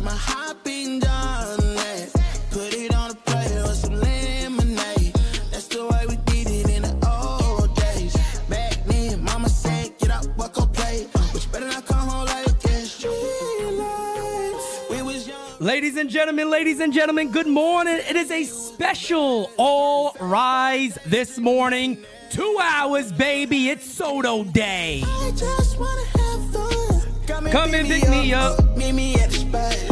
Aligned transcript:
Where 0.00 0.14
my 0.14 0.54
bean 0.64 0.98
done? 1.00 1.58
Put 2.50 2.72
it 2.72 2.94
on 2.94 3.10
a 3.10 3.68
or 3.68 3.74
some 3.74 3.96
lemonade. 3.96 5.12
That's 5.50 5.66
the 5.66 5.86
way 5.86 6.06
we 6.08 6.16
did 6.24 6.46
it 6.48 6.70
in 6.70 6.82
the 6.84 6.94
old 7.06 7.76
days. 7.76 8.16
Back 8.48 8.82
then, 8.86 9.22
mama 9.22 9.50
said, 9.50 9.98
get 9.98 10.10
up, 10.10 10.24
walk 10.38 10.54
play. 10.72 11.06
But 11.12 11.44
you 11.44 11.52
better 11.52 11.66
not 11.66 11.84
come 11.84 12.08
home 12.08 12.24
like. 12.24 12.46
We 14.90 15.02
was 15.02 15.28
young. 15.28 15.38
Ladies 15.60 15.98
and 15.98 16.08
gentlemen, 16.08 16.48
ladies 16.48 16.80
and 16.80 16.94
gentlemen, 16.94 17.30
good 17.30 17.46
morning. 17.46 18.00
It 18.08 18.16
is 18.16 18.30
a 18.30 18.44
special 18.44 19.50
All 19.58 20.16
Rise 20.18 20.98
this 21.04 21.38
morning. 21.38 21.98
Two 22.30 22.58
hours, 22.58 23.12
baby. 23.12 23.68
It's 23.68 23.84
Soto 23.84 24.44
Day. 24.44 25.02
I 25.04 25.30
just 25.36 25.78
wanna 25.78 26.04
have 26.04 26.52
fun. 26.54 26.90
Come 27.50 27.74
and 27.74 27.86
pick 27.86 28.08
me 28.08 28.32
up. 28.32 28.76
Meet 28.76 28.92
me 28.92 29.14
at 29.16 29.30
the 29.30 29.36
spot. 29.36 29.89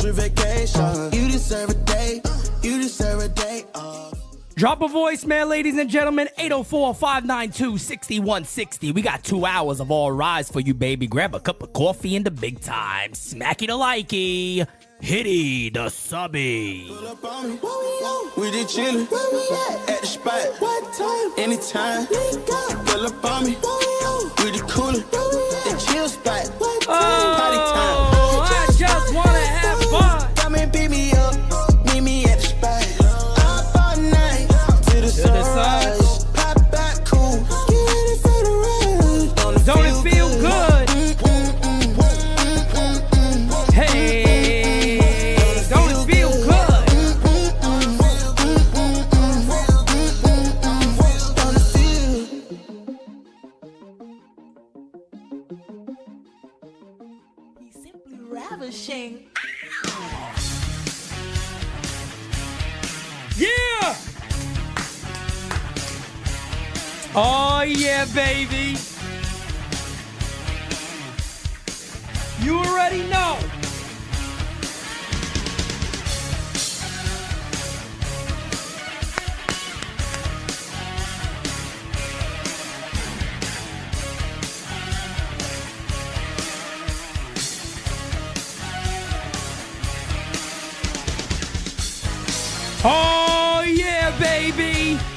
Celebration. 0.00 0.36
Take 0.36 0.54
a 0.56 0.70
trip 0.70 0.70
vacation. 0.70 1.12
You 1.12 1.30
deserve 1.30 1.70
a 1.70 1.74
day. 1.74 2.22
You 2.62 2.82
deserve 2.82 3.20
a 3.22 3.28
day 3.28 3.64
off. 3.74 4.14
Drop 4.56 4.82
a 4.82 4.88
voicemail, 4.88 5.48
ladies 5.48 5.78
and 5.78 5.88
gentlemen. 5.88 6.28
804 6.36 6.94
592 6.94 7.78
6160. 7.78 8.92
We 8.92 9.00
got 9.00 9.24
two 9.24 9.46
hours 9.46 9.80
of 9.80 9.90
All 9.90 10.12
Rise 10.12 10.50
for 10.50 10.60
you, 10.60 10.74
baby. 10.74 11.06
Grab 11.06 11.34
a 11.34 11.40
cup 11.40 11.62
of 11.62 11.72
coffee 11.72 12.14
in 12.14 12.24
the 12.24 12.30
big 12.30 12.60
time. 12.60 13.12
Smacky 13.12 13.66
the 13.66 13.72
likey. 13.72 14.66
Hitty 15.00 15.70
the 15.70 15.88
subby. 15.88 16.84
Pull 16.88 17.08
up 17.08 17.24
on 17.24 17.50
me. 17.50 17.58
We 18.36 18.50
just 18.50 18.76
chillin'. 18.76 19.10
Where 19.10 19.32
we 19.32 19.40
at? 19.48 19.90
At 19.90 20.00
the 20.02 20.06
spot. 20.06 20.46
What 20.58 20.92
time? 20.92 21.32
Anytime. 21.38 22.06
Pull 22.84 23.06
up 23.06 23.24
on 23.24 23.44
me. 23.44 23.56
We 24.44 24.50
just 24.50 24.68
coolin'. 24.68 25.00
The 25.00 25.86
chill 25.88 26.06
spot. 26.06 26.48
What 26.58 26.84
oh. 26.86 27.36
Party 27.38 27.56
time. 27.56 28.19
Oh, 67.12 67.62
yeah, 67.62 68.04
baby. 68.14 68.76
You 72.40 72.58
already 72.60 73.02
know. 73.08 73.36
Oh, 92.84 93.64
yeah, 93.66 94.16
baby. 94.20 95.09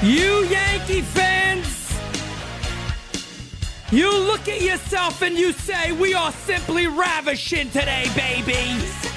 You 0.00 0.44
Yankee 0.44 1.00
fans, 1.00 1.98
you 3.90 4.16
look 4.16 4.46
at 4.46 4.60
yourself 4.60 5.22
and 5.22 5.36
you 5.36 5.52
say, 5.52 5.90
We 5.90 6.14
are 6.14 6.30
simply 6.30 6.86
ravishing 6.86 7.68
today, 7.70 8.06
baby. 8.14 9.07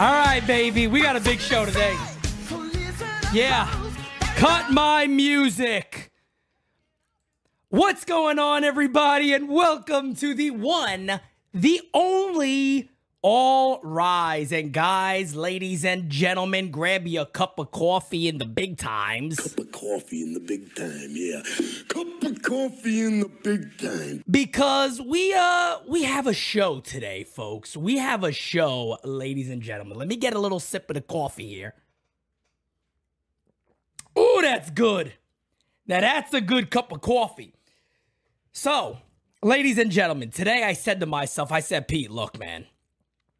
All 0.00 0.14
right, 0.14 0.40
baby, 0.46 0.86
we 0.86 1.02
got 1.02 1.14
a 1.16 1.20
big 1.20 1.40
show 1.40 1.66
today. 1.66 1.94
Yeah. 3.34 3.68
Cut 4.34 4.70
my 4.70 5.06
music. 5.06 6.10
What's 7.68 8.06
going 8.06 8.38
on, 8.38 8.64
everybody? 8.64 9.34
And 9.34 9.46
welcome 9.46 10.14
to 10.14 10.32
the 10.32 10.52
one, 10.52 11.20
the 11.52 11.82
only 11.92 12.88
All 13.22 13.80
Rise. 13.82 14.50
And 14.50 14.72
guys, 14.72 15.34
ladies, 15.34 15.84
and 15.84 16.08
gentlemen, 16.08 16.70
grab 16.70 17.06
you 17.06 17.20
a 17.20 17.26
cup 17.26 17.58
of 17.58 17.70
coffee 17.70 18.28
in 18.28 18.38
the 18.38 18.46
big 18.46 18.78
times 18.78 19.38
Cup 19.38 19.58
of 19.58 19.72
coffee 19.72 20.22
in 20.22 20.32
the 20.32 20.40
big 20.40 20.74
time, 20.74 21.10
yeah. 21.10 21.42
Cup 21.88 22.22
of 22.22 22.42
coffee 22.42 23.02
in 23.02 23.20
the 23.20 23.28
big 23.28 23.76
time. 23.78 24.24
because 24.30 25.00
we 25.00 25.34
uh 25.34 25.78
we 25.86 26.04
have 26.04 26.26
a 26.26 26.32
show 26.32 26.80
today, 26.80 27.24
folks. 27.24 27.76
We 27.76 27.98
have 27.98 28.24
a 28.24 28.32
show, 28.32 28.96
ladies 29.04 29.50
and 29.50 29.60
gentlemen. 29.60 29.98
Let 29.98 30.08
me 30.08 30.16
get 30.16 30.32
a 30.34 30.38
little 30.38 30.60
sip 30.60 30.88
of 30.88 30.94
the 30.94 31.02
coffee 31.02 31.48
here. 31.48 31.74
Oh, 34.16 34.40
that's 34.42 34.70
good. 34.70 35.12
Now 35.86 36.00
that's 36.00 36.32
a 36.32 36.40
good 36.40 36.70
cup 36.70 36.90
of 36.90 37.02
coffee. 37.02 37.54
So, 38.52 38.98
ladies 39.42 39.76
and 39.78 39.90
gentlemen, 39.90 40.30
today 40.30 40.64
I 40.64 40.72
said 40.72 41.00
to 41.00 41.06
myself, 41.06 41.52
I 41.52 41.60
said, 41.60 41.86
Pete, 41.86 42.10
look, 42.10 42.38
man. 42.38 42.66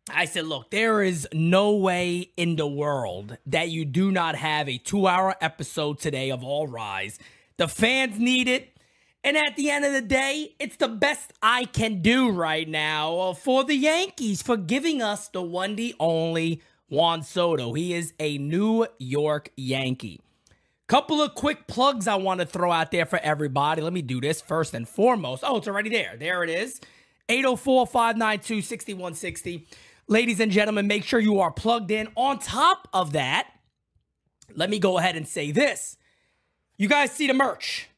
I 0.08 0.24
said, 0.24 0.46
look, 0.46 0.70
there 0.70 1.02
is 1.02 1.28
no 1.32 1.72
way 1.76 2.30
in 2.36 2.56
the 2.56 2.66
world 2.66 3.36
that 3.46 3.68
you 3.68 3.84
do 3.84 4.10
not 4.10 4.34
have 4.36 4.68
a 4.68 4.78
two 4.78 5.06
hour 5.06 5.34
episode 5.40 5.98
today 5.98 6.30
of 6.30 6.42
All 6.42 6.66
Rise. 6.66 7.18
The 7.58 7.68
fans 7.68 8.18
need 8.18 8.48
it. 8.48 8.76
And 9.22 9.36
at 9.36 9.54
the 9.56 9.70
end 9.70 9.84
of 9.84 9.92
the 9.92 10.00
day, 10.00 10.54
it's 10.58 10.76
the 10.76 10.88
best 10.88 11.32
I 11.42 11.66
can 11.66 12.00
do 12.00 12.30
right 12.30 12.66
now 12.66 13.18
uh, 13.18 13.34
for 13.34 13.64
the 13.64 13.74
Yankees 13.74 14.40
for 14.40 14.56
giving 14.56 15.02
us 15.02 15.28
the 15.28 15.42
one, 15.42 15.76
the 15.76 15.94
only 16.00 16.62
Juan 16.88 17.22
Soto. 17.22 17.74
He 17.74 17.92
is 17.92 18.14
a 18.18 18.38
New 18.38 18.86
York 18.98 19.50
Yankee. 19.56 20.20
Couple 20.86 21.22
of 21.22 21.34
quick 21.34 21.66
plugs 21.66 22.08
I 22.08 22.16
want 22.16 22.40
to 22.40 22.46
throw 22.46 22.72
out 22.72 22.90
there 22.90 23.06
for 23.06 23.18
everybody. 23.20 23.82
Let 23.82 23.92
me 23.92 24.02
do 24.02 24.20
this 24.20 24.40
first 24.40 24.74
and 24.74 24.88
foremost. 24.88 25.44
Oh, 25.46 25.58
it's 25.58 25.68
already 25.68 25.90
there. 25.90 26.16
There 26.18 26.42
it 26.42 26.50
is. 26.50 26.80
804 27.28 27.86
592 27.86 28.62
6160. 28.62 29.68
Ladies 30.10 30.40
and 30.40 30.50
gentlemen, 30.50 30.88
make 30.88 31.04
sure 31.04 31.20
you 31.20 31.38
are 31.38 31.52
plugged 31.52 31.92
in. 31.92 32.08
On 32.16 32.40
top 32.40 32.88
of 32.92 33.12
that, 33.12 33.48
let 34.56 34.68
me 34.68 34.80
go 34.80 34.98
ahead 34.98 35.14
and 35.14 35.28
say 35.28 35.52
this. 35.52 35.96
You 36.76 36.88
guys 36.88 37.12
see 37.12 37.28
the 37.28 37.32
merch. 37.32 37.88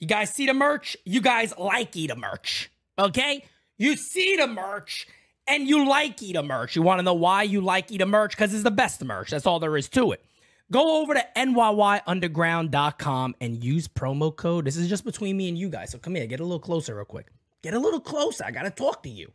You 0.00 0.08
guys 0.08 0.34
see 0.34 0.46
the 0.46 0.54
merch? 0.54 0.96
You 1.04 1.20
guys 1.20 1.54
like 1.56 1.92
the 1.92 2.16
merch. 2.16 2.68
Okay? 2.98 3.44
You 3.78 3.94
see 3.94 4.34
the 4.34 4.48
merch 4.48 5.06
and 5.46 5.68
you 5.68 5.88
like 5.88 6.16
the 6.16 6.42
merch. 6.42 6.74
You 6.74 6.82
want 6.82 6.98
to 6.98 7.04
know 7.04 7.14
why 7.14 7.44
you 7.44 7.60
like 7.60 7.86
the 7.86 8.06
merch? 8.06 8.32
Because 8.32 8.52
it's 8.52 8.64
the 8.64 8.72
best 8.72 9.04
merch. 9.04 9.30
That's 9.30 9.46
all 9.46 9.60
there 9.60 9.76
is 9.76 9.88
to 9.90 10.10
it. 10.10 10.24
Go 10.72 11.00
over 11.00 11.14
to 11.14 11.24
NYYunderground.com 11.36 13.36
and 13.40 13.62
use 13.62 13.86
promo 13.86 14.34
code. 14.34 14.64
This 14.64 14.76
is 14.76 14.88
just 14.88 15.04
between 15.04 15.36
me 15.36 15.48
and 15.48 15.56
you 15.56 15.68
guys. 15.68 15.92
So 15.92 15.98
come 15.98 16.16
here, 16.16 16.26
get 16.26 16.40
a 16.40 16.44
little 16.44 16.58
closer, 16.58 16.96
real 16.96 17.04
quick. 17.04 17.28
Get 17.62 17.74
a 17.74 17.78
little 17.78 18.00
closer. 18.00 18.44
I 18.44 18.50
got 18.50 18.62
to 18.62 18.70
talk 18.70 19.04
to 19.04 19.08
you. 19.08 19.30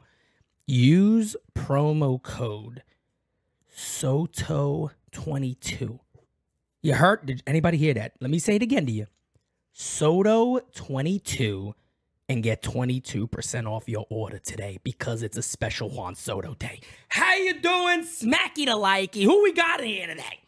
Use 0.69 1.37
promo 1.55 2.21
code 2.21 2.83
SOTO22. 3.73 5.99
You 6.81 6.93
heard? 6.93 7.25
Did 7.25 7.41
anybody 7.47 7.77
hear 7.77 7.93
that? 7.93 8.15
Let 8.19 8.29
me 8.29 8.37
say 8.37 8.57
it 8.57 8.61
again 8.61 8.85
to 8.85 8.91
you. 8.91 9.07
Soto22 9.73 11.73
and 12.27 12.43
get 12.43 12.61
22% 12.61 13.65
off 13.65 13.87
your 13.87 14.05
order 14.09 14.39
today 14.39 14.77
because 14.83 15.23
it's 15.23 15.37
a 15.37 15.41
special 15.41 15.89
Juan 15.89 16.15
Soto 16.15 16.53
day. 16.55 16.81
How 17.07 17.35
you 17.35 17.61
doing? 17.61 18.01
Smacky 18.01 18.65
to 18.65 18.73
likey. 18.73 19.23
Who 19.23 19.43
we 19.43 19.53
got 19.53 19.79
in 19.79 19.87
here 19.87 20.07
today? 20.07 20.41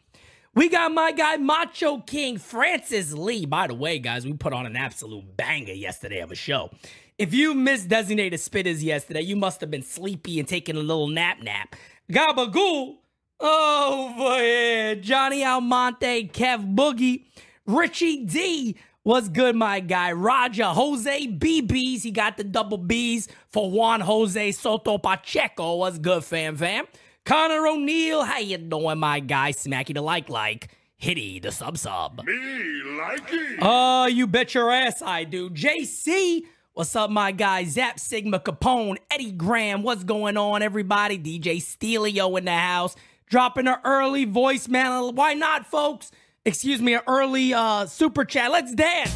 We 0.54 0.68
got 0.68 0.92
my 0.92 1.14
guy 1.14 1.38
Macho 1.38 2.00
King 2.00 2.38
Francis 2.38 3.14
Lee. 3.14 3.46
By 3.46 3.68
the 3.68 3.74
way, 3.74 4.00
guys, 4.00 4.26
we 4.26 4.34
put 4.34 4.52
on 4.52 4.66
an 4.66 4.76
absolute 4.76 5.38
banger 5.38 5.72
yesterday 5.72 6.20
of 6.20 6.30
a 6.30 6.36
show. 6.36 6.72
If 7.20 7.34
you 7.34 7.54
missed 7.54 7.90
designated 7.90 8.40
spitters 8.40 8.82
yesterday, 8.82 9.20
you 9.20 9.36
must 9.36 9.60
have 9.60 9.70
been 9.70 9.84
sleepy 9.84 10.40
and 10.40 10.48
taking 10.48 10.78
a 10.78 10.80
little 10.80 11.10
nap 11.10 11.42
nap. 11.42 11.76
Gabagool 12.10 12.96
over 13.42 14.40
here. 14.42 14.96
Johnny 14.96 15.44
Almonte, 15.44 16.30
Kev 16.30 16.76
Boogie, 16.76 17.26
Richie 17.66 18.24
D. 18.24 18.78
What's 19.04 19.28
good, 19.28 19.58
my 19.58 19.82
guy? 19.82 20.14
Roger, 20.14 20.68
Jose 20.68 21.28
BBs. 21.28 22.04
He 22.04 22.12
got 22.12 22.38
the 22.38 22.46
double 22.46 22.80
Bs 22.80 23.28
for 23.50 23.70
Juan 23.70 24.00
Jose 24.00 24.54
Soto 24.54 24.98
Pacheco. 24.98 25.76
What's 25.76 25.98
good, 25.98 26.24
fam 26.24 26.56
fam? 26.56 26.86
Connor 27.26 27.68
O'Neill, 27.68 28.24
how 28.24 28.40
you 28.40 28.58
doing, 28.58 28.98
my 28.98 29.20
guy? 29.20 29.52
Smacky 29.52 29.94
the 29.94 30.02
like 30.02 30.30
like. 30.30 30.70
Hitty 30.96 31.40
the 31.40 31.52
sub 31.52 31.78
sub. 31.78 32.24
Me 32.26 32.82
like 32.98 33.34
it. 33.34 33.60
Oh, 33.62 34.04
uh, 34.04 34.06
you 34.06 34.26
bet 34.26 34.54
your 34.54 34.72
ass 34.72 35.02
I 35.02 35.26
do. 35.26 35.50
JC, 35.50 36.44
what's 36.80 36.96
up, 36.96 37.10
my 37.10 37.34
guy? 37.34 37.66
Zap 37.66 38.00
Sigma 38.00 38.40
Capone, 38.40 39.00
Eddie 39.12 39.34
Graham, 39.34 39.84
what's 39.84 40.06
going 40.06 40.38
on, 40.38 40.62
everybody? 40.62 41.20
DJ 41.20 41.58
Steelio 41.58 42.38
in 42.38 42.46
the 42.46 42.56
house, 42.56 42.96
dropping 43.30 43.68
an 43.68 43.76
early 43.84 44.26
voicemail. 44.26 45.14
Why 45.14 45.34
not, 45.34 45.66
folks? 45.66 46.10
Excuse 46.46 46.82
me, 46.82 46.94
an 46.94 47.02
early 47.06 47.54
uh 47.54 47.86
super 47.86 48.24
chat. 48.24 48.50
Let's 48.52 48.74
dance. 48.74 49.14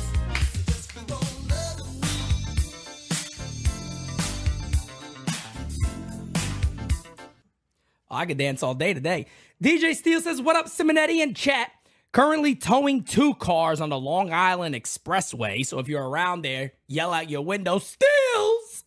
I 8.11 8.25
could 8.25 8.37
dance 8.37 8.61
all 8.61 8.75
day 8.75 8.93
today. 8.93 9.27
DJ 9.63 9.95
Steele 9.95 10.19
says, 10.19 10.41
What 10.41 10.57
up, 10.57 10.65
Simonetti 10.65 11.23
and 11.23 11.33
chat? 11.33 11.71
Currently 12.13 12.53
towing 12.53 13.03
two 13.03 13.33
cars 13.33 13.81
on 13.81 13.89
the 13.89 13.99
Long 13.99 14.31
Island 14.31 14.75
Expressway. 14.75 15.65
So 15.65 15.79
if 15.79 15.87
you're 15.87 16.07
around 16.07 16.43
there, 16.43 16.73
yell 16.87 17.11
out 17.11 17.27
your 17.27 17.41
window, 17.41 17.79
Steels! 17.79 18.85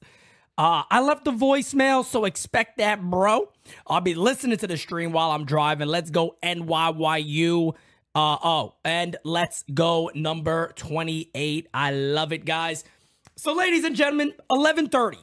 Uh, 0.57 0.85
I 0.89 1.01
left 1.01 1.25
the 1.25 1.33
voicemail, 1.33 2.05
so 2.05 2.25
expect 2.25 2.79
that, 2.79 3.03
bro. 3.03 3.49
I'll 3.89 4.01
be 4.01 4.15
listening 4.15 4.59
to 4.59 4.69
the 4.69 4.77
stream 4.77 5.11
while 5.11 5.33
I'm 5.33 5.45
driving. 5.45 5.89
Let's 5.89 6.11
go 6.11 6.37
NYYU. 6.41 7.75
Uh, 8.15 8.39
oh, 8.45 8.77
and 8.85 9.17
let's 9.25 9.65
go 9.75 10.09
number 10.15 10.73
28. 10.77 11.69
I 11.75 11.91
love 11.91 12.33
it, 12.33 12.45
guys. 12.45 12.85
So, 13.35 13.53
ladies 13.53 13.83
and 13.83 13.97
gentlemen, 13.97 14.29
1130. 14.49 15.19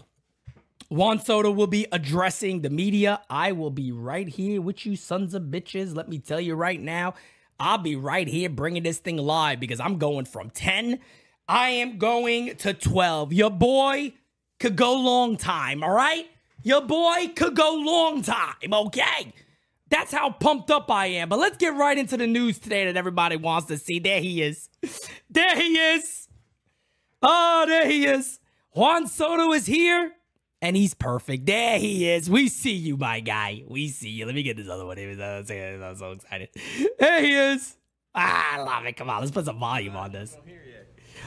Juan 0.90 1.20
Soto 1.20 1.50
will 1.50 1.68
be 1.68 1.88
addressing 1.92 2.62
the 2.62 2.70
media. 2.70 3.22
I 3.30 3.54
will 3.54 3.72
be 3.72 3.92
right 3.92 4.28
here 4.28 4.62
with 4.62 4.86
you, 4.86 4.96
sons 4.96 5.34
of 5.34 5.44
bitches. 5.44 5.96
Let 5.96 6.10
me 6.10 6.20
tell 6.20 6.40
you 6.40 6.54
right 6.54 6.80
now, 6.80 7.16
I'll 7.60 7.78
be 7.78 7.96
right 7.96 8.28
here 8.28 8.50
bringing 8.50 8.84
this 8.84 9.00
thing 9.00 9.18
live 9.18 9.60
because 9.60 9.80
I'm 9.80 9.98
going 9.98 10.26
from 10.26 10.50
10. 10.50 11.00
I 11.48 11.70
am 11.70 11.98
going 11.98 12.56
to 12.58 12.74
12. 12.74 13.34
Your 13.34 13.50
boy 13.50 14.14
could 14.60 14.76
go 14.76 14.94
long 14.94 15.38
time, 15.38 15.84
all 15.84 15.92
right? 15.92 16.28
Your 16.64 16.82
boy 16.82 17.32
could 17.36 17.56
go 17.56 17.76
long 17.76 18.22
time, 18.22 18.74
okay? 18.74 19.34
That's 19.90 20.12
how 20.12 20.32
pumped 20.32 20.72
up 20.72 20.90
I 20.90 21.08
am. 21.08 21.30
But 21.30 21.40
let's 21.40 21.58
get 21.58 21.76
right 21.76 21.98
into 21.98 22.18
the 22.18 22.26
news 22.26 22.58
today 22.58 22.86
that 22.86 22.98
everybody 22.98 23.36
wants 23.36 23.68
to 23.68 23.78
see. 23.78 24.00
There 24.00 24.22
he 24.22 24.42
is. 24.42 24.70
There 25.30 25.56
he 25.56 25.78
is. 25.78 26.28
Oh, 27.24 27.66
there 27.68 27.88
he 27.88 28.06
is. 28.06 28.40
Juan 28.76 29.08
Soto 29.08 29.52
is 29.52 29.66
here 29.66 30.12
and 30.64 30.78
he's 30.78 30.94
perfect. 30.94 31.46
There 31.46 31.78
he 31.78 32.10
is. 32.10 32.30
We 32.30 32.48
see 32.48 32.72
you, 32.72 32.96
my 32.96 33.20
guy. 33.20 33.64
We 33.68 33.90
see 33.90 34.10
you. 34.10 34.26
Let 34.26 34.34
me 34.34 34.44
get 34.44 34.56
this 34.56 34.70
other 34.70 34.86
one. 34.86 34.98
I'm 34.98 35.96
so 35.98 36.12
excited. 36.12 36.50
There 36.98 37.22
he 37.22 37.34
is. 37.34 37.76
Ah, 38.16 38.56
I 38.56 38.64
love 38.64 38.86
it. 38.86 38.94
Come 38.94 39.10
on, 39.10 39.20
let's 39.20 39.32
put 39.32 39.44
some 39.44 39.60
volume 39.60 39.98
on 39.98 40.14
this. 40.14 40.38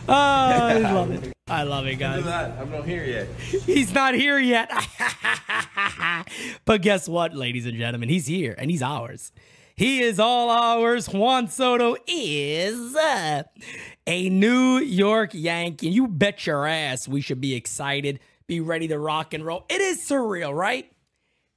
Oh, 0.09 0.15
I 0.15 0.79
love 0.79 1.11
it. 1.11 1.33
I 1.49 1.65
love 1.65 1.87
it, 1.87 1.97
guys. 1.97 2.27
I'm 2.27 2.71
not 2.71 2.87
here 2.87 3.05
yet. 3.05 3.29
He's 3.67 3.93
not 3.93 4.15
here 4.15 4.39
yet. 4.39 4.71
but 6.65 6.81
guess 6.81 7.07
what, 7.07 7.35
ladies 7.35 7.67
and 7.67 7.77
gentlemen? 7.77 8.09
He's 8.09 8.27
here 8.27 8.55
and 8.57 8.71
he's 8.71 8.83
ours. 8.83 9.33
He 9.75 10.01
is 10.01 10.19
all 10.19 10.49
ours. 10.49 11.11
Juan 11.11 11.49
Soto 11.49 11.97
is 12.07 12.97
uh, 12.97 13.43
a 14.07 14.31
New 14.31 14.79
York 14.79 15.31
Yankee. 15.35 15.89
You 15.89 16.09
bet 16.09 16.47
your 16.47 16.67
ass 16.67 17.07
we 17.07 17.21
should 17.21 17.43
be 17.43 17.55
excited, 17.55 18.19
be 18.47 18.61
ready 18.61 18.89
to 18.89 18.99
rock 18.99 19.35
and 19.35 19.45
roll. 19.45 19.65
It 19.69 19.81
is 19.81 19.99
surreal, 19.99 20.55
right? 20.55 20.91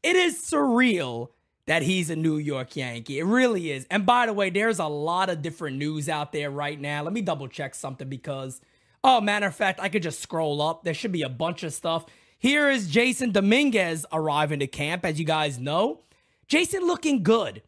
It 0.03 0.15
is 0.15 0.41
surreal 0.41 1.29
that 1.67 1.83
he's 1.83 2.09
a 2.09 2.15
New 2.15 2.37
York 2.37 2.75
Yankee. 2.75 3.19
It 3.19 3.25
really 3.25 3.71
is. 3.71 3.85
And 3.91 4.05
by 4.05 4.25
the 4.25 4.33
way, 4.33 4.49
there's 4.49 4.79
a 4.79 4.87
lot 4.87 5.29
of 5.29 5.41
different 5.41 5.77
news 5.77 6.09
out 6.09 6.31
there 6.31 6.49
right 6.49 6.79
now. 6.79 7.03
Let 7.03 7.13
me 7.13 7.21
double 7.21 7.47
check 7.47 7.75
something 7.75 8.09
because, 8.09 8.59
oh, 9.03 9.21
matter 9.21 9.45
of 9.45 9.55
fact, 9.55 9.79
I 9.79 9.89
could 9.89 10.01
just 10.01 10.19
scroll 10.19 10.61
up. 10.61 10.83
There 10.83 10.95
should 10.95 11.11
be 11.11 11.21
a 11.21 11.29
bunch 11.29 11.63
of 11.63 11.73
stuff. 11.73 12.05
Here 12.39 12.69
is 12.69 12.89
Jasson 12.89 13.33
Dominguez 13.33 14.05
arriving 14.11 14.61
to 14.61 14.67
camp, 14.67 15.05
as 15.05 15.19
you 15.19 15.25
guys 15.25 15.59
know. 15.59 15.99
Jason 16.47 16.87
looking 16.87 17.21
good. 17.21 17.61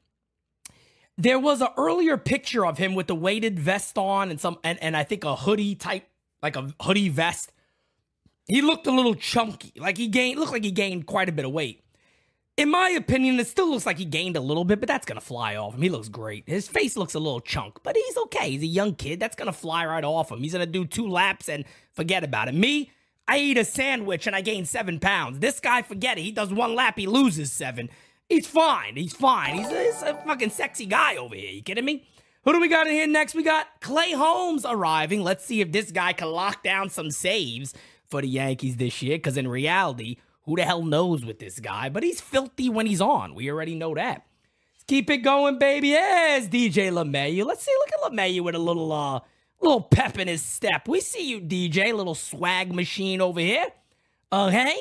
There 1.17 1.37
was 1.37 1.61
an 1.61 1.67
earlier 1.77 2.17
picture 2.17 2.65
of 2.65 2.79
him 2.79 2.95
with 2.95 3.05
the 3.05 3.13
weighted 3.13 3.59
vest 3.59 3.97
on 3.97 4.31
and 4.31 4.39
some 4.39 4.57
and, 4.63 4.81
and 4.81 4.97
I 4.97 5.03
think 5.03 5.23
a 5.23 5.35
hoodie 5.35 5.75
type, 5.75 6.07
like 6.41 6.55
a 6.55 6.73
hoodie 6.81 7.09
vest. 7.09 7.51
He 8.47 8.61
looked 8.61 8.87
a 8.87 8.91
little 8.91 9.15
chunky. 9.15 9.73
Like 9.77 9.97
he 9.97 10.07
gained 10.07 10.39
looked 10.39 10.51
like 10.51 10.63
he 10.63 10.71
gained 10.71 11.05
quite 11.05 11.29
a 11.29 11.31
bit 11.31 11.45
of 11.45 11.51
weight. 11.51 11.83
In 12.57 12.69
my 12.69 12.89
opinion, 12.89 13.39
it 13.39 13.47
still 13.47 13.71
looks 13.71 13.85
like 13.85 13.97
he 13.97 14.05
gained 14.05 14.35
a 14.35 14.41
little 14.41 14.65
bit, 14.65 14.79
but 14.79 14.87
that's 14.87 15.05
gonna 15.05 15.21
fly 15.21 15.55
off 15.55 15.73
him. 15.73 15.81
He 15.81 15.89
looks 15.89 16.09
great. 16.09 16.43
His 16.47 16.67
face 16.67 16.97
looks 16.97 17.15
a 17.15 17.19
little 17.19 17.39
chunk, 17.39 17.79
but 17.81 17.95
he's 17.95 18.17
okay. 18.17 18.51
He's 18.51 18.63
a 18.63 18.67
young 18.67 18.93
kid. 18.95 19.19
That's 19.19 19.35
gonna 19.35 19.53
fly 19.53 19.85
right 19.85 20.03
off 20.03 20.31
him. 20.31 20.39
He's 20.39 20.53
gonna 20.53 20.65
do 20.65 20.85
two 20.85 21.07
laps 21.07 21.47
and 21.47 21.65
forget 21.93 22.23
about 22.23 22.49
it. 22.49 22.55
Me, 22.55 22.91
I 23.27 23.37
eat 23.37 23.57
a 23.57 23.63
sandwich 23.63 24.27
and 24.27 24.35
I 24.35 24.41
gain 24.41 24.65
seven 24.65 24.99
pounds. 24.99 25.39
This 25.39 25.59
guy, 25.59 25.81
forget 25.81 26.17
it. 26.17 26.21
He 26.21 26.31
does 26.31 26.53
one 26.53 26.75
lap, 26.75 26.99
he 26.99 27.07
loses 27.07 27.51
seven. 27.51 27.89
He's 28.27 28.47
fine. 28.47 28.95
He's 28.95 29.13
fine. 29.13 29.55
He's, 29.55 29.69
he's 29.69 30.01
a 30.03 30.13
fucking 30.25 30.51
sexy 30.51 30.85
guy 30.85 31.17
over 31.17 31.35
here. 31.35 31.51
You 31.51 31.61
kidding 31.61 31.83
me? 31.83 32.07
Who 32.43 32.53
do 32.53 32.61
we 32.61 32.69
got 32.69 32.87
in 32.87 32.93
here 32.93 33.07
next? 33.07 33.35
We 33.35 33.43
got 33.43 33.67
Clay 33.81 34.13
Holmes 34.13 34.65
arriving. 34.65 35.21
Let's 35.21 35.45
see 35.45 35.61
if 35.61 35.71
this 35.71 35.91
guy 35.91 36.13
can 36.13 36.29
lock 36.29 36.63
down 36.63 36.89
some 36.89 37.11
saves 37.11 37.73
for 38.11 38.21
the 38.21 38.27
Yankees 38.27 38.77
this 38.77 39.01
year. 39.01 39.17
Because 39.17 39.37
in 39.37 39.47
reality, 39.47 40.17
who 40.43 40.55
the 40.55 40.63
hell 40.63 40.83
knows 40.83 41.25
with 41.25 41.39
this 41.39 41.59
guy? 41.59 41.89
But 41.89 42.03
he's 42.03 42.21
filthy 42.21 42.69
when 42.69 42.85
he's 42.85 43.01
on. 43.01 43.33
We 43.33 43.49
already 43.49 43.73
know 43.73 43.95
that. 43.95 44.25
Let's 44.75 44.83
keep 44.85 45.09
it 45.09 45.19
going, 45.19 45.57
baby. 45.57 45.89
Yes, 45.89 46.47
DJ 46.47 46.91
LeMahieu. 46.91 47.45
Let's 47.45 47.63
see. 47.63 47.73
Look 47.79 48.05
at 48.05 48.11
LeMahieu 48.11 48.41
with 48.41 48.55
a 48.55 48.59
little 48.59 48.91
uh 48.91 49.21
little 49.61 49.81
pep 49.81 50.19
in 50.19 50.27
his 50.27 50.43
step. 50.43 50.87
We 50.87 50.99
see 50.99 51.27
you, 51.27 51.39
DJ. 51.39 51.95
Little 51.95 52.15
swag 52.15 52.73
machine 52.73 53.21
over 53.21 53.39
here. 53.39 53.67
Okay? 54.31 54.77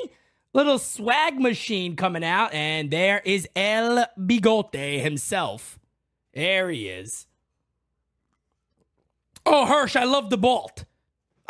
Little 0.53 0.79
swag 0.79 1.39
machine 1.39 1.95
coming 1.95 2.23
out. 2.23 2.53
And 2.53 2.91
there 2.91 3.21
is 3.23 3.47
El 3.55 4.05
Bigote 4.19 5.01
himself. 5.01 5.79
There 6.33 6.69
he 6.69 6.87
is. 6.87 7.27
Oh, 9.45 9.65
Hirsch, 9.65 9.95
I 9.95 10.03
love 10.03 10.29
the 10.29 10.37
Bolt. 10.37 10.85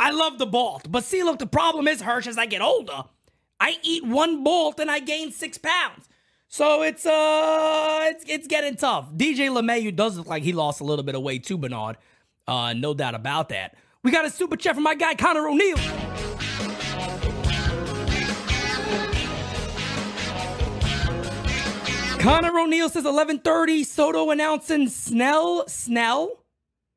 I 0.01 0.09
love 0.09 0.39
the 0.39 0.47
Bolt. 0.47 0.91
But 0.91 1.03
see, 1.03 1.21
look, 1.21 1.37
the 1.37 1.45
problem 1.45 1.87
is, 1.87 2.01
Hirsch, 2.01 2.25
as 2.25 2.35
I 2.35 2.47
get 2.47 2.63
older, 2.63 3.03
I 3.59 3.77
eat 3.83 4.03
one 4.03 4.43
Bolt 4.43 4.79
and 4.79 4.89
I 4.89 4.97
gain 4.97 5.31
six 5.31 5.59
pounds. 5.59 6.09
So 6.47 6.81
it's 6.81 7.05
uh 7.05 7.99
it's 8.05 8.25
it's 8.27 8.47
getting 8.47 8.75
tough. 8.75 9.11
DJ 9.13 9.51
LeMahieu 9.51 9.95
does 9.95 10.17
look 10.17 10.25
like 10.25 10.41
he 10.41 10.53
lost 10.53 10.81
a 10.81 10.83
little 10.83 11.03
bit 11.03 11.13
of 11.13 11.21
weight 11.21 11.43
too, 11.43 11.55
Bernard. 11.55 11.97
Uh, 12.47 12.73
no 12.73 12.95
doubt 12.95 13.13
about 13.13 13.49
that. 13.49 13.75
We 14.01 14.09
got 14.09 14.25
a 14.25 14.31
super 14.31 14.57
chat 14.57 14.73
from 14.73 14.83
my 14.83 14.95
guy 14.95 15.13
Connor 15.13 15.47
O'Neill. 15.47 15.77
Connor 22.19 22.59
O'Neill 22.59 22.89
says 22.89 23.05
11:30. 23.05 23.85
Soto 23.85 24.31
announcing 24.31 24.89
Snell, 24.89 25.67
Snell, 25.67 26.43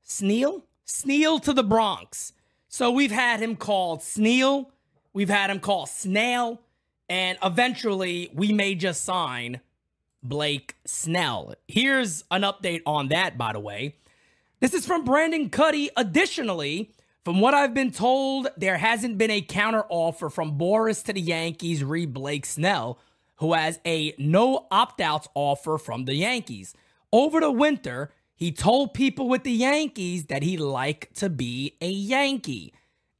Sneal, 0.03 0.63
Sneal 0.87 1.39
to 1.41 1.53
the 1.53 1.63
Bronx. 1.63 2.34
So 2.77 2.91
we've 2.91 3.13
had 3.13 3.39
him 3.39 3.55
called 3.55 4.01
Sneal, 4.01 4.67
we've 5.13 5.29
had 5.29 5.49
him 5.49 5.61
called 5.61 5.89
Snail, 5.89 6.61
and 7.09 7.39
eventually 7.41 8.33
we 8.35 8.53
may 8.53 8.75
just 8.75 9.05
sign 9.05 9.61
Blake 10.25 10.75
Snell. 10.85 11.55
Here's 11.69 12.25
an 12.33 12.43
update 12.43 12.83
on 12.85 13.11
that, 13.11 13.39
by 13.39 13.53
the 13.53 13.61
way. 13.61 13.95
This 14.59 14.75
is 14.75 14.85
from 14.85 15.05
Brendan 15.05 15.51
Kuty. 15.51 15.91
Additionally, 15.97 16.91
from 17.25 17.41
what 17.41 17.55
I've 17.55 17.75
been 17.75 17.93
told, 17.93 18.49
there 18.57 18.79
hasn't 18.79 19.19
been 19.19 19.31
a 19.31 19.41
counter 19.41 19.85
offer 19.89 20.29
from 20.29 20.59
Boras 20.59 21.05
to 21.05 21.13
the 21.13 21.21
Yankees 21.21 21.85
re 21.85 22.07
Blake 22.07 22.45
Snell, 22.45 22.99
who 23.37 23.53
has 23.53 23.79
a 23.87 24.17
no 24.19 24.67
opt 24.73 25.01
outs 25.01 25.29
offer 25.37 25.79
from 25.79 26.07
the 26.07 26.17
Yankees. 26.17 26.75
Over 27.13 27.39
the 27.39 27.53
winter, 27.53 28.11
He 28.37 28.51
told 28.53 28.95
people 28.95 29.29
with 29.29 29.45
the 29.45 29.53
Yankees 29.53 30.27
that 30.27 30.43
he 30.43 30.57
liked 30.57 31.17
to 31.19 31.29
be 31.29 31.77
a 31.81 31.89
Yankee. 31.89 32.75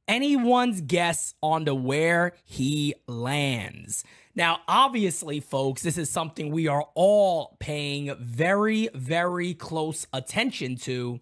Anyone's 0.07 0.81
guess 0.81 1.33
on 1.41 1.65
to 1.65 1.73
where 1.73 2.33
he 2.43 2.93
lands. 3.07 4.03
Now, 4.35 4.59
obviously, 4.67 5.39
folks, 5.39 5.81
this 5.81 5.97
is 5.97 6.09
something 6.09 6.51
we 6.51 6.67
are 6.67 6.85
all 6.93 7.55
paying 7.59 8.13
very, 8.19 8.89
very 8.93 9.53
close 9.53 10.05
attention 10.13 10.75
to 10.79 11.21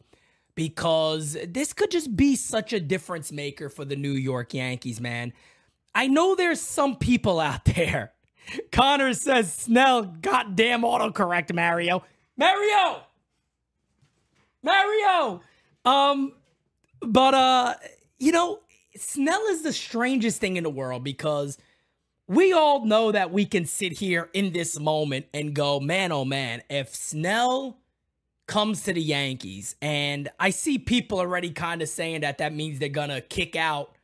because 0.55 1.37
this 1.47 1.73
could 1.73 1.91
just 1.91 2.15
be 2.15 2.35
such 2.35 2.73
a 2.73 2.79
difference 2.79 3.31
maker 3.31 3.69
for 3.69 3.85
the 3.85 3.95
New 3.95 4.11
York 4.11 4.53
Yankees, 4.53 4.99
man. 4.99 5.33
I 5.95 6.07
know 6.07 6.35
there's 6.35 6.59
some 6.59 6.95
people 6.95 7.39
out 7.39 7.65
there. 7.75 8.13
Connor 8.71 9.13
says, 9.13 9.53
Snell, 9.53 10.03
goddamn 10.03 10.81
autocorrect, 10.81 11.53
Mario. 11.53 12.03
Mario! 12.35 13.03
Mario! 14.63 15.41
Um, 15.85 16.33
but, 17.01 17.33
uh, 17.33 17.75
you 18.17 18.31
know, 18.31 18.59
Snell 18.95 19.41
is 19.47 19.61
the 19.61 19.73
strangest 19.73 20.39
thing 20.39 20.57
in 20.57 20.63
the 20.63 20.69
world 20.69 21.03
because 21.03 21.57
we 22.27 22.53
all 22.53 22.85
know 22.85 23.11
that 23.11 23.31
we 23.31 23.45
can 23.45 23.65
sit 23.65 23.91
here 23.91 24.29
in 24.33 24.53
this 24.53 24.79
moment 24.79 25.25
and 25.33 25.53
go, 25.53 25.79
man, 25.79 26.11
oh 26.11 26.25
man, 26.25 26.63
if 26.69 26.95
Snell 26.95 27.77
comes 28.47 28.83
to 28.83 28.93
the 28.93 29.01
Yankees, 29.01 29.75
and 29.81 30.29
I 30.39 30.49
see 30.49 30.77
people 30.77 31.19
already 31.19 31.51
kind 31.51 31.81
of 31.81 31.89
saying 31.89 32.21
that 32.21 32.37
that 32.39 32.53
means 32.53 32.79
they're 32.79 32.89
gonna 32.89 33.21
kick 33.21 33.55
out 33.55 33.95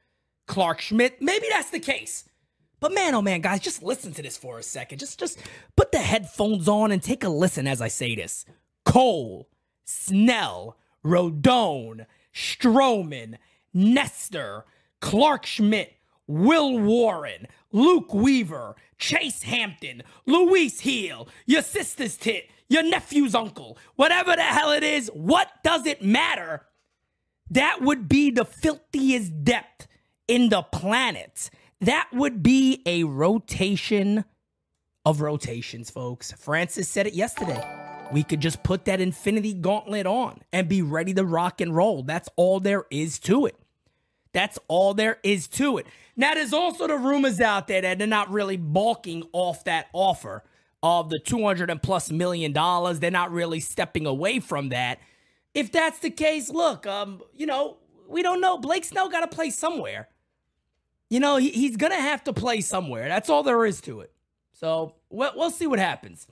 Clarke 0.47 0.81
Schmidt. 0.81 1.21
Maybe 1.21 1.47
that's 1.49 1.69
the 1.69 1.79
case. 1.79 2.25
But 2.79 2.93
man, 2.93 3.13
oh 3.13 3.21
man, 3.21 3.41
guys, 3.41 3.59
just 3.59 3.83
listen 3.83 4.13
to 4.13 4.21
this 4.21 4.37
for 4.37 4.57
a 4.57 4.63
second. 4.63 4.99
Just 4.99 5.19
just 5.19 5.39
put 5.75 5.91
the 5.91 5.99
headphones 5.99 6.67
on 6.67 6.91
and 6.91 7.03
take 7.03 7.23
a 7.23 7.29
listen 7.29 7.67
as 7.67 7.81
I 7.81 7.89
say 7.89 8.15
this. 8.15 8.45
Cole, 8.85 9.48
Snell, 9.89 10.77
Rodon, 11.03 12.05
Stroman, 12.33 13.37
Nestor, 13.73 14.65
Clarke 15.01 15.47
Schmidt, 15.47 15.93
Will 16.27 16.77
Warren, 16.77 17.47
Luke 17.71 18.13
Weaver, 18.13 18.75
Chase 18.99 19.41
Hampton, 19.41 20.03
Luis 20.27 20.79
Gil, 20.79 21.27
your 21.47 21.63
sister's 21.63 22.17
tit, 22.17 22.49
your 22.67 22.83
nephew's 22.83 23.33
uncle, 23.33 23.79
whatever 23.95 24.35
the 24.35 24.43
hell 24.43 24.71
it 24.71 24.83
is, 24.83 25.09
what 25.13 25.49
does 25.63 25.87
it 25.87 26.03
matter? 26.03 26.67
That 27.49 27.81
would 27.81 28.07
be 28.07 28.29
the 28.29 28.45
filthiest 28.45 29.43
depth 29.43 29.87
in 30.27 30.49
the 30.49 30.61
planet. 30.61 31.49
That 31.81 32.09
would 32.13 32.43
be 32.43 32.83
a 32.85 33.05
rotation 33.05 34.23
of 35.03 35.21
rotations, 35.21 35.89
folks. 35.89 36.31
Francis 36.33 36.87
said 36.87 37.07
it 37.07 37.15
yesterday. 37.15 37.88
We 38.11 38.23
could 38.23 38.39
just 38.39 38.63
put 38.63 38.85
that 38.85 38.99
infinity 38.99 39.53
gauntlet 39.53 40.07
on 40.07 40.41
and 40.51 40.67
be 40.67 40.81
ready 40.81 41.13
to 41.13 41.23
rock 41.23 41.61
and 41.61 41.75
roll. 41.75 42.01
That's 42.03 42.27
all 42.35 42.59
there 42.59 42.85
is 42.89 43.19
to 43.19 43.45
it. 43.45 43.55
That's 44.31 44.57
all 44.67 44.93
there 44.93 45.19
is 45.23 45.47
to 45.49 45.77
it. 45.77 45.87
Now, 46.15 46.33
there's 46.33 46.53
also 46.53 46.87
the 46.87 46.97
rumors 46.97 47.39
out 47.39 47.67
there 47.67 47.81
that 47.81 47.97
they're 47.97 48.07
not 48.07 48.31
really 48.31 48.57
balking 48.57 49.23
off 49.31 49.63
that 49.65 49.87
offer 49.93 50.43
of 50.81 51.09
the 51.09 51.19
200 51.19 51.69
and 51.69 51.81
plus 51.81 52.11
million 52.11 52.51
dollars. 52.51 52.99
They're 52.99 53.11
not 53.11 53.31
really 53.31 53.59
stepping 53.59 54.05
away 54.05 54.39
from 54.39 54.69
that. 54.69 54.99
If 55.53 55.71
that's 55.71 55.99
the 55.99 56.09
case, 56.09 56.49
look, 56.49 56.85
um, 56.85 57.21
you 57.35 57.45
know, 57.45 57.77
we 58.07 58.23
don't 58.23 58.41
know. 58.41 58.57
Blake 58.57 58.85
Snell 58.85 59.09
got 59.09 59.21
to 59.21 59.35
play 59.35 59.49
somewhere. 59.49 60.09
You 61.09 61.19
know, 61.19 61.37
he, 61.37 61.49
he's 61.49 61.75
going 61.75 61.91
to 61.91 62.01
have 62.01 62.23
to 62.25 62.33
play 62.33 62.61
somewhere. 62.61 63.07
That's 63.07 63.29
all 63.29 63.43
there 63.43 63.65
is 63.65 63.81
to 63.81 64.01
it. 64.01 64.11
So 64.53 64.93
we'll, 65.09 65.31
we'll 65.35 65.51
see 65.51 65.67
what 65.67 65.79
happens. 65.79 66.27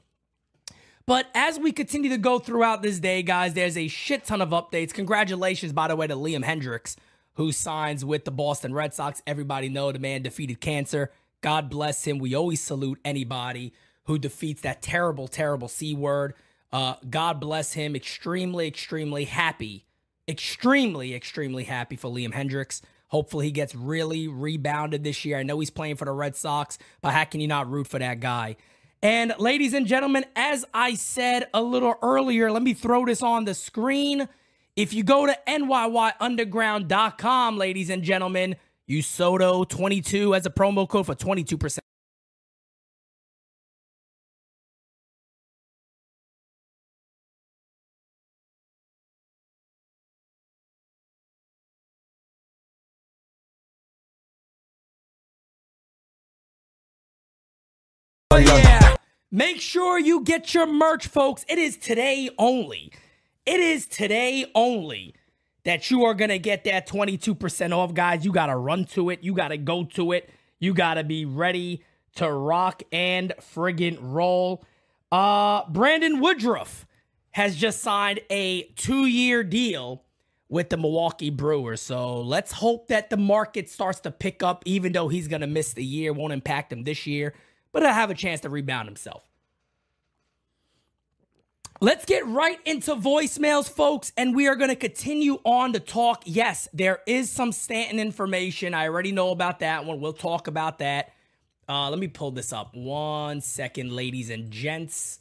But 1.08 1.28
as 1.34 1.58
we 1.58 1.72
continue 1.72 2.10
to 2.10 2.18
go 2.18 2.38
throughout 2.38 2.82
this 2.82 3.00
day, 3.00 3.24
guys, 3.24 3.54
there's 3.54 3.78
a 3.78 3.88
shit 3.88 4.26
ton 4.26 4.42
of 4.42 4.50
updates. 4.50 4.94
Congratulations, 4.94 5.72
by 5.72 5.88
the 5.88 5.96
way, 5.96 6.06
to 6.06 6.16
Liam 6.16 6.44
Hendriks, 6.44 6.98
who 7.36 7.54
signs 7.54 8.04
with 8.04 8.26
the 8.26 8.32
Boston 8.32 8.74
Red 8.74 8.94
Sox. 8.94 9.24
Everybody 9.26 9.70
know 9.70 9.90
the 9.94 10.00
man 10.00 10.22
defeated 10.22 10.60
cancer. 10.60 11.12
God 11.40 11.70
bless 11.70 12.04
him. 12.04 12.20
We 12.20 12.36
always 12.36 12.60
salute 12.60 13.00
anybody 13.06 13.72
who 14.04 14.20
defeats 14.20 14.62
that 14.64 14.82
terrible, 14.82 15.30
terrible 15.30 15.70
C 15.70 15.94
word. 15.94 16.34
Uh, 16.74 16.96
God 17.10 17.40
bless 17.40 17.72
him. 17.72 17.96
Extremely, 17.96 18.68
extremely 18.68 19.24
happy. 19.24 19.86
Extremely, 20.28 21.16
extremely 21.16 21.64
happy 21.64 21.96
for 21.96 22.12
Liam 22.12 22.34
Hendriks. 22.34 22.82
Hopefully 23.08 23.46
he 23.46 23.52
gets 23.52 23.74
really 23.74 24.28
rebounded 24.28 25.06
this 25.06 25.24
year. 25.24 25.38
I 25.38 25.44
know 25.44 25.58
he's 25.62 25.70
playing 25.70 25.96
for 25.96 26.04
the 26.04 26.12
Red 26.12 26.36
Sox, 26.36 26.78
but 27.00 27.14
how 27.14 27.24
can 27.24 27.40
you 27.40 27.48
not 27.48 27.72
root 27.72 27.88
for 27.88 28.00
that 28.00 28.20
guy? 28.20 28.58
And 29.02 29.34
ladies 29.38 29.74
and 29.74 29.86
gentlemen, 29.86 30.26
as 30.36 30.66
I 30.74 30.96
said 30.96 31.48
a 31.54 31.62
little 31.62 31.96
earlier, 32.02 32.52
let 32.52 32.64
me 32.64 32.74
throw 32.74 33.06
this 33.06 33.22
on 33.22 33.46
the 33.46 33.54
screen. 33.54 34.28
If 34.76 34.94
you 34.94 35.04
go 35.04 35.28
to 35.28 35.38
NYYUnderground.com, 35.48 37.58
ladies 37.58 37.90
and 37.90 38.04
gentlemen, 38.04 38.58
use 38.88 39.08
SOTO22 39.08 40.36
as 40.36 40.46
a 40.46 40.50
promo 40.50 40.86
code 40.88 41.06
for 41.06 41.16
22%. 41.16 41.80
Oh, 58.30 58.36
yeah. 58.38 58.87
Make 59.32 59.60
sure 59.60 60.00
you 60.00 60.22
get 60.22 60.54
your 60.54 60.66
merch, 60.66 61.08
folks. 61.08 61.44
It 61.50 61.58
is 61.58 61.76
today 61.76 62.30
only. 62.38 62.94
It 63.46 63.60
is 63.60 63.86
today 63.86 64.50
only 64.56 65.16
that 65.66 65.92
you 65.92 66.06
are 66.06 66.14
going 66.14 66.30
to 66.30 66.40
get 66.40 66.64
that 66.64 66.88
22% 66.88 67.76
off, 67.76 67.94
guys. 67.94 68.24
You 68.24 68.32
got 68.32 68.46
to 68.46 68.56
run 68.56 68.86
to 68.86 69.10
it. 69.10 69.24
You 69.24 69.34
got 69.34 69.50
to 69.50 69.58
go 69.58 69.84
to 69.84 70.14
it. 70.14 70.30
You 70.60 70.74
got 70.74 70.94
to 70.94 71.04
be 71.04 71.26
ready 71.26 71.84
to 72.16 72.32
rock 72.32 72.84
and 72.94 73.34
friggin' 73.54 73.98
roll. 74.00 74.64
Uh, 75.12 75.70
Brandon 75.70 76.22
Woodruff 76.22 76.88
has 77.32 77.58
just 77.58 77.82
signed 77.82 78.22
a 78.30 78.64
two 78.78 79.08
year 79.08 79.44
deal 79.44 80.04
with 80.48 80.70
the 80.70 80.78
Milwaukee 80.78 81.32
Brewers. 81.32 81.82
So 81.82 82.22
let's 82.22 82.54
hope 82.54 82.88
that 82.88 83.10
the 83.10 83.18
market 83.18 83.70
starts 83.70 84.00
to 84.02 84.12
pick 84.12 84.42
up, 84.42 84.64
even 84.66 84.94
though 84.94 85.10
he's 85.10 85.28
going 85.28 85.42
to 85.42 85.48
miss 85.48 85.74
the 85.74 85.84
year, 85.84 86.14
won't 86.14 86.32
impact 86.32 86.72
him 86.72 86.86
this 86.86 87.06
year 87.06 87.34
but 87.78 87.84
he'll 87.84 87.94
have 87.94 88.10
a 88.10 88.16
chance 88.16 88.42
to 88.42 88.50
rebound 88.50 88.88
himself. 88.88 89.22
Let's 91.80 92.06
get 92.06 92.26
right 92.26 92.58
into 92.66 92.96
voicemails, 92.96 93.70
folks, 93.70 94.12
and 94.18 94.36
we 94.36 94.48
are 94.48 94.56
going 94.56 94.72
to 94.72 94.76
continue 94.76 95.38
on 95.44 95.74
to 95.74 95.80
talk. 95.80 96.24
Yes, 96.26 96.68
there 96.74 97.02
is 97.06 97.30
some 97.30 97.52
Stanton 97.52 98.00
information. 98.00 98.74
I 98.74 98.88
already 98.88 99.12
know 99.12 99.30
about 99.30 99.60
that 99.60 99.86
one. 99.86 100.02
We'll 100.02 100.14
talk 100.14 100.48
about 100.48 100.80
that. 100.80 101.14
Uh, 101.70 101.92
let 101.92 102.00
me 102.00 102.08
pull 102.08 102.32
this 102.32 102.52
up. 102.52 102.74
One 102.74 103.42
second, 103.42 103.92
ladies 103.92 104.32
and 104.32 104.50
gents. 104.50 105.20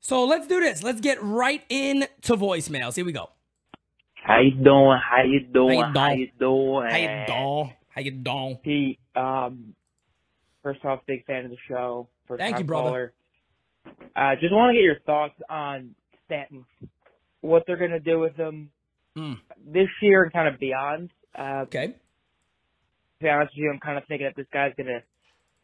So 0.00 0.24
let's 0.24 0.48
do 0.48 0.58
this. 0.58 0.82
Let's 0.82 1.00
get 1.00 1.22
right 1.22 1.62
into 1.68 2.34
voicemails. 2.34 2.96
Here 2.96 3.04
we 3.04 3.12
go. 3.12 3.30
How 4.14 4.40
you 4.40 4.56
doing? 4.56 4.98
How 5.08 5.22
you 5.22 5.38
doing? 5.38 5.80
How 5.94 6.10
you 6.10 6.30
doing? 6.36 6.90
How 6.90 6.96
you 6.96 7.26
doing? 7.28 7.74
How 7.90 8.00
you 8.00 8.10
doing? 8.10 8.58
Pete, 8.60 8.98
um, 9.14 9.76
first 10.62 10.84
off, 10.84 11.00
big 11.06 11.24
fan 11.26 11.44
of 11.44 11.50
the 11.50 11.56
show. 11.68 12.08
First 12.28 12.40
Thank 12.40 12.58
you, 12.58 12.64
brother. 12.64 12.88
Caller. 12.88 13.12
Uh, 14.16 14.34
just 14.40 14.52
want 14.52 14.70
to 14.70 14.74
get 14.74 14.82
your 14.84 15.00
thoughts 15.06 15.34
on 15.48 15.94
Stanton, 16.26 16.64
what 17.40 17.64
they're 17.66 17.76
going 17.78 17.90
to 17.92 18.00
do 18.00 18.18
with 18.18 18.34
him 18.36 18.70
Hmm. 19.16 19.34
this 19.66 19.88
year 20.02 20.22
and 20.22 20.32
kind 20.32 20.48
of 20.52 20.60
beyond. 20.60 21.10
Uh, 21.36 21.62
Okay. 21.66 21.88
to 21.88 21.94
be 23.20 23.28
honest 23.28 23.52
with 23.56 23.62
you, 23.64 23.70
I'm 23.72 23.80
kind 23.80 23.98
of 23.98 24.04
thinking 24.06 24.26
that 24.26 24.36
this 24.36 24.46
guy's 24.52 24.74
going 24.76 24.86
to 24.86 25.02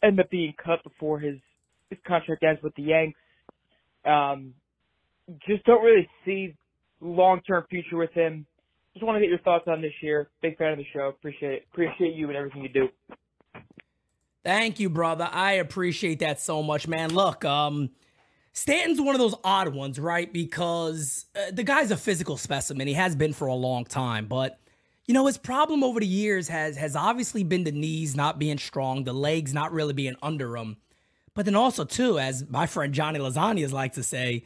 end 0.03 0.19
up 0.21 0.31
being 0.31 0.53
cut 0.63 0.83
before 0.83 1.19
his 1.21 1.39
his 1.91 1.99
contract 2.07 2.43
ends 2.43 2.61
with 2.63 2.75
the 2.75 2.83
Yanks. 2.83 3.19
Um, 4.05 4.55
just 5.47 5.65
don't 5.65 5.85
really 5.85 6.09
see 6.25 6.55
long 7.01 7.41
term 7.43 7.65
future 7.71 7.97
with 7.97 8.13
him. 8.13 8.47
Just 8.95 9.05
want 9.05 9.17
to 9.17 9.21
get 9.21 9.29
your 9.29 9.39
thoughts 9.41 9.67
on 9.69 9.81
this 9.83 9.93
year. 10.03 10.29
Big 10.43 10.57
fan 10.59 10.73
of 10.73 10.79
the 10.79 10.85
show. 10.93 11.09
Appreciate 11.09 11.53
it. 11.53 11.67
Appreciate 11.73 12.15
you 12.15 12.27
and 12.29 12.37
everything 12.37 12.63
you 12.63 12.69
do. 12.69 12.89
Thank 14.47 14.79
you, 14.79 14.89
brother. 14.89 15.29
I 15.33 15.55
appreciate 15.55 16.21
that 16.21 16.41
so 16.41 16.63
much, 16.63 16.87
man. 16.87 17.13
Look, 17.13 17.45
um, 17.45 17.91
Stanton's 18.53 19.01
one 19.01 19.17
of 19.17 19.19
those 19.19 19.35
odd 19.43 19.75
ones, 19.75 19.99
right? 19.99 20.33
Because 20.33 21.27
uh, 21.35 21.51
the 21.51 21.65
guy's 21.65 21.91
a 21.91 21.97
physical 21.97 22.37
specimen. 22.37 22.87
He 22.87 22.95
has 22.95 23.17
been 23.17 23.33
for 23.33 23.49
a 23.49 23.55
long 23.55 23.85
time, 23.85 24.27
but 24.27 24.61
you 25.05 25.15
know 25.15 25.27
his 25.27 25.37
problem 25.37 25.83
over 25.83 25.99
the 25.99 26.07
years 26.07 26.47
has 26.47 26.77
has 26.77 26.95
obviously 26.95 27.43
been 27.43 27.65
the 27.65 27.73
knees 27.73 28.15
not 28.15 28.39
being 28.39 28.57
strong, 28.57 29.03
the 29.03 29.13
legs 29.13 29.53
not 29.53 29.73
really 29.73 29.93
being 29.93 30.15
under 30.23 30.57
him. 30.57 30.77
But 31.35 31.45
then 31.45 31.57
also 31.57 31.85
too, 31.85 32.21
as 32.21 32.49
my 32.49 32.67
friend 32.67 32.95
Johnny 32.95 33.19
Lasagnas 33.19 33.73
like 33.73 33.95
to 33.95 34.05
say, 34.05 34.45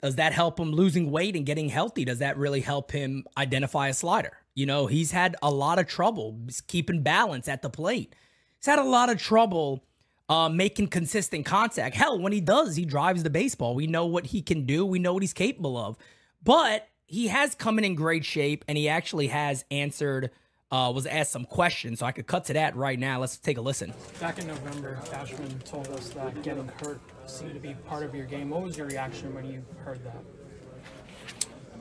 does 0.00 0.16
that 0.16 0.32
help 0.32 0.58
him 0.58 0.72
losing 0.72 1.10
weight 1.10 1.36
and 1.36 1.44
getting 1.44 1.68
healthy? 1.68 2.06
Does 2.06 2.20
that 2.20 2.38
really 2.38 2.62
help 2.62 2.90
him 2.90 3.26
identify 3.36 3.88
a 3.88 3.94
slider? 3.94 4.32
You 4.54 4.64
know, 4.64 4.86
he's 4.86 5.12
had 5.12 5.36
a 5.42 5.50
lot 5.50 5.78
of 5.78 5.86
trouble 5.86 6.40
keeping 6.68 7.02
balance 7.02 7.48
at 7.48 7.60
the 7.60 7.68
plate. 7.68 8.14
He's 8.62 8.68
had 8.70 8.78
a 8.78 8.84
lot 8.84 9.10
of 9.10 9.18
trouble 9.18 9.82
uh, 10.28 10.48
making 10.48 10.86
consistent 10.86 11.44
contact. 11.44 11.96
Hell, 11.96 12.20
when 12.20 12.32
he 12.32 12.40
does, 12.40 12.76
he 12.76 12.84
drives 12.84 13.24
the 13.24 13.30
baseball. 13.30 13.74
We 13.74 13.88
know 13.88 14.06
what 14.06 14.26
he 14.26 14.40
can 14.40 14.66
do. 14.66 14.86
We 14.86 15.00
know 15.00 15.12
what 15.14 15.22
he's 15.24 15.32
capable 15.32 15.76
of. 15.76 15.96
but 16.44 16.88
he 17.06 17.26
has 17.28 17.54
come 17.54 17.76
in 17.76 17.84
in 17.84 17.94
great 17.94 18.24
shape, 18.24 18.64
and 18.68 18.78
he 18.78 18.88
actually 18.88 19.26
has 19.26 19.64
answered. 19.70 20.30
Uh, 20.70 20.90
was 20.90 21.04
asked 21.04 21.30
some 21.30 21.44
questions, 21.44 21.98
so 21.98 22.06
I 22.06 22.12
could 22.12 22.26
cut 22.26 22.46
to 22.46 22.54
that 22.54 22.74
right 22.74 22.98
now. 22.98 23.20
Let's 23.20 23.36
take 23.36 23.58
a 23.58 23.60
listen. 23.60 23.92
Back 24.18 24.38
in 24.38 24.46
November, 24.46 24.98
Cashman 25.10 25.58
told 25.66 25.86
us 25.88 26.08
that 26.10 26.42
getting 26.42 26.66
hurt 26.82 26.98
seemed 27.26 27.52
to 27.52 27.60
be 27.60 27.74
part 27.86 28.04
of 28.04 28.14
your 28.14 28.24
game. 28.24 28.48
What 28.48 28.62
was 28.62 28.78
your 28.78 28.86
reaction 28.86 29.34
when 29.34 29.44
you 29.44 29.62
heard 29.84 30.02
that? 30.04 30.24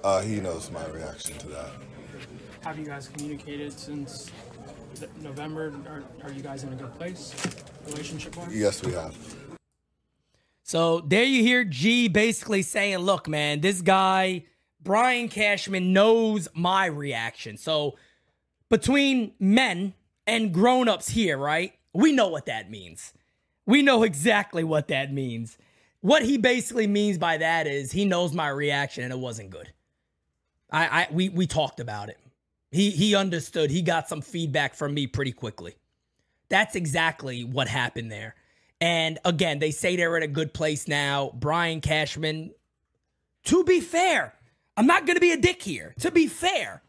Uh, 0.03 0.21
he 0.23 0.41
knows 0.41 0.69
my 0.71 0.85
reaction 0.87 1.37
to 1.37 1.47
that. 1.47 1.69
Have 2.65 2.77
you 2.77 2.83
guys 2.85 3.07
communicated 3.07 3.71
since 3.79 4.25
th- 4.25 4.35
November? 5.21 5.73
Are, 5.87 6.03
are 6.23 6.31
you 6.31 6.41
guys 6.41 6.63
in 6.63 6.73
a 6.73 6.75
good 6.75 6.93
place, 6.95 7.33
relationship 7.85 8.35
wise? 8.35 8.55
Yes, 8.55 8.83
we 8.83 8.93
have. 8.93 9.15
So 10.63 11.01
there 11.01 11.23
you 11.23 11.43
hear 11.43 11.63
G 11.63 12.07
basically 12.07 12.61
saying, 12.61 12.99
look, 12.99 13.27
man, 13.27 13.61
this 13.61 13.81
guy, 13.81 14.45
Brian 14.81 15.27
Cashman, 15.27 15.91
knows 15.91 16.47
my 16.53 16.85
reaction. 16.85 17.57
So 17.57 17.97
between 18.69 19.33
men 19.39 19.93
and 20.25 20.53
grown-ups 20.53 21.09
here, 21.09 21.37
right? 21.37 21.73
We 21.93 22.13
know 22.13 22.29
what 22.29 22.45
that 22.45 22.71
means. 22.71 23.13
We 23.65 23.81
know 23.81 24.03
exactly 24.03 24.63
what 24.63 24.87
that 24.87 25.11
means. 25.11 25.57
What 25.99 26.23
he 26.23 26.37
basically 26.37 26.87
means 26.87 27.17
by 27.17 27.37
that 27.37 27.67
is 27.67 27.91
he 27.91 28.05
knows 28.05 28.33
my 28.33 28.47
reaction 28.47 29.03
and 29.03 29.11
it 29.11 29.19
wasn't 29.19 29.49
good. 29.49 29.71
I, 30.71 30.85
I 30.87 31.07
we 31.11 31.29
we 31.29 31.47
talked 31.47 31.79
about 31.79 32.09
it. 32.09 32.17
He 32.71 32.89
he 32.91 33.15
understood. 33.15 33.69
He 33.69 33.81
got 33.81 34.07
some 34.07 34.21
feedback 34.21 34.75
from 34.75 34.93
me 34.93 35.07
pretty 35.07 35.31
quickly. 35.33 35.75
That's 36.49 36.75
exactly 36.75 37.43
what 37.43 37.67
happened 37.67 38.11
there. 38.11 38.35
And 38.79 39.19
again, 39.23 39.59
they 39.59 39.71
say 39.71 39.95
they're 39.95 40.17
in 40.17 40.23
a 40.23 40.27
good 40.27 40.53
place 40.53 40.87
now. 40.87 41.31
Brian 41.35 41.81
Cashman, 41.81 42.51
to 43.45 43.63
be 43.63 43.79
fair, 43.79 44.33
I'm 44.75 44.87
not 44.87 45.05
going 45.05 45.15
to 45.15 45.21
be 45.21 45.31
a 45.31 45.37
dick 45.37 45.61
here. 45.61 45.93
To 45.99 46.11
be 46.11 46.27
fair, 46.27 46.81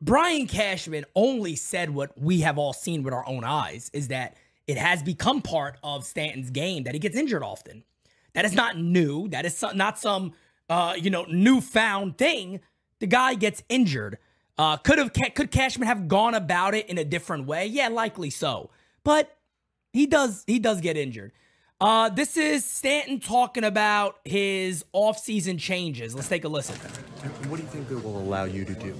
Brian 0.00 0.46
Cashman 0.46 1.04
only 1.14 1.56
said 1.56 1.90
what 1.90 2.18
we 2.20 2.40
have 2.40 2.56
all 2.56 2.72
seen 2.72 3.02
with 3.02 3.12
our 3.12 3.26
own 3.28 3.44
eyes 3.44 3.90
is 3.92 4.08
that 4.08 4.36
it 4.66 4.78
has 4.78 5.02
become 5.02 5.42
part 5.42 5.76
of 5.82 6.04
Stanton's 6.04 6.50
game 6.50 6.84
that 6.84 6.94
he 6.94 7.00
gets 7.00 7.16
injured 7.16 7.42
often. 7.42 7.84
That 8.32 8.44
is 8.44 8.54
not 8.54 8.78
new. 8.78 9.28
That 9.28 9.44
is 9.44 9.62
not 9.74 9.98
some 9.98 10.32
uh, 10.68 10.94
you 10.96 11.10
know 11.10 11.26
newfound 11.28 12.18
thing. 12.18 12.60
The 13.00 13.06
guy 13.06 13.34
gets 13.34 13.62
injured. 13.68 14.18
Uh, 14.56 14.76
could 14.76 14.98
have 14.98 15.12
could 15.34 15.50
Cashman 15.50 15.88
have 15.88 16.06
gone 16.06 16.34
about 16.34 16.74
it 16.74 16.88
in 16.88 16.98
a 16.98 17.04
different 17.04 17.46
way? 17.46 17.66
Yeah, 17.66 17.88
likely 17.88 18.30
so. 18.30 18.70
But 19.02 19.36
he 19.92 20.06
does 20.06 20.44
he 20.46 20.58
does 20.58 20.80
get 20.80 20.96
injured. 20.96 21.32
Uh, 21.80 22.08
this 22.08 22.36
is 22.36 22.64
Stanton 22.64 23.18
talking 23.18 23.64
about 23.64 24.18
his 24.24 24.84
offseason 24.94 25.58
changes. 25.58 26.14
Let's 26.14 26.28
take 26.28 26.44
a 26.44 26.48
listen. 26.48 26.76
What 27.48 27.56
do 27.56 27.62
you 27.62 27.68
think 27.68 27.90
it 27.90 28.02
will 28.02 28.18
allow 28.18 28.44
you 28.44 28.64
to 28.64 28.74
do? 28.74 28.94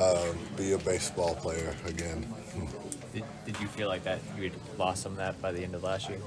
Um, 0.00 0.38
be 0.56 0.72
a 0.72 0.78
baseball 0.78 1.34
player 1.34 1.74
again. 1.86 2.26
Did, 3.12 3.24
did 3.44 3.60
you 3.60 3.66
feel 3.68 3.88
like 3.88 4.04
that 4.04 4.20
you 4.36 4.44
had 4.44 4.52
lost 4.78 5.02
some 5.02 5.12
of 5.12 5.18
that 5.18 5.40
by 5.40 5.52
the 5.52 5.62
end 5.62 5.74
of 5.74 5.82
last 5.82 6.08
year? 6.08 6.18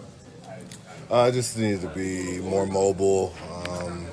I 1.11 1.31
just 1.31 1.57
needed 1.57 1.81
to 1.81 1.89
be 1.89 2.39
more 2.39 2.65
mobile. 2.65 3.33
Um, 3.67 4.07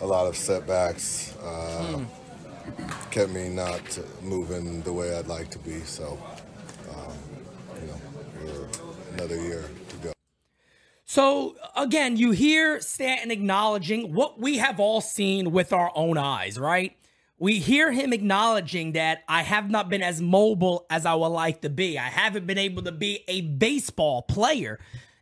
a 0.00 0.06
lot 0.06 0.26
of 0.26 0.36
setbacks 0.36 1.29
uh, 1.42 2.00
kept 3.10 3.30
me 3.30 3.48
not 3.48 3.98
moving 4.22 4.82
the 4.82 4.92
way 4.92 5.16
I'd 5.16 5.26
like 5.26 5.50
to 5.50 5.58
be. 5.58 5.80
So, 5.80 6.18
um, 6.90 7.16
you 7.80 7.86
know, 7.86 8.68
another 9.14 9.36
year 9.36 9.64
to 9.88 9.96
go. 9.96 10.12
So 11.04 11.56
again, 11.76 12.16
you 12.16 12.30
hear 12.30 12.80
Stanton 12.80 13.30
acknowledging 13.30 14.14
what 14.14 14.40
we 14.40 14.58
have 14.58 14.78
all 14.78 15.00
seen 15.00 15.50
with 15.50 15.72
our 15.72 15.90
own 15.94 16.16
eyes, 16.16 16.58
right? 16.58 16.96
We 17.36 17.58
hear 17.58 17.90
him 17.90 18.12
acknowledging 18.12 18.92
that 18.92 19.24
I 19.26 19.42
have 19.42 19.70
not 19.70 19.88
been 19.88 20.02
as 20.02 20.20
mobile 20.20 20.86
as 20.90 21.06
I 21.06 21.14
would 21.14 21.28
like 21.28 21.62
to 21.62 21.70
be. 21.70 21.98
I 21.98 22.08
haven't 22.08 22.46
been 22.46 22.58
able 22.58 22.82
to 22.82 22.92
be 22.92 23.24
a 23.26 23.40
baseball 23.40 24.22
player. 24.22 24.78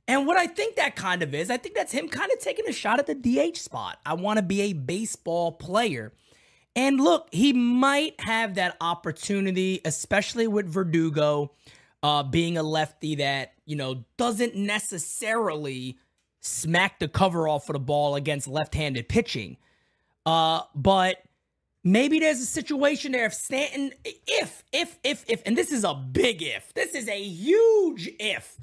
And 0.09 0.27
what 0.27 0.39
I 0.39 0.47
think 0.47 0.77
that 0.77 0.97
kind 0.97 1.23
of 1.23 1.35
is, 1.35 1.51
I 1.51 1.59
think 1.59 1.75
that's 1.75 1.93
him 1.93 2.09
kind 2.09 2.33
of 2.33 2.41
taking 2.41 2.67
a 2.67 2.73
shot 2.73 2.99
at 2.99 3.07
the 3.07 3.15
DH 3.15 3.59
spot. 3.59 3.99
I 4.07 4.15
want 4.15 4.39
to 4.39 4.43
be 4.43 4.63
a 4.63 4.73
baseball 4.73 5.53
player. 5.53 6.15
And 6.75 6.99
look, 6.99 7.29
he 7.31 7.53
might 7.53 8.19
have 8.21 8.55
that 8.55 8.79
opportunity, 8.81 9.83
especially 9.85 10.47
with 10.47 10.67
Verdugo 10.67 11.53
uh, 12.03 12.23
being 12.23 12.57
a 12.57 12.63
lefty 12.63 13.17
that, 13.17 13.53
you 13.67 13.77
know, 13.77 14.05
doesn't 14.17 14.57
necessarily 14.57 15.99
smack 16.41 17.01
the 17.01 17.09
cover 17.09 17.47
off 17.47 17.69
of 17.69 17.75
the 17.75 17.81
ball 17.81 18.15
against 18.15 18.49
left 18.49 18.75
handed 18.75 19.09
pitching. 19.11 19.59
Uh, 20.25 20.63
but 20.75 21.23
maybe 21.85 22.19
there's 22.19 22.41
a 22.41 22.47
situation 22.47 23.13
there 23.13 23.27
if 23.27 23.35
Stanton, 23.35 23.93
if, 24.05 24.63
if, 24.73 24.99
if, 25.05 25.25
if, 25.29 25.43
and 25.45 25.57
this 25.57 25.71
is 25.71 25.85
a 25.85 25.93
big 25.93 26.43
if, 26.43 26.73
this 26.73 26.95
is 26.95 27.09
a 27.09 27.21
huge 27.21 28.09
if. 28.19 28.57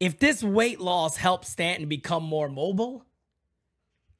If 0.00 0.18
this 0.18 0.44
weight 0.44 0.80
loss 0.80 1.16
helps 1.16 1.48
Stanton 1.48 1.88
become 1.88 2.22
more 2.22 2.48
mobile, 2.48 3.04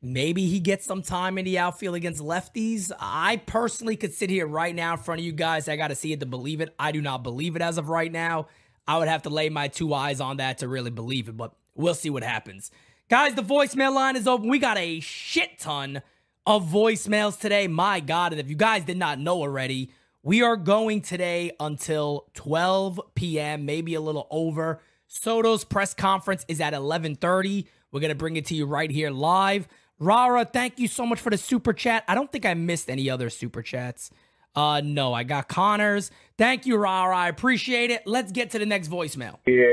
maybe 0.03 0.47
he 0.47 0.59
gets 0.59 0.85
some 0.85 1.03
time 1.03 1.39
in 1.39 1.45
the 1.45 1.59
outfield 1.59 1.95
against 1.95 2.21
lefties. 2.21 2.91
I 2.99 3.37
personally 3.37 3.95
could 3.97 4.13
sit 4.13 4.29
here 4.29 4.47
right 4.47 4.75
now 4.75 4.95
in 4.95 4.99
front 4.99 5.21
of 5.21 5.25
you 5.25 5.33
guys. 5.33 5.69
I 5.69 5.77
got 5.77 5.89
to 5.89 5.95
see 5.95 6.13
it 6.13 6.21
to 6.21 6.27
believe 6.27 6.61
it. 6.61 6.75
I 6.81 6.91
do 6.91 7.01
not 7.01 7.23
believe 7.23 7.55
it 7.55 7.63
as 7.63 7.79
of 7.79 7.89
right 7.89 8.11
now. 8.11 8.49
I 8.89 8.99
would 8.99 9.07
have 9.07 9.23
to 9.23 9.31
lay 9.31 9.51
my 9.51 9.69
two 9.69 9.95
eyes 9.95 10.21
on 10.21 10.39
that 10.39 10.59
to 10.59 10.69
really 10.69 10.91
believe 10.91 11.29
it, 11.29 11.37
but 11.37 11.53
we'll 11.77 11.95
see 11.95 12.11
what 12.11 12.25
happens. 12.25 12.73
Guys, 13.09 13.35
the 13.35 13.43
voicemail 13.43 13.95
line 13.95 14.17
is 14.17 14.27
open. 14.27 14.49
We 14.49 14.59
got 14.59 14.79
a 14.79 14.99
shit 14.99 15.61
ton 15.61 16.03
of 16.45 16.69
voicemails 16.69 17.39
today. 17.39 17.69
My 17.69 18.01
God. 18.01 18.33
And 18.33 18.41
if 18.41 18.51
you 18.51 18.57
guys 18.57 18.85
did 18.85 18.97
not 18.97 19.21
know 19.21 19.41
already, 19.41 19.93
we 20.25 20.43
are 20.43 20.57
going 20.57 21.03
today 21.03 21.53
until 21.61 22.27
12 22.35 23.01
p.m., 23.15 23.65
maybe 23.65 23.95
a 23.95 24.01
little 24.01 24.27
over. 24.31 24.81
Soto's 25.09 25.65
press 25.65 25.95
conference 25.95 26.45
is 26.49 26.61
at 26.61 26.75
11:30. 26.75 27.67
We're 27.91 28.01
going 28.01 28.11
to 28.11 28.15
bring 28.15 28.37
it 28.37 28.45
to 28.47 28.55
you 28.55 28.67
right 28.67 28.91
here 28.91 29.11
live. 29.11 29.67
Rara, 29.99 30.45
thank 30.45 30.79
you 30.79 30.87
so 30.87 31.05
much 31.07 31.19
for 31.19 31.31
the 31.31 31.39
super 31.39 31.73
chat. 31.73 32.05
I 32.07 32.15
don't 32.15 32.31
think 32.31 32.47
I 32.47 32.55
missed 32.55 32.89
any 32.89 33.11
other 33.11 33.31
super 33.31 33.63
chats. 33.63 34.11
Uh 34.55 34.81
no, 34.85 35.13
I 35.13 35.25
got 35.25 35.49
Connors. 35.49 36.11
Thank 36.37 36.67
you, 36.67 36.77
Rara. 36.77 37.17
I 37.17 37.29
appreciate 37.29 37.91
it. 37.91 38.07
Let's 38.07 38.33
get 38.33 38.51
to 38.51 38.59
the 38.59 38.67
next 38.67 38.89
voicemail. 38.89 39.39
Yeah. 39.47 39.65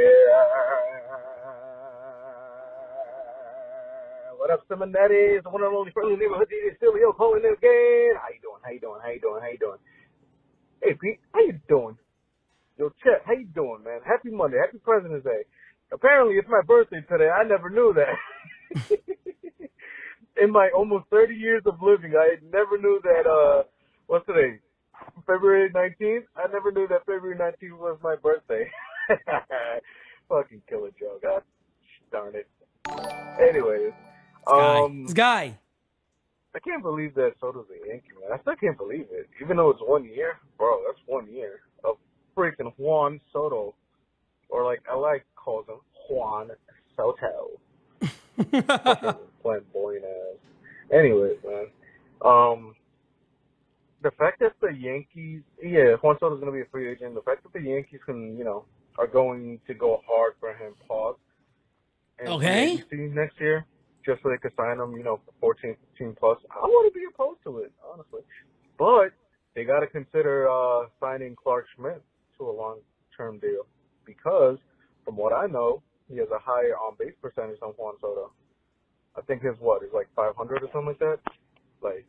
What 4.38 4.52
up, 4.52 4.68
Simonetti? 4.68 5.38
It's 5.38 5.44
The 5.44 5.50
one 5.50 5.64
and 5.64 5.74
only 5.76 5.92
friendly 5.92 6.16
neighborhood 6.18 6.48
DJ 6.50 6.78
Silvio 6.80 7.12
calling 7.14 7.44
in 7.44 7.54
again. 7.54 8.16
How 8.22 8.30
you 8.30 8.40
doing? 8.42 8.60
How 8.64 8.72
you 8.72 8.80
doing? 8.80 9.00
How 9.02 9.10
you 9.10 9.20
doing? 9.20 9.42
How 9.42 9.48
you 9.50 9.58
doing? 9.58 9.78
Hey, 10.84 10.94
Pete, 10.94 11.20
how 11.34 11.40
you 11.42 11.60
doing? 11.68 11.98
Yo, 12.78 12.92
Chet, 13.02 13.22
how 13.26 13.32
you 13.32 13.46
doing, 13.56 13.84
man? 13.86 14.02
Happy 14.06 14.30
Monday. 14.30 14.58
Happy 14.60 14.78
President's 14.84 15.24
Day. 15.24 15.48
Apparently, 15.94 16.36
it's 16.36 16.50
my 16.50 16.62
birthday 16.68 17.00
today. 17.10 17.30
I 17.30 17.48
never 17.48 17.70
knew 17.70 17.96
that. 17.96 18.90
in 20.42 20.52
my 20.52 20.70
almost 20.76 21.06
30 21.10 21.36
years 21.36 21.64
of 21.66 21.82
living, 21.82 22.14
I 22.20 22.36
never 22.52 22.78
knew 22.78 23.00
that, 23.04 23.30
uh, 23.30 23.64
what's 24.08 24.26
today? 24.26 24.60
February 25.26 25.72
19th? 25.72 26.26
I 26.36 26.52
never 26.52 26.72
knew 26.74 26.86
that 26.90 27.06
February 27.06 27.38
19th 27.38 27.80
was 27.80 27.98
my 28.04 28.16
birthday. 28.22 28.70
Fucking 30.30 30.62
killer 30.68 30.92
joke. 31.00 31.22
God 31.22 31.44
darn 32.12 32.34
it. 32.36 32.50
Anyways, 33.40 33.94
Guy. 34.46 34.80
um, 34.82 35.06
guy. 35.14 35.58
I 36.54 36.60
can't 36.60 36.84
believe 36.84 37.16
that 37.16 37.34
Soto's 37.40 37.68
a 37.70 37.88
Yankee, 37.88 38.08
man. 38.20 38.38
I 38.38 38.42
still 38.42 38.56
can't 38.56 38.78
believe 38.78 39.08
it. 39.12 39.30
Even 39.42 39.58
though 39.58 39.70
it's 39.70 39.82
one 39.82 40.04
year, 40.04 40.40
bro, 40.58 40.82
that's 40.88 41.00
one 41.06 41.32
year 41.32 41.62
freaking 42.38 42.74
Juan 42.78 43.20
Soto. 43.32 43.76
Or 44.50 44.64
like 44.64 44.82
I 44.92 44.96
like 44.96 45.26
calls 45.36 45.66
him 45.68 45.80
Juan 46.10 46.50
Soto. 46.96 47.60
Flamboyant 49.42 50.06
ass. 50.06 50.38
Anyways, 50.94 51.38
man. 51.46 51.68
Um 52.24 52.76
the 54.04 54.12
fact 54.12 54.40
that 54.40 54.54
the 54.62 54.72
Yankees 54.72 55.42
yeah, 55.64 55.96
Juan 56.02 56.18
Soto's 56.20 56.40
gonna 56.40 56.52
be 56.52 56.62
a 56.62 56.66
free 56.72 56.92
agent, 56.92 57.16
the 57.16 57.22
fact 57.22 57.44
that 57.44 57.54
the 57.54 57.68
Yankees 57.68 58.00
can, 58.06 58.38
you 58.38 58.44
know, 58.44 58.66
are 58.98 59.08
going 59.08 59.60
to 59.68 59.74
go 59.74 60.02
hard 60.08 60.34
for 60.40 60.50
him, 60.54 60.74
pause. 60.88 61.16
And 62.20 62.30
Okay. 62.30 62.82
next 62.92 63.40
year, 63.40 63.66
just 64.06 64.22
so 64.24 64.30
they 64.30 64.38
could 64.38 64.54
sign 64.56 64.80
him, 64.80 64.94
you 64.96 65.04
know, 65.04 65.20
for 65.26 65.34
14, 65.42 65.76
15 65.98 66.16
plus. 66.20 66.38
I 66.50 66.62
wouldn't 66.64 66.94
be 66.94 67.02
opposed 67.14 67.40
to 67.44 67.60
it, 67.60 67.72
honestly. 67.92 68.22
But 68.78 69.10
they 69.56 69.64
got 69.66 69.82
to 69.82 69.88
consider 69.88 70.48
uh, 70.50 70.86
signing 71.00 71.36
Clarke 71.36 71.66
Schmidt 71.76 72.02
to 72.38 72.50
a 72.50 72.52
long-term 72.52 73.40
deal 73.40 73.66
because, 74.06 74.58
from 75.06 75.16
what 75.18 75.34
I 75.34 75.48
know, 75.48 75.82
he 76.10 76.18
has 76.18 76.28
a 76.34 76.40
higher 76.40 76.76
on-base 76.78 77.14
percentage 77.22 77.60
than 77.62 77.70
Juan 77.72 77.96
Soto. 78.02 78.32
I 79.18 79.22
think 79.22 79.42
his 79.44 79.56
what 79.60 79.84
is 79.84 79.90
like 79.94 80.08
500 80.16 80.64
or 80.64 80.68
something 80.74 80.88
like 80.88 81.00
that. 81.00 81.20
Like, 81.82 82.06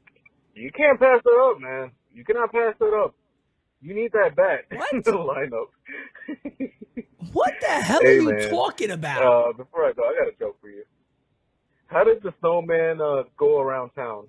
you 0.55 0.71
can't 0.77 0.99
pass 0.99 1.21
that 1.25 1.51
up, 1.53 1.61
man. 1.61 1.93
You 2.13 2.25
cannot 2.25 2.53
pass 2.53 2.75
that 2.81 2.95
up. 2.95 3.15
You 3.81 3.95
need 3.95 4.13
that 4.13 4.37
bat 4.37 4.65
in 4.93 5.03
the 5.05 5.13
lineup. 5.13 5.69
What 7.33 7.55
the 7.61 7.67
hell 7.69 8.01
Hey, 8.01 8.09
are 8.09 8.21
you 8.21 8.33
man. 8.33 8.51
talking 8.51 8.91
about? 8.91 9.23
Uh, 9.23 9.53
before 9.53 9.87
I 9.87 9.93
go, 9.93 10.03
I 10.05 10.15
got 10.19 10.33
a 10.33 10.39
joke 10.39 10.59
for 10.61 10.69
you. 10.71 10.85
How 11.87 12.05
did 12.05 12.23
the 12.23 12.33
snowman 12.41 13.01
uh, 13.01 13.25
go 13.39 13.61
around 13.61 13.91
town? 13.91 14.29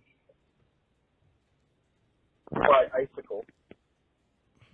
By 2.51 2.87
icicle. 2.95 3.45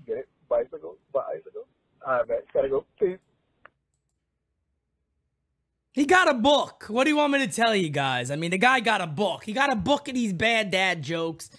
Get 0.05 0.17
it? 0.17 0.29
Bicycle? 0.53 0.97
By 1.11 1.21
icicle? 1.35 1.65
Alright, 2.05 2.29
man. 2.29 2.37
Gotta 2.53 2.69
go. 2.69 2.85
Peace. 2.99 3.17
He 5.93 6.05
got 6.05 6.29
a 6.29 6.35
book. 6.35 6.85
What 6.89 7.05
do 7.05 7.09
you 7.09 7.17
want 7.17 7.33
me 7.33 7.45
to 7.45 7.51
tell 7.51 7.75
you 7.75 7.89
guys? 7.89 8.29
I 8.29 8.35
mean, 8.35 8.51
the 8.51 8.59
guy 8.59 8.79
got 8.79 9.01
a 9.01 9.07
book. 9.07 9.43
He 9.43 9.53
got 9.53 9.71
a 9.71 9.75
book 9.75 10.07
of 10.07 10.13
these 10.13 10.33
bad 10.33 10.69
dad 10.69 11.01
jokes. 11.01 11.49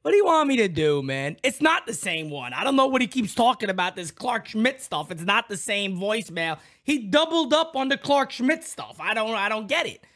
What 0.00 0.12
do 0.12 0.16
you 0.16 0.24
want 0.24 0.48
me 0.48 0.56
to 0.58 0.68
do, 0.68 1.02
man? 1.02 1.36
It's 1.42 1.60
not 1.60 1.86
the 1.86 1.92
same 1.92 2.30
one. 2.30 2.54
I 2.54 2.64
don't 2.64 2.76
know 2.76 2.86
what 2.86 3.02
he 3.02 3.06
keeps 3.06 3.34
talking 3.34 3.68
about, 3.68 3.96
this 3.96 4.10
Clarke 4.10 4.46
Schmidt 4.46 4.80
stuff. 4.80 5.10
It's 5.10 5.24
not 5.24 5.48
the 5.48 5.56
same 5.56 5.98
voicemail. 5.98 6.58
He 6.82 7.00
doubled 7.00 7.52
up 7.52 7.76
on 7.76 7.88
the 7.88 7.98
Clarke 7.98 8.30
Schmidt 8.30 8.64
stuff. 8.64 8.96
I 8.98 9.12
don't 9.12 9.34
I 9.34 9.50
don't 9.50 9.68
get 9.68 9.86
it. 9.86 10.06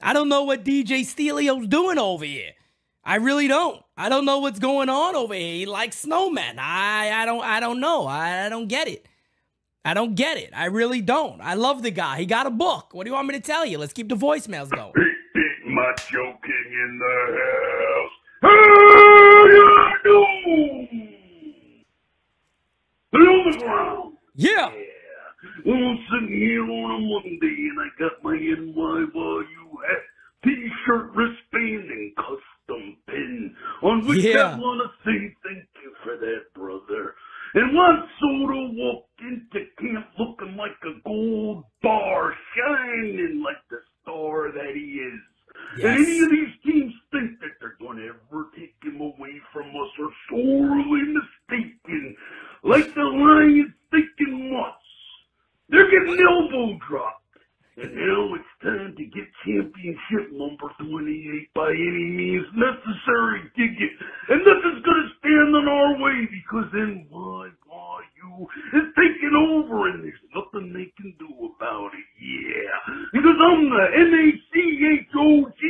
I 0.00 0.12
don't 0.12 0.28
know 0.28 0.44
what 0.44 0.64
DJ 0.64 1.00
Stelio's 1.00 1.66
doing 1.66 1.98
over 1.98 2.24
here. 2.24 2.52
I 3.04 3.16
really 3.16 3.48
don't. 3.48 3.82
I 3.96 4.08
don't 4.08 4.24
know 4.24 4.38
what's 4.38 4.58
going 4.58 4.88
on 4.88 5.16
over 5.16 5.34
here. 5.34 5.54
He 5.54 5.66
likes 5.66 6.04
snowmen. 6.04 6.58
I 6.58 7.22
I 7.22 7.24
don't 7.26 7.42
I 7.42 7.60
don't 7.60 7.80
know. 7.80 8.06
I, 8.06 8.46
I 8.46 8.48
don't 8.48 8.68
get 8.68 8.88
it. 8.88 9.06
I 9.84 9.94
don't 9.94 10.14
get 10.14 10.36
it. 10.36 10.50
I 10.54 10.66
really 10.66 11.00
don't. 11.00 11.40
I 11.40 11.54
love 11.54 11.82
the 11.82 11.90
guy. 11.90 12.18
He 12.18 12.26
got 12.26 12.46
a 12.46 12.50
book. 12.50 12.94
What 12.94 13.04
do 13.04 13.10
you 13.10 13.14
want 13.14 13.26
me 13.26 13.34
to 13.34 13.40
tell 13.40 13.66
you? 13.66 13.78
Let's 13.78 13.92
keep 13.92 14.08
the 14.08 14.14
voicemails 14.14 14.70
going. 14.70 14.92
Big 14.94 15.66
Macho 15.66 16.38
King 16.44 16.72
in 16.72 16.98
the 16.98 17.38
house. 17.40 18.12
How 18.42 19.44
you 19.46 19.98
doing? 20.04 21.14
Lay 23.12 23.20
on 23.20 23.50
the 23.50 23.58
ground. 23.58 24.16
Yeah. 24.36 24.70
Well, 25.66 25.74
I'm 25.76 25.98
sitting 26.12 26.36
here 26.38 26.62
on 26.62 26.90
a 26.90 26.98
Monday 27.00 27.68
and 27.70 27.80
I 27.80 27.88
got 27.98 28.22
my 28.22 28.34
NYYU 28.34 29.44
hat, 29.88 30.02
t-shirt, 30.44 31.10
wristband, 31.14 31.90
and 31.90 32.16
custom 32.66 32.96
pin. 33.06 33.54
On 33.82 34.06
which 34.06 34.24
Yeah. 34.24 34.54
I 34.54 34.58
want 34.58 34.80
to 34.82 35.10
say 35.10 35.34
thank 35.44 35.68
you 35.82 35.94
for 36.02 36.16
that, 36.16 36.52
brother. 36.54 37.14
And 37.54 37.74
Juan 37.74 38.08
Soto 38.18 38.70
walked 38.72 39.20
into 39.20 39.66
camp 39.78 40.06
looking 40.18 40.56
like 40.56 40.76
a 40.84 41.00
gold 41.06 41.64
bar, 41.82 42.34
shining 42.56 43.42
like 43.44 43.58
the 43.70 43.78
star 44.02 44.52
that 44.52 44.74
he 44.74 44.80
is. 44.80 45.20
And 45.84 45.98
any 46.06 46.20
of 46.20 46.30
these 46.30 46.54
teams 46.64 46.94
think 47.10 47.38
that 47.40 47.50
they're 47.60 47.76
going 47.78 47.98
to 47.98 48.08
ever 48.08 48.48
take 48.56 48.74
him 48.82 49.00
away 49.00 49.40
from 49.52 49.68
us 49.68 49.90
are 50.00 50.14
sorely 50.30 51.02
mistaken. 51.02 52.16
Like 52.64 52.94
the 52.94 53.02
Lions 53.02 53.72
thinking 53.90 54.52
once. 54.54 54.74
They're 55.68 55.90
getting 55.90 56.18
elbow 56.24 56.78
dropped. 56.88 57.21
And 57.74 57.94
now 57.94 58.34
it's 58.34 58.44
time 58.62 58.94
to 58.96 59.04
get 59.04 59.24
championship 59.46 60.30
number 60.32 60.68
28 60.78 61.54
by 61.54 61.70
any 61.70 62.04
means 62.12 62.46
necessary. 62.54 63.48
Dig 63.56 63.80
it. 63.80 63.92
And 64.28 64.44
nothing's 64.44 64.84
to 64.84 65.08
stand 65.18 65.56
in 65.56 65.68
our 65.68 65.96
way 65.96 66.28
because 66.28 66.68
NYYU 66.74 68.46
is 68.74 68.92
taking 68.94 69.34
over 69.34 69.88
and 69.88 70.04
there's 70.04 70.20
nothing 70.34 70.72
they 70.74 70.92
can 71.00 71.14
do 71.18 71.50
about 71.56 71.94
it. 71.94 72.04
Yeah. 72.20 72.76
Because 73.12 73.38
I'm 73.40 73.70
the 73.70 73.86
M-A-C-H-O-G 73.96 75.62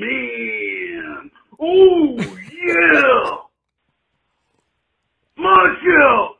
man. 0.00 1.30
Oh, 1.60 2.16
yeah. 2.16 3.36
Marshall. 5.36 6.36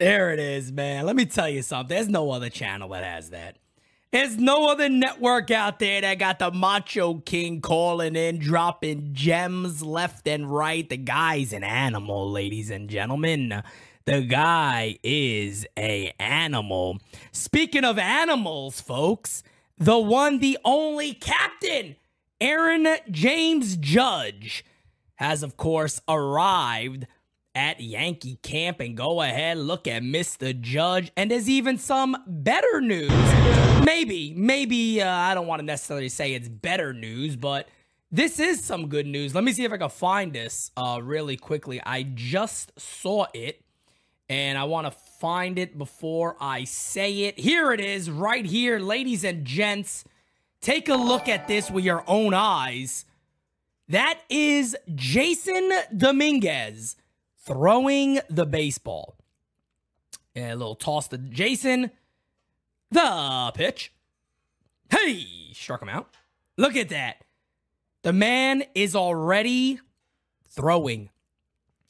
There 0.00 0.32
it 0.32 0.38
is, 0.40 0.72
man. 0.72 1.04
Let 1.04 1.16
me 1.16 1.26
tell 1.26 1.50
you 1.50 1.60
something. 1.60 1.94
There's 1.94 2.08
no 2.08 2.30
other 2.30 2.48
channel 2.48 2.88
that 2.90 3.04
has 3.04 3.28
that. 3.30 3.58
There's 4.14 4.36
no 4.36 4.70
other 4.70 4.88
network 4.88 5.50
out 5.50 5.80
there 5.80 6.00
that 6.00 6.20
got 6.20 6.38
the 6.38 6.52
Macho 6.52 7.14
King 7.14 7.60
calling 7.60 8.14
in, 8.14 8.38
dropping 8.38 9.08
gems 9.12 9.82
left 9.82 10.28
and 10.28 10.48
right. 10.48 10.88
The 10.88 10.96
guy's 10.96 11.52
an 11.52 11.64
animal, 11.64 12.30
ladies 12.30 12.70
and 12.70 12.88
gentlemen. 12.88 13.64
The 14.04 14.20
guy 14.20 15.00
is 15.02 15.66
a 15.76 16.14
animal. 16.20 17.00
Speaking 17.32 17.82
of 17.82 17.98
animals, 17.98 18.80
folks, 18.80 19.42
the 19.78 19.98
one, 19.98 20.38
the 20.38 20.58
only 20.64 21.12
captain, 21.14 21.96
Aaron 22.40 22.86
James 23.10 23.76
Judge, 23.76 24.64
has 25.16 25.42
of 25.42 25.56
course 25.56 26.00
arrived 26.06 27.08
at 27.54 27.80
Yankee 27.80 28.36
camp 28.42 28.80
and 28.80 28.96
go 28.96 29.22
ahead 29.22 29.58
look 29.58 29.86
at 29.86 30.02
Mr. 30.02 30.58
Judge 30.58 31.12
and 31.16 31.30
there's 31.30 31.48
even 31.48 31.78
some 31.78 32.16
better 32.26 32.80
news. 32.80 33.10
Maybe, 33.84 34.34
maybe 34.36 35.02
uh, 35.02 35.10
I 35.10 35.34
don't 35.34 35.46
want 35.46 35.60
to 35.60 35.66
necessarily 35.66 36.08
say 36.08 36.34
it's 36.34 36.48
better 36.48 36.92
news, 36.92 37.36
but 37.36 37.68
this 38.10 38.40
is 38.40 38.64
some 38.64 38.88
good 38.88 39.06
news. 39.06 39.34
Let 39.34 39.44
me 39.44 39.52
see 39.52 39.64
if 39.64 39.72
I 39.72 39.76
can 39.76 39.90
find 39.90 40.32
this 40.32 40.70
uh, 40.76 41.00
really 41.02 41.36
quickly. 41.36 41.80
I 41.84 42.02
just 42.02 42.72
saw 42.80 43.26
it 43.34 43.62
and 44.28 44.56
I 44.56 44.64
want 44.64 44.86
to 44.86 44.90
find 44.90 45.58
it 45.58 45.76
before 45.76 46.36
I 46.40 46.64
say 46.64 47.24
it. 47.24 47.38
Here 47.38 47.72
it 47.72 47.80
is, 47.80 48.10
right 48.10 48.44
here, 48.44 48.78
ladies 48.78 49.22
and 49.22 49.44
gents. 49.44 50.04
Take 50.60 50.88
a 50.88 50.94
look 50.94 51.28
at 51.28 51.46
this 51.46 51.70
with 51.70 51.84
your 51.84 52.04
own 52.06 52.32
eyes. 52.32 53.04
That 53.88 54.20
is 54.30 54.76
Jasson 54.88 55.70
Dominguez 55.94 56.96
throwing 57.44 58.20
the 58.28 58.46
baseball. 58.46 59.16
And 60.34 60.52
a 60.52 60.56
little 60.56 60.74
toss 60.74 61.08
to 61.08 61.18
Jason. 61.18 61.90
The 62.90 63.52
pitch. 63.54 63.92
Hey, 64.90 65.26
struck 65.52 65.82
him 65.82 65.88
out. 65.88 66.08
Look 66.56 66.76
at 66.76 66.90
that. 66.90 67.24
The 68.02 68.12
man 68.12 68.64
is 68.74 68.94
already 68.94 69.80
throwing. 70.48 71.10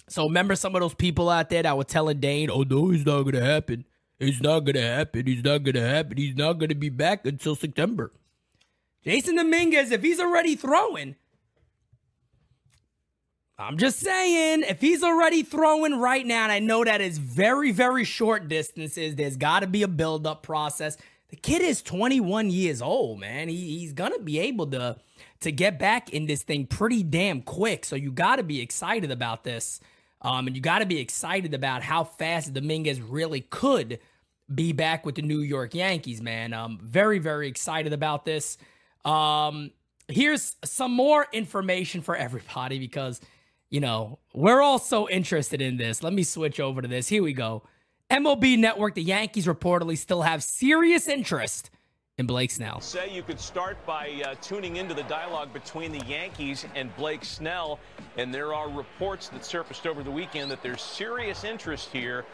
So 0.09 0.25
remember 0.27 0.55
some 0.55 0.75
of 0.75 0.81
those 0.81 0.95
people 0.95 1.31
out 1.31 1.49
there 1.49 1.62
that 1.62 1.77
were 1.77 1.85
telling 1.85 2.21
Dane, 2.21 2.51
oh 2.51 2.62
no, 2.62 2.93
it's 2.93 3.05
not 3.05 3.23
gonna 3.23 3.45
happen. 3.45 3.85
It's 4.19 4.40
not 4.40 4.61
gonna 4.61 4.83
happen. 4.83 5.27
He's 5.27 5.43
not 5.43 5.62
gonna 5.62 5.87
happen. 5.87 6.17
He's 6.17 6.37
not 6.37 6.55
gonna 6.55 6.75
be 6.75 6.88
back 6.88 7.27
until 7.27 7.57
September. 7.57 8.12
Jasson 9.05 9.37
Dominguez, 9.37 9.90
if 9.90 10.03
he's 10.03 10.21
already 10.21 10.57
throwing, 10.57 11.17
I'm 13.57 13.79
just 13.79 14.01
saying, 14.01 14.64
if 14.67 14.81
he's 14.81 15.05
already 15.05 15.45
throwing 15.45 16.01
right 16.01 16.27
now, 16.27 16.43
and 16.43 16.53
I 16.53 16.59
know 16.59 16.85
that 16.85 17.01
is 17.01 17.19
very, 17.19 17.71
very 17.71 18.03
short 18.03 18.49
distances, 18.49 19.14
there's 19.14 19.37
got 19.37 19.61
to 19.61 19.69
be 19.69 19.85
a 19.85 19.88
build-up 19.88 20.43
process. 20.43 20.97
The 21.29 21.37
kid 21.37 21.62
is 21.62 21.81
21 21.81 22.51
years 22.51 22.83
old, 22.83 23.21
man. 23.21 23.49
He, 23.49 23.79
he's 23.79 23.93
gonna 23.93 24.19
be 24.19 24.40
able 24.40 24.67
to 24.69 24.97
to 25.40 25.53
get 25.53 25.79
back 25.79 26.11
in 26.11 26.27
this 26.27 26.43
thing 26.43 26.67
pretty 26.67 27.03
damn 27.03 27.43
quick. 27.43 27.85
So 27.85 27.97
you 27.97 28.11
got 28.11 28.37
to 28.37 28.43
be 28.43 28.61
excited 28.61 29.11
about 29.11 29.45
this, 29.45 29.79
um, 30.23 30.47
and 30.47 30.57
you 30.57 30.62
got 30.62 30.79
to 30.79 30.87
be 30.87 30.99
excited 30.99 31.55
about 31.55 31.83
how 31.83 32.03
fast 32.03 32.55
Dominguez 32.55 33.01
really 33.01 33.43
could 33.43 33.99
be 34.53 34.73
back 34.73 35.05
with 35.07 35.17
the 35.17 35.23
New 35.23 35.40
York 35.40 35.75
Yankees, 35.75 36.21
man. 36.23 36.53
Um, 36.53 36.79
very, 36.83 37.19
very 37.19 37.47
excited 37.47 37.93
about 37.93 38.25
this. 38.25 38.59
Um, 39.05 39.71
here's 40.09 40.57
some 40.64 40.93
more 40.93 41.27
information 41.33 42.03
for 42.03 42.17
everybody 42.17 42.79
because 42.79 43.21
you 43.74 43.80
know, 43.80 44.20
we're 44.32 44.62
all 44.62 44.78
so 44.78 45.08
interested 45.08 45.60
in 45.60 45.76
this. 45.76 46.00
Let 46.00 46.12
me 46.12 46.22
switch 46.22 46.60
over 46.60 46.80
to 46.80 46.87
this. 46.87 47.08
Here 47.08 47.24
we 47.24 47.32
go. 47.32 47.64
MLB 48.08 48.56
Network, 48.56 48.94
the 48.94 49.02
Yankees 49.02 49.46
reportedly 49.46 49.98
still 49.98 50.22
have 50.22 50.44
serious 50.44 51.08
interest 51.08 51.70
in 52.16 52.24
Blake 52.24 52.52
Snell. 52.52 52.80
Say 52.80 53.12
you 53.12 53.24
could 53.24 53.40
start 53.40 53.84
by 53.84 54.22
uh, 54.24 54.37
tuning 54.40 54.76
into 54.76 54.94
the 54.94 55.02
dialogue 55.02 55.52
between 55.52 55.90
the 55.90 56.06
Yankees 56.06 56.64
and 56.76 56.94
Blake 56.94 57.24
Snell. 57.24 57.80
And 58.16 58.32
there 58.32 58.54
are 58.54 58.70
reports 58.70 59.28
that 59.30 59.44
surfaced 59.44 59.88
over 59.88 60.04
the 60.04 60.10
weekend 60.10 60.52
that 60.52 60.62
there's 60.62 60.80
serious 60.80 61.42
interest 61.42 61.88
here. 61.92 62.24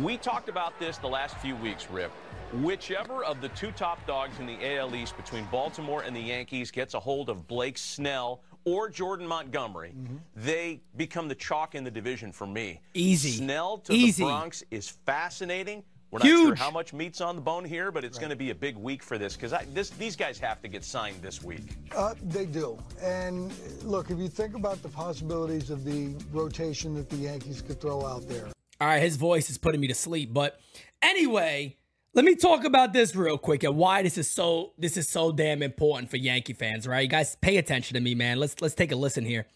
We 0.00 0.16
talked 0.16 0.48
about 0.48 0.76
this 0.80 0.98
the 0.98 1.06
last 1.06 1.36
few 1.36 1.54
weeks, 1.54 1.88
Rip. 1.88 2.10
Whichever 2.52 3.22
of 3.22 3.40
the 3.40 3.50
two 3.50 3.70
top 3.70 4.04
dogs 4.08 4.40
in 4.40 4.46
the 4.46 4.76
AL 4.76 4.96
East 4.96 5.16
between 5.16 5.44
Baltimore 5.52 6.02
and 6.02 6.16
the 6.16 6.20
Yankees 6.20 6.72
gets 6.72 6.94
a 6.94 7.00
hold 7.00 7.28
of 7.28 7.46
Blake 7.46 7.78
Snell 7.78 8.40
or 8.64 8.88
Jordan 8.88 9.26
Montgomery, 9.26 9.94
they 10.34 10.80
become 10.96 11.28
the 11.28 11.34
chalk 11.34 11.74
in 11.74 11.84
the 11.84 11.90
division 11.90 12.32
for 12.32 12.46
me. 12.46 12.80
Easy. 12.94 13.32
Snell 13.32 13.78
to 13.78 13.92
Easy. 13.92 14.22
the 14.22 14.28
Bronx 14.28 14.62
is 14.70 14.88
fascinating. 14.88 15.82
We're 16.10 16.20
not 16.20 16.28
sure 16.28 16.54
how 16.54 16.70
much 16.70 16.92
meat's 16.92 17.20
on 17.20 17.34
the 17.34 17.42
bone 17.42 17.64
here, 17.64 17.90
but 17.90 18.04
it's 18.04 18.18
going 18.18 18.30
to 18.30 18.36
be 18.36 18.50
a 18.50 18.54
big 18.54 18.76
week 18.76 19.02
for 19.02 19.18
this 19.18 19.36
because 19.36 19.52
these 19.98 20.14
guys 20.14 20.38
have 20.38 20.62
to 20.62 20.68
get 20.68 20.84
signed 20.84 21.20
this 21.20 21.42
week. 21.42 21.74
Uh, 21.94 22.14
they 22.22 22.46
do. 22.46 22.78
And 23.02 23.52
look, 23.82 24.10
if 24.10 24.18
you 24.18 24.28
think 24.28 24.54
about 24.54 24.80
the 24.80 24.88
possibilities 24.88 25.70
of 25.70 25.84
the 25.84 26.14
rotation 26.30 26.94
that 26.94 27.10
the 27.10 27.16
Yankees 27.16 27.62
could 27.62 27.80
throw 27.80 28.06
out 28.06 28.28
there. 28.28 28.46
All 28.80 28.86
right, 28.86 29.02
his 29.02 29.16
voice 29.16 29.50
is 29.50 29.58
putting 29.58 29.80
me 29.80 29.88
to 29.88 29.94
sleep. 29.94 30.32
But 30.32 30.60
anyway, 31.02 31.76
let 32.14 32.24
me 32.24 32.36
talk 32.36 32.64
about 32.64 32.92
this 32.92 33.16
real 33.16 33.36
quick 33.36 33.64
and 33.64 33.76
why 33.76 34.02
this 34.02 34.16
is 34.16 34.30
so 34.30 34.72
this 34.78 34.96
is 34.96 35.08
so 35.08 35.32
damn 35.32 35.62
important 35.62 36.10
for 36.10 36.16
Yankee 36.16 36.52
fans, 36.52 36.86
right? 36.86 37.00
You 37.00 37.08
guys 37.08 37.36
pay 37.40 37.56
attention 37.56 37.94
to 37.94 38.00
me, 38.00 38.14
man. 38.14 38.38
Let's 38.38 38.62
let's 38.62 38.74
take 38.74 38.92
a 38.92 38.96
listen 38.96 39.24
here. 39.24 39.46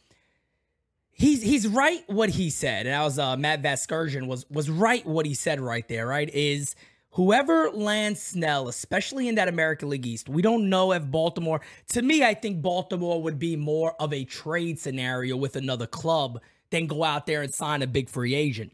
He's 1.12 1.40
he's 1.40 1.68
right 1.68 2.02
what 2.08 2.30
he 2.30 2.50
said. 2.50 2.86
And 2.86 2.96
I 2.96 3.04
was 3.04 3.18
uh 3.18 3.36
Matt 3.36 3.62
Vasgersian 3.62 4.26
was 4.26 4.44
was 4.50 4.68
right 4.68 5.06
what 5.06 5.24
he 5.24 5.34
said 5.34 5.60
right 5.60 5.86
there, 5.88 6.06
right? 6.08 6.28
Is 6.34 6.74
whoever 7.12 7.70
lands 7.70 8.20
Snell, 8.20 8.68
especially 8.68 9.28
in 9.28 9.36
that 9.36 9.46
American 9.46 9.88
League 9.88 10.06
East, 10.06 10.28
we 10.28 10.42
don't 10.42 10.68
know 10.68 10.92
if 10.92 11.08
Baltimore, 11.08 11.60
to 11.90 12.02
me, 12.02 12.24
I 12.24 12.34
think 12.34 12.60
Baltimore 12.60 13.22
would 13.22 13.38
be 13.38 13.54
more 13.56 13.94
of 14.00 14.12
a 14.12 14.24
trade 14.24 14.80
scenario 14.80 15.36
with 15.36 15.54
another 15.54 15.86
club 15.86 16.40
than 16.70 16.86
go 16.86 17.04
out 17.04 17.26
there 17.26 17.42
and 17.42 17.54
sign 17.54 17.82
a 17.82 17.86
big 17.86 18.08
free 18.08 18.34
agent. 18.34 18.72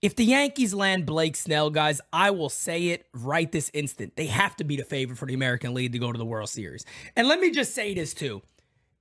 If 0.00 0.14
the 0.14 0.24
Yankees 0.24 0.72
land 0.72 1.06
Blake 1.06 1.34
Snell, 1.34 1.70
guys, 1.70 2.00
I 2.12 2.30
will 2.30 2.48
say 2.48 2.88
it 2.88 3.06
right 3.12 3.50
this 3.50 3.68
instant. 3.74 4.14
They 4.14 4.26
have 4.26 4.54
to 4.56 4.64
be 4.64 4.76
the 4.76 4.84
favorite 4.84 5.16
for 5.16 5.26
the 5.26 5.34
American 5.34 5.74
League 5.74 5.90
to 5.92 5.98
go 5.98 6.12
to 6.12 6.18
the 6.18 6.24
World 6.24 6.48
Series. 6.48 6.84
And 7.16 7.26
let 7.26 7.40
me 7.40 7.50
just 7.50 7.74
say 7.74 7.94
this 7.94 8.14
too. 8.14 8.42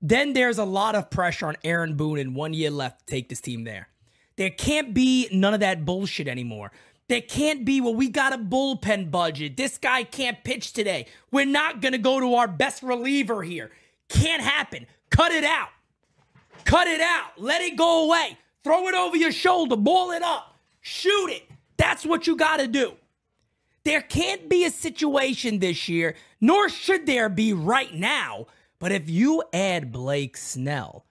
Then 0.01 0.33
there's 0.33 0.57
a 0.57 0.65
lot 0.65 0.95
of 0.95 1.11
pressure 1.11 1.47
on 1.47 1.55
Aaron 1.63 1.95
Boone 1.95 2.17
and 2.17 2.35
one 2.35 2.53
year 2.53 2.71
left 2.71 3.01
to 3.01 3.05
take 3.05 3.29
this 3.29 3.41
team 3.41 3.63
there. 3.63 3.89
There 4.37 4.49
can't 4.49 4.95
be 4.95 5.27
none 5.31 5.53
of 5.53 5.59
that 5.59 5.85
bullshit 5.85 6.27
anymore. 6.27 6.71
There 7.09 7.21
can't 7.21 7.63
be, 7.63 7.79
well, 7.79 7.95
we 7.95 8.09
got 8.09 8.33
a 8.33 8.37
bullpen 8.37 9.11
budget. 9.11 9.55
This 9.55 9.77
guy 9.77 10.03
can't 10.03 10.43
pitch 10.43 10.73
today. 10.73 11.05
We're 11.31 11.45
not 11.45 11.79
going 11.79 11.93
to 11.93 11.99
go 11.99 12.19
to 12.19 12.35
our 12.35 12.47
best 12.47 12.81
reliever 12.81 13.43
here. 13.43 13.71
Can't 14.09 14.41
happen. 14.41 14.87
Cut 15.11 15.31
it 15.31 15.43
out. 15.43 15.69
Cut 16.65 16.87
it 16.87 17.01
out. 17.01 17.31
Let 17.37 17.61
it 17.61 17.77
go 17.77 18.05
away. 18.05 18.37
Throw 18.63 18.87
it 18.87 18.95
over 18.95 19.15
your 19.15 19.31
shoulder. 19.31 19.77
Ball 19.77 20.11
it 20.11 20.23
up. 20.23 20.56
Shoot 20.89 21.31
it. 21.31 21.43
That's 21.75 22.05
what 22.05 22.27
you 22.27 22.37
got 22.37 22.57
to 22.57 22.67
do. 22.67 22.93
There 23.83 23.99
can't 23.99 24.47
be 24.47 24.63
a 24.63 24.71
situation 24.71 25.59
this 25.59 25.89
year, 25.89 26.15
nor 26.39 26.69
should 26.69 27.05
there 27.05 27.27
be 27.27 27.51
right 27.51 27.93
now. 27.93 28.47
But 28.79 28.93
if 28.93 29.09
you 29.09 29.43
add 29.51 29.91
Blake 29.91 30.37
Snell, 30.37 31.05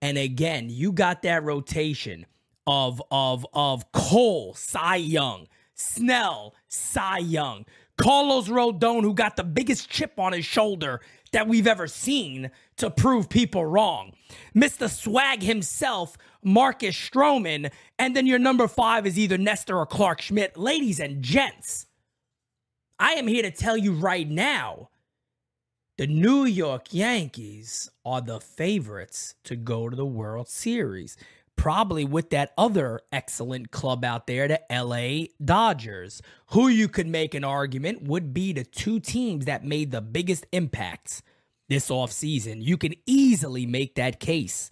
and 0.00 0.16
again, 0.16 0.68
you 0.70 0.92
got 0.92 1.22
that 1.22 1.42
rotation 1.42 2.24
of 2.68 3.02
of 3.10 3.44
of 3.52 3.90
Cole, 3.90 4.54
Cy 4.54 4.96
Young, 4.96 5.48
Snell, 5.74 6.54
Cy 6.68 7.18
Young, 7.18 7.66
Carlos 7.96 8.46
Rodon, 8.48 9.02
who 9.02 9.12
got 9.12 9.34
the 9.34 9.44
biggest 9.44 9.90
chip 9.90 10.20
on 10.20 10.34
his 10.34 10.44
shoulder 10.44 11.00
that 11.32 11.48
we've 11.48 11.66
ever 11.66 11.88
seen 11.88 12.50
to 12.76 12.90
prove 12.90 13.28
people 13.28 13.66
wrong. 13.66 14.12
Mr. 14.54 14.88
Swag 14.88 15.42
himself, 15.42 16.16
Marcus 16.46 16.94
Stroman, 16.94 17.72
and 17.98 18.14
then 18.14 18.24
your 18.24 18.38
number 18.38 18.68
five 18.68 19.04
is 19.04 19.18
either 19.18 19.36
Nestor 19.36 19.76
or 19.76 19.84
Clarke 19.84 20.20
Schmidt. 20.20 20.56
Ladies 20.56 21.00
and 21.00 21.20
gents, 21.20 21.86
I 23.00 23.14
am 23.14 23.26
here 23.26 23.42
to 23.42 23.50
tell 23.50 23.76
you 23.76 23.92
right 23.92 24.28
now 24.28 24.90
the 25.98 26.06
New 26.06 26.44
York 26.44 26.94
Yankees 26.94 27.90
are 28.04 28.20
the 28.20 28.38
favorites 28.38 29.34
to 29.42 29.56
go 29.56 29.88
to 29.88 29.96
the 29.96 30.06
World 30.06 30.48
Series. 30.48 31.16
Probably 31.56 32.04
with 32.04 32.30
that 32.30 32.52
other 32.56 33.00
excellent 33.10 33.72
club 33.72 34.04
out 34.04 34.28
there, 34.28 34.46
the 34.46 34.60
LA 34.70 35.32
Dodgers, 35.44 36.22
who 36.50 36.68
you 36.68 36.86
could 36.86 37.08
make 37.08 37.34
an 37.34 37.42
argument 37.42 38.02
would 38.02 38.32
be 38.32 38.52
the 38.52 38.62
two 38.62 39.00
teams 39.00 39.46
that 39.46 39.64
made 39.64 39.90
the 39.90 40.00
biggest 40.00 40.46
impacts 40.52 41.22
this 41.68 41.88
offseason. 41.88 42.62
You 42.62 42.76
can 42.76 42.94
easily 43.04 43.66
make 43.66 43.96
that 43.96 44.20
case. 44.20 44.70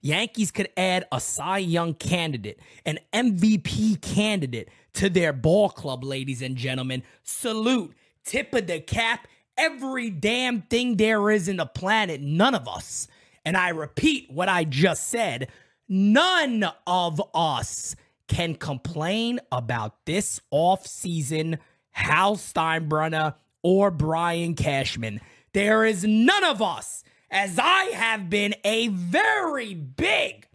Yankees 0.00 0.50
could 0.50 0.68
add 0.76 1.06
a 1.10 1.20
Cy 1.20 1.58
Young 1.58 1.94
candidate, 1.94 2.60
an 2.86 2.98
MVP 3.12 4.00
candidate 4.00 4.68
to 4.94 5.08
their 5.08 5.32
ball 5.32 5.68
club, 5.68 6.04
ladies 6.04 6.42
and 6.42 6.56
gentlemen. 6.56 7.02
Salute, 7.22 7.94
tip 8.24 8.54
of 8.54 8.66
the 8.66 8.80
cap, 8.80 9.26
every 9.56 10.10
damn 10.10 10.62
thing 10.62 10.96
there 10.96 11.30
is 11.30 11.48
in 11.48 11.56
the 11.56 11.66
planet, 11.66 12.20
none 12.20 12.54
of 12.54 12.68
us. 12.68 13.08
And 13.44 13.56
I 13.56 13.70
repeat 13.70 14.30
what 14.30 14.48
I 14.48 14.64
just 14.64 15.08
said 15.08 15.48
none 15.88 16.70
of 16.86 17.20
us 17.34 17.96
can 18.28 18.54
complain 18.54 19.40
about 19.50 20.04
this 20.04 20.40
offseason 20.52 21.58
Hal 21.90 22.36
Steinbrenner 22.36 23.34
or 23.62 23.90
Brian 23.90 24.54
Cashman. 24.54 25.20
There 25.52 25.84
is 25.84 26.04
none 26.04 26.44
of 26.44 26.62
us, 26.62 27.02
as 27.30 27.58
I 27.58 27.84
have 27.94 28.30
been 28.30 28.54
a 28.64 28.88
very 28.88 29.74
big 29.74 30.46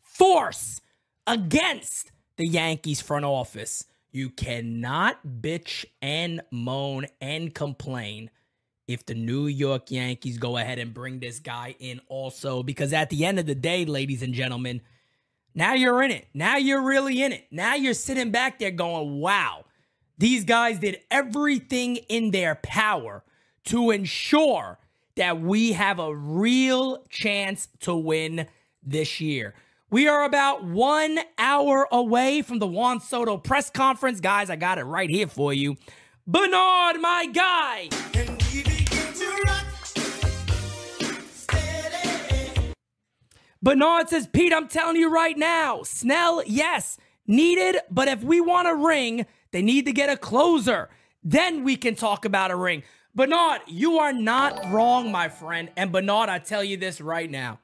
force 0.00 0.80
against 1.26 2.12
the 2.36 2.46
Yankees 2.46 3.00
front 3.00 3.24
office. 3.24 3.84
You 4.10 4.30
cannot 4.30 5.18
bitch 5.26 5.84
and 6.00 6.40
moan 6.50 7.06
and 7.20 7.54
complain 7.54 8.30
if 8.88 9.04
the 9.04 9.14
New 9.14 9.46
York 9.46 9.90
Yankees 9.90 10.38
go 10.38 10.56
ahead 10.56 10.78
and 10.78 10.94
bring 10.94 11.18
this 11.18 11.40
guy 11.40 11.74
in 11.80 12.00
also. 12.08 12.62
Because 12.62 12.92
at 12.92 13.10
the 13.10 13.24
end 13.24 13.38
of 13.38 13.46
the 13.46 13.54
day, 13.54 13.84
ladies 13.84 14.22
and 14.22 14.32
gentlemen, 14.32 14.80
now 15.54 15.74
you're 15.74 16.02
in 16.02 16.10
it. 16.10 16.28
Now 16.34 16.56
you're 16.56 16.82
really 16.82 17.22
in 17.22 17.32
it. 17.32 17.46
Now 17.50 17.74
you're 17.74 17.94
sitting 17.94 18.30
back 18.30 18.58
there 18.58 18.70
going, 18.70 19.20
wow, 19.20 19.64
these 20.18 20.44
guys 20.44 20.78
did 20.78 21.00
everything 21.10 21.96
in 21.96 22.30
their 22.30 22.54
power 22.56 23.24
to 23.64 23.90
ensure 23.90 24.78
that 25.16 25.40
we 25.40 25.72
have 25.72 25.98
a 25.98 26.14
real 26.14 27.04
chance 27.08 27.68
to 27.80 27.94
win 27.94 28.46
this 28.82 29.20
year. 29.20 29.54
We 29.90 30.08
are 30.08 30.24
about 30.24 30.64
one 30.64 31.18
hour 31.38 31.88
away 31.90 32.42
from 32.42 32.58
the 32.58 32.66
Juan 32.66 33.00
Soto 33.00 33.38
press 33.38 33.70
conference. 33.70 34.20
Guys, 34.20 34.50
I 34.50 34.56
got 34.56 34.78
it 34.78 34.84
right 34.84 35.08
here 35.08 35.26
for 35.26 35.52
you. 35.52 35.76
Bernard, 36.26 37.00
my 37.00 37.26
guy. 37.32 37.88
Bernard 43.62 44.08
says, 44.08 44.26
Pete, 44.26 44.52
I'm 44.52 44.68
telling 44.68 44.96
you 44.96 45.10
right 45.10 45.36
now, 45.36 45.82
Snell, 45.82 46.42
yes, 46.46 46.98
needed, 47.26 47.80
but 47.90 48.06
if 48.06 48.22
we 48.22 48.40
want 48.40 48.68
a 48.68 48.74
ring, 48.74 49.26
they 49.50 49.62
need 49.62 49.86
to 49.86 49.92
get 49.92 50.10
a 50.10 50.16
closer. 50.16 50.88
Then 51.24 51.64
we 51.64 51.76
can 51.76 51.94
talk 51.94 52.24
about 52.24 52.50
a 52.50 52.56
ring. 52.56 52.82
Bernard, 53.16 53.62
you 53.66 53.96
are 53.96 54.12
not 54.12 54.70
wrong, 54.70 55.10
my 55.10 55.30
friend. 55.30 55.70
And 55.74 55.90
Bernard, 55.90 56.28
I 56.28 56.38
tell 56.38 56.62
you 56.62 56.76
this 56.76 57.00
right 57.00 57.30
now. 57.30 57.60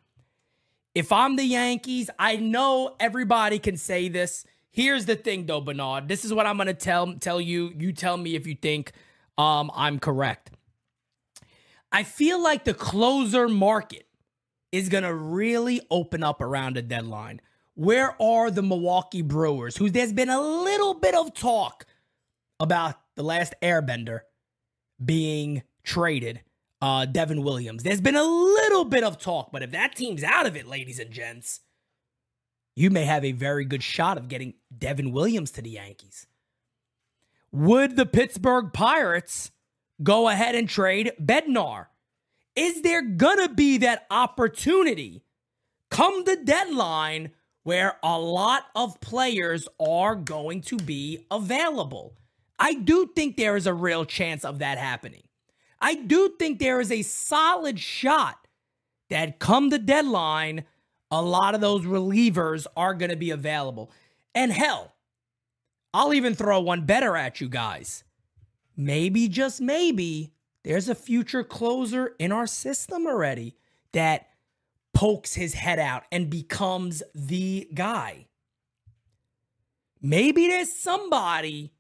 If 0.95 1.13
I'm 1.13 1.37
the 1.37 1.45
Yankees, 1.45 2.09
I 2.19 2.37
know 2.37 2.97
everybody 2.99 3.59
can 3.59 3.77
say 3.77 4.09
this. 4.09 4.47
Here's 4.71 5.05
the 5.05 5.15
thing 5.15 5.45
though, 5.45 5.61
Bernard. 5.61 6.09
This 6.09 6.25
is 6.25 6.33
what 6.33 6.47
I'm 6.47 6.57
gonna 6.57 6.73
tell 6.73 7.15
tell 7.17 7.39
you. 7.39 7.71
You 7.77 7.93
tell 7.93 8.17
me 8.17 8.35
if 8.35 8.47
you 8.47 8.55
think 8.55 8.93
um, 9.37 9.71
I'm 9.75 9.99
correct. 9.99 10.53
I 11.93 12.05
feel 12.05 12.43
like 12.43 12.65
the 12.65 12.73
closer 12.73 13.47
market 13.47 14.07
is 14.73 14.89
to 14.89 15.15
really 15.15 15.83
open 15.91 16.25
up 16.25 16.41
around 16.41 16.77
the 16.77 16.83
deadline. 16.83 17.43
Where 17.75 18.21
are 18.21 18.51
the 18.51 18.63
Milwaukee 18.63 19.21
Brewers, 19.21 19.77
who 19.77 19.91
there's 19.91 20.15
been 20.15 20.31
a 20.31 20.41
little 20.41 20.95
bit 20.95 21.15
of 21.15 21.35
talk 21.35 21.85
about 22.59 22.97
the 23.17 23.23
last 23.23 23.53
airbender 23.61 24.21
being 25.05 25.63
traded, 25.85 26.41
uh, 26.81 27.07
Devin 27.07 27.43
Williams? 27.43 27.83
There's 27.83 28.01
been 28.01 28.17
a 28.17 28.25
little 28.25 28.85
bit 28.85 29.05
of 29.05 29.19
talk, 29.19 29.51
but 29.53 29.63
if 29.63 29.71
that 29.73 29.95
team's 29.95 30.23
out 30.23 30.47
of 30.47 30.57
it, 30.57 30.67
ladies 30.67 30.99
and 30.99 31.11
gents, 31.11 31.61
you 32.75 32.91
may 32.91 33.05
have 33.05 33.25
a 33.25 33.33
very 33.33 33.65
good 33.65 33.83
shot 33.83 34.17
of 34.17 34.29
getting 34.29 34.55
Devin 34.77 35.13
Williams 35.13 35.51
to 35.53 35.63
the 35.63 35.71
Yankees. 35.71 36.27
Would 37.53 37.97
the 37.97 38.07
Pittsburgh 38.07 38.73
Pirates 38.73 39.51
go 40.03 40.29
ahead 40.29 40.55
and 40.55 40.69
trade 40.69 41.13
Bednar? 41.21 41.87
Is 42.57 42.83
there 42.83 43.03
gonna 43.03 43.49
be 43.49 43.79
that 43.79 44.07
opportunity 44.11 45.23
come 45.91 46.25
the 46.25 46.37
deadline 46.37 47.31
where 47.63 47.97
a 48.03 48.19
lot 48.19 48.65
of 48.75 49.01
players 49.01 49.69
are 49.79 50.17
going 50.17 50.63
to 50.63 50.77
be 50.79 51.27
available? 51.31 52.15
I 52.59 52.75
do 52.75 53.11
think 53.15 53.37
there 53.37 53.57
is 53.57 53.67
a 53.67 53.75
real 53.75 54.05
chance 54.05 54.45
of 54.45 54.61
that 54.61 54.79
happening. 54.79 55.23
I 55.81 55.95
do 55.95 56.35
think 56.39 56.59
there 56.59 56.81
is 56.81 56.93
a 56.93 57.03
solid 57.03 57.79
shot 57.81 58.47
that 59.11 59.39
come 59.39 59.69
the 59.69 59.79
deadline, 59.79 60.65
a 61.11 61.21
lot 61.21 61.55
of 61.55 61.61
those 61.61 61.85
relievers 61.85 62.67
are 62.77 62.95
going 62.95 63.11
to 63.11 63.17
be 63.17 63.31
available. 63.31 63.91
And 64.35 64.53
hell, 64.53 64.95
I'll 65.93 66.15
even 66.15 66.35
throw 66.35 66.61
one 66.61 66.87
better 66.87 67.17
at 67.17 67.41
you 67.41 67.49
guys. 67.49 68.05
Maybe, 68.77 69.29
just 69.29 69.61
maybe, 69.61 70.33
there's 70.65 70.89
a 70.89 70.95
future 70.95 71.45
closer 71.45 72.15
in 72.19 72.33
our 72.33 72.47
system 72.47 73.07
already 73.07 73.57
that 73.93 74.29
pokes 74.95 75.35
his 75.35 75.55
head 75.55 75.79
out 75.79 76.05
and 76.11 76.31
becomes 76.31 77.03
the 77.15 77.69
guy. 77.75 78.29
Maybe 80.01 80.49
there's 80.49 80.73
somebody 80.73 81.73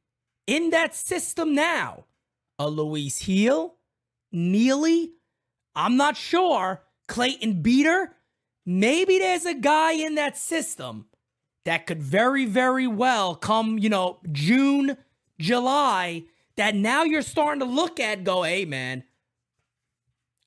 in 0.46 0.70
that 0.70 0.94
system 0.94 1.55
now. 1.55 2.05
A 2.59 2.68
Luis 2.68 3.24
Gil, 3.24 3.74
Neely, 4.31 5.12
I'm 5.74 5.96
not 5.96 6.16
sure. 6.16 6.83
Clayton 7.09 7.62
Beeter, 7.62 8.14
Maybe 8.64 9.18
there's 9.18 9.44
a 9.44 9.55
guy 9.55 9.92
in 9.92 10.14
that 10.14 10.37
system 10.37 11.07
that 11.64 11.87
could 11.87 12.02
very, 12.02 12.44
very 12.44 12.87
well 12.87 13.35
come, 13.35 13.78
you 13.78 13.88
know, 13.88 14.20
June, 14.31 14.96
July, 15.38 16.24
that 16.57 16.74
now 16.74 17.02
you're 17.02 17.22
starting 17.22 17.61
to 17.61 17.66
look 17.66 17.98
at 17.98 18.24
go, 18.24 18.42
hey, 18.42 18.64
man, 18.64 19.05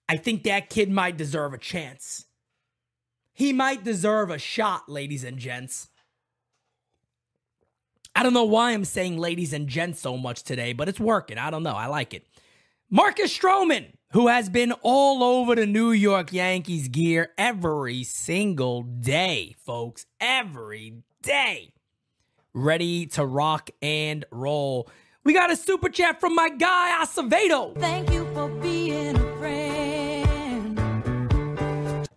I 0.08 0.18
think 0.18 0.44
that 0.44 0.70
kid 0.70 0.90
might 0.90 1.18
deserve 1.18 1.54
a 1.54 1.58
chance. 1.58 2.26
He 3.34 3.52
might 3.52 3.84
deserve 3.84 4.30
a 4.30 4.38
shot, 4.38 4.88
ladies 4.88 5.24
and 5.24 5.38
gents. 5.38 5.90
I 8.18 8.24
don't 8.24 8.34
know 8.34 8.46
why 8.46 8.72
I'm 8.72 8.86
saying 8.86 9.18
ladies 9.18 9.52
and 9.52 9.68
gents 9.68 10.00
so 10.00 10.16
much 10.16 10.44
today, 10.44 10.72
but 10.72 10.88
it's 10.88 11.02
working. 11.02 11.38
I 11.38 11.50
don't 11.50 11.64
know. 11.64 11.76
I 11.76 11.88
like 11.88 12.14
it. 12.14 12.26
Marcus 12.90 13.38
Stroman, 13.38 13.88
who 14.14 14.30
has 14.30 14.48
been 14.48 14.72
all 14.84 15.22
over 15.22 15.54
the 15.54 15.66
New 15.66 15.92
York 15.92 16.32
Yankees 16.32 16.88
gear 16.88 17.32
every 17.38 18.04
single 18.04 18.84
day, 18.84 19.54
folks. 19.66 20.06
Every 20.22 21.04
day. 21.22 21.74
Ready 22.54 23.06
to 23.08 23.26
rock 23.26 23.70
and 23.82 24.24
roll. 24.32 24.90
We 25.26 25.34
got 25.34 25.52
a 25.52 25.58
super 25.58 25.90
chat 25.90 26.22
from 26.22 26.36
my 26.36 26.48
guy 26.48 26.98
Acevedo. 27.04 27.78
Thank 27.78 28.12
you 28.12 28.26
for 28.34 28.48
being 28.48 29.18
a 29.18 29.38
friend. 29.38 30.78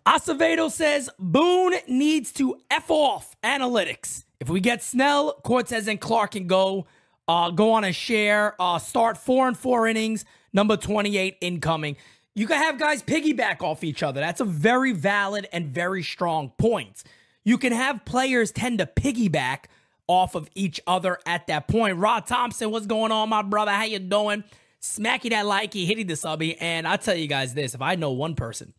Acevedo 0.06 0.70
says 0.70 1.10
Boone 1.18 1.74
needs 1.88 2.30
to 2.34 2.60
F 2.70 2.88
off 2.88 3.34
analytics. 3.42 4.24
If 4.40 4.48
we 4.48 4.60
get 4.60 4.82
Snell, 4.82 5.34
Cortes, 5.42 5.88
and 5.88 6.00
Clarke 6.00 6.32
can 6.32 6.46
go, 6.46 6.86
uh, 7.26 7.50
go 7.50 7.72
on 7.72 7.84
a 7.84 7.92
share, 7.92 8.54
uh, 8.60 8.78
start 8.78 9.18
four 9.18 9.48
and 9.48 9.56
four 9.56 9.86
innings, 9.86 10.24
number 10.52 10.76
28 10.76 11.36
incoming. 11.40 11.96
You 12.34 12.46
can 12.46 12.58
have 12.58 12.78
guys 12.78 13.02
piggyback 13.02 13.62
off 13.62 13.82
each 13.82 14.02
other. 14.02 14.20
That's 14.20 14.40
a 14.40 14.44
very 14.44 14.92
valid 14.92 15.48
and 15.52 15.66
very 15.66 16.04
strong 16.04 16.52
point. 16.56 17.02
You 17.44 17.58
can 17.58 17.72
have 17.72 18.04
players 18.04 18.52
tend 18.52 18.78
to 18.78 18.86
piggyback 18.86 19.64
off 20.06 20.34
of 20.34 20.48
each 20.54 20.80
other 20.86 21.18
at 21.26 21.48
that 21.48 21.66
point. 21.66 21.96
Rod 21.96 22.26
Thompson, 22.26 22.70
what's 22.70 22.86
going 22.86 23.10
on, 23.10 23.28
my 23.28 23.42
brother? 23.42 23.72
How 23.72 23.84
you 23.84 23.98
doing? 23.98 24.44
Smacky 24.80 25.30
that 25.30 25.44
likey, 25.44 25.84
hitting 25.84 26.06
the 26.06 26.14
subby. 26.14 26.56
And 26.58 26.86
I'll 26.86 26.98
tell 26.98 27.16
you 27.16 27.26
guys 27.26 27.54
this, 27.54 27.74
if 27.74 27.82
I 27.82 27.96
know 27.96 28.12
one 28.12 28.36
person 28.36 28.72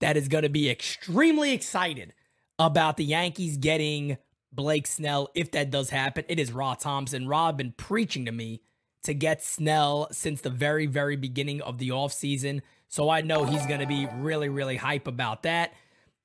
that 0.00 0.16
is 0.16 0.28
going 0.28 0.42
to 0.42 0.48
be 0.48 0.70
extremely 0.70 1.52
excited 1.52 2.14
about 2.58 2.96
the 2.96 3.04
Yankees 3.04 3.58
getting 3.58 4.16
Blake 4.56 4.86
Snell, 4.86 5.30
if 5.34 5.50
that 5.52 5.70
does 5.70 5.90
happen, 5.90 6.24
it 6.28 6.40
is 6.40 6.50
Rod 6.50 6.80
Thompson. 6.80 7.28
Rod 7.28 7.56
been 7.56 7.72
preaching 7.72 8.24
to 8.24 8.32
me 8.32 8.62
to 9.02 9.14
get 9.14 9.42
Snell 9.42 10.08
since 10.10 10.40
the 10.40 10.50
very, 10.50 10.86
very 10.86 11.16
beginning 11.16 11.60
of 11.60 11.78
the 11.78 11.90
offseason. 11.90 12.62
So 12.88 13.10
I 13.10 13.20
know 13.20 13.44
he's 13.44 13.66
going 13.66 13.80
to 13.80 13.86
be 13.86 14.08
really, 14.16 14.48
really 14.48 14.76
hype 14.76 15.06
about 15.06 15.44
that. 15.44 15.74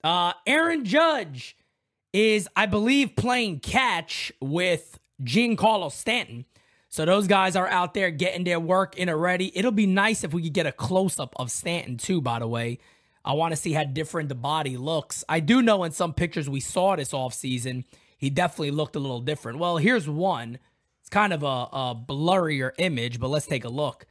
Uh, 0.03 0.33
Aaron 0.47 0.85
Judge 0.85 1.55
is, 2.13 2.47
I 2.55 2.65
believe, 2.65 3.15
playing 3.15 3.59
catch 3.59 4.31
with 4.41 4.99
Giancarlo 5.23 5.91
Stanton. 5.91 6.45
So 6.89 7.05
those 7.05 7.27
guys 7.27 7.55
are 7.55 7.67
out 7.67 7.93
there 7.93 8.11
getting 8.11 8.43
their 8.43 8.59
work 8.59 8.97
in 8.97 9.09
already. 9.09 9.55
It'll 9.57 9.71
be 9.71 9.85
nice 9.85 10.23
if 10.23 10.33
we 10.33 10.43
could 10.43 10.53
get 10.53 10.65
a 10.65 10.71
close 10.71 11.19
up 11.19 11.33
of 11.37 11.51
Stanton 11.51 11.97
too, 11.97 12.21
by 12.21 12.39
the 12.39 12.47
way. 12.47 12.79
I 13.23 13.33
want 13.33 13.51
to 13.53 13.55
see 13.55 13.73
how 13.73 13.83
different 13.83 14.29
the 14.29 14.35
body 14.35 14.77
looks. 14.77 15.23
I 15.29 15.39
do 15.39 15.61
know 15.61 15.83
in 15.83 15.91
some 15.91 16.13
pictures 16.13 16.49
we 16.49 16.59
saw 16.59 16.95
this 16.95 17.11
offseason, 17.11 17.85
he 18.21 18.29
definitely 18.29 18.69
looked 18.69 18.95
a 18.95 18.99
little 18.99 19.19
different. 19.19 19.57
Well, 19.57 19.77
here's 19.77 20.07
one. 20.07 20.59
It's 21.01 21.09
kind 21.09 21.33
of 21.33 21.41
a, 21.41 21.47
a 21.47 21.95
blurrier 22.07 22.71
image, 22.77 23.19
but 23.19 23.29
let's 23.29 23.47
take 23.47 23.65
a 23.65 23.69
look. 23.69 24.05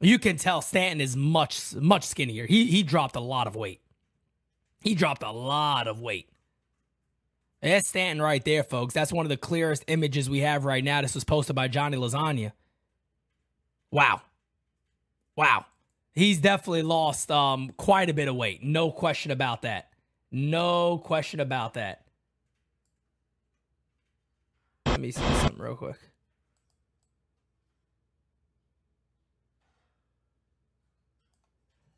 You 0.00 0.20
can 0.20 0.36
tell 0.36 0.62
Stanton 0.62 1.00
is 1.00 1.16
much, 1.16 1.74
much 1.74 2.04
skinnier. 2.04 2.46
He, 2.46 2.66
he 2.66 2.84
dropped 2.84 3.16
a 3.16 3.20
lot 3.20 3.48
of 3.48 3.56
weight. 3.56 3.80
He 4.80 4.94
dropped 4.94 5.24
a 5.24 5.32
lot 5.32 5.88
of 5.88 6.00
weight. 6.00 6.30
That's 7.60 7.88
Stanton 7.88 8.22
right 8.22 8.44
there, 8.44 8.62
folks. 8.62 8.94
That's 8.94 9.12
one 9.12 9.26
of 9.26 9.30
the 9.30 9.36
clearest 9.36 9.82
images 9.88 10.30
we 10.30 10.38
have 10.40 10.64
right 10.64 10.84
now. 10.84 11.02
This 11.02 11.16
was 11.16 11.24
posted 11.24 11.56
by 11.56 11.66
Johnny 11.66 11.96
Lasagna. 11.96 12.52
Wow. 13.90 14.22
Wow. 15.34 15.66
He's 16.14 16.38
definitely 16.38 16.82
lost 16.82 17.32
um, 17.32 17.72
quite 17.76 18.10
a 18.10 18.14
bit 18.14 18.28
of 18.28 18.36
weight. 18.36 18.62
No 18.62 18.92
question 18.92 19.32
about 19.32 19.62
that. 19.62 19.90
No 20.30 20.98
question 20.98 21.40
about 21.40 21.74
that. 21.74 22.04
Let 24.90 25.00
me 25.00 25.10
see 25.10 25.20
something 25.20 25.58
real 25.58 25.76
quick. 25.76 25.98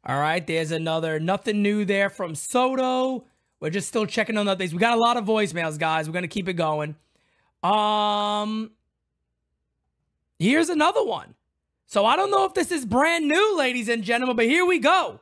All 0.04 0.18
right, 0.18 0.46
there's 0.46 0.70
another 0.70 1.20
nothing 1.20 1.62
new 1.62 1.84
there 1.84 2.10
from 2.10 2.34
Soto. 2.34 3.24
We're 3.60 3.70
just 3.70 3.88
still 3.88 4.06
checking 4.06 4.36
on 4.38 4.56
things. 4.56 4.72
We 4.72 4.78
got 4.78 4.96
a 4.96 5.00
lot 5.00 5.16
of 5.16 5.24
voicemails, 5.24 5.78
guys. 5.78 6.08
We're 6.08 6.14
gonna 6.14 6.28
keep 6.28 6.48
it 6.48 6.54
going. 6.54 6.96
Um, 7.62 8.70
here's 10.38 10.70
another 10.70 11.04
one. 11.04 11.34
So 11.86 12.06
I 12.06 12.16
don't 12.16 12.30
know 12.30 12.44
if 12.44 12.54
this 12.54 12.70
is 12.70 12.86
brand 12.86 13.28
new, 13.28 13.56
ladies 13.58 13.88
and 13.88 14.02
gentlemen, 14.02 14.36
but 14.36 14.46
here 14.46 14.64
we 14.64 14.78
go. 14.78 15.20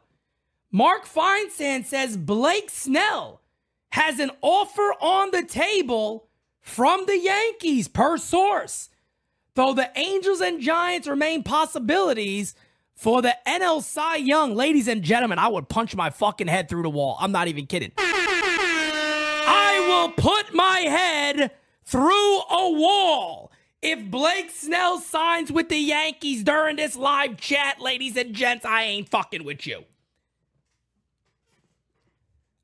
Mark 0.70 1.06
Feinsand 1.06 1.86
says 1.86 2.16
Blake 2.16 2.70
Snell 2.70 3.40
has 3.90 4.20
an 4.20 4.30
offer 4.42 4.94
on 5.00 5.30
the 5.32 5.42
table 5.42 6.27
from 6.60 7.06
the 7.06 7.18
Yankees, 7.18 7.88
per 7.88 8.18
source. 8.18 8.90
Though 9.54 9.74
the 9.74 9.90
Angels 9.96 10.40
and 10.40 10.60
Giants 10.60 11.08
remain 11.08 11.42
possibilities 11.42 12.54
for 12.94 13.22
the 13.22 13.36
NL 13.46 13.82
Cy 13.82 14.16
Young, 14.16 14.54
ladies 14.54 14.86
and 14.88 15.02
gentlemen, 15.02 15.38
I 15.38 15.48
would 15.48 15.68
punch 15.68 15.96
my 15.96 16.10
fucking 16.10 16.46
head 16.46 16.68
through 16.68 16.82
the 16.82 16.90
wall. 16.90 17.16
I'm 17.20 17.32
not 17.32 17.48
even 17.48 17.66
kidding. 17.66 17.92
I 17.98 19.84
will 19.88 20.10
put 20.10 20.54
my 20.54 20.80
head 20.80 21.50
through 21.84 22.38
a 22.38 22.72
wall 22.72 23.50
if 23.80 24.10
Blake 24.10 24.50
Snell 24.50 24.98
signs 24.98 25.52
with 25.52 25.68
the 25.68 25.78
Yankees 25.78 26.42
during 26.42 26.76
this 26.76 26.96
live 26.96 27.36
chat, 27.36 27.80
ladies 27.80 28.16
and 28.16 28.34
gents, 28.34 28.64
I 28.64 28.82
ain't 28.82 29.08
fucking 29.08 29.44
with 29.44 29.66
you. 29.66 29.84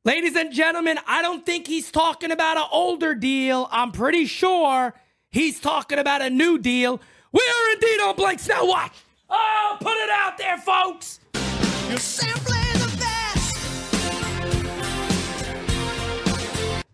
Ladies 0.06 0.36
and 0.36 0.52
gentlemen, 0.52 0.98
I 1.06 1.22
don't 1.22 1.46
think 1.46 1.66
he's 1.66 1.90
talking 1.90 2.30
about 2.30 2.58
an 2.58 2.66
older 2.70 3.14
deal. 3.14 3.68
I'm 3.72 3.90
pretty 3.90 4.26
sure 4.26 4.92
he's 5.30 5.58
talking 5.60 5.98
about 5.98 6.20
a 6.20 6.28
new 6.28 6.58
deal. 6.58 7.00
We 7.32 7.40
are 7.40 7.72
indeed 7.72 8.00
on 8.00 8.14
Blake 8.14 8.38
Snell 8.38 8.68
watch. 8.68 8.92
Oh, 9.30 9.78
put 9.80 9.96
it 9.96 10.10
out 10.10 10.36
there, 10.36 10.58
folks. 10.58 11.20
You're 11.88 11.96
simply 11.96 12.73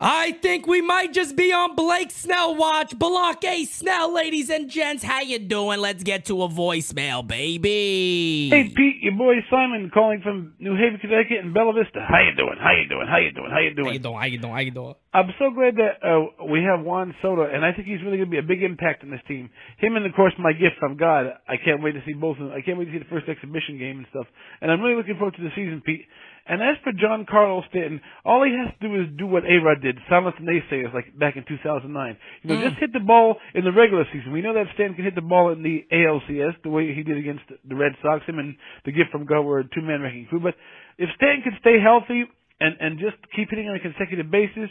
I 0.03 0.33
think 0.33 0.67
we 0.67 0.81
might 0.81 1.13
just 1.13 1.37
be 1.37 1.53
on 1.53 1.77
Blake 1.77 2.11
Snell 2.11 2.57
watch. 2.57 2.99
Block 2.99 3.45
A 3.45 3.67
Snell, 3.67 4.15
ladies 4.15 4.49
and 4.49 4.71
gents. 4.71 5.05
How 5.05 5.21
you 5.21 5.39
doing? 5.39 5.79
Let's 5.79 6.03
get 6.03 6.25
to 6.27 6.43
a 6.43 6.49
voicemail, 6.49 7.27
baby. 7.27 8.49
Hey 8.49 8.73
Pete, 8.75 9.03
your 9.03 9.13
boy 9.13 9.35
Simon 9.51 9.91
calling 9.93 10.23
from 10.23 10.55
New 10.59 10.75
Haven, 10.75 11.01
Connecticut, 11.03 11.45
and 11.45 11.53
Bella 11.53 11.75
Vista. 11.75 12.01
How 12.01 12.21
you 12.21 12.35
doing? 12.35 12.57
How 12.59 12.73
you 12.73 12.89
doing? 12.89 13.07
How 13.07 13.19
you 13.19 13.31
doing? 13.33 13.51
How 13.51 13.59
you 13.59 13.75
doing? 13.75 13.89
How 13.89 13.93
you 13.93 13.99
doing? 13.99 14.17
How 14.17 14.25
you 14.25 14.39
doing? 14.39 14.55
How 14.55 14.61
you 14.61 14.71
doing? 14.71 14.95
I'm 15.13 15.35
so 15.39 15.51
glad 15.51 15.77
that 15.77 16.01
uh, 16.01 16.47
we 16.49 16.63
have 16.65 16.81
Juan 16.81 17.15
Soto, 17.21 17.45
and 17.45 17.63
I 17.63 17.73
think 17.73 17.87
he's 17.87 18.01
really 18.01 18.17
going 18.17 18.31
to 18.31 18.37
be 18.37 18.39
a 18.39 18.47
big 18.47 18.63
impact 18.63 19.03
on 19.05 19.11
this 19.11 19.21
team. 19.29 19.51
Him 19.77 19.97
and, 19.97 20.07
of 20.07 20.15
course, 20.15 20.33
my 20.39 20.53
gift 20.53 20.79
from 20.79 20.97
God. 20.97 21.27
I 21.49 21.57
can't 21.59 21.83
wait 21.83 21.93
to 21.93 22.03
see 22.07 22.15
both 22.15 22.39
of 22.39 22.49
them. 22.49 22.57
I 22.57 22.63
can't 22.63 22.79
wait 22.79 22.87
to 22.87 22.93
see 22.93 23.03
the 23.05 23.11
first 23.11 23.29
exhibition 23.29 23.77
game 23.77 23.99
and 23.99 24.07
stuff. 24.09 24.27
And 24.63 24.71
I'm 24.71 24.81
really 24.81 24.95
looking 24.95 25.17
forward 25.19 25.35
to 25.35 25.43
the 25.43 25.51
season, 25.51 25.83
Pete. 25.85 26.07
And 26.51 26.61
as 26.61 26.75
for 26.83 26.91
Giancarlo 26.93 27.63
Stanton, 27.71 28.01
all 28.27 28.43
he 28.43 28.51
has 28.59 28.75
to 28.75 28.89
do 28.89 28.91
is 29.01 29.07
do 29.17 29.27
what 29.31 29.45
A-Rod 29.47 29.81
did, 29.81 29.97
silence 30.11 30.35
the 30.35 30.45
naysayers 30.51 30.93
like 30.93 31.17
back 31.17 31.37
in 31.37 31.45
2009. 31.47 32.17
You 32.43 32.51
know, 32.51 32.57
Mm. 32.61 32.69
just 32.69 32.81
hit 32.81 32.93
the 32.93 32.99
ball 32.99 33.39
in 33.55 33.63
the 33.63 33.71
regular 33.71 34.05
season. 34.13 34.33
We 34.33 34.43
know 34.43 34.53
that 34.55 34.67
Stanton 34.75 34.97
can 34.97 35.05
hit 35.05 35.15
the 35.15 35.23
ball 35.23 35.51
in 35.51 35.63
the 35.63 35.87
ALCS 35.93 36.57
the 36.65 36.69
way 36.71 36.93
he 36.93 37.05
did 37.05 37.17
against 37.17 37.45
the 37.65 37.77
Red 37.77 37.95
Sox. 38.03 38.27
Him 38.27 38.41
and 38.41 38.57
the 38.85 38.91
gift 38.91 39.13
from 39.13 39.27
God 39.27 39.43
were 39.43 39.61
a 39.61 39.65
two-man 39.65 40.03
wrecking 40.03 40.27
crew. 40.27 40.41
But 40.41 40.57
if 40.99 41.09
Stanton 41.15 41.43
can 41.43 41.57
stay 41.61 41.79
healthy 41.79 42.25
and, 42.61 42.77
and 42.81 42.99
just 42.99 43.17
keep 43.37 43.49
hitting 43.49 43.69
on 43.69 43.77
a 43.77 43.81
consecutive 43.81 44.29
basis, 44.29 44.71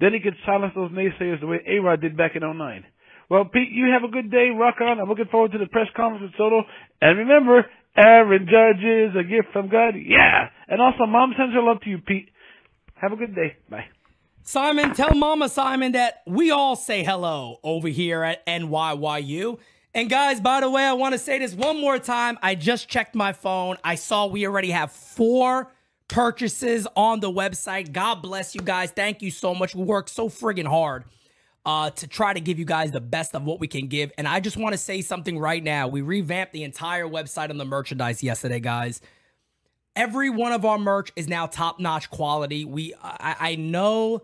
then 0.00 0.12
he 0.12 0.20
could 0.20 0.36
silence 0.44 0.74
those 0.76 0.90
naysayers 0.90 1.40
the 1.40 1.46
way 1.46 1.60
A-Rod 1.66 2.02
did 2.02 2.16
back 2.18 2.36
in 2.36 2.42
09. 2.42 2.84
Well, 3.30 3.46
Pete, 3.46 3.70
you 3.70 3.86
have 3.90 4.04
a 4.04 4.12
good 4.12 4.30
day. 4.30 4.50
Rock 4.50 4.76
on. 4.82 5.00
I'm 5.00 5.08
looking 5.08 5.24
forward 5.32 5.52
to 5.52 5.58
the 5.58 5.66
press 5.68 5.88
conference 5.96 6.20
with 6.22 6.36
Soto. 6.36 6.64
And 7.00 7.16
remember, 7.20 7.64
Aaron 7.96 8.46
Judge 8.46 8.84
is 8.84 9.16
a 9.16 9.22
gift 9.22 9.52
from 9.52 9.68
God. 9.68 9.94
Yeah. 9.96 10.48
And 10.68 10.80
also, 10.80 11.06
Mom 11.06 11.32
sends 11.36 11.54
her 11.54 11.62
love 11.62 11.80
to 11.82 11.90
you, 11.90 11.98
Pete. 11.98 12.30
Have 12.94 13.12
a 13.12 13.16
good 13.16 13.34
day. 13.34 13.56
Bye. 13.68 13.86
Simon, 14.42 14.92
tell 14.92 15.14
Mama 15.14 15.48
Simon 15.48 15.92
that 15.92 16.22
we 16.26 16.50
all 16.50 16.76
say 16.76 17.02
hello 17.02 17.58
over 17.62 17.88
here 17.88 18.22
at 18.22 18.44
NYYU. 18.46 19.58
And 19.94 20.10
guys, 20.10 20.40
by 20.40 20.60
the 20.60 20.68
way, 20.68 20.84
I 20.84 20.92
want 20.92 21.12
to 21.12 21.18
say 21.18 21.38
this 21.38 21.54
one 21.54 21.80
more 21.80 21.98
time. 21.98 22.36
I 22.42 22.54
just 22.54 22.88
checked 22.88 23.14
my 23.14 23.32
phone. 23.32 23.76
I 23.84 23.94
saw 23.94 24.26
we 24.26 24.46
already 24.46 24.70
have 24.70 24.90
four 24.90 25.72
purchases 26.08 26.86
on 26.96 27.20
the 27.20 27.30
website. 27.30 27.92
God 27.92 28.16
bless 28.16 28.54
you 28.54 28.60
guys. 28.60 28.90
Thank 28.90 29.22
you 29.22 29.30
so 29.30 29.54
much. 29.54 29.74
We 29.74 29.84
work 29.84 30.08
so 30.08 30.28
friggin' 30.28 30.66
hard 30.66 31.04
uh, 31.66 31.90
to 31.90 32.06
try 32.06 32.32
to 32.32 32.40
give 32.40 32.58
you 32.58 32.64
guys 32.64 32.90
the 32.90 33.00
best 33.00 33.34
of 33.34 33.44
what 33.44 33.58
we 33.60 33.66
can 33.68 33.86
give. 33.86 34.12
And 34.18 34.28
I 34.28 34.40
just 34.40 34.56
want 34.56 34.74
to 34.74 34.78
say 34.78 35.00
something 35.00 35.38
right 35.38 35.62
now. 35.62 35.88
We 35.88 36.02
revamped 36.02 36.52
the 36.52 36.62
entire 36.62 37.06
website 37.06 37.50
on 37.50 37.56
the 37.56 37.64
merchandise 37.64 38.22
yesterday, 38.22 38.60
guys. 38.60 39.00
Every 39.96 40.28
one 40.28 40.52
of 40.52 40.64
our 40.64 40.78
merch 40.78 41.12
is 41.16 41.28
now 41.28 41.46
top 41.46 41.78
notch 41.80 42.10
quality. 42.10 42.64
We, 42.64 42.94
I, 43.02 43.36
I 43.38 43.54
know 43.56 44.22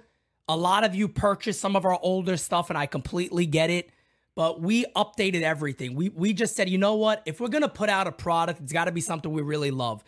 a 0.49 0.57
lot 0.57 0.82
of 0.84 0.95
you 0.95 1.07
purchased 1.09 1.61
some 1.61 1.76
of 1.76 1.84
our 1.84 1.99
older 2.03 2.36
stuff, 2.36 2.70
and 2.70 2.76
I 2.78 2.86
completely 2.86 3.47
get 3.47 3.70
it. 3.70 3.91
But 4.34 4.61
we 4.61 4.84
updated 4.97 5.43
everything. 5.43 5.95
We 5.95 6.09
we 6.09 6.32
just 6.32 6.57
said, 6.57 6.68
you 6.68 6.78
know 6.78 6.95
what? 6.95 7.22
If 7.26 7.41
we're 7.41 7.49
gonna 7.49 7.68
put 7.68 7.88
out 7.88 8.07
a 8.07 8.12
product, 8.12 8.61
it's 8.61 8.72
got 8.72 8.84
to 8.86 8.93
be 8.93 9.01
something 9.01 9.30
we 9.32 9.43
really 9.43 9.70
love. 9.70 10.03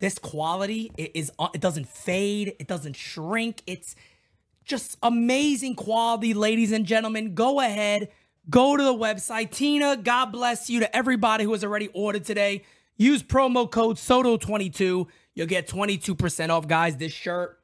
This 0.00 0.18
quality 0.18 0.90
i- 0.98 1.10
is 1.14 1.30
it 1.54 1.60
doesn't 1.60 1.88
fade, 1.88 2.56
it 2.58 2.66
doesn't 2.66 2.96
shrink. 2.96 3.62
It's 3.66 3.94
just 4.66 4.98
amazing 5.02 5.76
quality, 5.76 6.34
ladies 6.34 6.72
and 6.72 6.84
gentlemen. 6.84 7.34
Go 7.34 7.60
ahead, 7.60 8.10
Go 8.48 8.76
to 8.76 8.82
the 8.82 8.94
website. 8.94 9.50
Tina, 9.50 9.96
God 9.96 10.26
bless 10.26 10.70
you 10.70 10.80
to 10.80 10.96
everybody 10.96 11.42
who 11.42 11.52
has 11.52 11.64
already 11.64 11.88
ordered 11.88 12.24
today. 12.24 12.62
Use 12.96 13.22
promo 13.22 13.68
code 13.68 13.96
SOTO22. 13.96 15.06
You'll 15.34 15.46
get 15.46 15.66
22% 15.66 16.50
off, 16.50 16.68
guys. 16.68 16.96
This 16.96 17.12
shirt 17.12 17.58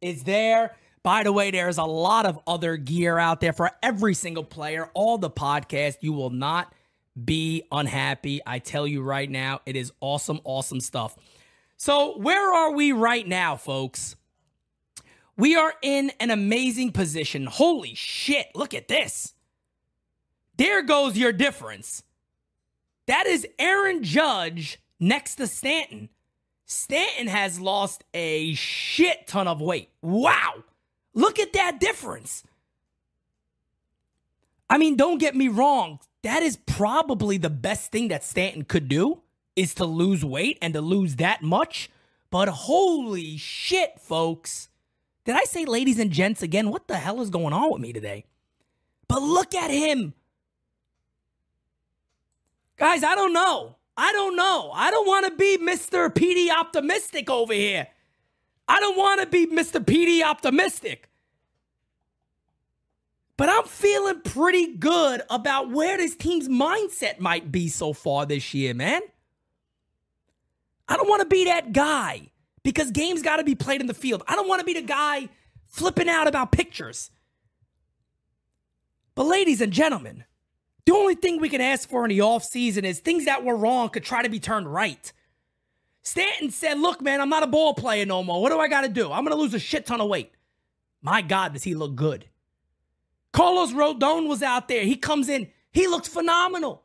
is 0.00 0.24
there. 0.24 0.74
By 1.04 1.22
the 1.22 1.32
way, 1.32 1.50
there's 1.50 1.78
a 1.78 1.84
lot 1.84 2.26
of 2.26 2.40
other 2.46 2.76
gear 2.76 3.16
out 3.16 3.40
there 3.40 3.52
for 3.52 3.70
every 3.82 4.14
single 4.14 4.42
player, 4.42 4.90
all 4.94 5.18
the 5.18 5.30
podcast. 5.30 5.98
You 6.00 6.12
will 6.12 6.30
not 6.30 6.72
be 7.22 7.62
unhappy. 7.70 8.40
I 8.44 8.58
tell 8.58 8.86
you 8.86 9.02
right 9.02 9.30
now, 9.30 9.60
it 9.66 9.76
is 9.76 9.92
awesome, 10.00 10.40
awesome 10.42 10.80
stuff. 10.80 11.16
So, 11.76 12.18
where 12.18 12.52
are 12.52 12.72
we 12.72 12.92
right 12.92 13.26
now, 13.26 13.56
folks? 13.56 14.16
We 15.36 15.56
are 15.56 15.74
in 15.82 16.12
an 16.20 16.30
amazing 16.30 16.92
position. 16.92 17.46
Holy 17.46 17.94
shit, 17.94 18.48
look 18.54 18.74
at 18.74 18.88
this. 18.88 19.34
There 20.56 20.82
goes 20.82 21.16
your 21.16 21.32
difference. 21.32 22.02
That 23.06 23.26
is 23.26 23.46
Aaron 23.58 24.02
Judge 24.02 24.78
next 25.00 25.36
to 25.36 25.46
Stanton. 25.46 26.08
Stanton 26.66 27.26
has 27.26 27.60
lost 27.60 28.04
a 28.14 28.54
shit 28.54 29.26
ton 29.26 29.48
of 29.48 29.60
weight. 29.60 29.90
Wow. 30.00 30.64
Look 31.12 31.38
at 31.38 31.52
that 31.52 31.80
difference. 31.80 32.44
I 34.70 34.78
mean, 34.78 34.96
don't 34.96 35.18
get 35.18 35.36
me 35.36 35.48
wrong. 35.48 35.98
That 36.22 36.42
is 36.42 36.56
probably 36.56 37.36
the 37.36 37.50
best 37.50 37.92
thing 37.92 38.08
that 38.08 38.24
Stanton 38.24 38.64
could 38.64 38.88
do 38.88 39.20
is 39.56 39.74
to 39.74 39.84
lose 39.84 40.24
weight 40.24 40.58
and 40.62 40.72
to 40.74 40.80
lose 40.80 41.16
that 41.16 41.42
much. 41.42 41.90
But 42.30 42.48
holy 42.48 43.36
shit, 43.36 44.00
folks. 44.00 44.68
Did 45.24 45.36
I 45.36 45.44
say 45.44 45.64
ladies 45.64 45.98
and 45.98 46.10
gents 46.10 46.42
again? 46.42 46.70
What 46.70 46.86
the 46.86 46.96
hell 46.96 47.20
is 47.20 47.30
going 47.30 47.52
on 47.52 47.72
with 47.72 47.80
me 47.80 47.92
today? 47.92 48.26
But 49.08 49.22
look 49.22 49.54
at 49.54 49.70
him. 49.70 50.14
Guys, 52.76 53.02
I 53.02 53.14
don't 53.14 53.32
know. 53.32 53.76
I 53.96 54.12
don't 54.12 54.36
know. 54.36 54.70
I 54.74 54.90
don't 54.90 55.06
want 55.06 55.26
to 55.26 55.32
be 55.36 55.56
Mr. 55.58 56.10
PD 56.10 56.50
optimistic 56.50 57.30
over 57.30 57.54
here. 57.54 57.86
I 58.66 58.80
don't 58.80 58.96
want 58.96 59.20
to 59.20 59.26
be 59.26 59.46
Mr. 59.46 59.82
PD 59.82 60.22
optimistic. 60.22 61.08
But 63.36 63.48
I'm 63.48 63.64
feeling 63.64 64.20
pretty 64.20 64.76
good 64.76 65.22
about 65.30 65.70
where 65.70 65.96
this 65.96 66.16
team's 66.16 66.48
mindset 66.48 67.18
might 67.18 67.50
be 67.50 67.68
so 67.68 67.92
far 67.92 68.26
this 68.26 68.54
year, 68.54 68.74
man. 68.74 69.02
I 70.88 70.96
don't 70.96 71.08
want 71.08 71.22
to 71.22 71.28
be 71.28 71.44
that 71.46 71.72
guy 71.72 72.30
because 72.64 72.90
games 72.90 73.22
got 73.22 73.36
to 73.36 73.44
be 73.44 73.54
played 73.54 73.80
in 73.80 73.86
the 73.86 73.94
field. 73.94 74.24
I 74.26 74.34
don't 74.34 74.48
want 74.48 74.58
to 74.58 74.64
be 74.64 74.74
the 74.74 74.82
guy 74.82 75.28
flipping 75.66 76.08
out 76.08 76.26
about 76.26 76.50
pictures. 76.50 77.10
But, 79.14 79.24
ladies 79.24 79.60
and 79.60 79.72
gentlemen, 79.72 80.24
the 80.86 80.92
only 80.92 81.14
thing 81.14 81.40
we 81.40 81.48
can 81.48 81.60
ask 81.60 81.88
for 81.88 82.04
in 82.04 82.08
the 82.08 82.18
offseason 82.18 82.82
is 82.82 82.98
things 82.98 83.26
that 83.26 83.44
were 83.44 83.56
wrong 83.56 83.90
could 83.90 84.02
try 84.02 84.22
to 84.22 84.28
be 84.28 84.40
turned 84.40 84.72
right. 84.72 85.12
Stanton 86.02 86.50
said, 86.50 86.78
Look, 86.78 87.00
man, 87.00 87.20
I'm 87.20 87.28
not 87.28 87.42
a 87.42 87.46
ball 87.46 87.74
player 87.74 88.04
no 88.04 88.24
more. 88.24 88.42
What 88.42 88.50
do 88.50 88.58
I 88.58 88.68
got 88.68 88.80
to 88.80 88.88
do? 88.88 89.12
I'm 89.12 89.24
going 89.24 89.36
to 89.36 89.40
lose 89.40 89.54
a 89.54 89.58
shit 89.58 89.86
ton 89.86 90.00
of 90.00 90.08
weight. 90.08 90.32
My 91.00 91.22
God, 91.22 91.52
does 91.52 91.62
he 91.62 91.74
look 91.74 91.94
good? 91.94 92.26
Carlos 93.32 93.72
Rodon 93.72 94.28
was 94.28 94.42
out 94.42 94.68
there. 94.68 94.84
He 94.84 94.96
comes 94.96 95.28
in, 95.28 95.48
he 95.72 95.86
looks 95.86 96.08
phenomenal. 96.08 96.82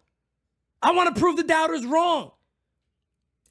I 0.81 0.91
want 0.91 1.13
to 1.13 1.19
prove 1.19 1.37
the 1.37 1.43
doubters 1.43 1.85
wrong. 1.85 2.31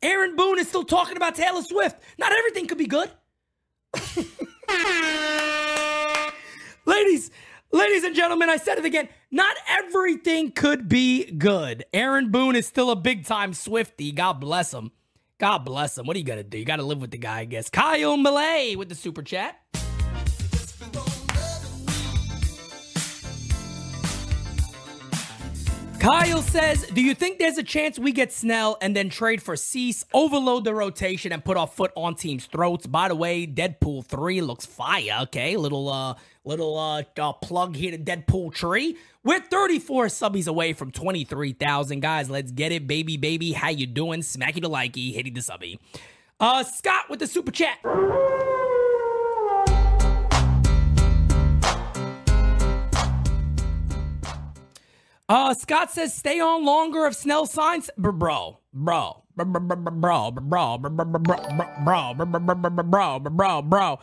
Aaron 0.02 0.36
Boone 0.36 0.58
is 0.58 0.68
still 0.68 0.84
talking 0.84 1.16
about 1.16 1.34
Taylor 1.34 1.62
Swift. 1.62 2.00
Not 2.18 2.32
everything 2.32 2.66
could 2.66 2.78
be 2.78 2.86
good. 2.86 3.10
ladies, 6.86 7.30
ladies 7.72 8.04
and 8.04 8.14
gentlemen, 8.14 8.48
I 8.48 8.58
said 8.58 8.78
it 8.78 8.84
again. 8.84 9.08
Not 9.30 9.56
everything 9.68 10.52
could 10.52 10.88
be 10.88 11.30
good. 11.32 11.84
Aaron 11.92 12.30
Boone 12.30 12.54
is 12.54 12.66
still 12.66 12.90
a 12.90 12.96
big 12.96 13.26
time 13.26 13.52
Swifty. 13.54 14.12
God 14.12 14.34
bless 14.34 14.72
him. 14.72 14.92
God 15.38 15.64
bless 15.64 15.98
him. 15.98 16.06
What 16.06 16.16
are 16.16 16.18
you 16.18 16.24
gonna 16.24 16.44
do? 16.44 16.58
You 16.58 16.64
gotta 16.64 16.84
live 16.84 17.00
with 17.00 17.10
the 17.10 17.18
guy, 17.18 17.40
I 17.40 17.44
guess. 17.44 17.68
Kyle 17.68 18.16
Malay 18.16 18.76
with 18.76 18.88
the 18.88 18.94
super 18.94 19.22
chat. 19.22 19.56
Kyle 26.10 26.40
says, 26.40 26.86
Do 26.86 27.02
you 27.02 27.14
think 27.14 27.38
there's 27.38 27.58
a 27.58 27.62
chance 27.62 27.98
we 27.98 28.12
get 28.12 28.32
Snell 28.32 28.78
and 28.80 28.96
then 28.96 29.10
trade 29.10 29.42
for 29.42 29.56
Cease, 29.56 30.06
overload 30.14 30.64
the 30.64 30.72
rotation, 30.72 31.32
and 31.32 31.44
put 31.44 31.58
our 31.58 31.66
foot 31.66 31.92
on 31.94 32.14
teams' 32.14 32.46
throats? 32.46 32.86
By 32.86 33.08
the 33.08 33.14
way, 33.14 33.46
Deadpool 33.46 34.06
3 34.06 34.40
looks 34.40 34.64
fire. 34.64 35.18
Okay, 35.24 35.58
little 35.58 35.90
uh 35.90 36.14
little 36.46 36.78
uh, 36.78 37.02
uh 37.18 37.34
plug 37.34 37.76
here 37.76 37.90
to 37.90 37.98
Deadpool 37.98 38.54
tree. 38.54 38.96
We're 39.22 39.40
34 39.40 40.06
subbies 40.06 40.48
away 40.48 40.72
from 40.72 40.92
23,000. 40.92 42.00
Guys, 42.00 42.30
let's 42.30 42.52
get 42.52 42.72
it, 42.72 42.86
baby, 42.86 43.18
baby. 43.18 43.52
How 43.52 43.68
you 43.68 43.86
doing? 43.86 44.20
Smacky 44.20 44.62
the 44.62 44.70
likey, 44.70 45.12
hitting 45.12 45.34
the 45.34 45.42
subby. 45.42 45.78
Uh 46.40 46.62
Scott 46.62 47.10
with 47.10 47.18
the 47.18 47.26
super 47.26 47.52
chat. 47.52 47.80
Uh, 55.30 55.52
Scott 55.52 55.90
says 55.90 56.14
stay 56.14 56.40
on 56.40 56.64
longer 56.64 57.04
if 57.04 57.14
Snell 57.14 57.44
signs. 57.44 57.90
Bro, 57.98 58.12
bro, 58.12 58.60
bro, 58.72 59.24
bro, 59.34 59.44
bro, 59.44 59.60
bro, 59.60 60.30
bro, 60.30 60.78
bro, 60.78 60.78
bro, 60.78 62.82
bro, 62.82 63.20
bro, 63.20 63.62
bro. 63.62 63.98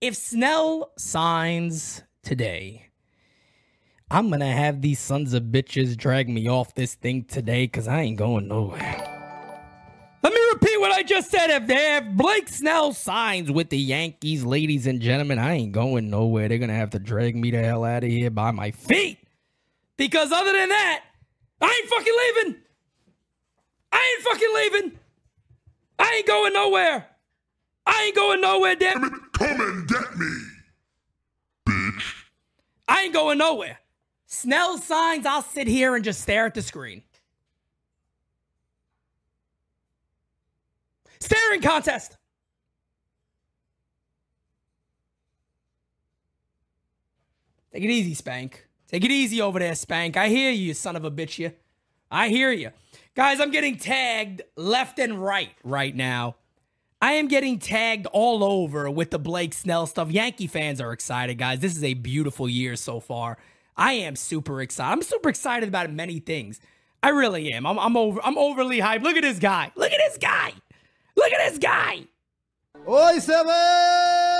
If 0.00 0.16
Snell 0.16 0.90
signs 0.96 2.02
today, 2.22 2.86
I'm 4.10 4.30
gonna 4.30 4.50
have 4.50 4.80
these 4.80 4.98
sons 4.98 5.34
of 5.34 5.44
bitches 5.44 5.98
drag 5.98 6.30
me 6.30 6.48
off 6.48 6.74
this 6.74 6.94
thing 6.94 7.24
today 7.24 7.66
because 7.66 7.86
I 7.86 8.00
ain't 8.00 8.16
going 8.16 8.48
nowhere. 8.48 9.06
Let 10.22 10.32
me 10.32 10.40
repeat 10.50 10.80
what 10.80 10.92
I 10.92 11.02
just 11.02 11.30
said. 11.30 11.50
If, 11.50 11.64
if 11.68 12.16
Blake 12.16 12.48
Snell 12.48 12.94
signs 12.94 13.50
with 13.50 13.68
the 13.68 13.78
Yankees, 13.78 14.44
ladies 14.44 14.86
and 14.86 15.02
gentlemen, 15.02 15.38
I 15.38 15.56
ain't 15.56 15.72
going 15.72 16.08
nowhere. 16.08 16.48
They're 16.48 16.56
gonna 16.56 16.74
have 16.74 16.90
to 16.90 16.98
drag 16.98 17.36
me 17.36 17.50
the 17.50 17.58
hell 17.58 17.84
out 17.84 18.02
of 18.02 18.08
here 18.08 18.30
by 18.30 18.50
my 18.50 18.70
feet. 18.70 19.18
Because 20.00 20.32
other 20.32 20.50
than 20.54 20.70
that, 20.70 21.02
I 21.60 21.66
ain't 21.66 21.90
fucking 21.90 22.14
leaving. 22.16 22.62
I 23.92 24.16
ain't 24.16 24.24
fucking 24.24 24.54
leaving. 24.54 24.98
I 25.98 26.14
ain't 26.14 26.26
going 26.26 26.54
nowhere. 26.54 27.06
I 27.84 28.04
ain't 28.04 28.16
going 28.16 28.40
nowhere, 28.40 28.76
damn 28.76 29.04
it. 29.04 29.12
Come 29.34 29.60
and 29.60 29.86
get 29.86 30.16
me. 30.16 30.26
Bitch. 31.68 32.14
I 32.88 33.02
ain't 33.02 33.12
going 33.12 33.36
nowhere. 33.36 33.78
Snell 34.24 34.78
signs, 34.78 35.26
I'll 35.26 35.42
sit 35.42 35.66
here 35.66 35.94
and 35.94 36.02
just 36.02 36.22
stare 36.22 36.46
at 36.46 36.54
the 36.54 36.62
screen. 36.62 37.02
Staring 41.20 41.60
contest. 41.60 42.16
Take 47.74 47.84
it 47.84 47.90
easy, 47.90 48.14
Spank. 48.14 48.66
Take 48.90 49.04
it 49.04 49.12
easy 49.12 49.40
over 49.40 49.60
there, 49.60 49.76
Spank. 49.76 50.16
I 50.16 50.28
hear 50.28 50.50
you, 50.50 50.74
son 50.74 50.96
of 50.96 51.04
a 51.04 51.12
bitch, 51.12 51.38
you. 51.38 51.52
I 52.10 52.28
hear 52.28 52.50
you. 52.50 52.72
Guys, 53.14 53.38
I'm 53.38 53.52
getting 53.52 53.76
tagged 53.76 54.42
left 54.56 54.98
and 54.98 55.22
right 55.22 55.52
right 55.62 55.94
now. 55.94 56.34
I 57.00 57.12
am 57.12 57.28
getting 57.28 57.60
tagged 57.60 58.06
all 58.06 58.42
over 58.42 58.90
with 58.90 59.12
the 59.12 59.18
Blake 59.20 59.54
Snell 59.54 59.86
stuff. 59.86 60.10
Yankee 60.10 60.48
fans 60.48 60.80
are 60.80 60.92
excited, 60.92 61.38
guys. 61.38 61.60
This 61.60 61.76
is 61.76 61.84
a 61.84 61.94
beautiful 61.94 62.48
year 62.48 62.74
so 62.74 62.98
far. 62.98 63.38
I 63.76 63.92
am 63.92 64.16
super 64.16 64.60
excited. 64.60 64.92
I'm 64.92 65.02
super 65.02 65.28
excited 65.28 65.68
about 65.68 65.92
many 65.92 66.18
things. 66.18 66.60
I 67.00 67.10
really 67.10 67.52
am. 67.52 67.66
I'm, 67.66 67.78
I'm 67.78 67.96
over. 67.96 68.20
I'm 68.24 68.36
overly 68.36 68.80
hyped. 68.80 69.02
Look 69.02 69.16
at 69.16 69.22
this 69.22 69.38
guy. 69.38 69.70
Look 69.76 69.92
at 69.92 69.98
this 69.98 70.18
guy. 70.18 70.52
Look 71.16 71.32
at 71.32 71.48
this 71.48 71.58
guy. 71.58 72.06
Oi, 72.88 73.18
seven. 73.20 74.39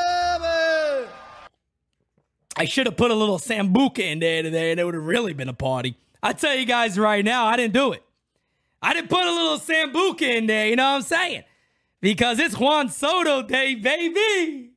I 2.60 2.66
should 2.66 2.84
have 2.84 2.98
put 2.98 3.10
a 3.10 3.14
little 3.14 3.38
sambuca 3.38 4.00
in 4.00 4.18
there 4.18 4.42
today, 4.42 4.70
and 4.70 4.78
it 4.78 4.84
would 4.84 4.92
have 4.92 5.06
really 5.06 5.32
been 5.32 5.48
a 5.48 5.54
party. 5.54 5.96
I 6.22 6.34
tell 6.34 6.54
you 6.54 6.66
guys 6.66 6.98
right 6.98 7.24
now, 7.24 7.46
I 7.46 7.56
didn't 7.56 7.72
do 7.72 7.92
it. 7.92 8.02
I 8.82 8.92
didn't 8.92 9.08
put 9.08 9.24
a 9.24 9.32
little 9.32 9.56
sambuca 9.56 10.20
in 10.20 10.46
there. 10.46 10.68
You 10.68 10.76
know 10.76 10.90
what 10.90 10.96
I'm 10.96 11.02
saying? 11.02 11.44
Because 12.02 12.38
it's 12.38 12.58
Juan 12.58 12.90
Soto 12.90 13.40
Day, 13.40 13.76
baby. 13.76 14.72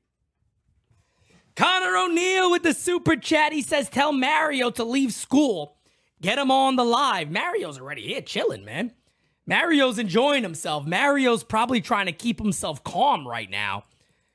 Connor 1.57 1.97
O'Neill 1.97 2.51
with 2.51 2.63
the 2.63 2.73
super 2.73 3.17
chat. 3.17 3.51
He 3.51 3.61
says, 3.61 3.89
Tell 3.89 4.13
Mario 4.13 4.71
to 4.71 4.85
leave 4.85 5.11
school. 5.11 5.75
Get 6.21 6.37
him 6.37 6.51
on 6.51 6.77
the 6.77 6.85
live. 6.85 7.31
Mario's 7.31 7.77
already 7.77 8.03
here 8.03 8.21
chilling, 8.21 8.63
man. 8.63 8.93
Mario's 9.45 9.99
enjoying 9.99 10.43
himself. 10.43 10.85
Mario's 10.85 11.43
probably 11.43 11.81
trying 11.81 12.05
to 12.05 12.13
keep 12.13 12.39
himself 12.39 12.81
calm 12.85 13.27
right 13.27 13.49
now 13.49 13.83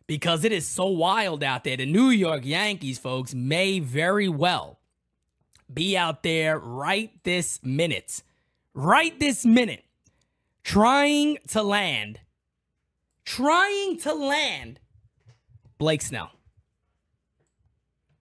because 0.09 0.43
it 0.43 0.51
is 0.51 0.67
so 0.67 0.87
wild 0.87 1.45
out 1.45 1.63
there. 1.63 1.77
The 1.77 1.87
New 1.87 2.09
York 2.09 2.45
Yankees, 2.45 2.99
folks, 2.99 3.35
may 3.35 3.79
very 3.79 4.29
well 4.29 4.81
be 5.73 5.97
out 5.97 6.25
there 6.25 6.59
right 6.59 7.13
this 7.23 7.61
minute, 7.63 8.23
right 8.75 9.17
this 9.21 9.45
minute, 9.45 9.85
trying 10.65 11.39
to 11.49 11.63
land, 11.63 12.21
trying 13.25 13.99
to 13.99 14.15
land 14.15 14.81
Blake 15.77 16.03
Snell. 16.03 16.31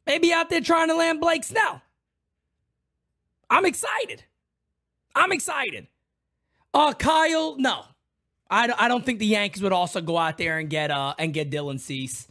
Maybe 0.06 0.32
out 0.32 0.50
there 0.50 0.62
trying 0.62 0.90
to 0.90 0.96
land 0.96 1.22
Blake 1.22 1.44
Snell. 1.44 1.82
I'm 3.50 3.66
excited. 3.66 4.24
I'm 5.16 5.32
excited. 5.32 5.88
Uh, 6.74 6.94
Kyle, 6.94 7.56
no. 7.58 7.86
I, 8.50 8.74
I 8.78 8.88
don't 8.88 9.06
think 9.06 9.20
the 9.20 9.26
Yankees 9.26 9.62
would 9.62 9.74
also 9.74 10.02
go 10.02 10.18
out 10.18 10.38
there 10.38 10.58
and 10.58 10.70
get 10.70 10.92
uh 10.92 11.14
and 11.20 11.34
get 11.34 11.50
Dylan 11.52 11.80
Cease. 11.80 12.28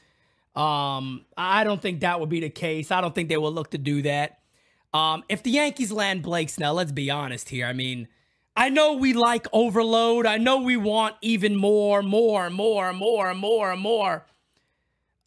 Um, 0.54 1.26
I 1.36 1.64
don't 1.64 1.82
think 1.82 2.00
that 2.00 2.18
would 2.18 2.30
be 2.30 2.40
the 2.40 2.48
case. 2.50 2.90
I 2.90 3.00
don't 3.00 3.14
think 3.14 3.28
they 3.28 3.36
will 3.36 3.52
look 3.52 3.72
to 3.72 3.78
do 3.78 4.02
that. 4.02 4.38
Um, 4.94 5.22
if 5.28 5.42
the 5.42 5.50
Yankees 5.50 5.92
land 5.92 6.22
Blake 6.22 6.48
Snell, 6.48 6.74
let's 6.74 6.92
be 6.92 7.10
honest 7.10 7.50
here. 7.50 7.66
I 7.66 7.74
mean, 7.74 8.08
I 8.56 8.70
know 8.70 8.94
we 8.94 9.12
like 9.12 9.46
overload. 9.52 10.24
I 10.24 10.38
know 10.38 10.62
we 10.62 10.78
want 10.78 11.16
even 11.20 11.56
more, 11.56 12.02
more, 12.02 12.48
more, 12.48 12.94
more, 12.94 13.34
more, 13.34 13.76
more. 13.76 14.24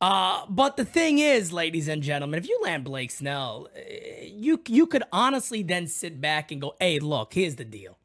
Uh, 0.01 0.45
but 0.49 0.77
the 0.77 0.85
thing 0.85 1.19
is, 1.19 1.53
ladies 1.53 1.87
and 1.87 2.01
gentlemen, 2.01 2.39
if 2.39 2.49
you 2.49 2.59
land 2.63 2.83
Blake 2.83 3.11
Snell, 3.11 3.67
eh, 3.75 4.29
you 4.31 4.59
you 4.67 4.87
could 4.87 5.03
honestly 5.11 5.61
then 5.61 5.85
sit 5.85 6.19
back 6.19 6.51
and 6.51 6.59
go, 6.61 6.73
"Hey, 6.79 6.97
look, 6.99 7.35
here's 7.35 7.57
the 7.57 7.65
deal. 7.65 7.98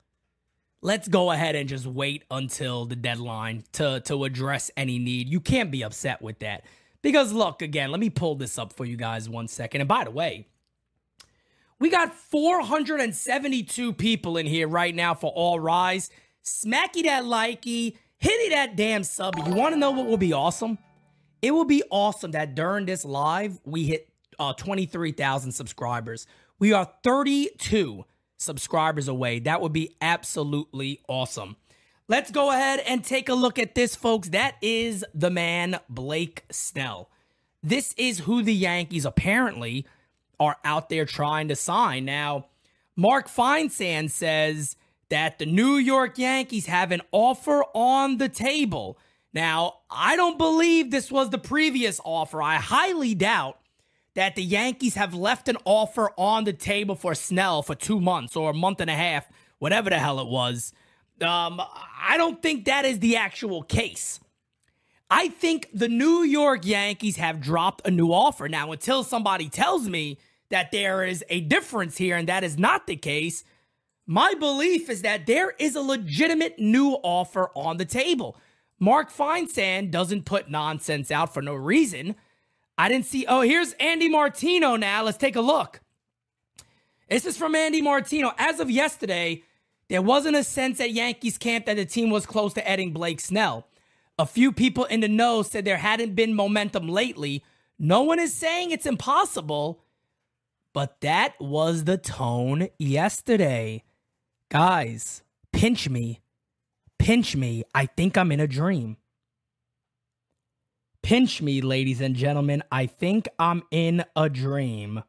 Let's 0.84 1.08
go 1.08 1.30
ahead 1.30 1.56
and 1.56 1.66
just 1.66 1.86
wait 1.86 2.24
until 2.30 2.84
the 2.84 2.94
deadline 2.94 3.64
to 3.72 4.00
to 4.04 4.24
address 4.24 4.70
any 4.76 4.98
need." 4.98 5.30
You 5.30 5.40
can't 5.40 5.70
be 5.70 5.82
upset 5.82 6.20
with 6.20 6.40
that 6.40 6.64
because 7.00 7.32
look, 7.32 7.62
again, 7.62 7.90
let 7.90 8.00
me 8.00 8.10
pull 8.10 8.34
this 8.34 8.58
up 8.58 8.72
for 8.72 8.84
you 8.84 8.98
guys 8.98 9.26
one 9.26 9.48
second. 9.48 9.80
And 9.80 9.88
by 9.88 10.04
the 10.04 10.10
way, 10.10 10.46
we 11.78 11.88
got 11.88 12.14
472 12.14 13.94
people 13.94 14.36
in 14.36 14.44
here 14.44 14.68
right 14.68 14.94
now 14.94 15.14
for 15.14 15.32
All 15.32 15.58
Rise. 15.58 16.10
Smacky 16.44 17.04
that 17.04 17.24
likey, 17.24 17.96
hitty 18.18 18.50
that 18.50 18.76
damn 18.76 19.04
sub. 19.04 19.36
You 19.36 19.54
want 19.54 19.74
to 19.74 19.78
know 19.78 19.90
what 19.90 20.06
will 20.06 20.18
be 20.18 20.34
awesome? 20.34 20.76
It 21.40 21.52
will 21.52 21.64
be 21.64 21.82
awesome 21.90 22.32
that 22.32 22.54
during 22.54 22.84
this 22.84 23.06
live, 23.06 23.58
we 23.64 23.84
hit 23.84 24.08
uh, 24.38 24.52
23,000 24.52 25.52
subscribers. 25.52 26.26
We 26.58 26.74
are 26.74 26.90
32 27.02 28.04
subscribers 28.44 29.08
away. 29.08 29.40
That 29.40 29.60
would 29.60 29.72
be 29.72 29.96
absolutely 30.00 31.00
awesome. 31.08 31.56
Let's 32.06 32.30
go 32.30 32.50
ahead 32.50 32.80
and 32.80 33.02
take 33.02 33.28
a 33.28 33.34
look 33.34 33.58
at 33.58 33.74
this, 33.74 33.96
folks. 33.96 34.28
That 34.28 34.56
is 34.60 35.04
the 35.14 35.30
man, 35.30 35.78
Blake 35.88 36.44
Snell. 36.50 37.08
This 37.62 37.94
is 37.96 38.20
who 38.20 38.42
the 38.42 38.54
Yankees 38.54 39.06
apparently 39.06 39.86
are 40.38 40.56
out 40.64 40.90
there 40.90 41.06
trying 41.06 41.48
to 41.48 41.56
sign. 41.56 42.04
Now, 42.04 42.46
Mark 42.94 43.28
Feinsand 43.28 44.10
says 44.10 44.76
that 45.08 45.38
the 45.38 45.46
New 45.46 45.76
York 45.76 46.18
Yankees 46.18 46.66
have 46.66 46.92
an 46.92 47.00
offer 47.10 47.64
on 47.74 48.18
the 48.18 48.28
table. 48.28 48.98
Now, 49.32 49.76
I 49.90 50.14
don't 50.16 50.38
believe 50.38 50.90
this 50.90 51.10
was 51.10 51.30
the 51.30 51.38
previous 51.38 52.00
offer. 52.04 52.42
I 52.42 52.56
highly 52.56 53.14
doubt 53.14 53.58
that 54.14 54.36
the 54.36 54.42
Yankees 54.42 54.94
have 54.94 55.14
left 55.14 55.48
an 55.48 55.56
offer 55.64 56.10
on 56.16 56.44
the 56.44 56.52
table 56.52 56.94
for 56.94 57.14
Snell 57.14 57.62
for 57.62 57.74
two 57.74 58.00
months 58.00 58.36
or 58.36 58.50
a 58.50 58.54
month 58.54 58.80
and 58.80 58.90
a 58.90 58.94
half, 58.94 59.28
whatever 59.58 59.90
the 59.90 59.98
hell 59.98 60.20
it 60.20 60.28
was. 60.28 60.72
Um, 61.20 61.60
I 62.00 62.16
don't 62.16 62.42
think 62.42 62.64
that 62.64 62.84
is 62.84 63.00
the 63.00 63.16
actual 63.16 63.62
case. 63.62 64.20
I 65.10 65.28
think 65.28 65.68
the 65.72 65.88
New 65.88 66.22
York 66.22 66.64
Yankees 66.64 67.16
have 67.16 67.40
dropped 67.40 67.86
a 67.86 67.90
new 67.90 68.08
offer. 68.08 68.48
Now, 68.48 68.72
until 68.72 69.04
somebody 69.04 69.48
tells 69.48 69.88
me 69.88 70.18
that 70.50 70.70
there 70.70 71.04
is 71.04 71.24
a 71.28 71.40
difference 71.40 71.96
here 71.98 72.16
and 72.16 72.28
that 72.28 72.44
is 72.44 72.58
not 72.58 72.86
the 72.86 72.96
case, 72.96 73.44
my 74.06 74.34
belief 74.34 74.88
is 74.90 75.02
that 75.02 75.26
there 75.26 75.54
is 75.58 75.74
a 75.74 75.80
legitimate 75.80 76.58
new 76.58 76.92
offer 77.02 77.50
on 77.54 77.76
the 77.76 77.84
table. 77.84 78.36
Mark 78.78 79.12
Feinsand 79.12 79.90
doesn't 79.90 80.24
put 80.24 80.50
nonsense 80.50 81.10
out 81.10 81.32
for 81.32 81.42
no 81.42 81.54
reason. 81.54 82.16
I 82.76 82.88
didn't 82.88 83.06
see. 83.06 83.24
Oh, 83.26 83.42
here's 83.42 83.72
Andy 83.74 84.08
Martino 84.08 84.76
now. 84.76 85.04
Let's 85.04 85.18
take 85.18 85.36
a 85.36 85.40
look. 85.40 85.80
This 87.08 87.24
is 87.24 87.36
from 87.36 87.54
Andy 87.54 87.80
Martino. 87.80 88.32
As 88.38 88.60
of 88.60 88.70
yesterday, 88.70 89.42
there 89.88 90.02
wasn't 90.02 90.36
a 90.36 90.42
sense 90.42 90.80
at 90.80 90.92
Yankees 90.92 91.38
camp 91.38 91.66
that 91.66 91.76
the 91.76 91.84
team 91.84 92.10
was 92.10 92.26
close 92.26 92.54
to 92.54 92.68
adding 92.68 92.92
Blake 92.92 93.20
Snell. 93.20 93.68
A 94.18 94.26
few 94.26 94.52
people 94.52 94.84
in 94.84 95.00
the 95.00 95.08
know 95.08 95.42
said 95.42 95.64
there 95.64 95.76
hadn't 95.76 96.14
been 96.14 96.34
momentum 96.34 96.88
lately. 96.88 97.44
No 97.78 98.02
one 98.02 98.18
is 98.18 98.32
saying 98.32 98.70
it's 98.70 98.86
impossible, 98.86 99.82
but 100.72 101.00
that 101.00 101.34
was 101.40 101.84
the 101.84 101.98
tone 101.98 102.68
yesterday. 102.78 103.82
Guys, 104.50 105.22
pinch 105.52 105.88
me. 105.88 106.20
Pinch 106.98 107.36
me. 107.36 107.64
I 107.74 107.86
think 107.86 108.16
I'm 108.16 108.32
in 108.32 108.40
a 108.40 108.46
dream. 108.46 108.96
Pinch 111.04 111.42
me, 111.42 111.60
ladies 111.60 112.00
and 112.00 112.16
gentlemen. 112.16 112.62
I 112.72 112.86
think 112.86 113.28
I'm 113.38 113.62
in 113.70 114.06
a 114.16 114.30
dream. 114.30 115.02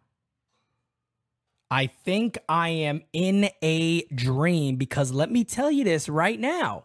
I 1.71 1.87
think 1.87 2.37
I 2.49 2.67
am 2.67 3.01
in 3.13 3.49
a 3.63 4.01
dream 4.13 4.75
because 4.75 5.13
let 5.13 5.31
me 5.31 5.45
tell 5.45 5.71
you 5.71 5.85
this 5.85 6.09
right 6.09 6.37
now. 6.37 6.83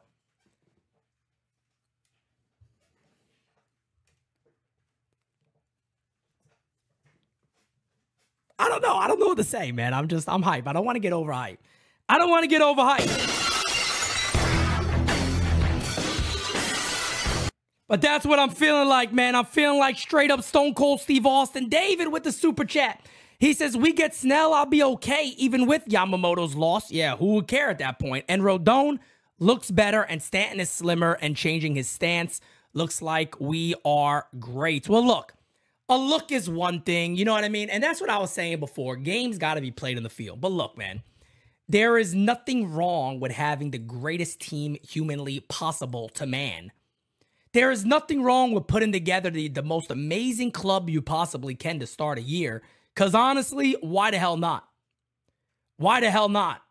I 8.61 8.69
don't 8.69 8.81
know. 8.81 8.95
I 8.95 9.09
don't 9.09 9.19
know 9.19 9.27
what 9.27 9.39
to 9.39 9.45
say, 9.45 9.73
man. 9.73 9.93
I'm 9.93 10.07
just, 10.07 10.29
I'm 10.29 10.43
hype. 10.43 10.69
I 10.69 10.73
don't 10.73 10.85
want 10.85 10.95
to 10.95 11.01
get 11.01 11.13
overhyped. 11.13 11.59
I 12.09 12.17
don't 12.17 12.31
want 12.31 12.45
to 12.45 12.49
get 12.49 12.63
overhyped. 12.63 13.30
But 17.91 18.01
that's 18.01 18.25
what 18.25 18.39
I'm 18.39 18.51
feeling 18.51 18.87
like, 18.87 19.13
man. 19.13 19.35
I'm 19.35 19.47
feeling 19.47 19.81
like 19.81 19.99
straight 19.99 20.31
up 20.31 20.45
Stone 20.45 20.75
Cold 20.75 21.01
Steve 21.01 21.27
Austin. 21.27 21.69
David 21.69 22.07
with 22.13 22.23
the 22.23 22.31
super 22.31 22.65
chat. 22.65 23.05
He 23.41 23.53
says, 23.53 23.77
We 23.77 23.93
get 23.93 24.15
Snell, 24.15 24.55
I'll 24.55 24.65
be 24.65 24.81
okay, 24.81 25.35
even 25.37 25.67
with 25.67 25.87
Yamamoto's 25.87 26.55
loss. 26.55 26.93
Yeah, 26.93 27.17
who 27.17 27.35
would 27.35 27.49
care 27.49 27.69
at 27.69 27.79
that 27.79 27.99
point? 27.99 28.27
And 28.29 28.43
Rodon 28.43 29.01
looks 29.41 29.73
better, 29.73 30.03
and 30.03 30.23
Stanton 30.23 30.61
is 30.61 30.71
slimmer 30.71 31.19
and 31.21 31.37
changing 31.37 31.75
his 31.75 31.89
stance. 31.89 32.41
Looks 32.75 33.03
like 33.03 33.41
we 33.41 33.75
are 33.85 34.29
great. 34.39 34.89
Well, 34.89 35.05
look, 35.05 35.35
a 35.89 35.99
look 35.99 36.31
is 36.31 36.49
one 36.49 36.83
thing, 36.83 37.17
you 37.17 37.25
know 37.25 37.33
what 37.33 37.43
I 37.43 37.49
mean? 37.49 37.71
And 37.71 37.83
that's 37.83 38.01
what 38.01 38.09
I 38.09 38.19
was 38.19 38.31
saying 38.31 38.61
before. 38.61 38.95
Games 38.95 39.37
got 39.37 39.55
to 39.55 39.61
be 39.61 39.73
played 39.73 39.97
in 39.97 40.05
the 40.05 40.11
field. 40.11 40.41
But 40.41 40.53
look, 40.53 40.79
man, 40.79 41.03
there 41.69 41.99
is 41.99 42.15
nothing 42.15 42.71
wrong 42.73 43.19
with 43.19 43.33
having 43.33 43.73
the 43.73 43.79
greatest 43.79 44.39
team 44.39 44.77
humanly 44.89 45.41
possible 45.41 46.09
to 46.11 46.25
man. 46.25 46.71
There 47.53 47.71
is 47.71 47.85
nothing 47.85 48.23
wrong 48.23 48.53
with 48.53 48.69
putting 48.69 48.93
together 48.93 49.31
the, 49.31 49.49
the 49.49 49.63
most 49.63 49.91
amazing 49.91 50.53
club 50.53 50.89
you 50.89 51.03
possibly 51.03 51.55
can 51.55 51.81
to 51.81 51.87
start 51.87 52.19
a 52.19 52.23
year. 52.23 52.63
Because 52.95 53.15
honestly, 53.15 53.77
why 53.81 54.11
the 54.13 54.19
hell 54.19 54.37
not? 54.37 54.69
Why 55.77 56.01
the 56.01 56.11
hell 56.11 56.29
not? 56.29 56.63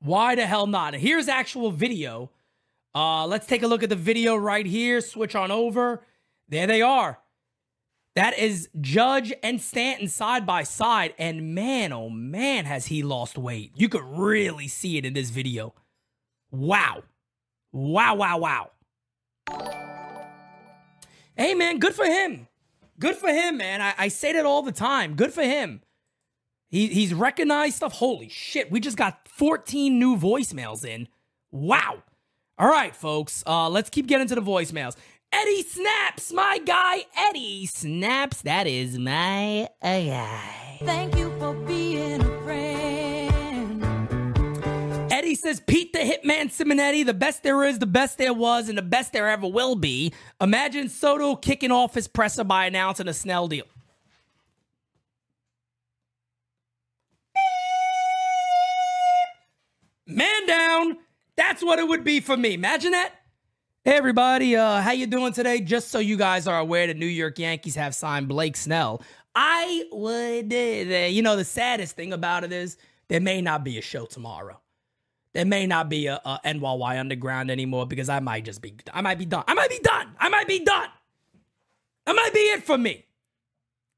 Why 0.00 0.34
the 0.34 0.46
hell 0.46 0.66
not? 0.66 0.94
Here's 0.94 1.28
actual 1.28 1.70
video. 1.70 2.30
Uh, 2.94 3.26
let's 3.26 3.46
take 3.46 3.62
a 3.62 3.68
look 3.68 3.82
at 3.82 3.88
the 3.88 3.96
video 3.96 4.34
right 4.34 4.66
here. 4.66 5.00
Switch 5.00 5.34
on 5.36 5.50
over. 5.50 6.02
There 6.48 6.66
they 6.66 6.82
are. 6.82 7.20
That 8.16 8.36
is 8.36 8.68
Judge 8.80 9.32
and 9.44 9.60
Stanton 9.60 10.08
side 10.08 10.44
by 10.44 10.64
side. 10.64 11.14
And 11.18 11.54
man, 11.54 11.92
oh 11.92 12.10
man, 12.10 12.64
has 12.64 12.86
he 12.86 13.04
lost 13.04 13.38
weight. 13.38 13.72
You 13.76 13.88
could 13.88 14.02
really 14.04 14.66
see 14.66 14.96
it 14.96 15.04
in 15.04 15.12
this 15.12 15.30
video. 15.30 15.74
Wow. 16.50 17.04
Wow, 17.70 18.16
wow, 18.16 18.38
wow. 18.38 18.70
Hey, 21.36 21.54
man, 21.54 21.78
good 21.78 21.94
for 21.94 22.04
him. 22.04 22.48
Good 22.98 23.16
for 23.16 23.28
him, 23.28 23.58
man. 23.58 23.80
I, 23.80 23.94
I 23.96 24.08
say 24.08 24.32
that 24.32 24.44
all 24.44 24.62
the 24.62 24.72
time. 24.72 25.14
Good 25.14 25.32
for 25.32 25.42
him. 25.42 25.82
He, 26.68 26.88
he's 26.88 27.14
recognized 27.14 27.76
stuff. 27.76 27.92
Holy 27.94 28.28
shit. 28.28 28.70
We 28.70 28.80
just 28.80 28.96
got 28.96 29.26
14 29.28 29.98
new 29.98 30.16
voicemails 30.16 30.84
in. 30.84 31.08
Wow. 31.50 32.02
All 32.58 32.68
right, 32.68 32.94
folks. 32.94 33.44
Uh, 33.46 33.68
let's 33.68 33.88
keep 33.88 34.06
getting 34.06 34.26
to 34.26 34.34
the 34.34 34.42
voicemails. 34.42 34.96
Eddie 35.32 35.62
Snaps, 35.62 36.32
my 36.32 36.58
guy. 36.58 37.04
Eddie 37.16 37.66
Snaps. 37.66 38.42
That 38.42 38.66
is 38.66 38.98
my 38.98 39.68
guy. 39.82 40.78
Thank 40.80 41.16
you 41.16 41.32
for 41.38 41.54
being 41.54 42.20
a 42.20 42.42
friend. 42.42 42.67
Eddie 45.28 45.34
says, 45.34 45.60
Pete 45.60 45.92
the 45.92 45.98
Hitman 45.98 46.46
Simonetti, 46.46 47.04
the 47.04 47.12
best 47.12 47.42
there 47.42 47.62
is, 47.64 47.78
the 47.78 47.84
best 47.84 48.16
there 48.16 48.32
was, 48.32 48.70
and 48.70 48.78
the 48.78 48.82
best 48.82 49.12
there 49.12 49.28
ever 49.28 49.46
will 49.46 49.74
be. 49.74 50.10
Imagine 50.40 50.88
Soto 50.88 51.36
kicking 51.36 51.70
off 51.70 51.92
his 51.92 52.08
presser 52.08 52.44
by 52.44 52.64
announcing 52.64 53.08
a 53.08 53.12
Snell 53.12 53.46
deal. 53.46 53.66
Man 60.06 60.46
down. 60.46 60.96
That's 61.36 61.62
what 61.62 61.78
it 61.78 61.86
would 61.86 62.04
be 62.04 62.20
for 62.20 62.34
me. 62.34 62.54
Imagine 62.54 62.92
that. 62.92 63.12
Hey 63.84 63.98
everybody, 63.98 64.56
uh, 64.56 64.80
how 64.80 64.92
you 64.92 65.06
doing 65.06 65.34
today? 65.34 65.60
Just 65.60 65.88
so 65.88 65.98
you 65.98 66.16
guys 66.16 66.46
are 66.46 66.58
aware, 66.58 66.86
the 66.86 66.94
New 66.94 67.04
York 67.04 67.38
Yankees 67.38 67.74
have 67.74 67.94
signed 67.94 68.28
Blake 68.28 68.56
Snell. 68.56 69.02
I 69.34 69.84
would, 69.92 70.50
uh, 70.50 71.06
you 71.06 71.20
know, 71.20 71.36
the 71.36 71.44
saddest 71.44 71.96
thing 71.96 72.14
about 72.14 72.44
it 72.44 72.52
is 72.52 72.78
there 73.08 73.20
may 73.20 73.42
not 73.42 73.62
be 73.62 73.76
a 73.76 73.82
show 73.82 74.06
tomorrow. 74.06 74.58
There 75.38 75.44
may 75.46 75.68
not 75.68 75.88
be 75.88 76.08
a, 76.08 76.20
a 76.24 76.40
NYY 76.44 76.98
Underground 76.98 77.48
anymore 77.48 77.86
because 77.86 78.08
I 78.08 78.18
might 78.18 78.44
just 78.44 78.60
be, 78.60 78.74
I 78.92 79.02
might 79.02 79.18
be 79.18 79.24
done. 79.24 79.44
I 79.46 79.54
might 79.54 79.70
be 79.70 79.78
done. 79.78 80.08
I 80.18 80.28
might 80.28 80.48
be 80.48 80.64
done. 80.64 80.88
That 82.06 82.16
might 82.16 82.34
be 82.34 82.40
it 82.40 82.64
for 82.64 82.76
me. 82.76 83.04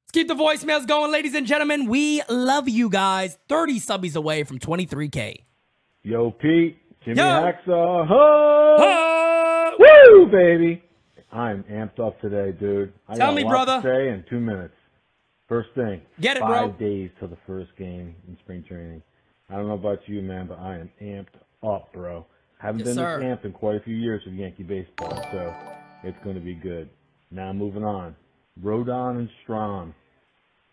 Let's 0.03 0.13
keep 0.13 0.29
the 0.29 0.35
voicemails 0.35 0.87
going, 0.87 1.11
ladies 1.11 1.35
and 1.35 1.47
gentlemen. 1.47 1.89
We 1.89 2.21
love 2.29 2.69
you 2.69 2.91
guys. 2.91 3.39
30 3.49 3.81
subbies 3.81 4.17
away 4.17 4.45
from 4.45 4.59
23K. 4.59 5.45
Yo, 6.03 6.31
Pete, 6.31 6.77
Jimmy 7.07 7.17
Yo. 7.17 7.25
Hacksaw, 7.25 8.07
ho! 8.07 9.77
Woo, 9.79 10.27
baby! 10.27 10.83
I'm 11.33 11.65
amped 11.73 12.07
up 12.07 12.21
today, 12.21 12.53
dude. 12.53 12.93
I 13.09 13.17
Tell 13.17 13.29
got 13.29 13.35
me, 13.35 13.43
a 13.43 13.45
lot 13.47 13.51
brother. 13.51 13.77
To 13.81 13.89
say 13.89 14.09
in 14.11 14.25
two 14.29 14.41
minutes. 14.41 14.75
First 15.49 15.71
thing, 15.75 16.03
Get 16.21 16.37
it, 16.37 16.41
five 16.41 16.79
bro. 16.79 16.87
days 16.87 17.09
till 17.19 17.29
the 17.29 17.39
first 17.47 17.71
game 17.79 18.15
in 18.29 18.37
spring 18.43 18.63
training. 18.69 19.03
I 19.51 19.57
don't 19.57 19.69
know 19.69 19.75
about 19.75 19.99
you, 20.09 20.23
man, 20.23 20.47
but 20.49 20.59
I 20.59 20.77
am 20.79 20.91
amped 21.03 21.37
up, 21.63 21.93
bro. 21.93 22.27
Haven't 22.61 22.81
Yes, 22.81 22.87
been 22.87 22.97
sir. 22.97 23.19
this 23.21 23.27
amped 23.27 23.45
in 23.45 23.53
quite 23.53 23.77
a 23.77 23.81
few 23.81 23.97
years 23.97 24.23
with 24.27 24.35
Yankee 24.35 24.63
baseball, 24.63 25.13
so 25.33 25.55
it's 26.05 26.19
going 26.25 26.37
to 26.37 26.43
be 26.43 26.55
good. 26.55 26.91
Now 27.31 27.53
moving 27.53 27.85
on, 27.85 28.17
Rodon 28.63 29.19
and 29.19 29.29
Strom. 29.43 29.95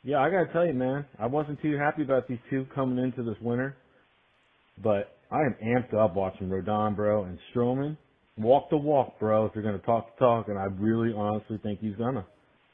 Yeah, 0.04 0.20
I 0.20 0.30
gotta 0.30 0.52
tell 0.54 0.66
you, 0.66 0.74
man, 0.74 1.06
I 1.20 1.28
wasn't 1.28 1.62
too 1.62 1.78
happy 1.78 2.04
about 2.04 2.28
these 2.28 2.40
two 2.50 2.66
coming 2.74 3.04
into 3.04 3.24
this 3.24 3.40
winter, 3.42 3.76
but 4.84 5.18
I 5.32 5.40
am 5.42 5.56
amped 5.64 5.94
up 5.94 6.16
watching 6.16 6.50
Rodon, 6.50 6.96
bro, 6.96 7.26
and 7.26 7.38
Stroman. 7.54 7.98
Walk 8.38 8.70
the 8.70 8.78
walk, 8.78 9.20
bro. 9.20 9.46
If 9.46 9.54
you're 9.56 9.64
gonna 9.64 9.80
talk 9.80 10.16
the 10.16 10.26
talk, 10.26 10.48
and 10.48 10.58
I 10.58 10.66
really, 10.80 11.14
honestly 11.14 11.60
think 11.64 11.80
he's 11.80 11.96
gonna. 11.96 12.26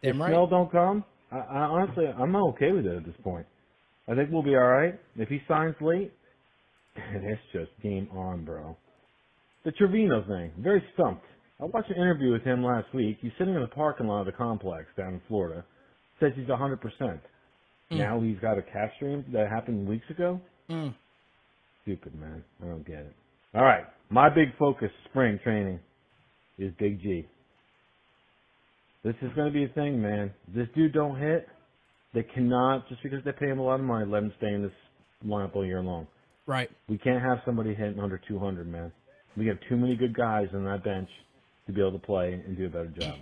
Damn 0.04 0.16
if 0.16 0.22
right. 0.22 0.30
Snell 0.30 0.47
don't 0.47 0.72
come, 0.72 1.06
I, 1.32 1.38
I 1.38 1.60
honestly, 1.62 2.06
I'm 2.06 2.32
not 2.32 2.49
okay 2.49 2.72
with 2.72 2.86
it 2.86 2.97
at 2.97 3.06
this 3.06 3.16
point. 3.24 3.47
I 4.08 4.16
think 4.16 4.30
we'll 4.32 4.43
be 4.43 4.56
all 4.56 4.68
right. 4.68 4.99
If 5.16 5.30
he 5.30 5.39
signs 5.47 5.76
late, 5.82 6.12
it's 6.95 7.41
just 7.51 7.72
game 7.82 8.10
on, 8.12 8.45
bro. 8.45 8.76
The 9.66 9.72
Trevino 9.72 10.24
thing, 10.28 10.51
very 10.60 10.84
stumped. 10.93 11.24
I 11.62 11.66
watched 11.66 11.89
an 11.89 11.95
interview 11.95 12.32
with 12.34 12.43
him 12.43 12.64
last 12.64 12.93
week. 12.93 13.18
He's 13.22 13.32
sitting 13.38 13.54
in 13.54 13.62
the 13.62 13.68
parking 13.68 14.08
lot 14.08 14.22
of 14.22 14.26
the 14.26 14.34
complex 14.34 14.86
down 14.97 15.14
in 15.14 15.22
Florida. 15.28 15.64
Says 16.20 16.34
he's 16.36 16.47
100%. 16.47 16.80
Mm. 17.01 17.20
Now 17.91 18.22
he's 18.22 18.39
got 18.39 18.58
a 18.58 18.62
calf 18.62 18.89
strain 18.97 19.24
that 19.32 19.49
happened 19.49 19.88
weeks 19.88 20.10
ago. 20.10 20.41
Mm. 20.70 20.93
Stupid, 21.84 22.16
man. 22.16 22.43
I 22.62 22.66
don't 22.66 22.86
get 22.86 22.99
it. 22.99 23.16
All 23.56 23.64
right. 23.64 23.86
My 24.10 24.30
big 24.30 24.49
focus 24.58 24.89
spring 25.10 25.39
training 25.43 25.80
is 26.58 26.74
Big 26.80 27.01
G. 27.01 27.26
This 29.04 29.16
is 29.22 29.32
going 29.36 29.51
to 29.51 29.54
be 29.54 29.66
a 29.66 29.70
thing, 29.70 30.01
man. 30.01 30.32
This 30.54 30.68
dude 30.76 30.93
don't 30.93 31.20
hit. 31.20 31.47
They 32.14 32.24
cannot, 32.24 32.88
just 32.89 33.01
because 33.01 33.24
they 33.26 33.32
pay 33.32 33.47
him 33.47 33.59
a 33.59 33.64
lot 33.64 33.80
of 33.80 33.86
money, 33.86 34.05
let 34.05 34.24
him 34.24 34.34
stay 34.38 34.53
in 34.53 34.61
this 34.61 34.72
lineup 35.26 35.55
all 35.55 35.66
year 35.66 35.82
long. 35.82 36.07
Right. 36.45 36.70
We 36.88 36.97
can't 36.97 37.22
have 37.22 37.39
somebody 37.45 37.74
hitting 37.74 37.99
under 37.99 38.22
200, 38.28 38.68
man. 38.68 38.91
We 39.36 39.47
have 39.47 39.57
too 39.68 39.78
many 39.78 39.95
good 39.95 40.16
guys 40.16 40.47
on 40.53 40.66
that 40.66 40.84
bench 40.84 41.09
to 41.66 41.74
be 41.74 41.82
able 41.82 41.93
to 41.93 41.99
play 41.99 42.34
and 42.34 42.55
do 42.55 42.66
a 42.66 42.70
better 42.70 42.93
job. 42.99 43.16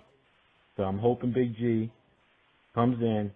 So 0.75 0.83
I'm 0.83 0.97
hoping 0.97 1.31
Big 1.31 1.55
G 1.55 1.91
comes 2.73 3.01
in 3.01 3.31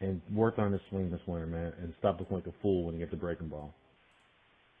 and 0.00 0.20
work 0.32 0.58
on 0.58 0.72
his 0.72 0.80
swing 0.90 1.10
this 1.10 1.20
winter, 1.26 1.46
man, 1.46 1.72
and 1.80 1.92
stop 1.98 2.20
looking 2.20 2.36
like 2.36 2.46
a 2.46 2.54
fool 2.60 2.84
when 2.84 2.94
he 2.94 3.00
gets 3.00 3.12
a 3.12 3.16
breaking 3.16 3.48
ball. 3.48 3.72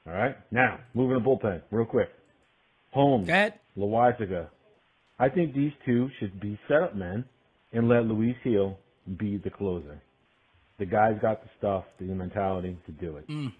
All 0.06 0.12
right? 0.12 0.36
Now, 0.50 0.78
moving 0.94 1.18
to 1.18 1.24
bullpen, 1.24 1.62
real 1.70 1.84
quick. 1.84 2.10
Holmes, 2.90 3.28
ahead. 3.28 3.54
I 5.18 5.28
think 5.28 5.54
these 5.54 5.72
two 5.84 6.08
should 6.18 6.40
be 6.40 6.58
setup 6.68 6.96
men 6.96 7.24
and 7.72 7.88
let 7.88 8.06
Luis 8.06 8.36
Gil 8.42 8.78
be 9.18 9.36
the 9.36 9.50
closer. 9.50 10.00
The 10.78 10.86
guy's 10.86 11.18
got 11.20 11.42
the 11.42 11.48
stuff, 11.58 11.84
the 11.98 12.06
mentality 12.06 12.76
to 12.86 12.92
do 12.92 13.16
it. 13.16 13.28
Mm. 13.28 13.52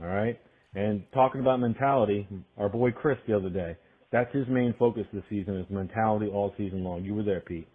All 0.00 0.08
right. 0.08 0.38
And 0.74 1.02
talking 1.14 1.40
about 1.40 1.60
mentality, 1.60 2.26
our 2.58 2.68
boy 2.68 2.90
Chris 2.90 3.18
the 3.26 3.36
other 3.36 3.48
day, 3.48 3.76
that's 4.12 4.32
his 4.34 4.46
main 4.48 4.74
focus 4.78 5.06
this 5.12 5.22
season 5.30 5.56
is 5.56 5.66
mentality 5.70 6.26
all 6.28 6.52
season 6.56 6.84
long. 6.84 7.04
You 7.04 7.14
were 7.14 7.22
there, 7.22 7.40
Pete. 7.40 7.66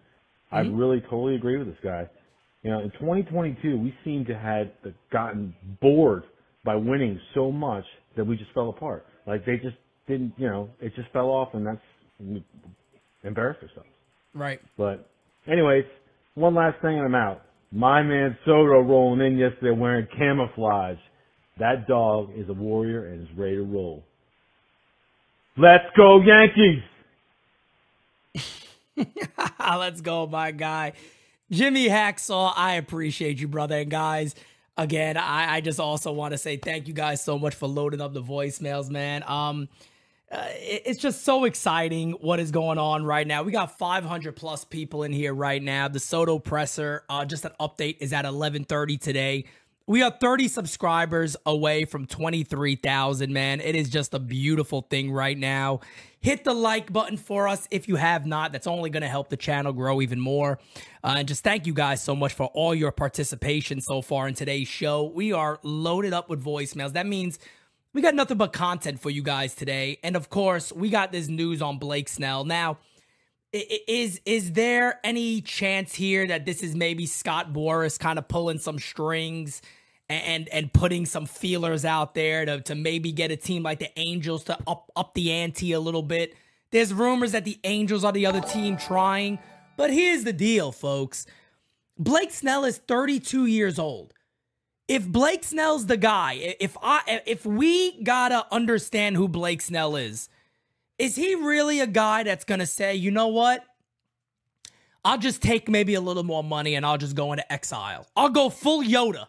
I 0.51 0.63
Mhm. 0.63 0.77
really 0.77 1.01
totally 1.01 1.35
agree 1.35 1.57
with 1.57 1.67
this 1.67 1.79
guy. 1.81 2.07
You 2.63 2.71
know, 2.71 2.79
in 2.79 2.91
2022, 2.91 3.77
we 3.77 3.93
seem 4.03 4.25
to 4.25 4.37
have 4.37 4.69
gotten 5.09 5.55
bored 5.79 6.23
by 6.63 6.75
winning 6.75 7.19
so 7.33 7.51
much 7.51 7.85
that 8.15 8.25
we 8.25 8.37
just 8.37 8.51
fell 8.51 8.69
apart. 8.69 9.05
Like 9.25 9.45
they 9.45 9.57
just 9.57 9.77
didn't, 10.07 10.33
you 10.37 10.47
know, 10.47 10.69
it 10.79 10.93
just 10.95 11.09
fell 11.09 11.29
off, 11.29 11.53
and 11.53 11.65
that's 11.65 11.81
we 12.19 12.43
embarrassed 13.23 13.63
ourselves. 13.63 13.89
Right. 14.35 14.61
But, 14.77 15.09
anyways, 15.47 15.85
one 16.35 16.53
last 16.53 16.79
thing, 16.81 16.97
and 16.97 17.05
I'm 17.05 17.15
out. 17.15 17.41
My 17.71 18.03
man 18.03 18.37
Soto 18.45 18.81
rolling 18.81 19.25
in 19.25 19.37
yesterday 19.37 19.71
wearing 19.71 20.07
camouflage. 20.17 20.97
That 21.57 21.87
dog 21.87 22.31
is 22.35 22.49
a 22.49 22.53
warrior 22.53 23.07
and 23.07 23.21
is 23.23 23.37
ready 23.37 23.55
to 23.55 23.63
roll. 23.63 24.03
Let's 25.57 25.85
go 25.95 26.21
Yankees! 26.21 26.83
Let's 29.59 30.01
go, 30.01 30.27
my 30.27 30.51
guy. 30.51 30.93
Jimmy 31.49 31.87
Hacksaw, 31.87 32.53
I 32.55 32.75
appreciate 32.75 33.39
you, 33.39 33.47
brother. 33.47 33.79
And 33.79 33.91
guys, 33.91 34.35
again, 34.77 35.17
I, 35.17 35.55
I 35.55 35.61
just 35.61 35.79
also 35.79 36.11
want 36.11 36.33
to 36.33 36.37
say 36.37 36.57
thank 36.57 36.87
you 36.87 36.93
guys 36.93 37.23
so 37.23 37.37
much 37.37 37.55
for 37.55 37.67
loading 37.67 38.01
up 38.01 38.13
the 38.13 38.23
voicemails, 38.23 38.89
man. 38.89 39.23
Um, 39.27 39.69
uh, 40.31 40.45
it- 40.51 40.83
it's 40.85 40.99
just 40.99 41.23
so 41.23 41.43
exciting 41.45 42.11
what 42.13 42.39
is 42.39 42.51
going 42.51 42.77
on 42.77 43.03
right 43.03 43.27
now. 43.27 43.43
We 43.43 43.51
got 43.51 43.77
500 43.77 44.35
plus 44.35 44.63
people 44.63 45.03
in 45.03 45.11
here 45.11 45.33
right 45.33 45.61
now. 45.61 45.87
The 45.87 45.99
Soto 45.99 46.39
presser, 46.39 47.03
uh, 47.09 47.25
just 47.25 47.45
an 47.45 47.51
update, 47.59 47.97
is 47.99 48.13
at 48.13 48.25
11:30 48.25 48.97
today. 48.97 49.45
We 49.87 50.03
are 50.03 50.11
30 50.11 50.47
subscribers 50.47 51.35
away 51.45 51.83
from 51.85 52.05
23,000, 52.05 53.33
man. 53.33 53.59
It 53.59 53.75
is 53.75 53.89
just 53.89 54.13
a 54.13 54.19
beautiful 54.19 54.83
thing 54.89 55.11
right 55.11 55.37
now. 55.37 55.81
Hit 56.21 56.43
the 56.43 56.53
like 56.53 56.93
button 56.93 57.17
for 57.17 57.47
us 57.47 57.67
if 57.71 57.89
you 57.89 57.95
have 57.97 58.25
not. 58.25 58.51
That's 58.53 58.67
only 58.67 58.89
going 58.89 59.01
to 59.01 59.09
help 59.09 59.29
the 59.29 59.37
channel 59.37 59.73
grow 59.73 59.99
even 60.01 60.19
more. 60.19 60.59
Uh, 61.03 61.15
and 61.17 61.27
just 61.27 61.43
thank 61.43 61.65
you 61.65 61.73
guys 61.73 62.01
so 62.01 62.15
much 62.15 62.33
for 62.33 62.45
all 62.53 62.75
your 62.75 62.91
participation 62.91 63.81
so 63.81 64.01
far 64.01 64.27
in 64.27 64.33
today's 64.35 64.67
show. 64.67 65.03
We 65.03 65.33
are 65.33 65.59
loaded 65.63 66.13
up 66.13 66.29
with 66.29 66.41
voicemails. 66.43 66.93
That 66.93 67.07
means 67.07 67.39
we 67.93 68.01
got 68.01 68.15
nothing 68.15 68.37
but 68.37 68.53
content 68.53 68.99
for 68.99 69.09
you 69.09 69.21
guys 69.21 69.53
today. 69.53 69.99
And 70.03 70.15
of 70.15 70.29
course, 70.29 70.71
we 70.71 70.89
got 70.89 71.11
this 71.11 71.27
news 71.27 71.61
on 71.61 71.77
Blake 71.77 72.07
Snell. 72.07 72.45
Now, 72.45 72.77
is 73.53 74.21
is 74.25 74.53
there 74.53 74.99
any 75.03 75.41
chance 75.41 75.93
here 75.93 76.25
that 76.27 76.45
this 76.45 76.63
is 76.63 76.73
maybe 76.73 77.05
Scott 77.05 77.51
Boras 77.51 77.99
kind 77.99 78.17
of 78.17 78.27
pulling 78.27 78.59
some 78.59 78.79
strings 78.79 79.61
and 80.07 80.47
and 80.49 80.71
putting 80.71 81.05
some 81.05 81.25
feelers 81.25 81.83
out 81.83 82.13
there 82.15 82.45
to 82.45 82.61
to 82.61 82.75
maybe 82.75 83.11
get 83.11 83.29
a 83.29 83.35
team 83.35 83.63
like 83.63 83.79
the 83.79 83.91
Angels 83.99 84.45
to 84.45 84.57
up 84.67 84.89
up 84.95 85.13
the 85.15 85.31
ante 85.31 85.73
a 85.73 85.79
little 85.81 86.03
bit? 86.03 86.33
There's 86.71 86.93
rumors 86.93 87.33
that 87.33 87.43
the 87.43 87.59
Angels 87.65 88.05
are 88.05 88.13
the 88.13 88.25
other 88.25 88.39
team 88.39 88.77
trying, 88.77 89.39
but 89.75 89.91
here's 89.91 90.23
the 90.23 90.31
deal, 90.31 90.71
folks. 90.71 91.25
Blake 91.97 92.31
Snell 92.31 92.63
is 92.63 92.77
32 92.77 93.47
years 93.47 93.77
old. 93.77 94.13
If 94.91 95.07
Blake 95.07 95.45
Snell's 95.45 95.85
the 95.85 95.95
guy, 95.95 96.33
if 96.59 96.75
I 96.83 97.21
if 97.25 97.45
we 97.45 98.03
gotta 98.03 98.45
understand 98.51 99.15
who 99.15 99.29
Blake 99.29 99.61
Snell 99.61 99.95
is, 99.95 100.27
is 100.99 101.15
he 101.15 101.33
really 101.33 101.79
a 101.79 101.87
guy 101.87 102.23
that's 102.23 102.43
gonna 102.43 102.65
say, 102.65 102.93
you 102.95 103.09
know 103.09 103.29
what? 103.29 103.63
I'll 105.05 105.17
just 105.17 105.41
take 105.41 105.69
maybe 105.69 105.93
a 105.93 106.01
little 106.01 106.25
more 106.25 106.43
money 106.43 106.75
and 106.75 106.85
I'll 106.85 106.97
just 106.97 107.15
go 107.15 107.31
into 107.31 107.49
exile. 107.49 108.05
I'll 108.17 108.31
go 108.31 108.49
full 108.49 108.83
Yoda 108.83 109.27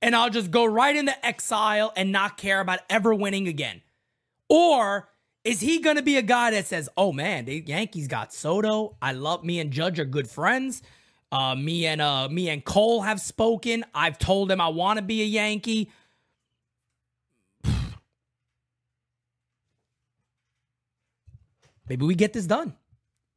and 0.00 0.16
I'll 0.16 0.30
just 0.30 0.50
go 0.50 0.64
right 0.64 0.96
into 0.96 1.26
exile 1.26 1.92
and 1.94 2.10
not 2.10 2.38
care 2.38 2.60
about 2.60 2.80
ever 2.88 3.14
winning 3.14 3.48
again. 3.48 3.82
Or 4.48 5.10
is 5.44 5.60
he 5.60 5.80
going 5.80 5.96
to 5.96 6.02
be 6.02 6.16
a 6.16 6.22
guy 6.22 6.52
that 6.52 6.66
says, 6.66 6.88
"Oh 6.96 7.12
man, 7.12 7.44
the 7.44 7.62
Yankees 7.66 8.08
got 8.08 8.32
Soto. 8.32 8.96
I 9.02 9.12
love 9.12 9.44
me 9.44 9.60
and 9.60 9.70
Judge 9.70 10.00
are 10.00 10.06
good 10.06 10.30
friends. 10.30 10.80
Uh, 11.32 11.56
me 11.56 11.86
and 11.86 12.00
uh, 12.02 12.28
me 12.28 12.48
and 12.50 12.64
Cole 12.64 13.00
have 13.00 13.20
spoken. 13.20 13.84
I've 13.94 14.18
told 14.18 14.50
him 14.50 14.60
I 14.60 14.68
want 14.68 14.98
to 14.98 15.02
be 15.02 15.22
a 15.22 15.24
Yankee." 15.24 15.90
Maybe 21.88 22.06
we 22.06 22.14
get 22.14 22.34
this 22.34 22.46
done. 22.46 22.74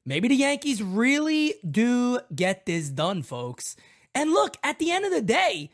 Maybe 0.06 0.28
the 0.28 0.36
Yankees 0.36 0.84
really 0.84 1.56
do 1.70 2.20
get 2.36 2.66
this 2.66 2.90
done, 2.90 3.24
folks. 3.24 3.76
And 4.14 4.32
look, 4.32 4.58
at 4.64 4.78
the 4.78 4.92
end 4.92 5.06
of 5.06 5.12
the 5.12 5.22
day, 5.22 5.72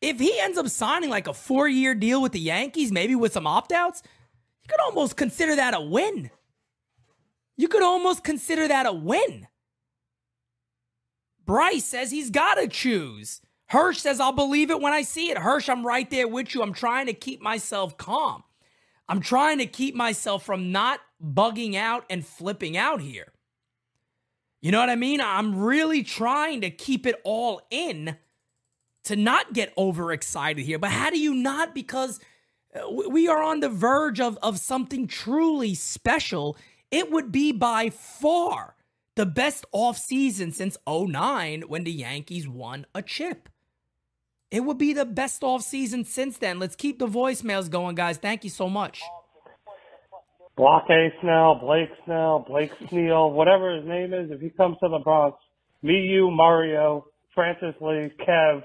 if 0.00 0.20
he 0.20 0.38
ends 0.38 0.56
up 0.56 0.68
signing 0.68 1.10
like 1.10 1.26
a 1.26 1.34
four 1.34 1.68
year 1.68 1.94
deal 1.94 2.22
with 2.22 2.32
the 2.32 2.40
Yankees, 2.40 2.92
maybe 2.92 3.14
with 3.14 3.32
some 3.32 3.46
opt 3.46 3.72
outs, 3.72 4.02
you 4.62 4.68
could 4.68 4.80
almost 4.80 5.16
consider 5.16 5.56
that 5.56 5.74
a 5.74 5.80
win. 5.80 6.30
You 7.56 7.68
could 7.68 7.82
almost 7.82 8.22
consider 8.22 8.68
that 8.68 8.86
a 8.86 8.92
win. 8.92 9.48
Bryce 11.46 11.84
says 11.84 12.10
he's 12.10 12.30
got 12.30 12.56
to 12.56 12.68
choose. 12.68 13.40
Hirsch 13.68 13.98
says, 13.98 14.20
I'll 14.20 14.32
believe 14.32 14.70
it 14.70 14.80
when 14.80 14.92
I 14.92 15.02
see 15.02 15.30
it. 15.30 15.38
Hirsch, 15.38 15.68
I'm 15.68 15.86
right 15.86 16.08
there 16.10 16.28
with 16.28 16.54
you. 16.54 16.62
I'm 16.62 16.72
trying 16.72 17.06
to 17.06 17.12
keep 17.12 17.40
myself 17.40 17.96
calm. 17.96 18.44
I'm 19.08 19.20
trying 19.20 19.58
to 19.58 19.66
keep 19.66 19.94
myself 19.94 20.44
from 20.44 20.72
not 20.72 21.00
bugging 21.24 21.76
out 21.76 22.04
and 22.10 22.26
flipping 22.26 22.76
out 22.76 23.00
here. 23.00 23.32
You 24.60 24.72
know 24.72 24.80
what 24.80 24.90
I 24.90 24.96
mean? 24.96 25.20
I'm 25.20 25.56
really 25.56 26.02
trying 26.02 26.60
to 26.62 26.70
keep 26.70 27.06
it 27.06 27.20
all 27.24 27.60
in 27.70 28.16
to 29.04 29.14
not 29.14 29.52
get 29.52 29.72
overexcited 29.78 30.64
here. 30.64 30.78
But 30.78 30.90
how 30.90 31.10
do 31.10 31.18
you 31.18 31.34
not? 31.34 31.74
Because 31.74 32.18
uh, 32.74 32.90
we 32.90 33.28
are 33.28 33.42
on 33.42 33.60
the 33.60 33.68
verge 33.68 34.20
of, 34.20 34.36
of 34.42 34.58
something 34.58 35.06
truly 35.06 35.74
special. 35.74 36.56
It 36.90 37.12
would 37.12 37.30
be 37.30 37.52
by 37.52 37.90
far 37.90 38.75
the 39.16 39.26
best 39.26 39.64
offseason 39.74 40.54
since 40.54 40.76
09 40.86 41.62
when 41.62 41.84
the 41.84 41.90
Yankees 41.90 42.46
won 42.46 42.86
a 42.94 43.02
chip. 43.02 43.48
It 44.50 44.60
would 44.60 44.78
be 44.78 44.92
the 44.92 45.04
best 45.04 45.42
offseason 45.42 46.06
since 46.06 46.38
then. 46.38 46.60
Let's 46.60 46.76
keep 46.76 46.98
the 46.98 47.08
voicemails 47.08 47.68
going, 47.68 47.96
guys. 47.96 48.18
Thank 48.18 48.44
you 48.44 48.50
so 48.50 48.68
much. 48.68 49.02
Block 50.56 50.84
A 50.88 51.08
Snell, 51.20 51.58
Blake 51.60 51.90
Snell, 52.04 52.44
Blake 52.46 52.70
Sneal, 52.88 53.32
whatever 53.32 53.76
his 53.76 53.86
name 53.86 54.14
is, 54.14 54.30
if 54.30 54.40
he 54.40 54.48
comes 54.50 54.76
to 54.82 54.88
the 54.88 55.00
Bronx, 55.02 55.36
me, 55.82 55.94
you, 55.94 56.30
Mario, 56.30 57.06
Francis 57.34 57.74
Lee, 57.80 58.10
Kev, 58.26 58.62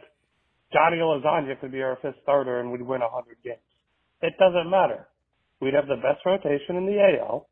Johnny 0.71 0.97
Lasagna 0.97 1.59
could 1.59 1.71
be 1.71 1.81
our 1.81 1.97
fifth 2.01 2.15
starter 2.23 2.59
and 2.59 2.71
we'd 2.71 2.81
win 2.81 3.01
100 3.01 3.37
games. 3.43 3.57
It 4.21 4.33
doesn't 4.39 4.69
matter. 4.69 5.07
We'd 5.59 5.73
have 5.73 5.87
the 5.87 5.95
best 5.95 6.25
rotation 6.25 6.77
in 6.77 6.85
the 6.85 7.17
AL. 7.19 7.47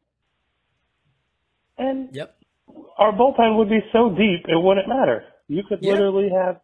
And 1.77 2.15
yep. 2.15 2.38
Our 2.97 3.11
bullpen 3.13 3.57
would 3.57 3.70
be 3.70 3.80
so 3.91 4.09
deep, 4.09 4.45
it 4.47 4.57
wouldn't 4.61 4.88
matter. 4.88 5.24
You 5.47 5.63
could 5.67 5.80
Yeah. 5.82 5.93
literally 5.93 6.30
have, 6.30 6.59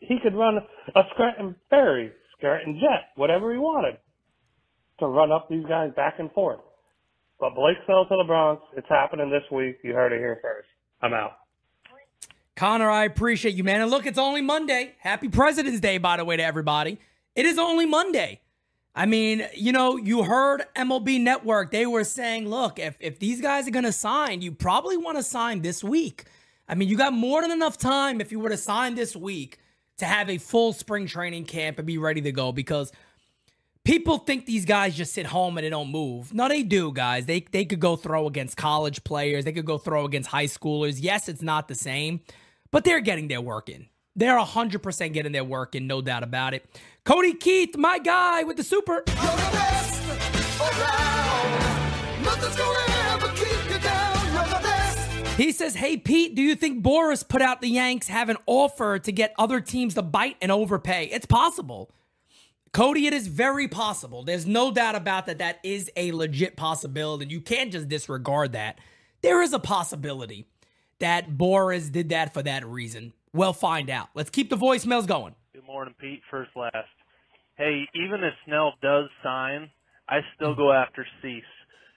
he 0.00 0.18
could 0.20 0.34
run 0.34 0.58
a 0.94 1.02
Scranton 1.12 1.56
Ferry, 1.70 2.12
Scranton 2.36 2.78
Jet, 2.80 3.10
whatever 3.16 3.52
he 3.52 3.58
wanted 3.58 3.98
to 5.00 5.06
run 5.06 5.32
up 5.32 5.48
these 5.48 5.64
guys 5.66 5.92
back 5.94 6.18
and 6.18 6.30
forth. 6.32 6.60
But 7.40 7.54
Blake 7.54 7.76
Snell 7.86 8.04
to 8.06 8.16
the 8.16 8.24
Bronx, 8.26 8.62
it's 8.76 8.88
happening 8.88 9.30
this 9.30 9.48
week. 9.50 9.78
You 9.84 9.94
heard 9.94 10.12
it 10.12 10.18
here 10.18 10.38
first. 10.42 10.68
I'm 11.00 11.14
out. 11.14 11.32
Connor, 12.56 12.90
I 12.90 13.04
appreciate 13.04 13.54
you, 13.54 13.62
man. 13.62 13.80
And 13.80 13.90
look, 13.90 14.04
it's 14.06 14.18
only 14.18 14.40
Monday. 14.42 14.94
Happy 14.98 15.28
President's 15.28 15.78
Day, 15.78 15.98
by 15.98 16.16
the 16.16 16.24
way, 16.24 16.36
to 16.36 16.42
everybody. 16.42 16.98
It 17.36 17.46
is 17.46 17.56
only 17.56 17.86
Monday. 17.86 18.40
I 18.94 19.06
mean, 19.06 19.46
you 19.54 19.72
know, 19.72 19.96
you 19.96 20.24
heard 20.24 20.64
MLB 20.74 21.20
Network. 21.20 21.70
They 21.70 21.86
were 21.86 22.04
saying, 22.04 22.48
look, 22.48 22.78
if, 22.78 22.96
if 23.00 23.18
these 23.18 23.40
guys 23.40 23.68
are 23.68 23.70
going 23.70 23.84
to 23.84 23.92
sign, 23.92 24.42
you 24.42 24.50
probably 24.52 24.96
want 24.96 25.16
to 25.18 25.22
sign 25.22 25.62
this 25.62 25.84
week. 25.84 26.24
I 26.68 26.74
mean, 26.74 26.88
you 26.88 26.96
got 26.96 27.12
more 27.12 27.40
than 27.40 27.50
enough 27.50 27.78
time 27.78 28.20
if 28.20 28.32
you 28.32 28.40
were 28.40 28.50
to 28.50 28.56
sign 28.56 28.94
this 28.94 29.14
week 29.14 29.58
to 29.98 30.04
have 30.04 30.28
a 30.28 30.38
full 30.38 30.72
spring 30.72 31.06
training 31.06 31.44
camp 31.44 31.78
and 31.78 31.86
be 31.86 31.98
ready 31.98 32.20
to 32.22 32.32
go 32.32 32.52
because 32.52 32.92
people 33.84 34.18
think 34.18 34.46
these 34.46 34.64
guys 34.64 34.96
just 34.96 35.12
sit 35.12 35.26
home 35.26 35.56
and 35.58 35.64
they 35.64 35.70
don't 35.70 35.90
move. 35.90 36.34
No, 36.34 36.48
they 36.48 36.62
do, 36.62 36.92
guys. 36.92 37.26
They 37.26 37.40
they 37.40 37.64
could 37.64 37.80
go 37.80 37.96
throw 37.96 38.26
against 38.26 38.56
college 38.56 39.02
players. 39.04 39.44
They 39.44 39.52
could 39.52 39.64
go 39.64 39.78
throw 39.78 40.04
against 40.04 40.28
high 40.28 40.46
schoolers. 40.46 40.98
Yes, 41.00 41.28
it's 41.28 41.42
not 41.42 41.68
the 41.68 41.74
same, 41.74 42.20
but 42.70 42.84
they're 42.84 43.00
getting 43.00 43.28
their 43.28 43.40
work 43.40 43.68
in. 43.68 43.86
They're 44.18 44.36
100% 44.36 45.12
getting 45.12 45.30
their 45.30 45.44
work 45.44 45.76
and 45.76 45.86
no 45.86 46.02
doubt 46.02 46.24
about 46.24 46.52
it. 46.52 46.66
Cody 47.04 47.34
Keith, 47.34 47.76
my 47.76 48.00
guy 48.00 48.42
with 48.42 48.56
the 48.56 48.64
super. 48.64 49.04
Nothing's 52.24 52.56
gonna 52.56 52.92
ever 53.12 53.28
keep 53.28 53.70
you 53.70 53.78
down. 53.78 54.34
You're 54.34 54.44
the 54.44 54.60
best. 54.60 55.36
He 55.36 55.52
says, 55.52 55.76
Hey, 55.76 55.96
Pete, 55.96 56.34
do 56.34 56.42
you 56.42 56.56
think 56.56 56.82
Boras 56.82 57.26
put 57.26 57.42
out 57.42 57.60
the 57.60 57.68
Yanks 57.68 58.08
have 58.08 58.28
an 58.28 58.38
offer 58.46 58.98
to 58.98 59.12
get 59.12 59.34
other 59.38 59.60
teams 59.60 59.94
to 59.94 60.02
bite 60.02 60.36
and 60.42 60.50
overpay? 60.50 61.04
It's 61.12 61.26
possible. 61.26 61.92
Cody, 62.72 63.06
it 63.06 63.14
is 63.14 63.28
very 63.28 63.68
possible. 63.68 64.24
There's 64.24 64.46
no 64.46 64.72
doubt 64.72 64.96
about 64.96 65.26
that. 65.26 65.38
That 65.38 65.60
is 65.62 65.92
a 65.94 66.10
legit 66.10 66.56
possibility. 66.56 67.26
You 67.26 67.40
can't 67.40 67.70
just 67.70 67.88
disregard 67.88 68.50
that. 68.52 68.80
There 69.22 69.42
is 69.42 69.52
a 69.52 69.60
possibility 69.60 70.48
that 70.98 71.30
Boras 71.30 71.92
did 71.92 72.08
that 72.08 72.34
for 72.34 72.42
that 72.42 72.66
reason. 72.66 73.12
We'll 73.38 73.52
find 73.52 73.88
out. 73.88 74.08
Let's 74.16 74.30
keep 74.30 74.50
the 74.50 74.56
voicemails 74.56 75.06
going. 75.06 75.32
Good 75.54 75.64
morning, 75.64 75.94
Pete. 76.00 76.22
First, 76.28 76.50
last. 76.56 76.90
Hey, 77.56 77.86
even 77.94 78.24
if 78.24 78.34
Snell 78.44 78.72
does 78.82 79.04
sign, 79.22 79.70
I 80.08 80.22
still 80.34 80.56
go 80.56 80.72
after 80.72 81.06
Cease, 81.22 81.44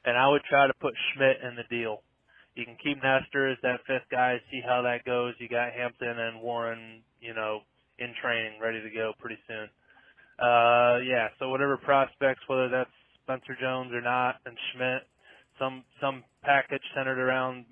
and 0.06 0.16
I 0.16 0.30
would 0.30 0.44
try 0.48 0.68
to 0.68 0.74
put 0.80 0.94
Schmidt 1.12 1.38
in 1.42 1.56
the 1.56 1.64
deal. 1.76 2.04
You 2.54 2.64
can 2.64 2.78
keep 2.78 3.02
Nestor 3.02 3.50
as 3.50 3.58
that 3.64 3.80
fifth 3.88 4.06
guy, 4.12 4.38
see 4.52 4.62
how 4.64 4.84
that 4.84 5.04
goes. 5.04 5.34
You 5.40 5.50
got 5.50 5.74
Hampton 5.74 6.20
and 6.20 6.42
Warren, 6.42 7.02
you 7.20 7.34
know, 7.34 7.62
in 7.98 8.14
training, 8.22 8.60
ready 8.62 8.84
to 8.84 8.90
go 8.92 9.14
pretty 9.18 9.40
soon. 9.48 9.66
Uh, 10.38 11.00
yeah. 11.02 11.30
So 11.40 11.50
whatever 11.50 11.76
prospects, 11.76 12.42
whether 12.46 12.70
that's 12.70 12.94
Spencer 13.24 13.58
Jones 13.60 13.92
or 13.94 14.02
not, 14.02 14.36
and 14.46 14.56
Schmidt, 14.72 15.08
some 15.58 15.86
some 16.00 16.24
package 16.44 16.84
centered 16.96 17.18
around 17.18 17.66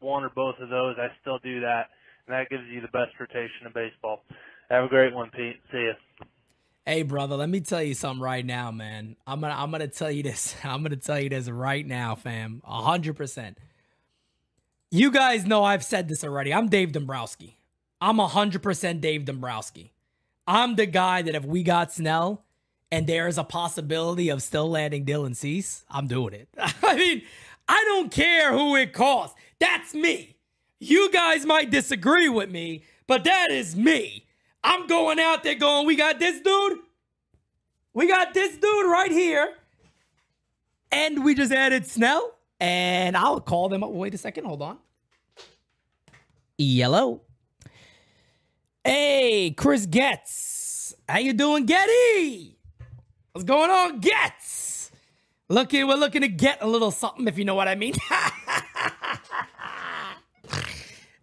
one 0.00 0.24
or 0.24 0.30
both 0.34 0.54
of 0.58 0.70
those, 0.70 0.96
I 0.98 1.08
still 1.20 1.38
do 1.38 1.60
that, 1.60 1.90
and 2.30 2.38
that 2.38 2.48
gives 2.48 2.62
you 2.70 2.80
the 2.80 2.88
best 2.88 3.10
rotation 3.18 3.66
in 3.66 3.72
baseball. 3.72 4.22
Have 4.70 4.84
a 4.84 4.88
great 4.88 5.12
one, 5.12 5.30
Pete. 5.30 5.56
See 5.72 5.86
ya. 5.86 6.26
Hey, 6.86 7.02
brother, 7.02 7.36
let 7.36 7.48
me 7.48 7.60
tell 7.60 7.82
you 7.82 7.94
something 7.94 8.22
right 8.22 8.46
now, 8.46 8.70
man. 8.70 9.16
I'm 9.26 9.40
gonna 9.40 9.54
I'm 9.54 9.70
gonna 9.70 9.88
tell 9.88 10.10
you 10.10 10.22
this. 10.22 10.54
I'm 10.64 10.82
gonna 10.82 10.96
tell 10.96 11.20
you 11.20 11.28
this 11.28 11.50
right 11.50 11.84
now, 11.84 12.14
fam. 12.14 12.62
Hundred 12.64 13.16
percent. 13.16 13.58
You 14.92 15.10
guys 15.10 15.44
know 15.44 15.64
I've 15.64 15.84
said 15.84 16.08
this 16.08 16.22
already. 16.22 16.54
I'm 16.54 16.68
Dave 16.68 16.92
Dombrowski. 16.92 17.58
I'm 18.00 18.18
hundred 18.18 18.62
percent 18.62 19.00
Dave 19.00 19.24
Dombrowski. 19.24 19.92
I'm 20.46 20.76
the 20.76 20.86
guy 20.86 21.22
that 21.22 21.34
if 21.34 21.44
we 21.44 21.62
got 21.62 21.92
Snell 21.92 22.44
and 22.92 23.06
there 23.06 23.28
is 23.28 23.38
a 23.38 23.44
possibility 23.44 24.28
of 24.28 24.42
still 24.42 24.68
landing 24.70 25.04
Dylan 25.04 25.36
Cease, 25.36 25.84
I'm 25.90 26.06
doing 26.06 26.34
it. 26.34 26.48
I 26.82 26.96
mean, 26.96 27.22
I 27.68 27.84
don't 27.86 28.10
care 28.10 28.52
who 28.52 28.76
it 28.76 28.92
costs. 28.92 29.36
That's 29.58 29.94
me. 29.94 30.36
You 30.80 31.10
guys 31.12 31.46
might 31.46 31.70
disagree 31.70 32.28
with 32.28 32.50
me, 32.50 32.82
but 33.06 33.22
that 33.24 33.50
is 33.50 33.76
me. 33.76 34.26
I'm 34.64 34.86
going 34.86 35.20
out 35.20 35.42
there 35.42 35.54
going, 35.54 35.86
we 35.86 35.94
got 35.94 36.18
this 36.18 36.40
dude. 36.40 36.78
We 37.92 38.08
got 38.08 38.34
this 38.34 38.56
dude 38.56 38.86
right 38.86 39.10
here. 39.10 39.54
And 40.92 41.24
we 41.24 41.34
just 41.34 41.52
added 41.52 41.86
Snell. 41.86 42.34
And 42.58 43.16
I'll 43.16 43.40
call 43.40 43.68
them 43.68 43.82
up. 43.82 43.90
Wait 43.90 44.14
a 44.14 44.18
second. 44.18 44.44
Hold 44.44 44.62
on. 44.62 44.78
Yellow. 46.58 47.22
Hey, 48.84 49.54
Chris 49.56 49.86
Getz. 49.86 50.94
How 51.08 51.18
you 51.18 51.32
doing, 51.32 51.64
Getty? 51.66 52.58
What's 53.32 53.44
going 53.44 53.70
on, 53.70 54.00
Getz? 54.00 54.90
Looking, 55.48 55.86
we're 55.88 55.94
looking 55.96 56.22
to 56.22 56.28
get 56.28 56.62
a 56.62 56.66
little 56.66 56.90
something, 56.90 57.26
if 57.26 57.38
you 57.38 57.44
know 57.44 57.54
what 57.54 57.66
I 57.66 57.74
mean. 57.74 57.94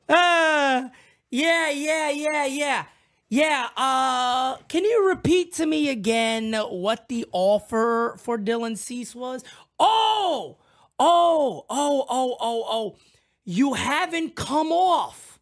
uh, 0.09 0.89
yeah, 1.37 1.69
yeah, 1.69 2.09
yeah, 2.09 2.45
yeah. 2.45 2.85
Yeah, 3.29 3.67
uh, 3.75 4.55
can 4.69 4.85
you 4.85 5.07
repeat 5.09 5.53
to 5.55 5.65
me 5.65 5.89
again 5.89 6.53
what 6.53 7.09
the 7.09 7.25
offer 7.31 8.15
for 8.17 8.37
Dylan 8.39 8.77
Cease 8.77 9.13
was? 9.13 9.43
Oh, 9.79 10.57
oh, 10.97 11.65
oh, 11.69 12.05
oh, 12.09 12.37
oh, 12.39 12.65
oh. 12.69 12.95
You 13.43 13.73
haven't 13.73 14.35
come 14.35 14.71
off. 14.71 15.39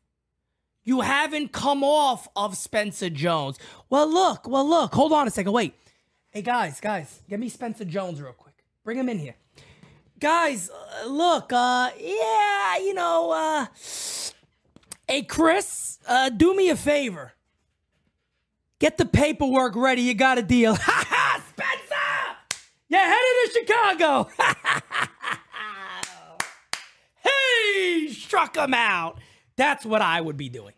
You 0.83 1.01
haven't 1.01 1.51
come 1.51 1.83
off 1.83 2.27
of 2.35 2.57
Spencer 2.57 3.09
Jones. 3.09 3.57
Well, 3.89 4.11
look, 4.11 4.47
well, 4.47 4.67
look, 4.67 4.93
hold 4.93 5.13
on 5.13 5.27
a 5.27 5.31
second. 5.31 5.53
Wait. 5.53 5.75
Hey, 6.29 6.41
guys, 6.41 6.81
guys, 6.81 7.21
get 7.29 7.39
me 7.39 7.47
Spencer 7.47 7.85
Jones 7.85 8.21
real 8.21 8.33
quick. 8.33 8.55
Bring 8.83 8.97
him 8.97 9.07
in 9.07 9.19
here. 9.19 9.35
Guys, 10.19 10.69
uh, 10.69 11.07
look, 11.07 11.53
uh, 11.53 11.91
yeah, 11.99 12.77
you 12.77 12.93
know, 12.93 13.31
uh, 13.31 13.65
hey, 15.07 15.23
Chris, 15.23 15.99
uh, 16.07 16.29
do 16.29 16.55
me 16.55 16.69
a 16.69 16.75
favor. 16.75 17.33
Get 18.79 18.97
the 18.97 19.05
paperwork 19.05 19.75
ready. 19.75 20.01
You 20.03 20.13
got 20.13 20.37
a 20.37 20.41
deal. 20.41 20.75
Ha 20.75 21.05
ha, 21.09 21.43
Spencer! 21.49 21.95
You're 22.87 22.99
headed 22.99 23.19
to 23.45 23.59
Chicago. 23.59 24.29
hey, 27.23 28.07
struck 28.09 28.57
him 28.57 28.73
out. 28.73 29.19
That's 29.55 29.85
what 29.85 30.01
I 30.01 30.19
would 30.21 30.37
be 30.37 30.49
doing. 30.49 30.73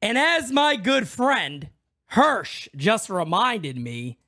And 0.00 0.18
as 0.18 0.50
my 0.50 0.76
good 0.76 1.08
friend 1.08 1.68
Hirsch 2.06 2.68
just 2.76 3.08
reminded 3.08 3.76
me, 3.76 4.18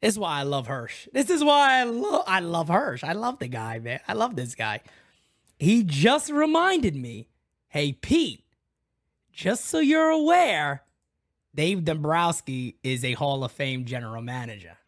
this 0.00 0.14
is 0.14 0.18
why 0.18 0.40
I 0.40 0.42
love 0.42 0.66
Hirsch. 0.66 1.08
This 1.12 1.30
is 1.30 1.44
why 1.44 1.80
I 1.80 1.84
love 1.84 2.24
I 2.26 2.40
love 2.40 2.68
Hirsch. 2.68 3.04
I 3.04 3.12
love 3.12 3.38
the 3.38 3.48
guy, 3.48 3.78
man. 3.78 4.00
I 4.08 4.14
love 4.14 4.34
this 4.34 4.54
guy. 4.54 4.80
He 5.60 5.82
just 5.84 6.30
reminded 6.30 6.96
me, 6.96 7.28
hey 7.68 7.92
Pete, 7.92 8.42
just 9.30 9.66
so 9.66 9.78
you're 9.78 10.08
aware, 10.08 10.84
Dave 11.54 11.84
Dombrowski 11.84 12.78
is 12.82 13.04
a 13.04 13.12
Hall 13.12 13.44
of 13.44 13.52
Fame 13.52 13.84
general 13.84 14.22
manager. 14.22 14.78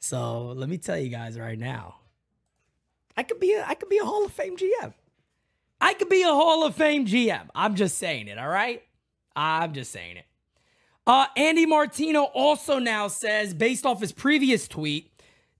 So 0.00 0.48
let 0.48 0.68
me 0.68 0.78
tell 0.78 0.98
you 0.98 1.10
guys 1.10 1.38
right 1.38 1.56
now, 1.56 1.94
I 3.16 3.22
could 3.22 3.38
be 3.38 3.52
a, 3.52 3.64
I 3.64 3.74
could 3.74 3.88
be 3.88 3.98
a 3.98 4.04
Hall 4.04 4.24
of 4.24 4.32
Fame 4.32 4.56
GM. 4.56 4.92
I 5.80 5.94
could 5.94 6.08
be 6.08 6.22
a 6.22 6.26
Hall 6.26 6.66
of 6.66 6.74
Fame 6.74 7.06
GM. 7.06 7.46
I'm 7.54 7.76
just 7.76 7.98
saying 7.98 8.26
it, 8.26 8.38
all 8.38 8.48
right? 8.48 8.82
I'm 9.36 9.74
just 9.74 9.92
saying 9.92 10.16
it. 10.16 10.26
Uh, 11.06 11.26
Andy 11.36 11.66
Martino 11.66 12.24
also 12.24 12.80
now 12.80 13.06
says, 13.06 13.54
based 13.54 13.86
off 13.86 14.00
his 14.00 14.10
previous 14.10 14.66
tweet, 14.66 15.12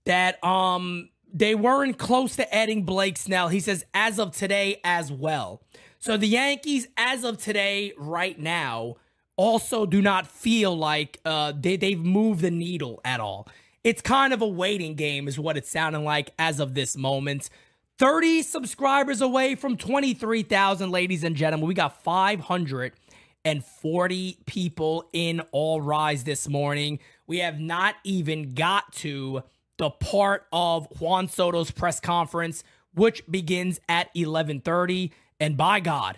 that 0.03 0.43
um 0.43 1.07
they 1.37 1.53
weren't 1.53 1.99
close 1.99 2.35
to 2.37 2.53
adding 2.53 2.83
Blake 2.83 3.17
Snell. 3.17 3.49
He 3.49 3.59
says, 3.59 3.85
as 3.93 4.19
of 4.19 4.35
today 4.35 4.79
as 4.83 5.11
well. 5.11 5.61
So 5.99 6.17
the 6.17 6.27
Yankees, 6.27 6.87
as 6.97 7.23
of 7.23 7.37
today, 7.37 7.93
right 7.95 8.39
now, 8.39 8.95
also 9.35 9.85
do 9.85 10.01
not 10.01 10.25
feel 10.25 10.75
like 10.75 11.19
uh, 11.25 11.53
they, 11.55 11.77
they've 11.77 12.03
moved 12.03 12.41
the 12.41 12.49
needle 12.49 12.99
at 13.05 13.19
all. 13.19 13.47
It's 13.83 14.01
kind 14.01 14.33
of 14.33 14.41
a 14.41 14.47
waiting 14.47 14.95
game, 14.95 15.27
is 15.27 15.37
what 15.37 15.57
it's 15.57 15.69
sounding 15.69 16.03
like 16.03 16.31
as 16.39 16.59
of 16.59 16.73
this 16.73 16.97
moment. 16.97 17.51
30 17.99 18.41
subscribers 18.41 19.21
away 19.21 19.53
from 19.53 19.77
23,000, 19.77 20.89
ladies 20.89 21.23
and 21.23 21.35
gentlemen. 21.35 21.67
We 21.67 21.75
got 21.75 22.03
540 22.03 24.37
people 24.47 25.07
in 25.13 25.41
All 25.51 25.81
Rise 25.81 26.23
this 26.23 26.47
morning. 26.47 26.97
We 27.27 27.37
have 27.39 27.59
not 27.59 27.93
even 28.03 28.55
got 28.55 28.91
to 28.93 29.43
the 29.77 29.89
part 29.89 30.47
of 30.51 30.87
Juan 30.99 31.27
Soto's 31.27 31.71
press 31.71 31.99
conference, 31.99 32.63
which 32.93 33.23
begins 33.29 33.79
at 33.87 34.13
11:30. 34.15 35.11
And 35.39 35.55
by 35.55 35.79
God, 35.79 36.17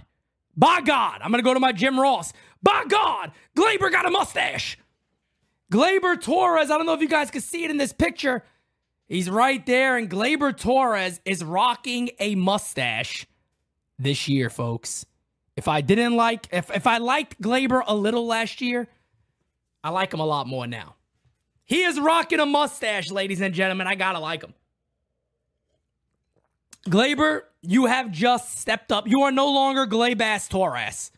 by 0.55 0.82
God, 0.82 1.22
I'm 1.22 1.32
gonna 1.32 1.43
go 1.43 1.53
to 1.53 1.60
my 1.60 1.72
Jim 1.72 1.99
Ross. 1.99 2.34
By 2.62 2.86
God, 2.88 3.32
Gleyber 3.55 3.91
got 3.91 4.05
a 4.05 4.10
mustache. 4.10 4.78
Gleyber 5.72 6.20
Torres, 6.20 6.72
I 6.72 6.78
don't 6.78 6.86
know 6.86 6.93
if 6.93 7.01
you 7.01 7.07
guys 7.07 7.30
can 7.30 7.41
see 7.41 7.64
it 7.64 7.72
in 7.72 7.78
this 7.78 7.93
picture. 7.93 8.43
He's 9.07 9.30
right 9.30 9.64
there, 9.66 9.97
and 9.97 10.10
Gleyber 10.10 10.55
Torres 10.55 11.20
is 11.26 11.43
rocking 11.43 12.12
a 12.20 12.36
mustache 12.36 13.26
this 13.97 14.28
year, 14.28 14.49
folks. 14.49 15.05
If 15.55 15.68
I 15.68 15.82
didn't 15.82 16.16
like, 16.16 16.47
if, 16.51 16.72
if 16.72 16.88
I 16.88 16.99
liked 16.99 17.41
Gleyber 17.41 17.84
a 17.86 17.95
little 17.95 18.26
last 18.26 18.62
year, 18.62 18.88
I 19.84 19.89
like 19.89 20.14
him 20.14 20.20
a 20.20 20.26
lot 20.26 20.47
more 20.47 20.68
now. 20.68 20.95
He 21.70 21.84
is 21.84 21.99
rocking 21.99 22.39
a 22.39 22.47
mustache, 22.47 23.11
ladies 23.11 23.41
and 23.41 23.53
gentlemen. 23.53 23.86
I 23.86 23.93
gotta 23.93 24.17
like 24.20 24.41
him. 24.43 24.55
Gleyber, 26.88 27.41
you 27.61 27.86
have 27.86 28.11
just 28.11 28.57
stepped 28.57 28.91
up. 28.91 29.07
You 29.07 29.22
are 29.22 29.32
no 29.32 29.45
longer 29.45 29.86
Glabass 29.86 30.49
Torres. 30.49 31.11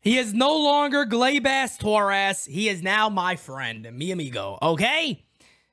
He 0.00 0.16
is 0.16 0.32
no 0.32 0.56
longer 0.56 1.04
Glabass 1.04 1.76
Torres. 1.76 2.44
He 2.44 2.68
is 2.68 2.84
now 2.84 3.08
my 3.08 3.34
friend, 3.34 3.88
mi 3.92 4.12
amigo. 4.12 4.58
Okay? 4.62 5.24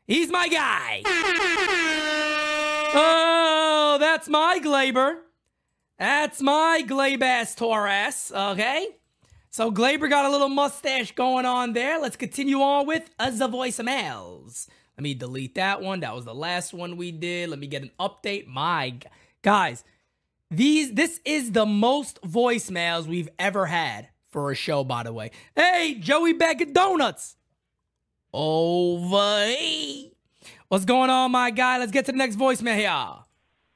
He's 0.07 0.31
my 0.31 0.47
guy. 0.47 1.03
Oh, 2.95 3.97
that's 3.99 4.27
my 4.27 4.59
Gleyber. 4.63 5.17
That's 5.99 6.41
my 6.41 6.83
Glabass 6.87 7.55
Torres. 7.55 8.31
Okay? 8.35 8.87
So 9.55 9.71
Gleyber 9.71 10.09
got 10.09 10.25
a 10.25 10.29
little 10.29 10.49
mustache 10.49 11.13
going 11.13 11.45
on 11.45 11.71
there. 11.71 11.97
Let's 11.97 12.17
continue 12.17 12.59
on 12.59 12.85
with 12.85 13.09
the 13.17 13.47
voicemails. 13.47 14.67
Let 14.97 15.01
me 15.03 15.13
delete 15.13 15.55
that 15.55 15.81
one. 15.81 16.01
That 16.01 16.13
was 16.13 16.25
the 16.25 16.35
last 16.35 16.73
one 16.73 16.97
we 16.97 17.13
did. 17.13 17.47
Let 17.47 17.59
me 17.59 17.67
get 17.67 17.81
an 17.81 17.91
update. 17.97 18.47
My 18.47 18.95
guys, 19.43 19.85
these 20.51 20.91
this 20.91 21.21
is 21.23 21.53
the 21.53 21.65
most 21.65 22.21
voicemails 22.21 23.07
we've 23.07 23.29
ever 23.39 23.67
had 23.67 24.09
for 24.27 24.51
a 24.51 24.55
show, 24.55 24.83
by 24.83 25.03
the 25.03 25.13
way. 25.13 25.31
Hey, 25.55 25.95
Joey 26.01 26.33
Bag 26.33 26.61
of 26.61 26.73
Donuts. 26.73 27.37
Over. 28.33 29.53
What's 30.67 30.83
going 30.83 31.09
on, 31.09 31.31
my 31.31 31.51
guy? 31.51 31.77
Let's 31.77 31.93
get 31.93 32.03
to 32.07 32.11
the 32.11 32.17
next 32.17 32.35
voicemail 32.35 32.75
here. 32.75 33.23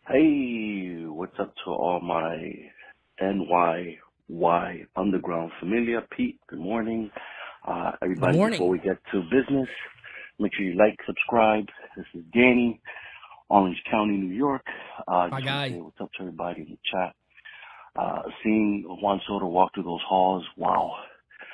Hey, 0.09 1.05
what's 1.05 1.39
up 1.39 1.53
to 1.63 1.71
all 1.71 2.01
my 2.01 2.69
NYY 4.29 4.85
Underground 4.95 5.51
Familia? 5.59 6.01
Pete, 6.15 6.39
good 6.49 6.59
morning. 6.59 7.11
Uh, 7.67 7.91
everybody, 8.01 8.33
Good 8.33 8.37
morning. 8.37 8.57
before 8.59 8.69
we 8.69 8.79
get 8.79 8.97
to 9.11 9.21
business, 9.23 9.67
make 10.39 10.53
sure 10.53 10.65
you 10.65 10.77
like, 10.77 10.97
subscribe. 11.05 11.65
This 11.97 12.05
is 12.13 12.23
Danny, 12.33 12.79
Orange 13.49 13.81
County, 13.89 14.17
New 14.17 14.33
York. 14.35 14.63
Uh, 15.07 15.27
My 15.31 15.41
guy. 15.41 15.69
say 15.71 15.81
What's 15.81 15.99
up 15.99 16.11
to 16.13 16.21
everybody 16.21 16.61
in 16.61 16.69
the 16.69 16.77
chat? 16.91 17.15
Uh, 17.95 18.21
seeing 18.43 18.85
Juan 19.01 19.19
Soto 19.27 19.47
walk 19.47 19.73
through 19.73 19.83
those 19.83 20.01
halls, 20.07 20.45
wow, 20.57 20.93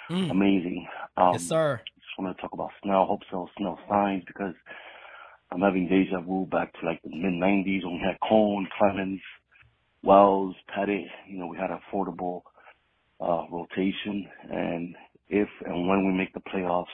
Mm. 0.09 0.29
amazing. 0.31 0.87
Um, 1.17 1.33
Yes, 1.33 1.43
sir. 1.47 1.81
I 1.83 1.89
just 1.99 2.19
want 2.19 2.35
to 2.35 2.41
talk 2.41 2.53
about 2.53 2.69
Snell. 2.83 3.05
Hope 3.05 3.21
so. 3.31 3.49
Snell 3.57 3.79
signs 3.89 4.23
because 4.27 4.53
I'm 5.51 5.61
having 5.61 5.87
deja 5.87 6.19
vu 6.21 6.45
back 6.45 6.71
to 6.79 6.85
like 6.85 7.01
the 7.03 7.09
mid 7.09 7.33
'90s 7.33 7.83
when 7.83 7.93
we 7.95 7.99
had 8.01 8.19
Cone, 8.27 8.67
Clemens, 8.77 9.21
Wells, 10.03 10.55
Pettitte. 10.69 11.09
You 11.27 11.39
know, 11.39 11.47
we 11.47 11.57
had 11.57 11.71
affordable 11.71 12.41
uh, 13.21 13.45
rotation, 13.51 14.27
and 14.51 14.95
if 15.29 15.49
and 15.65 15.87
when 15.87 16.05
we 16.07 16.13
make 16.13 16.33
the 16.33 16.41
playoffs, 16.41 16.85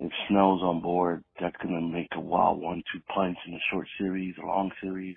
if 0.00 0.12
Snell's 0.28 0.62
on 0.62 0.80
board, 0.82 1.24
that's 1.40 1.56
gonna 1.62 1.80
make 1.80 2.08
a 2.14 2.20
wild 2.20 2.60
one-two 2.60 3.00
punch 3.14 3.38
in 3.46 3.54
a 3.54 3.58
short 3.70 3.88
series, 3.98 4.34
a 4.42 4.46
long 4.46 4.70
series. 4.82 5.16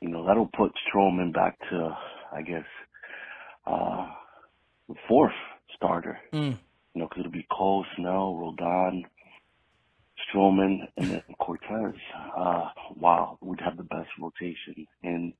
You 0.00 0.10
know, 0.10 0.26
that'll 0.26 0.50
put 0.56 0.72
Stroman 0.88 1.32
back 1.32 1.58
to, 1.70 1.96
I 2.32 2.42
guess, 2.42 2.66
uh, 3.66 4.08
the 4.88 4.94
fourth 5.08 5.32
starter 5.76 6.18
Mm. 6.32 6.58
you 6.94 7.00
know, 7.02 7.08
because 7.08 7.20
it'll 7.20 7.32
be 7.32 7.46
Cole, 7.50 7.84
Snell, 7.96 8.34
Rodon, 8.34 9.02
Stroman, 10.28 10.88
and 10.96 11.10
then 11.10 11.22
Cortes. 11.40 11.94
Uh, 12.36 12.68
wow, 12.96 13.38
we'd 13.40 13.60
have 13.60 13.76
the 13.76 13.84
best 13.84 14.08
rotation 14.20 14.86
in 15.02 15.32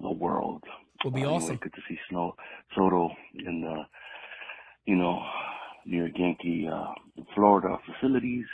the 0.00 0.10
world. 0.10 0.62
It'll 1.00 1.10
be 1.10 1.22
Uh, 1.22 1.28
anyway, 1.28 1.36
awesome. 1.36 1.56
Good 1.56 1.74
to 1.74 1.82
see 1.88 1.98
Snow 2.08 2.36
Soto 2.74 3.10
in 3.34 3.60
the, 3.62 3.86
you 4.86 4.96
know, 4.96 5.22
New 5.84 5.98
York 5.98 6.18
Yankee, 6.18 6.68
uh, 6.68 6.92
Florida 7.34 7.78
facilities. 7.86 8.46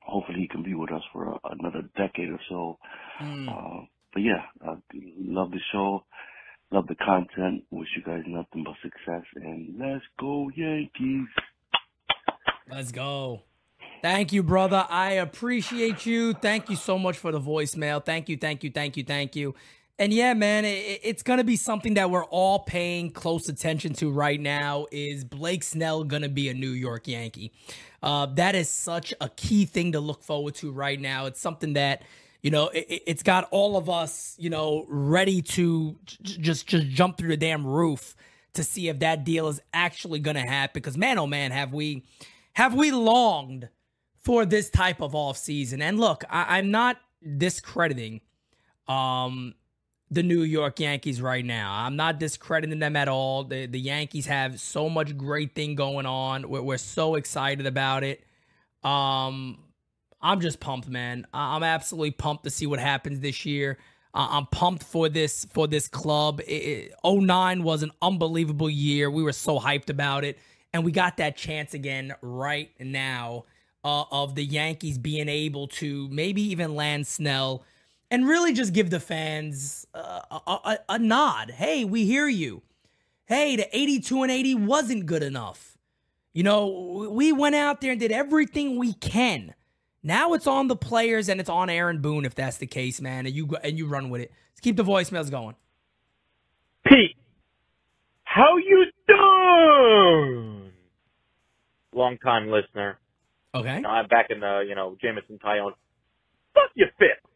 Hopefully, 0.00 0.40
he 0.40 0.48
can 0.48 0.62
be 0.62 0.74
with 0.74 0.92
us 0.92 1.02
for 1.12 1.32
a, 1.32 1.38
another 1.50 1.82
decade 1.96 2.30
or 2.30 2.40
so. 2.48 2.78
Mm. 3.20 3.48
Uh, 3.48 3.86
but 4.12 4.20
yeah, 4.22 4.42
uh, 4.66 4.76
love 5.18 5.50
the 5.50 5.60
show. 5.72 6.04
Love 6.70 6.86
the 6.86 6.94
content. 6.96 7.64
Wish 7.70 7.88
you 7.96 8.02
guys 8.02 8.22
nothing 8.26 8.64
but 8.64 8.74
success. 8.82 9.24
And 9.36 9.74
let's 9.78 10.04
go 10.18 10.50
Yankees. 10.54 11.28
Let's 12.70 12.92
go. 12.92 13.42
Thank 14.00 14.32
you, 14.32 14.42
brother. 14.42 14.86
I 14.88 15.12
appreciate 15.12 16.06
you. 16.06 16.32
Thank 16.32 16.70
you 16.70 16.76
so 16.76 16.98
much 16.98 17.18
for 17.18 17.30
the 17.30 17.40
voicemail. 17.40 18.04
Thank 18.04 18.28
you, 18.28 18.36
thank 18.36 18.64
you, 18.64 18.70
thank 18.70 18.96
you, 18.96 19.04
thank 19.04 19.36
you. 19.36 19.54
And 20.02 20.12
yeah, 20.12 20.34
man, 20.34 20.64
it, 20.64 20.98
it's 21.04 21.22
going 21.22 21.36
to 21.36 21.44
be 21.44 21.54
something 21.54 21.94
that 21.94 22.10
we're 22.10 22.24
all 22.24 22.58
paying 22.58 23.12
close 23.12 23.48
attention 23.48 23.92
to 23.94 24.10
right 24.10 24.40
now. 24.40 24.86
Is 24.90 25.22
Blake 25.22 25.62
Snell 25.62 26.02
going 26.02 26.22
to 26.22 26.28
be 26.28 26.48
a 26.48 26.54
New 26.54 26.70
York 26.70 27.06
Yankee? 27.06 27.52
Uh, 28.02 28.26
that 28.34 28.56
is 28.56 28.68
such 28.68 29.14
a 29.20 29.28
key 29.28 29.64
thing 29.64 29.92
to 29.92 30.00
look 30.00 30.24
forward 30.24 30.56
to 30.56 30.72
right 30.72 31.00
now. 31.00 31.26
It's 31.26 31.40
something 31.40 31.74
that 31.74 32.02
you 32.42 32.50
know 32.50 32.66
it, 32.70 33.04
it's 33.06 33.22
got 33.22 33.46
all 33.52 33.76
of 33.76 33.88
us 33.88 34.34
you 34.40 34.50
know 34.50 34.86
ready 34.88 35.40
to 35.40 35.96
j- 36.04 36.16
just 36.40 36.66
just 36.66 36.88
jump 36.88 37.16
through 37.16 37.28
the 37.28 37.36
damn 37.36 37.64
roof 37.64 38.16
to 38.54 38.64
see 38.64 38.88
if 38.88 38.98
that 38.98 39.22
deal 39.22 39.46
is 39.46 39.60
actually 39.72 40.18
going 40.18 40.34
to 40.34 40.42
happen. 40.42 40.72
Because 40.74 40.98
man, 40.98 41.16
oh 41.16 41.28
man, 41.28 41.52
have 41.52 41.72
we 41.72 42.02
have 42.54 42.74
we 42.74 42.90
longed 42.90 43.68
for 44.18 44.44
this 44.46 44.68
type 44.68 45.00
of 45.00 45.14
off 45.14 45.38
season? 45.38 45.80
And 45.80 46.00
look, 46.00 46.24
I, 46.28 46.58
I'm 46.58 46.72
not 46.72 46.96
discrediting 47.38 48.20
um 48.88 49.54
the 50.12 50.22
New 50.22 50.42
York 50.42 50.78
Yankees 50.78 51.22
right 51.22 51.44
now. 51.44 51.72
I'm 51.72 51.96
not 51.96 52.18
discrediting 52.20 52.78
them 52.78 52.96
at 52.96 53.08
all. 53.08 53.44
The 53.44 53.66
the 53.66 53.80
Yankees 53.80 54.26
have 54.26 54.60
so 54.60 54.88
much 54.90 55.16
great 55.16 55.54
thing 55.54 55.74
going 55.74 56.06
on. 56.06 56.48
We're, 56.48 56.62
we're 56.62 56.78
so 56.78 57.14
excited 57.14 57.66
about 57.66 58.04
it. 58.04 58.22
Um 58.84 59.58
I'm 60.20 60.40
just 60.40 60.60
pumped, 60.60 60.88
man. 60.88 61.26
I'm 61.34 61.62
absolutely 61.64 62.12
pumped 62.12 62.44
to 62.44 62.50
see 62.50 62.66
what 62.66 62.78
happens 62.78 63.20
this 63.20 63.44
year. 63.44 63.78
I'm 64.14 64.46
pumped 64.46 64.82
for 64.84 65.08
this 65.08 65.46
for 65.46 65.66
this 65.66 65.88
club. 65.88 66.40
It, 66.40 66.92
it, 66.92 66.94
09 67.04 67.62
was 67.62 67.82
an 67.82 67.92
unbelievable 68.02 68.68
year. 68.68 69.10
We 69.10 69.22
were 69.22 69.32
so 69.32 69.58
hyped 69.58 69.88
about 69.88 70.24
it, 70.24 70.38
and 70.74 70.84
we 70.84 70.92
got 70.92 71.16
that 71.16 71.36
chance 71.36 71.72
again 71.72 72.14
right 72.20 72.70
now 72.78 73.44
uh, 73.82 74.04
of 74.12 74.34
the 74.34 74.44
Yankees 74.44 74.98
being 74.98 75.30
able 75.30 75.66
to 75.68 76.08
maybe 76.10 76.42
even 76.42 76.74
land 76.76 77.06
Snell 77.06 77.64
and 78.12 78.28
really 78.28 78.52
just 78.52 78.74
give 78.74 78.90
the 78.90 79.00
fans 79.00 79.86
uh, 79.94 80.20
a, 80.30 80.50
a, 80.50 80.78
a 80.90 80.98
nod. 80.98 81.50
Hey, 81.50 81.86
we 81.86 82.04
hear 82.04 82.28
you. 82.28 82.60
Hey, 83.24 83.56
the 83.56 83.66
82 83.74 84.22
and 84.22 84.30
80 84.30 84.54
wasn't 84.56 85.06
good 85.06 85.22
enough. 85.22 85.78
You 86.34 86.42
know, 86.42 87.08
we 87.10 87.32
went 87.32 87.54
out 87.54 87.80
there 87.80 87.92
and 87.92 87.98
did 87.98 88.12
everything 88.12 88.78
we 88.78 88.92
can. 88.92 89.54
Now 90.02 90.34
it's 90.34 90.46
on 90.46 90.68
the 90.68 90.76
players 90.76 91.30
and 91.30 91.40
it's 91.40 91.48
on 91.48 91.70
Aaron 91.70 92.02
Boone 92.02 92.26
if 92.26 92.34
that's 92.34 92.58
the 92.58 92.66
case, 92.66 93.00
man. 93.00 93.24
And 93.24 93.34
you 93.34 93.46
go, 93.46 93.56
and 93.64 93.78
you 93.78 93.86
run 93.86 94.10
with 94.10 94.20
it. 94.20 94.32
Let's 94.50 94.60
keep 94.60 94.76
the 94.76 94.84
voicemails 94.84 95.30
going. 95.30 95.54
Pete, 96.86 97.16
how 98.24 98.58
you 98.58 98.84
doing? 99.08 100.70
Long 101.94 102.18
time 102.18 102.50
listener. 102.50 102.98
Okay. 103.54 103.76
You 103.76 103.82
know, 103.82 103.88
I'm 103.88 104.08
back 104.08 104.26
in 104.28 104.40
the, 104.40 104.64
you 104.68 104.74
know, 104.74 104.98
Jameson 105.00 105.38
Taillon. 105.42 105.72
Fuck 106.52 106.70
you, 106.74 106.86
fit. 106.98 107.31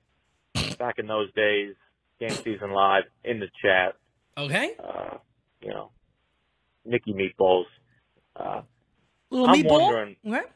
Back 0.79 0.99
in 0.99 1.07
those 1.07 1.33
days, 1.35 1.74
game 2.20 2.37
season 2.45 2.70
live 2.70 3.05
in 3.24 3.41
the 3.41 3.49
chat. 3.62 3.95
Okay. 4.39 4.72
Uh, 4.83 5.18
you 5.61 5.70
know, 5.70 5.91
Nicky 6.85 7.12
Meatballs. 7.14 7.64
Uh, 8.35 8.62
Little 9.31 9.49
I'm 9.49 9.62
meatball. 9.62 9.70
wondering 9.81 10.16
Okay. 10.27 10.47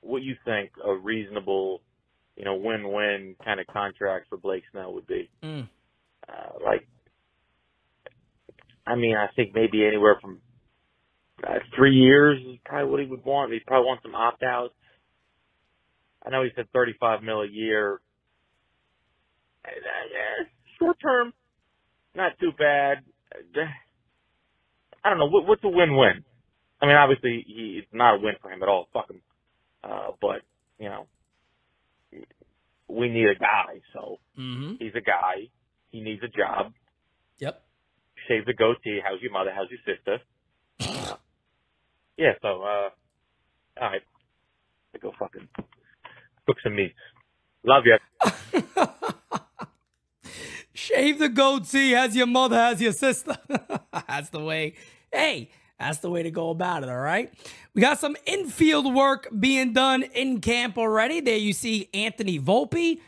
what 0.00 0.22
you 0.22 0.36
think 0.44 0.70
a 0.84 0.94
reasonable, 0.94 1.82
you 2.36 2.44
know, 2.44 2.54
win-win 2.54 3.34
kind 3.44 3.60
of 3.60 3.66
contract 3.66 4.26
for 4.28 4.38
Blake 4.38 4.62
Snell 4.72 4.94
would 4.94 5.06
be. 5.06 5.28
Mm. 5.42 5.68
Uh, 6.28 6.48
like, 6.64 6.86
I 8.86 8.94
mean, 8.94 9.16
I 9.16 9.26
think 9.34 9.54
maybe 9.54 9.84
anywhere 9.84 10.18
from 10.20 10.40
uh, 11.46 11.58
three 11.76 11.94
years 11.96 12.38
is 12.46 12.58
probably 12.64 12.90
what 12.90 13.00
he 13.00 13.06
would 13.06 13.24
want. 13.24 13.52
He'd 13.52 13.66
probably 13.66 13.86
want 13.86 14.00
some 14.02 14.14
opt-outs. 14.14 14.74
I 16.24 16.30
know 16.30 16.42
he 16.42 16.50
said 16.56 16.66
35 16.72 17.22
mil 17.22 17.42
a 17.42 17.48
year. 17.48 18.00
Short 20.78 20.96
term, 21.00 21.32
not 22.14 22.32
too 22.40 22.52
bad. 22.58 22.98
I 25.04 25.10
don't 25.10 25.18
know. 25.18 25.28
What, 25.28 25.46
what's 25.46 25.64
a 25.64 25.68
win-win? 25.68 26.24
I 26.80 26.86
mean, 26.86 26.96
obviously, 26.96 27.44
he, 27.46 27.80
it's 27.82 27.88
not 27.92 28.14
a 28.16 28.18
win 28.18 28.34
for 28.40 28.50
him 28.50 28.62
at 28.62 28.68
all. 28.68 28.88
Fuck 28.92 29.10
him. 29.10 29.20
Uh, 29.82 30.10
but 30.20 30.42
you 30.78 30.88
know, 30.88 31.06
we 32.88 33.08
need 33.08 33.26
a 33.28 33.34
guy. 33.38 33.80
So 33.92 34.18
Mm-hmm. 34.38 34.74
he's 34.78 34.94
a 34.94 35.00
guy. 35.00 35.48
He 35.90 36.00
needs 36.00 36.22
a 36.22 36.28
job. 36.28 36.72
Yep. 37.38 37.60
Shave 38.28 38.46
the 38.46 38.54
goatee. 38.54 39.00
How's 39.02 39.20
your 39.20 39.32
mother? 39.32 39.50
How's 39.54 39.68
your 39.70 39.80
sister? 39.96 40.18
Uh, 40.80 41.16
yeah. 42.16 42.32
So, 42.42 42.62
uh, 42.62 42.90
all 43.80 43.90
right. 43.90 44.02
I 44.94 44.98
go 44.98 45.12
fucking 45.18 45.48
cook 46.46 46.56
some 46.62 46.76
meats. 46.76 46.94
Love 47.64 47.84
you. 47.86 47.98
Shave 50.88 51.18
the 51.18 51.28
goatee 51.28 51.94
as 51.94 52.16
your 52.16 52.26
mother 52.26 52.56
has 52.56 52.80
your 52.80 52.92
sister. 52.92 53.36
that's 54.08 54.30
the 54.30 54.40
way. 54.40 54.74
Hey, 55.12 55.50
that's 55.78 55.98
the 55.98 56.08
way 56.08 56.22
to 56.22 56.30
go 56.30 56.48
about 56.48 56.82
it, 56.82 56.88
all 56.88 56.96
right? 56.96 57.30
We 57.74 57.82
got 57.82 57.98
some 57.98 58.16
infield 58.24 58.94
work 58.94 59.28
being 59.38 59.74
done 59.74 60.02
in 60.02 60.40
camp 60.40 60.78
already. 60.78 61.20
There 61.20 61.36
you 61.36 61.52
see 61.52 61.90
Anthony 61.92 62.40
Volpe. 62.40 63.00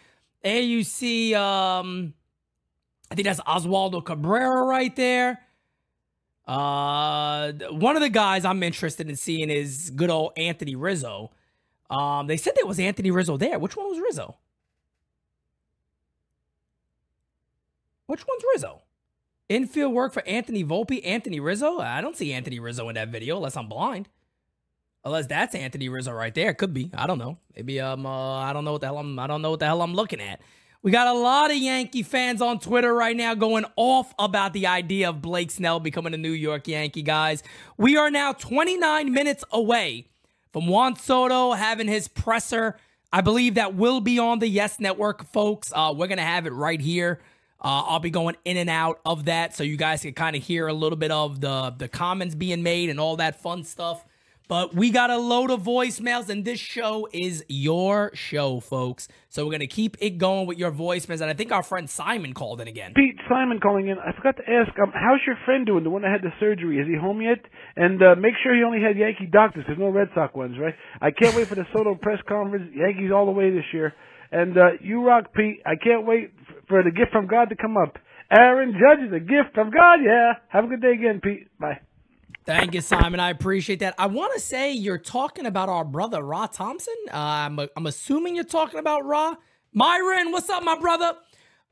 There 0.42 0.60
you 0.60 0.84
see 0.84 1.34
um 1.34 2.12
I 3.10 3.14
think 3.14 3.24
that's 3.26 3.40
Oswaldo 3.40 4.04
Cabrera 4.04 4.62
right 4.64 4.94
there. 4.94 5.40
Uh 6.46 7.52
one 7.70 7.96
of 7.96 8.02
the 8.02 8.10
guys 8.10 8.44
I'm 8.44 8.62
interested 8.62 9.08
in 9.08 9.16
seeing 9.16 9.48
is 9.48 9.88
good 9.88 10.10
old 10.10 10.32
Anthony 10.36 10.76
Rizzo. 10.76 11.30
Um 11.88 12.26
they 12.26 12.36
said 12.36 12.52
there 12.56 12.66
was 12.66 12.78
Anthony 12.78 13.10
Rizzo 13.10 13.38
there. 13.38 13.58
Which 13.58 13.74
one 13.74 13.88
was 13.88 13.98
Rizzo? 13.98 14.36
Which 18.10 18.26
one's 18.26 18.42
Rizzo? 18.52 18.82
Infield 19.48 19.92
work 19.92 20.12
for 20.12 20.26
Anthony 20.26 20.64
Volpe, 20.64 21.00
Anthony 21.06 21.38
Rizzo? 21.38 21.78
I 21.78 22.00
don't 22.00 22.16
see 22.16 22.32
Anthony 22.32 22.58
Rizzo 22.58 22.88
in 22.88 22.96
that 22.96 23.10
video 23.10 23.36
unless 23.36 23.56
I'm 23.56 23.68
blind. 23.68 24.08
Unless 25.04 25.28
that's 25.28 25.54
Anthony 25.54 25.88
Rizzo 25.88 26.10
right 26.10 26.34
there. 26.34 26.52
Could 26.52 26.74
be. 26.74 26.90
I 26.92 27.06
don't 27.06 27.18
know. 27.18 27.38
Maybe 27.54 27.78
um 27.78 28.04
uh, 28.04 28.38
I 28.38 28.52
don't 28.52 28.64
know 28.64 28.72
what 28.72 28.80
the 28.80 28.88
hell 28.88 28.98
I'm 28.98 29.16
I 29.16 29.28
don't 29.28 29.42
know 29.42 29.52
what 29.52 29.60
the 29.60 29.66
hell 29.66 29.80
I'm 29.80 29.94
looking 29.94 30.20
at. 30.20 30.40
We 30.82 30.90
got 30.90 31.06
a 31.06 31.12
lot 31.12 31.52
of 31.52 31.56
Yankee 31.56 32.02
fans 32.02 32.42
on 32.42 32.58
Twitter 32.58 32.92
right 32.92 33.16
now 33.16 33.34
going 33.34 33.64
off 33.76 34.12
about 34.18 34.54
the 34.54 34.66
idea 34.66 35.08
of 35.08 35.22
Blake 35.22 35.52
Snell 35.52 35.78
becoming 35.78 36.12
a 36.12 36.18
New 36.18 36.32
York 36.32 36.66
Yankee, 36.66 37.02
guys. 37.02 37.44
We 37.76 37.96
are 37.96 38.10
now 38.10 38.32
29 38.32 39.12
minutes 39.12 39.44
away 39.52 40.08
from 40.52 40.66
Juan 40.66 40.96
Soto 40.96 41.52
having 41.52 41.86
his 41.86 42.08
presser. 42.08 42.76
I 43.12 43.20
believe 43.20 43.54
that 43.54 43.76
will 43.76 44.00
be 44.00 44.18
on 44.18 44.40
the 44.40 44.48
Yes 44.48 44.80
Network, 44.80 45.30
folks. 45.32 45.72
Uh, 45.72 45.94
we're 45.96 46.08
going 46.08 46.18
to 46.18 46.24
have 46.24 46.46
it 46.46 46.52
right 46.52 46.80
here. 46.80 47.20
Uh, 47.62 47.84
I'll 47.86 48.00
be 48.00 48.10
going 48.10 48.36
in 48.44 48.56
and 48.56 48.70
out 48.70 49.00
of 49.04 49.26
that 49.26 49.54
so 49.54 49.62
you 49.62 49.76
guys 49.76 50.02
can 50.02 50.14
kind 50.14 50.34
of 50.34 50.42
hear 50.42 50.66
a 50.66 50.72
little 50.72 50.96
bit 50.96 51.10
of 51.10 51.40
the, 51.40 51.74
the 51.76 51.88
comments 51.88 52.34
being 52.34 52.62
made 52.62 52.88
and 52.88 52.98
all 52.98 53.16
that 53.16 53.40
fun 53.40 53.64
stuff. 53.64 54.04
But 54.50 54.74
we 54.74 54.90
got 54.90 55.10
a 55.10 55.16
load 55.16 55.52
of 55.52 55.62
voicemails, 55.62 56.28
and 56.28 56.44
this 56.44 56.58
show 56.58 57.08
is 57.12 57.44
your 57.46 58.10
show, 58.14 58.58
folks. 58.58 59.06
So 59.28 59.46
we're 59.46 59.56
to 59.58 59.68
keep 59.68 59.96
it 60.00 60.18
going 60.18 60.48
with 60.48 60.58
your 60.58 60.72
voicemails. 60.72 61.20
And 61.20 61.30
I 61.30 61.34
think 61.34 61.52
our 61.52 61.62
friend 61.62 61.88
Simon 61.88 62.32
called 62.32 62.60
in 62.60 62.66
again. 62.66 62.92
Pete 62.96 63.14
Simon 63.28 63.60
calling 63.60 63.86
in. 63.86 63.98
I 64.00 64.10
forgot 64.10 64.38
to 64.38 64.42
ask, 64.50 64.76
um, 64.80 64.90
how's 64.92 65.20
your 65.24 65.36
friend 65.44 65.66
doing? 65.66 65.84
The 65.84 65.90
one 65.90 66.02
that 66.02 66.10
had 66.10 66.22
the 66.22 66.32
surgery. 66.40 66.80
Is 66.80 66.88
he 66.88 66.96
home 66.96 67.22
yet? 67.22 67.38
And 67.76 68.02
uh, 68.02 68.16
make 68.16 68.34
sure 68.42 68.52
he 68.56 68.64
only 68.64 68.82
had 68.82 68.98
Yankee 68.98 69.26
doctors. 69.26 69.62
There's 69.68 69.78
no 69.78 69.90
Red 69.90 70.08
Sox 70.16 70.34
ones, 70.34 70.56
right? 70.58 70.74
I 71.00 71.12
can't 71.12 71.36
wait 71.36 71.46
for 71.46 71.54
the 71.54 71.66
Soto 71.72 71.94
press 71.94 72.18
conference. 72.26 72.72
Yankees 72.74 73.12
all 73.14 73.26
the 73.26 73.30
way 73.30 73.50
this 73.50 73.66
year. 73.72 73.94
And 74.32 74.58
uh, 74.58 74.70
you 74.80 75.06
rock, 75.06 75.32
Pete. 75.32 75.62
I 75.64 75.76
can't 75.76 76.06
wait 76.06 76.32
for 76.70 76.82
the 76.82 76.90
gift 76.90 77.12
from 77.12 77.26
God 77.26 77.50
to 77.50 77.56
come 77.56 77.76
up. 77.76 77.98
Aaron 78.32 78.72
Judge 78.72 79.06
is 79.06 79.12
a 79.12 79.20
gift 79.20 79.54
from 79.54 79.70
God. 79.70 79.98
Yeah. 80.02 80.34
Have 80.48 80.64
a 80.64 80.68
good 80.68 80.80
day 80.80 80.92
again, 80.92 81.20
Pete. 81.22 81.48
Bye. 81.58 81.80
Thank 82.46 82.74
you, 82.74 82.80
Simon. 82.80 83.20
I 83.20 83.30
appreciate 83.30 83.80
that. 83.80 83.94
I 83.98 84.06
want 84.06 84.32
to 84.34 84.40
say 84.40 84.72
you're 84.72 84.98
talking 84.98 85.46
about 85.46 85.68
our 85.68 85.84
brother, 85.84 86.22
Ra 86.22 86.46
Thompson. 86.46 86.94
Uh, 87.12 87.16
I'm, 87.16 87.60
I'm 87.76 87.86
assuming 87.86 88.34
you're 88.34 88.44
talking 88.44 88.80
about 88.80 89.04
Ra. 89.04 89.34
Myron, 89.74 90.32
what's 90.32 90.48
up, 90.48 90.62
my 90.62 90.78
brother? 90.78 91.14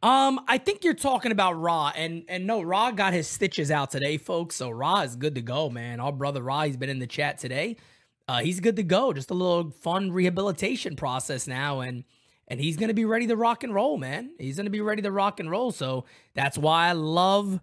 Um, 0.02 0.40
I 0.46 0.58
think 0.58 0.84
you're 0.84 0.94
talking 0.94 1.32
about 1.32 1.54
Ra, 1.54 1.90
and 1.96 2.24
and 2.28 2.46
no, 2.46 2.62
Ra 2.62 2.92
got 2.92 3.12
his 3.12 3.26
stitches 3.26 3.72
out 3.72 3.90
today, 3.90 4.16
folks. 4.16 4.54
So 4.54 4.70
Ra 4.70 5.00
is 5.00 5.16
good 5.16 5.34
to 5.34 5.42
go, 5.42 5.70
man. 5.70 5.98
Our 5.98 6.12
brother 6.12 6.42
Ra, 6.42 6.62
he's 6.62 6.76
been 6.76 6.90
in 6.90 7.00
the 7.00 7.06
chat 7.08 7.38
today. 7.38 7.76
Uh, 8.28 8.38
he's 8.40 8.60
good 8.60 8.76
to 8.76 8.84
go. 8.84 9.12
Just 9.12 9.32
a 9.32 9.34
little 9.34 9.72
fun 9.72 10.12
rehabilitation 10.12 10.94
process 10.94 11.48
now, 11.48 11.80
and 11.80 12.04
and 12.48 12.60
he's 12.60 12.76
gonna 12.76 12.94
be 12.94 13.04
ready 13.04 13.26
to 13.28 13.36
rock 13.36 13.62
and 13.62 13.72
roll, 13.72 13.96
man. 13.96 14.32
He's 14.38 14.56
gonna 14.56 14.70
be 14.70 14.80
ready 14.80 15.02
to 15.02 15.12
rock 15.12 15.38
and 15.38 15.50
roll. 15.50 15.70
So 15.70 16.04
that's 16.34 16.58
why 16.58 16.88
I 16.88 16.92
love 16.92 17.60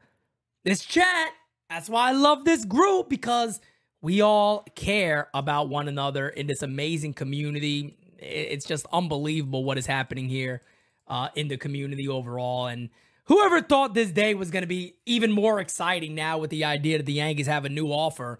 this 0.63 0.85
chat. 0.85 1.31
That's 1.69 1.89
why 1.89 2.09
I 2.09 2.11
love 2.13 2.45
this 2.45 2.63
group 2.63 3.09
because 3.09 3.59
we 4.01 4.21
all 4.21 4.63
care 4.75 5.29
about 5.33 5.67
one 5.67 5.87
another 5.87 6.29
in 6.29 6.47
this 6.47 6.61
amazing 6.61 7.13
community. 7.13 7.97
It's 8.19 8.65
just 8.65 8.85
unbelievable 8.93 9.63
what 9.63 9.77
is 9.77 9.87
happening 9.87 10.29
here 10.29 10.61
uh, 11.07 11.29
in 11.35 11.47
the 11.47 11.57
community 11.57 12.07
overall. 12.07 12.67
And 12.67 12.89
whoever 13.25 13.61
thought 13.61 13.93
this 13.93 14.11
day 14.11 14.35
was 14.35 14.51
going 14.51 14.61
to 14.61 14.67
be 14.67 14.95
even 15.05 15.31
more 15.31 15.59
exciting 15.59 16.13
now 16.13 16.37
with 16.37 16.51
the 16.51 16.65
idea 16.65 16.97
that 16.97 17.05
the 17.05 17.13
Yankees 17.13 17.47
have 17.47 17.65
a 17.65 17.69
new 17.69 17.87
offer 17.87 18.39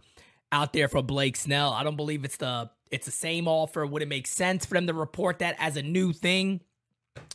out 0.52 0.74
there 0.74 0.88
for 0.88 1.02
Blake 1.02 1.36
Snell. 1.36 1.72
I 1.74 1.84
don't 1.84 1.98
believe 1.98 2.24
it's 2.24 2.38
the 2.38 2.70
it's 2.92 3.06
the 3.06 3.12
same 3.12 3.48
offer. 3.48 3.86
Would 3.86 4.02
it 4.02 4.08
make 4.08 4.28
sense 4.28 4.66
for 4.66 4.76
them 4.76 4.88
to 4.88 4.94
report 4.94 5.40
that 5.40 5.56
as 5.60 5.78
a 5.78 5.82
new 5.82 6.14
thing? 6.14 6.62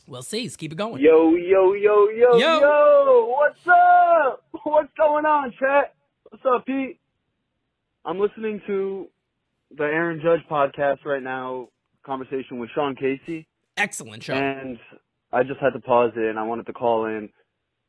We'll 0.07 0.23
see. 0.23 0.43
Let's 0.43 0.55
keep 0.55 0.71
it 0.71 0.77
going. 0.77 1.01
Yo, 1.01 1.35
yo, 1.35 1.73
yo, 1.73 2.09
yo, 2.09 2.37
Yo. 2.37 2.59
yo, 2.59 3.35
what's 3.37 3.67
up? 3.67 4.43
What's 4.63 4.91
going 4.97 5.25
on, 5.25 5.53
chat? 5.59 5.93
What's 6.29 6.43
up, 6.45 6.65
Pete? 6.65 6.99
I'm 8.05 8.19
listening 8.19 8.61
to 8.67 9.07
the 9.77 9.83
Aaron 9.83 10.21
Judge 10.23 10.41
podcast 10.49 11.05
right 11.05 11.21
now, 11.21 11.69
conversation 12.05 12.59
with 12.59 12.69
Sean 12.73 12.95
Casey. 12.95 13.47
Excellent 13.77 14.23
show. 14.23 14.33
And 14.33 14.77
I 15.31 15.43
just 15.43 15.59
had 15.59 15.71
to 15.71 15.79
pause 15.79 16.11
it 16.15 16.29
and 16.29 16.37
I 16.37 16.43
wanted 16.43 16.65
to 16.67 16.73
call 16.73 17.05
in. 17.05 17.29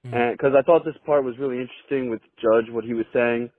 Mm-hmm. 0.06 0.14
And 0.14 0.36
because 0.36 0.52
I 0.58 0.62
thought 0.62 0.84
this 0.84 0.94
part 1.06 1.24
was 1.24 1.38
really 1.38 1.60
interesting 1.60 2.10
with 2.10 2.20
Judge, 2.40 2.70
what 2.70 2.84
he 2.84 2.94
was 2.94 3.06
saying, 3.12 3.50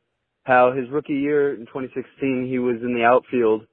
how 0.43 0.73
his 0.73 0.89
rookie 0.89 1.13
year 1.13 1.53
in 1.53 1.65
2016, 1.65 2.47
he 2.49 2.59
was 2.59 2.77
in 2.81 2.93
the 2.93 3.03
outfield. 3.03 3.65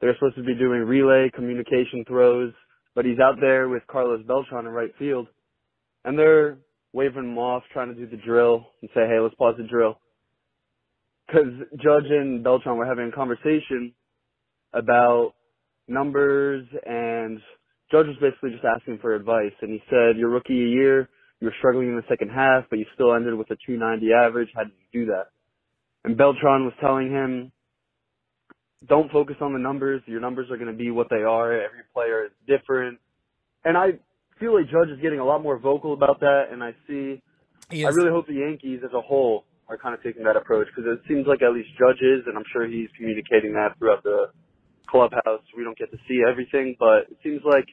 They're 0.00 0.14
supposed 0.14 0.36
to 0.36 0.42
be 0.42 0.54
doing 0.54 0.80
relay 0.80 1.30
communication 1.34 2.04
throws, 2.06 2.52
but 2.94 3.04
he's 3.04 3.18
out 3.18 3.36
there 3.40 3.68
with 3.68 3.82
Carlos 3.86 4.24
Beltran 4.26 4.66
in 4.66 4.72
right 4.72 4.92
field. 4.98 5.28
And 6.04 6.18
they're 6.18 6.58
waving 6.92 7.24
him 7.24 7.38
off, 7.38 7.64
trying 7.72 7.94
to 7.94 7.94
do 7.94 8.06
the 8.06 8.22
drill 8.22 8.66
and 8.80 8.90
say, 8.94 9.06
hey, 9.06 9.18
let's 9.20 9.34
pause 9.34 9.56
the 9.58 9.64
drill. 9.64 10.00
Because 11.26 11.52
Judge 11.76 12.10
and 12.10 12.42
Beltran 12.42 12.76
were 12.76 12.86
having 12.86 13.08
a 13.08 13.12
conversation 13.12 13.92
about 14.72 15.32
numbers 15.86 16.66
and 16.86 17.38
Judge 17.90 18.06
was 18.06 18.16
basically 18.20 18.50
just 18.50 18.64
asking 18.64 18.98
for 19.00 19.14
advice 19.14 19.52
and 19.60 19.70
he 19.70 19.82
said, 19.90 20.16
your 20.16 20.30
rookie 20.30 20.54
year, 20.54 21.08
you 21.40 21.46
were 21.46 21.54
struggling 21.58 21.88
in 21.88 21.96
the 21.96 22.02
second 22.08 22.30
half, 22.30 22.64
but 22.70 22.78
you 22.78 22.86
still 22.94 23.14
ended 23.14 23.34
with 23.34 23.50
a 23.50 23.56
290 23.66 24.12
average. 24.12 24.48
How 24.54 24.64
did 24.64 24.72
you 24.90 25.04
do 25.04 25.12
that? 25.12 25.26
And 26.04 26.16
Beltran 26.16 26.64
was 26.64 26.74
telling 26.80 27.10
him, 27.10 27.52
don't 28.86 29.10
focus 29.10 29.36
on 29.40 29.52
the 29.52 29.58
numbers. 29.58 30.02
Your 30.06 30.20
numbers 30.20 30.48
are 30.50 30.56
going 30.56 30.70
to 30.70 30.76
be 30.76 30.90
what 30.90 31.08
they 31.10 31.22
are. 31.22 31.52
Every 31.52 31.82
player 31.92 32.24
is 32.26 32.30
different. 32.46 32.98
And 33.64 33.76
I 33.76 33.98
feel 34.38 34.54
like 34.54 34.66
Judge 34.70 34.88
is 34.94 35.00
getting 35.02 35.18
a 35.18 35.24
lot 35.24 35.42
more 35.42 35.58
vocal 35.58 35.94
about 35.94 36.20
that. 36.20 36.44
And 36.52 36.62
I 36.62 36.72
see, 36.86 37.20
I 37.84 37.88
really 37.90 38.10
hope 38.10 38.26
the 38.26 38.34
Yankees 38.34 38.80
as 38.84 38.90
a 38.94 39.00
whole 39.00 39.44
are 39.68 39.76
kind 39.76 39.94
of 39.94 40.02
taking 40.02 40.22
that 40.24 40.36
approach 40.36 40.68
because 40.74 40.88
it 40.90 41.00
seems 41.08 41.26
like 41.26 41.42
at 41.42 41.52
least 41.52 41.68
Judge 41.78 42.00
is, 42.00 42.22
and 42.26 42.38
I'm 42.38 42.44
sure 42.52 42.66
he's 42.66 42.88
communicating 42.96 43.52
that 43.54 43.76
throughout 43.78 44.02
the 44.04 44.26
clubhouse. 44.88 45.42
We 45.56 45.64
don't 45.64 45.76
get 45.76 45.90
to 45.90 45.98
see 46.08 46.22
everything, 46.28 46.76
but 46.78 47.10
it 47.10 47.18
seems 47.22 47.42
like 47.44 47.66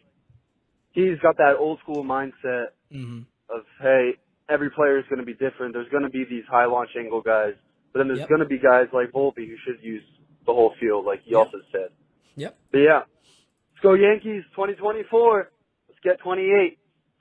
he's 0.91 1.17
got 1.21 1.37
that 1.37 1.55
old 1.59 1.79
school 1.83 2.03
mindset 2.03 2.73
Mm-hmm. 2.93 3.21
of 3.49 3.65
hey, 3.81 4.11
every 4.47 4.69
player 4.69 4.99
is 4.99 5.05
going 5.09 5.19
to 5.19 5.25
be 5.25 5.33
different. 5.33 5.73
There's 5.73 5.89
going 5.89 6.03
to 6.03 6.09
be 6.09 6.23
these 6.29 6.43
high 6.49 6.65
launch 6.65 6.89
angle 6.97 7.21
guys, 7.21 7.53
but 7.91 7.99
then 7.99 8.07
there's 8.07 8.19
Yep. 8.21 8.29
going 8.29 8.41
to 8.41 8.47
be 8.47 8.59
guys 8.59 8.87
like 8.93 9.11
Volpe 9.11 9.37
who 9.41 9.55
should 9.65 9.83
use 9.83 10.03
the 10.45 10.53
whole 10.53 10.73
field, 10.79 11.05
like 11.05 11.21
he 11.23 11.35
also 11.35 11.57
said. 11.71 11.89
Yep. 12.35 12.57
But 12.71 12.77
yeah, 12.79 12.97
let's 12.99 13.81
go 13.81 13.93
Yankees 13.93 14.43
2024. 14.55 15.51
Let's 15.87 15.99
get 16.03 16.19
28. 16.19 16.77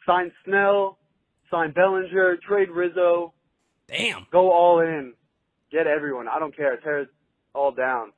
Sign 0.06 0.32
Snell, 0.44 0.98
sign 1.50 1.72
Bellinger, 1.72 2.36
trade 2.46 2.70
Rizzo. 2.70 3.32
Damn. 3.88 4.26
Go 4.30 4.50
all 4.52 4.80
in. 4.80 5.14
Get 5.70 5.86
everyone. 5.86 6.28
I 6.28 6.38
don't 6.38 6.54
care. 6.56 6.76
Tear 6.78 7.00
it 7.00 7.08
all 7.54 7.72
down. 7.72 8.12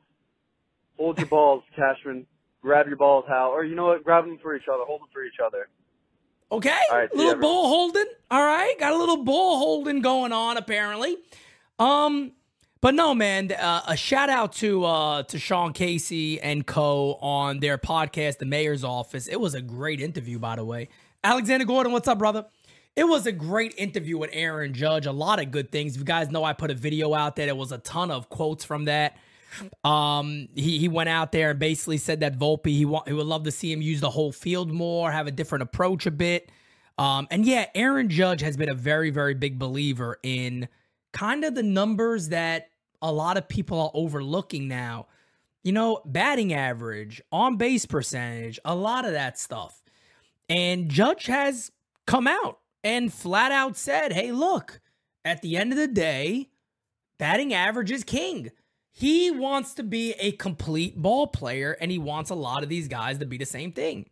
Hold 0.99 1.19
your 1.19 1.27
balls, 1.29 1.63
Cashman. 1.77 2.27
Grab 2.63 2.87
your 2.89 2.97
balls, 2.97 3.25
Hal. 3.29 3.51
Or 3.51 3.65
you 3.65 3.75
know 3.77 3.87
what? 3.87 4.03
Grab 4.03 4.25
them 4.25 4.39
for 4.43 4.57
each 4.57 4.65
other. 4.73 4.83
Hold 4.85 5.03
them 5.03 5.09
for 5.13 5.23
each 5.25 5.39
other. 5.45 5.69
Okay. 6.51 6.71
All 6.91 6.97
right, 6.99 7.09
see 7.11 7.17
little 7.19 7.33
everyone. 7.33 7.53
ball 7.53 7.69
holding. 7.69 8.07
All 8.31 8.43
right. 8.45 8.75
Got 8.79 8.93
a 8.93 8.97
little 8.97 9.25
ball 9.25 9.59
holding 9.59 10.01
going 10.01 10.33
on 10.33 10.57
apparently. 10.57 11.17
Um 11.79 12.33
but 12.87 12.95
no, 12.95 13.16
man, 13.16 13.51
uh, 13.51 13.82
a 13.89 13.97
shout 13.97 14.30
out 14.30 14.53
to 14.53 14.84
uh 14.84 15.24
to 15.24 15.41
Sean 15.41 15.72
Casey 15.72 16.41
and 16.41 16.64
Co 16.64 17.14
on 17.14 17.59
their 17.59 17.78
podcast 17.78 18.39
The 18.39 18.45
Mayor's 18.45 18.84
Office. 18.84 19.26
It 19.26 19.41
was 19.41 19.55
a 19.55 19.61
great 19.61 20.01
interview 20.01 20.39
by 20.39 20.55
the 20.55 20.64
way. 20.64 20.89
Alexander 21.24 21.64
Gordon, 21.64 21.91
what's 21.91 22.07
up, 22.07 22.20
brother? 22.20 22.47
It 22.95 23.03
was 23.03 23.26
a 23.26 23.32
great 23.32 23.74
interview 23.76 24.18
with 24.18 24.30
Aaron 24.32 24.72
Judge. 24.72 25.07
A 25.07 25.11
lot 25.11 25.43
of 25.43 25.51
good 25.51 25.72
things. 25.72 25.95
If 25.95 25.99
you 25.99 26.05
guys 26.05 26.30
know, 26.30 26.45
I 26.45 26.53
put 26.53 26.70
a 26.70 26.74
video 26.74 27.12
out 27.12 27.34
there. 27.34 27.47
There 27.47 27.57
was 27.57 27.72
a 27.72 27.78
ton 27.78 28.12
of 28.12 28.28
quotes 28.28 28.64
from 28.64 28.84
that. 28.84 29.16
Um, 29.82 30.47
he 30.55 30.78
he 30.78 30.87
went 30.87 31.09
out 31.09 31.32
there 31.32 31.51
and 31.51 31.59
basically 31.59 31.99
said 31.99 32.20
that 32.20 32.39
Volpe 32.39 32.66
he 32.66 32.76
he 32.78 32.84
would 32.84 33.26
love 33.26 33.43
to 33.43 33.51
see 33.51 33.72
him 33.72 33.82
use 33.82 34.01
the 34.01 34.11
whole 34.11 34.30
field 34.30 34.70
more, 34.70 35.11
have 35.11 35.26
a 35.26 35.32
different 35.32 35.62
approach 35.62 36.07
a 36.07 36.12
bit. 36.12 36.53
Um, 36.99 37.26
and 37.32 37.45
yeah, 37.45 37.66
Aaron 37.74 38.09
Judge 38.09 38.43
has 38.43 38.57
been 38.57 38.68
a 38.68 38.74
very 38.74 39.11
very 39.11 39.34
big 39.34 39.59
believer 39.59 40.20
in 40.22 40.68
kind 41.12 41.45
of 41.45 41.57
the 41.57 41.64
numbers 41.64 42.28
that 42.28 42.68
a 43.03 43.12
lot 43.12 43.36
of 43.36 43.49
people 43.49 43.80
are 43.80 43.90
overlooking 43.94 44.68
now. 44.68 45.07
You 45.62 45.72
know, 45.72 46.01
batting 46.05 46.53
average, 46.53 47.20
on 47.32 47.57
base 47.57 47.86
percentage, 47.86 48.61
a 48.64 48.74
lot 48.74 49.05
of 49.05 49.12
that 49.12 49.38
stuff. 49.38 49.82
And 50.49 50.88
Judge 50.88 51.26
has 51.26 51.72
come 52.07 52.28
out 52.28 52.61
and 52.84 53.12
flat 53.12 53.51
out 53.51 53.76
said, 53.76 54.12
hey, 54.12 54.30
look, 54.30 54.80
at 55.24 55.42
the 55.42 55.57
end 55.57 55.72
of 55.72 55.78
the 55.78 55.88
day, 55.88 56.51
batting 57.18 57.53
average 57.53 57.90
is 57.90 58.05
king. 58.05 58.53
He 58.92 59.30
wants 59.30 59.74
to 59.74 59.82
be 59.82 60.12
a 60.20 60.32
complete 60.32 60.97
ball 60.97 61.26
player, 61.26 61.76
and 61.80 61.90
he 61.90 61.99
wants 61.99 62.30
a 62.30 62.34
lot 62.34 62.62
of 62.62 62.68
these 62.68 62.88
guys 62.88 63.18
to 63.18 63.26
be 63.26 63.36
the 63.36 63.44
same 63.44 63.72
thing. 63.72 64.09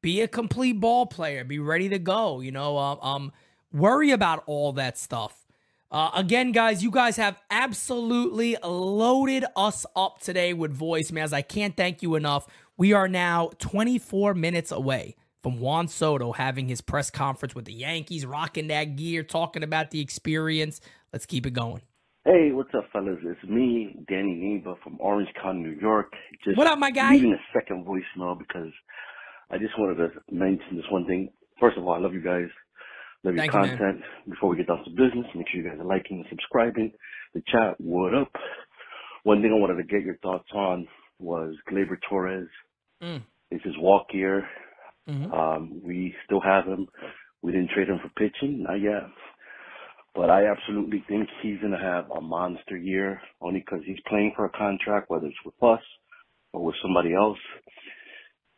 Be 0.00 0.22
a 0.22 0.28
complete 0.28 0.80
ball 0.80 1.06
player, 1.06 1.44
be 1.44 1.58
ready 1.58 1.88
to 1.90 1.98
go, 1.98 2.40
you 2.40 2.50
know, 2.50 2.78
um, 2.78 2.98
um 3.00 3.32
worry 3.72 4.10
about 4.10 4.42
all 4.46 4.72
that 4.72 4.98
stuff. 4.98 5.43
Uh, 5.94 6.10
again, 6.16 6.50
guys, 6.50 6.82
you 6.82 6.90
guys 6.90 7.16
have 7.16 7.40
absolutely 7.52 8.56
loaded 8.64 9.44
us 9.54 9.86
up 9.94 10.20
today 10.20 10.52
with 10.52 10.76
voicemails. 10.76 11.32
I 11.32 11.40
can't 11.40 11.76
thank 11.76 12.02
you 12.02 12.16
enough. 12.16 12.48
We 12.76 12.92
are 12.92 13.06
now 13.06 13.52
24 13.60 14.34
minutes 14.34 14.72
away 14.72 15.14
from 15.40 15.60
Juan 15.60 15.86
Soto 15.86 16.32
having 16.32 16.66
his 16.66 16.80
press 16.80 17.12
conference 17.12 17.54
with 17.54 17.66
the 17.66 17.72
Yankees, 17.72 18.26
rocking 18.26 18.66
that 18.66 18.96
gear, 18.96 19.22
talking 19.22 19.62
about 19.62 19.92
the 19.92 20.00
experience. 20.00 20.80
Let's 21.12 21.26
keep 21.26 21.46
it 21.46 21.52
going. 21.52 21.82
Hey, 22.24 22.50
what's 22.50 22.74
up, 22.74 22.86
fellas? 22.92 23.20
It's 23.22 23.44
me, 23.48 23.94
Danny 24.08 24.34
Neva 24.34 24.74
from 24.82 24.96
Orange 24.98 25.28
County, 25.40 25.60
New 25.60 25.78
York. 25.80 26.12
Just 26.42 26.58
What 26.58 26.66
up, 26.66 26.76
my 26.76 26.90
guy? 26.90 27.12
Leaving 27.12 27.34
a 27.34 27.56
second 27.56 27.86
voicemail 27.86 28.36
because 28.36 28.72
I 29.48 29.58
just 29.58 29.78
wanted 29.78 29.98
to 29.98 30.08
mention 30.32 30.74
this 30.74 30.86
one 30.90 31.06
thing. 31.06 31.30
First 31.60 31.78
of 31.78 31.86
all, 31.86 31.94
I 31.94 31.98
love 31.98 32.14
you 32.14 32.20
guys. 32.20 32.48
Love 33.24 33.34
your 33.34 33.42
Thank 33.44 33.54
you, 33.54 33.60
content. 33.78 34.02
Before 34.30 34.50
we 34.50 34.56
get 34.58 34.68
down 34.68 34.84
to 34.84 34.90
business, 34.90 35.26
make 35.34 35.48
sure 35.50 35.60
you 35.62 35.68
guys 35.68 35.78
are 35.80 35.84
liking 35.86 36.18
and 36.18 36.26
subscribing. 36.30 36.92
The 37.34 37.42
chat, 37.48 37.80
what 37.80 38.14
up? 38.14 38.32
One 39.24 39.42
thing 39.42 39.52
I 39.52 39.60
wanted 39.60 39.76
to 39.82 39.84
get 39.88 40.04
your 40.04 40.18
thoughts 40.18 40.48
on 40.54 40.88
was 41.18 41.54
Gleyber 41.70 41.96
Torres. 42.08 42.48
Mm. 43.02 43.22
It's 43.50 43.64
his 43.64 43.78
walk 43.78 44.08
year. 44.14 44.48
Mhm. 45.08 45.32
Um, 45.32 45.82
we 45.84 46.14
still 46.26 46.40
have 46.40 46.66
him. 46.66 46.88
We 47.42 47.52
didn't 47.52 47.70
trade 47.70 47.88
him 47.88 48.00
for 48.00 48.10
pitching, 48.10 48.62
not 48.64 48.80
yet. 48.80 49.04
But 50.14 50.30
I 50.30 50.46
absolutely 50.46 51.00
think 51.08 51.28
he's 51.42 51.60
going 51.60 51.72
to 51.72 51.78
have 51.78 52.10
a 52.10 52.20
monster 52.20 52.76
year 52.76 53.20
only 53.40 53.60
because 53.60 53.84
he's 53.86 54.00
playing 54.08 54.34
for 54.36 54.46
a 54.46 54.50
contract, 54.50 55.10
whether 55.10 55.26
it's 55.26 55.44
with 55.44 55.62
us 55.62 55.82
or 56.52 56.64
with 56.64 56.76
somebody 56.82 57.14
else. 57.14 57.38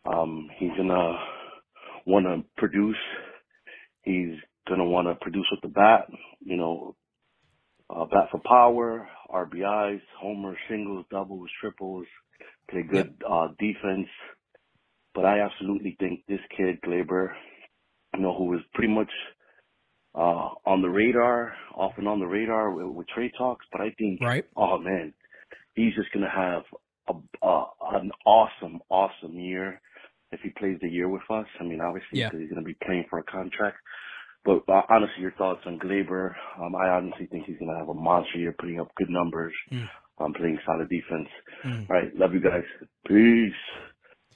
Um, 0.04 0.50
he's 0.58 0.72
going 0.76 0.88
to 0.88 1.18
want 2.06 2.26
to 2.26 2.44
produce. 2.56 2.98
He's 4.02 4.36
going 4.66 4.80
to 4.80 4.86
want 4.86 5.08
to 5.08 5.14
produce 5.16 5.46
with 5.50 5.60
the 5.62 5.68
bat, 5.68 6.08
you 6.40 6.56
know, 6.56 6.96
uh, 7.88 8.04
bat 8.06 8.28
for 8.30 8.40
power, 8.44 9.08
RBIs, 9.30 10.00
homers, 10.18 10.58
singles, 10.68 11.04
doubles, 11.10 11.48
triples, 11.60 12.06
play 12.70 12.82
good 12.82 13.14
uh, 13.28 13.48
defense. 13.58 14.08
But 15.14 15.24
I 15.24 15.40
absolutely 15.40 15.96
think 15.98 16.24
this 16.28 16.40
kid, 16.56 16.80
Gleyber, 16.82 17.28
you 18.14 18.20
know, 18.20 18.36
who 18.36 18.44
was 18.46 18.60
pretty 18.74 18.92
much 18.92 19.10
uh, 20.14 20.48
on 20.64 20.82
the 20.82 20.88
radar, 20.88 21.52
off 21.74 21.92
and 21.98 22.08
on 22.08 22.20
the 22.20 22.26
radar 22.26 22.70
with, 22.70 22.86
with 22.86 23.08
trade 23.08 23.32
talks, 23.36 23.66
but 23.70 23.80
I 23.80 23.90
think, 23.98 24.20
right. 24.22 24.44
oh 24.56 24.78
man, 24.78 25.12
he's 25.74 25.94
just 25.94 26.10
gonna 26.12 26.30
have 26.30 26.62
a, 27.08 27.46
a 27.46 27.64
an 27.92 28.10
awesome, 28.24 28.80
awesome 28.88 29.38
year 29.38 29.80
if 30.32 30.40
he 30.40 30.48
plays 30.50 30.78
the 30.80 30.88
year 30.88 31.08
with 31.08 31.22
us. 31.30 31.46
I 31.60 31.64
mean, 31.64 31.80
obviously, 31.80 32.20
Yeah. 32.20 32.30
he's 32.32 32.48
gonna 32.48 32.62
be 32.62 32.76
playing 32.84 33.04
for 33.10 33.18
a 33.18 33.22
contract. 33.24 33.76
But 34.47 34.62
uh, 34.72 34.82
honestly, 34.88 35.20
your 35.22 35.32
thoughts 35.32 35.61
on 35.66 35.78
Gleyber? 35.80 36.32
Um, 36.61 36.74
I 36.76 36.88
honestly 36.88 37.26
think 37.26 37.44
he's 37.47 37.57
gonna 37.59 37.76
have 37.76 37.88
a 37.88 37.94
monster 37.94 38.38
year, 38.38 38.55
putting 38.59 38.80
up 38.80 38.88
good 38.97 39.11
numbers, 39.11 39.53
Mm. 39.72 39.88
um, 40.18 40.32
playing 40.34 40.59
solid 40.64 40.88
defense. 40.88 41.28
Mm. 41.64 41.90
All 41.90 41.97
right, 41.97 42.16
love 42.16 42.32
you 42.32 42.40
guys. 42.40 42.62
Peace. 43.07 43.53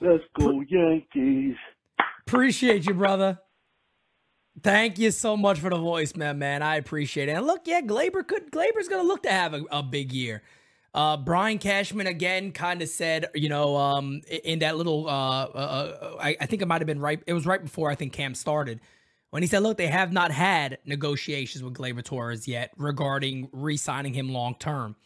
Let's 0.00 0.24
go 0.38 0.60
Yankees. 0.68 1.54
Appreciate 2.26 2.86
you, 2.86 2.94
brother. 2.94 3.38
Thank 4.62 4.98
you 4.98 5.10
so 5.12 5.36
much 5.36 5.58
for 5.60 5.70
the 5.70 5.76
voicemail, 5.76 6.36
man. 6.36 6.62
I 6.62 6.76
appreciate 6.76 7.28
it. 7.28 7.32
And 7.32 7.46
look, 7.46 7.62
yeah, 7.66 7.80
Gleyber 7.80 8.26
could 8.26 8.50
Gleyber's 8.50 8.88
gonna 8.88 9.04
look 9.04 9.22
to 9.22 9.30
have 9.30 9.54
a, 9.54 9.62
a 9.70 9.82
big 9.82 10.12
year. 10.12 10.42
Uh, 10.92 11.16
Brian 11.16 11.58
Cashman 11.58 12.08
again 12.08 12.50
kind 12.50 12.82
of 12.82 12.88
said, 12.88 13.26
you 13.36 13.48
know, 13.48 13.76
um, 13.76 14.22
in 14.42 14.58
that 14.58 14.76
little, 14.76 15.06
uh, 15.08 15.44
uh, 15.44 15.46
uh, 15.54 16.16
I, 16.20 16.36
I 16.40 16.46
think 16.46 16.62
it 16.62 16.66
might 16.68 16.80
have 16.80 16.86
been 16.88 16.98
right. 16.98 17.22
It 17.28 17.32
was 17.32 17.46
right 17.46 17.62
before 17.62 17.88
I 17.88 17.94
think 17.94 18.12
Cam 18.12 18.34
started 18.34 18.80
when 19.30 19.42
he 19.42 19.46
said, 19.46 19.62
"Look, 19.62 19.78
they 19.78 19.86
have 19.88 20.12
not 20.12 20.30
had 20.30 20.78
negotiations 20.84 21.62
with 21.62 21.74
Gleyber 21.74 22.04
Torres 22.04 22.46
yet 22.46 22.72
regarding 22.76 23.48
re-signing 23.52 24.14
him 24.14 24.30
long 24.30 24.54
term." 24.58 24.96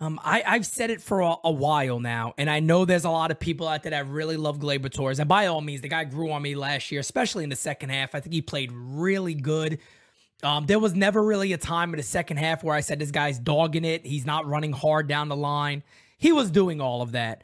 Um, 0.00 0.18
I, 0.24 0.42
I've 0.44 0.66
said 0.66 0.90
it 0.90 1.00
for 1.00 1.20
a, 1.20 1.36
a 1.44 1.50
while 1.52 2.00
now, 2.00 2.34
and 2.36 2.50
I 2.50 2.58
know 2.58 2.84
there's 2.84 3.04
a 3.04 3.10
lot 3.10 3.30
of 3.30 3.38
people 3.38 3.68
out 3.68 3.84
there 3.84 3.90
that 3.90 4.08
really 4.08 4.36
love 4.36 4.58
Gleyber 4.58 4.92
Torres. 4.92 5.20
And 5.20 5.28
by 5.28 5.46
all 5.46 5.60
means, 5.60 5.80
the 5.80 5.88
guy 5.88 6.02
grew 6.02 6.32
on 6.32 6.42
me 6.42 6.56
last 6.56 6.90
year, 6.90 7.00
especially 7.00 7.44
in 7.44 7.50
the 7.50 7.56
second 7.56 7.90
half. 7.90 8.12
I 8.12 8.18
think 8.20 8.34
he 8.34 8.42
played 8.42 8.72
really 8.72 9.34
good. 9.34 9.78
Um, 10.42 10.66
there 10.66 10.80
was 10.80 10.94
never 10.94 11.22
really 11.22 11.52
a 11.52 11.56
time 11.58 11.90
in 11.94 11.98
the 11.98 12.02
second 12.02 12.38
half 12.38 12.64
where 12.64 12.74
I 12.74 12.80
said 12.80 12.98
this 12.98 13.12
guy's 13.12 13.38
dogging 13.38 13.84
it. 13.84 14.04
He's 14.04 14.26
not 14.26 14.44
running 14.44 14.72
hard 14.72 15.06
down 15.06 15.28
the 15.28 15.36
line. 15.36 15.84
He 16.18 16.32
was 16.32 16.50
doing 16.50 16.80
all 16.80 17.00
of 17.00 17.12
that, 17.12 17.42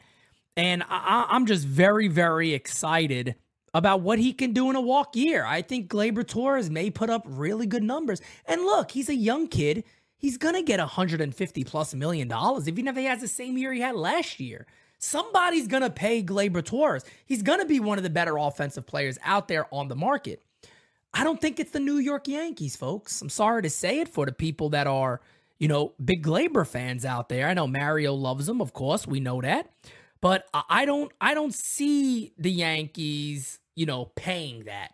and 0.57 0.83
I- 0.89 1.27
I'm 1.29 1.45
just 1.45 1.65
very, 1.65 2.09
very 2.09 2.53
excited 2.53 3.35
about 3.73 4.01
what 4.01 4.19
he 4.19 4.33
can 4.33 4.53
do 4.53 4.69
in 4.69 4.75
a 4.75 4.81
walk 4.81 5.15
year. 5.15 5.45
I 5.45 5.61
think 5.61 5.89
Gleyber 5.89 6.27
Torres 6.27 6.69
may 6.69 6.89
put 6.89 7.09
up 7.09 7.23
really 7.25 7.65
good 7.65 7.83
numbers. 7.83 8.21
And 8.45 8.61
look, 8.61 8.91
he's 8.91 9.09
a 9.09 9.15
young 9.15 9.47
kid. 9.47 9.83
He's 10.17 10.37
gonna 10.37 10.63
get 10.63 10.79
150 10.79 11.63
plus 11.63 11.93
million 11.93 12.27
dollars, 12.27 12.67
even 12.67 12.87
if 12.87 12.95
he 12.95 13.05
has 13.05 13.21
the 13.21 13.27
same 13.27 13.57
year 13.57 13.71
he 13.71 13.81
had 13.81 13.95
last 13.95 14.39
year. 14.39 14.67
Somebody's 14.97 15.67
gonna 15.67 15.89
pay 15.89 16.21
Gleyber 16.21 16.63
Torres. 16.63 17.05
He's 17.25 17.41
gonna 17.41 17.65
be 17.65 17.79
one 17.79 17.97
of 17.97 18.03
the 18.03 18.09
better 18.09 18.37
offensive 18.37 18.85
players 18.85 19.17
out 19.23 19.47
there 19.47 19.73
on 19.73 19.87
the 19.87 19.95
market. 19.95 20.43
I 21.13 21.23
don't 21.23 21.39
think 21.41 21.59
it's 21.59 21.71
the 21.71 21.79
New 21.79 21.97
York 21.97 22.27
Yankees, 22.27 22.75
folks. 22.75 23.21
I'm 23.21 23.29
sorry 23.29 23.63
to 23.63 23.69
say 23.69 23.99
it 23.99 24.09
for 24.09 24.25
the 24.25 24.31
people 24.31 24.69
that 24.71 24.87
are, 24.87 25.21
you 25.57 25.67
know, 25.67 25.93
big 26.03 26.23
Gleyber 26.23 26.67
fans 26.67 27.05
out 27.05 27.29
there. 27.29 27.47
I 27.47 27.53
know 27.53 27.65
Mario 27.65 28.13
loves 28.13 28.47
him, 28.47 28.61
of 28.61 28.73
course, 28.73 29.07
we 29.07 29.19
know 29.19 29.41
that. 29.41 29.71
But 30.21 30.45
I 30.53 30.85
don't 30.85 31.11
I 31.21 31.33
don't 31.33 31.53
see 31.53 32.33
the 32.37 32.51
Yankees, 32.51 33.59
you 33.75 33.85
know, 33.85 34.05
paying 34.15 34.65
that 34.65 34.91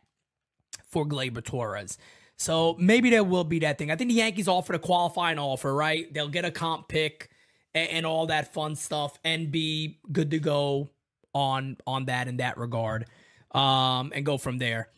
for 0.89 1.05
Gleyber 1.05 1.43
Torres. 1.43 1.97
So 2.37 2.75
maybe 2.79 3.09
there 3.09 3.23
will 3.23 3.43
be 3.43 3.59
that 3.59 3.77
thing. 3.77 3.91
I 3.91 3.95
think 3.95 4.09
the 4.09 4.15
Yankees 4.15 4.47
offered 4.47 4.75
a 4.75 4.79
qualifying 4.79 5.39
offer, 5.39 5.73
right? 5.73 6.13
They'll 6.13 6.27
get 6.27 6.45
a 6.45 6.51
comp 6.51 6.89
pick 6.89 7.29
and, 7.73 7.89
and 7.89 8.05
all 8.05 8.27
that 8.27 8.53
fun 8.53 8.75
stuff 8.75 9.17
and 9.23 9.51
be 9.51 9.99
good 10.11 10.31
to 10.31 10.39
go 10.39 10.89
on 11.33 11.77
on 11.87 12.05
that 12.05 12.27
in 12.27 12.37
that 12.37 12.57
regard. 12.57 13.05
Um 13.51 14.11
and 14.13 14.25
go 14.25 14.37
from 14.37 14.59
there. 14.59 14.89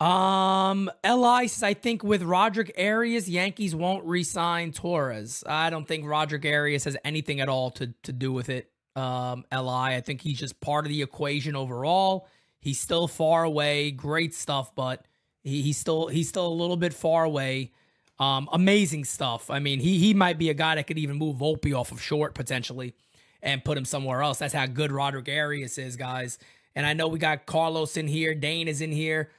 Um 0.00 0.90
Li 1.04 1.46
says 1.46 1.62
I 1.62 1.74
think 1.74 2.02
with 2.02 2.22
Roderick 2.22 2.72
Arias, 2.78 3.28
Yankees 3.28 3.74
won't 3.74 4.04
re-sign 4.04 4.72
Torres. 4.72 5.44
I 5.46 5.70
don't 5.70 5.86
think 5.86 6.06
Roderick 6.06 6.44
Arias 6.44 6.84
has 6.84 6.96
anything 7.04 7.40
at 7.40 7.48
all 7.48 7.70
to 7.72 7.94
to 8.02 8.12
do 8.12 8.32
with 8.32 8.48
it. 8.48 8.69
Um 8.96 9.44
Li, 9.52 9.96
I 9.96 10.02
think 10.04 10.20
he's 10.20 10.38
just 10.38 10.60
part 10.60 10.84
of 10.84 10.90
the 10.90 11.02
equation 11.02 11.56
overall. 11.56 12.28
He's 12.60 12.78
still 12.78 13.08
far 13.08 13.44
away. 13.44 13.90
Great 13.90 14.34
stuff, 14.34 14.74
but 14.74 15.06
he, 15.42 15.62
he's 15.62 15.78
still 15.78 16.08
he's 16.08 16.28
still 16.28 16.46
a 16.46 16.52
little 16.52 16.76
bit 16.76 16.92
far 16.92 17.24
away. 17.24 17.72
Um, 18.18 18.50
amazing 18.52 19.04
stuff. 19.04 19.50
I 19.50 19.60
mean, 19.60 19.80
he 19.80 19.98
he 19.98 20.12
might 20.14 20.38
be 20.38 20.50
a 20.50 20.54
guy 20.54 20.74
that 20.74 20.86
could 20.86 20.98
even 20.98 21.16
move 21.16 21.36
Volpe 21.36 21.74
off 21.74 21.90
of 21.90 22.02
short 22.02 22.34
potentially 22.34 22.94
and 23.42 23.64
put 23.64 23.78
him 23.78 23.86
somewhere 23.86 24.22
else. 24.22 24.38
That's 24.38 24.52
how 24.52 24.66
good 24.66 24.92
Roderick 24.92 25.28
Arias 25.28 25.78
is, 25.78 25.96
guys. 25.96 26.38
And 26.74 26.86
I 26.86 26.92
know 26.92 27.08
we 27.08 27.18
got 27.18 27.46
Carlos 27.46 27.96
in 27.96 28.06
here, 28.06 28.34
Dane 28.34 28.68
is 28.68 28.80
in 28.80 28.92
here. 28.92 29.30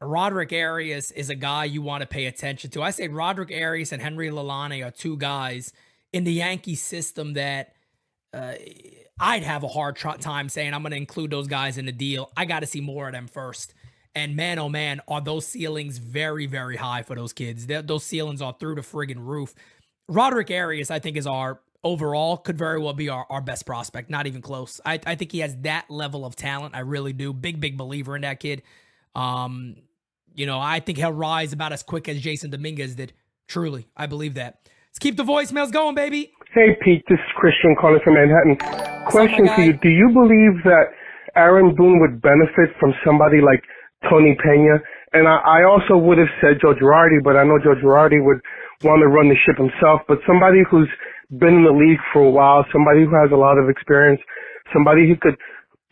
Roderick 0.00 0.52
Arias 0.52 1.10
is 1.10 1.28
a 1.28 1.34
guy 1.34 1.64
you 1.64 1.82
want 1.82 2.02
to 2.02 2.06
pay 2.06 2.26
attention 2.26 2.70
to. 2.70 2.82
I 2.82 2.90
say 2.90 3.08
Roderick 3.08 3.50
Arias 3.50 3.92
and 3.92 4.00
Henry 4.00 4.28
Lalane 4.28 4.86
are 4.86 4.92
two 4.92 5.16
guys 5.16 5.72
in 6.12 6.24
the 6.24 6.32
Yankee 6.32 6.76
system 6.76 7.32
that 7.32 7.72
uh, 8.32 8.54
I'd 9.20 9.42
have 9.42 9.64
a 9.64 9.68
hard 9.68 9.96
time 9.96 10.48
saying 10.48 10.74
I'm 10.74 10.82
going 10.82 10.92
to 10.92 10.96
include 10.96 11.30
those 11.30 11.48
guys 11.48 11.78
in 11.78 11.86
the 11.86 11.92
deal. 11.92 12.30
I 12.36 12.44
got 12.44 12.60
to 12.60 12.66
see 12.66 12.80
more 12.80 13.06
of 13.08 13.12
them 13.12 13.26
first. 13.26 13.74
And 14.14 14.36
man, 14.36 14.58
oh 14.58 14.68
man, 14.68 15.00
are 15.08 15.20
those 15.20 15.46
ceilings 15.46 15.98
very, 15.98 16.46
very 16.46 16.76
high 16.76 17.02
for 17.02 17.14
those 17.14 17.32
kids? 17.32 17.66
Th- 17.66 17.84
those 17.84 18.04
ceilings 18.04 18.42
are 18.42 18.54
through 18.58 18.76
the 18.76 18.80
friggin' 18.80 19.18
roof. 19.18 19.54
Roderick 20.08 20.50
Arias, 20.50 20.90
I 20.90 20.98
think, 20.98 21.16
is 21.16 21.26
our 21.26 21.60
overall 21.84 22.36
could 22.36 22.58
very 22.58 22.80
well 22.80 22.92
be 22.92 23.08
our, 23.08 23.26
our 23.30 23.40
best 23.40 23.66
prospect. 23.66 24.10
Not 24.10 24.26
even 24.26 24.42
close. 24.42 24.80
I, 24.84 25.00
I 25.06 25.14
think 25.14 25.32
he 25.32 25.40
has 25.40 25.56
that 25.58 25.90
level 25.90 26.24
of 26.24 26.34
talent. 26.34 26.74
I 26.74 26.80
really 26.80 27.12
do. 27.12 27.32
Big, 27.32 27.60
big 27.60 27.76
believer 27.76 28.16
in 28.16 28.22
that 28.22 28.40
kid. 28.40 28.62
Um, 29.14 29.76
you 30.34 30.46
know, 30.46 30.58
I 30.58 30.80
think 30.80 30.98
he'll 30.98 31.12
rise 31.12 31.52
about 31.52 31.72
as 31.72 31.82
quick 31.82 32.08
as 32.08 32.22
Jasson 32.22 32.50
Dominguez 32.50 32.94
did. 32.94 33.12
Truly, 33.46 33.88
I 33.96 34.06
believe 34.06 34.34
that. 34.34 34.60
Let's 34.88 34.98
keep 34.98 35.16
the 35.16 35.24
voicemails 35.24 35.72
going, 35.72 35.94
baby. 35.94 36.32
Hey, 36.56 36.72
Pete, 36.80 37.04
this 37.12 37.20
is 37.20 37.32
Christian 37.36 37.76
calling 37.76 38.00
from 38.00 38.16
Manhattan. 38.16 38.56
Question 39.12 39.52
for 39.52 39.60
you. 39.60 39.76
Do 39.76 39.92
you 39.92 40.08
believe 40.16 40.64
that 40.64 40.96
Aaron 41.36 41.76
Boone 41.76 42.00
would 42.00 42.24
benefit 42.24 42.72
from 42.80 42.96
somebody 43.04 43.44
like 43.44 43.60
Tony 44.08 44.32
Pena? 44.40 44.80
And 45.12 45.28
I, 45.28 45.44
I 45.44 45.58
also 45.68 46.00
would 46.00 46.16
have 46.16 46.32
said 46.40 46.56
Joe 46.64 46.72
Girardi, 46.72 47.20
but 47.20 47.36
I 47.36 47.44
know 47.44 47.60
Joe 47.60 47.76
Girardi 47.76 48.24
would 48.24 48.40
want 48.80 49.04
to 49.04 49.12
run 49.12 49.28
the 49.28 49.36
ship 49.44 49.60
himself. 49.60 50.08
But 50.08 50.24
somebody 50.24 50.64
who's 50.64 50.88
been 51.36 51.60
in 51.60 51.64
the 51.68 51.76
league 51.76 52.00
for 52.16 52.24
a 52.24 52.32
while, 52.32 52.64
somebody 52.72 53.04
who 53.04 53.12
has 53.12 53.28
a 53.28 53.36
lot 53.36 53.60
of 53.60 53.68
experience, 53.68 54.20
somebody 54.72 55.04
who 55.04 55.20
could 55.20 55.36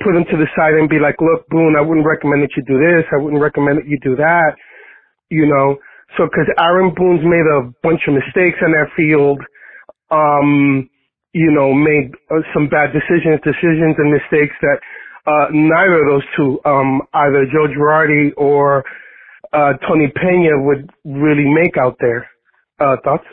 put 0.01 0.17
him 0.17 0.25
to 0.25 0.41
the 0.41 0.49
side 0.57 0.73
and 0.81 0.89
be 0.89 0.97
like, 0.97 1.21
look, 1.21 1.45
Boone, 1.53 1.77
I 1.77 1.85
wouldn't 1.85 2.09
recommend 2.09 2.41
that 2.41 2.57
you 2.57 2.65
do 2.65 2.81
this. 2.81 3.05
I 3.13 3.21
wouldn't 3.21 3.45
recommend 3.45 3.77
that 3.77 3.89
you 3.93 4.01
do 4.01 4.17
that. 4.17 4.57
You 5.29 5.53
know, 5.53 5.77
so 6.17 6.25
because 6.33 6.49
Aaron 6.57 6.97
Boone's 6.97 7.29
made 7.29 7.45
a 7.45 7.69
bunch 7.85 8.09
of 8.09 8.17
mistakes 8.17 8.57
in 8.65 8.73
that 8.73 8.89
field, 8.97 9.45
um, 10.11 10.89
you 11.33 11.51
know, 11.51 11.75
made 11.75 12.13
uh, 12.31 12.41
some 12.55 12.69
bad 12.69 12.93
decisions, 12.93 13.41
decisions 13.45 13.97
and 13.99 14.13
mistakes 14.13 14.55
that 14.63 14.79
uh, 15.27 15.47
neither 15.53 16.01
of 16.01 16.07
those 16.07 16.25
two, 16.37 16.61
um, 16.65 17.03
either 17.13 17.45
Joe 17.47 17.67
Girardi 17.69 18.31
or 18.37 18.85
uh, 19.53 19.73
Tony 19.87 20.13
Pena 20.15 20.63
would 20.63 20.91
really 21.05 21.45
make 21.45 21.77
out 21.77 21.97
there. 22.01 22.29
Uh, 22.79 22.97
thoughts? 23.03 23.25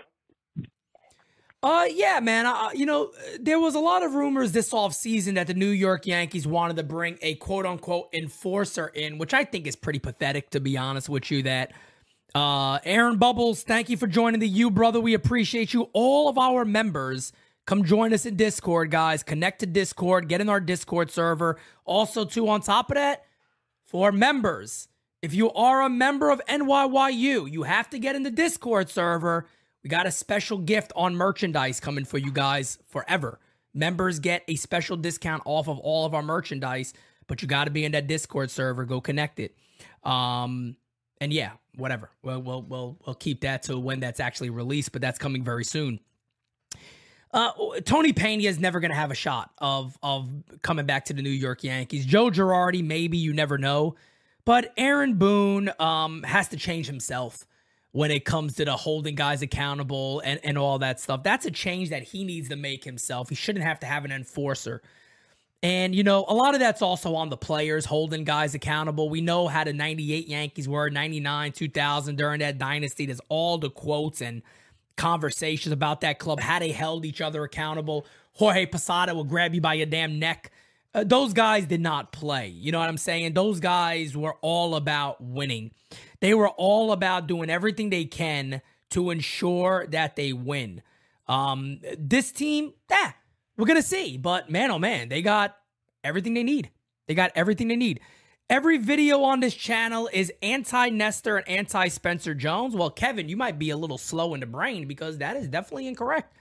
Uh, 1.61 1.85
yeah, 1.89 2.19
man. 2.19 2.45
Uh, 2.45 2.69
you 2.73 2.85
know, 2.85 3.11
there 3.39 3.59
was 3.59 3.73
a 3.73 3.79
lot 3.79 4.03
of 4.03 4.15
rumors 4.15 4.51
this 4.51 4.71
offseason 4.71 5.35
that 5.35 5.47
the 5.47 5.53
New 5.53 5.69
York 5.69 6.05
Yankees 6.05 6.45
wanted 6.45 6.75
to 6.75 6.83
bring 6.83 7.17
a 7.21 7.35
quote 7.35 7.65
unquote 7.65 8.09
enforcer 8.13 8.87
in, 8.87 9.17
which 9.17 9.33
I 9.33 9.45
think 9.45 9.65
is 9.65 9.77
pretty 9.77 9.99
pathetic, 9.99 10.49
to 10.49 10.59
be 10.59 10.77
honest 10.77 11.07
with 11.07 11.31
you. 11.31 11.43
That 11.43 11.71
uh, 12.35 12.79
Aaron 12.83 13.17
Bubbles, 13.17 13.63
thank 13.63 13.89
you 13.89 13.97
for 13.97 14.07
joining 14.07 14.39
the 14.39 14.47
U, 14.47 14.71
brother. 14.71 14.99
We 14.99 15.13
appreciate 15.13 15.73
you. 15.73 15.89
All 15.93 16.27
of 16.27 16.37
our 16.37 16.65
members, 16.65 17.31
come 17.65 17.83
join 17.83 18.13
us 18.13 18.25
in 18.25 18.35
Discord, 18.35 18.89
guys. 18.89 19.21
Connect 19.21 19.59
to 19.59 19.65
Discord, 19.65 20.27
get 20.27 20.41
in 20.41 20.49
our 20.49 20.59
Discord 20.59 21.11
server. 21.11 21.59
Also, 21.85 22.25
too, 22.25 22.49
on 22.49 22.61
top 22.61 22.89
of 22.89 22.95
that, 22.95 23.25
for 23.85 24.11
members, 24.11 24.87
if 25.21 25.33
you 25.33 25.51
are 25.51 25.83
a 25.83 25.89
member 25.89 26.31
of 26.31 26.41
NYYU, 26.49 27.51
you 27.51 27.63
have 27.63 27.89
to 27.91 27.99
get 27.99 28.15
in 28.15 28.23
the 28.23 28.31
Discord 28.31 28.89
server. 28.89 29.45
We 29.83 29.89
got 29.89 30.07
a 30.07 30.11
special 30.11 30.57
gift 30.57 30.91
on 30.95 31.15
merchandise 31.15 31.79
coming 31.79 32.05
for 32.05 32.17
you 32.17 32.31
guys 32.31 32.79
forever. 32.87 33.39
Members 33.73 34.19
get 34.19 34.43
a 34.47 34.55
special 34.55 34.97
discount 34.97 35.43
off 35.45 35.67
of 35.67 35.77
all 35.79 36.05
of 36.05 36.13
our 36.13 36.23
merchandise, 36.23 36.93
but 37.27 37.41
you 37.41 37.47
got 37.47 37.65
to 37.65 37.71
be 37.71 37.85
in 37.85 37.91
that 37.91 38.07
Discord 38.07 38.49
server. 38.49 38.85
Go 38.85 39.01
connect 39.01 39.39
it. 39.39 39.55
Um, 40.03 40.75
and 41.21 41.31
yeah, 41.31 41.51
whatever. 41.75 42.09
We'll 42.21 42.41
we'll 42.41 42.61
we'll 42.61 42.97
we'll 43.05 43.15
keep 43.15 43.41
that 43.41 43.63
to 43.63 43.77
when 43.77 43.99
that's 43.99 44.19
actually 44.19 44.49
released, 44.49 44.91
but 44.91 45.01
that's 45.01 45.19
coming 45.19 45.43
very 45.43 45.63
soon. 45.63 45.99
Uh, 47.31 47.51
Tony 47.83 48.13
Pena 48.13 48.43
is 48.43 48.59
never 48.59 48.79
going 48.79 48.91
to 48.91 48.97
have 48.97 49.11
a 49.11 49.15
shot 49.15 49.51
of 49.57 49.97
of 50.03 50.29
coming 50.61 50.85
back 50.85 51.05
to 51.05 51.13
the 51.13 51.21
New 51.21 51.29
York 51.29 51.63
Yankees. 51.63 52.05
Joe 52.05 52.29
Girardi, 52.29 52.83
maybe 52.83 53.17
you 53.17 53.33
never 53.33 53.57
know, 53.57 53.95
but 54.45 54.71
Aaron 54.77 55.15
Boone 55.15 55.71
um, 55.79 56.21
has 56.23 56.49
to 56.49 56.57
change 56.57 56.85
himself 56.85 57.45
when 57.91 58.11
it 58.11 58.25
comes 58.25 58.55
to 58.55 58.65
the 58.65 58.75
holding 58.75 59.15
guys 59.15 59.41
accountable 59.41 60.19
and, 60.25 60.39
and 60.43 60.57
all 60.57 60.79
that 60.79 60.99
stuff. 60.99 61.23
That's 61.23 61.45
a 61.45 61.51
change 61.51 61.89
that 61.89 62.03
he 62.03 62.23
needs 62.23 62.49
to 62.49 62.55
make 62.55 62.83
himself. 62.83 63.29
He 63.29 63.35
shouldn't 63.35 63.63
have 63.65 63.79
to 63.81 63.85
have 63.85 64.03
an 64.03 64.11
enforcer. 64.11 64.81
And, 65.63 65.95
you 65.95 66.03
know, 66.03 66.25
a 66.27 66.33
lot 66.33 66.55
of 66.55 66.59
that's 66.59 66.81
also 66.81 67.15
on 67.15 67.29
the 67.29 67.37
players 67.37 67.85
holding 67.85 68.25
guys 68.25 68.53
accountable. 68.53 69.09
We 69.09 69.21
know 69.21 69.47
how 69.47 69.63
the 69.63 69.71
98 69.71 70.27
Yankees 70.27 70.67
were, 70.67 70.89
99, 70.89 71.53
2000 71.53 72.17
during 72.17 72.39
that 72.41 72.57
dynasty. 72.57 73.05
There's 73.05 73.21
all 73.29 73.57
the 73.57 73.69
quotes 73.69 74.21
and 74.21 74.41
conversations 74.97 75.71
about 75.71 76.01
that 76.01 76.19
club, 76.19 76.41
how 76.41 76.59
they 76.59 76.71
held 76.71 77.05
each 77.05 77.21
other 77.21 77.45
accountable. 77.45 78.05
Jorge 78.33 78.65
Posada 78.65 79.15
will 79.15 79.23
grab 79.23 79.55
you 79.55 79.61
by 79.61 79.75
your 79.75 79.85
damn 79.85 80.19
neck. 80.19 80.51
Uh, 80.93 81.05
those 81.05 81.31
guys 81.31 81.65
did 81.65 81.79
not 81.79 82.11
play. 82.11 82.49
You 82.49 82.73
know 82.73 82.79
what 82.79 82.89
I'm 82.89 82.97
saying? 82.97 83.33
Those 83.33 83.61
guys 83.61 84.17
were 84.17 84.35
all 84.41 84.75
about 84.75 85.23
winning. 85.23 85.71
They 86.19 86.33
were 86.33 86.49
all 86.49 86.91
about 86.91 87.25
doing 87.25 87.49
everything 87.49 87.89
they 87.89 88.03
can 88.03 88.61
to 88.89 89.11
ensure 89.11 89.87
that 89.87 90.17
they 90.17 90.33
win. 90.33 90.81
Um, 91.27 91.79
this 91.97 92.33
team, 92.33 92.73
yeah, 92.89 93.13
we're 93.57 93.67
gonna 93.67 93.81
see. 93.81 94.17
But 94.17 94.49
man, 94.49 94.71
oh 94.71 94.79
man, 94.79 95.09
they 95.09 95.21
got 95.21 95.55
everything 96.03 96.33
they 96.33 96.43
need. 96.43 96.69
They 97.07 97.15
got 97.15 97.31
everything 97.35 97.67
they 97.67 97.75
need. 97.75 97.99
Every 98.49 98.77
video 98.77 99.23
on 99.23 99.39
this 99.39 99.53
channel 99.53 100.09
is 100.11 100.31
anti 100.41 100.89
Nestor 100.89 101.37
and 101.37 101.47
anti 101.47 101.87
Spencer 101.87 102.35
Jones. 102.35 102.75
Well, 102.75 102.89
Kevin, 102.89 103.29
you 103.29 103.37
might 103.37 103.57
be 103.57 103.69
a 103.69 103.77
little 103.77 103.97
slow 103.97 104.33
in 104.33 104.41
the 104.41 104.45
brain 104.45 104.87
because 104.87 105.17
that 105.19 105.35
is 105.35 105.47
definitely 105.47 105.87
incorrect. 105.87 106.35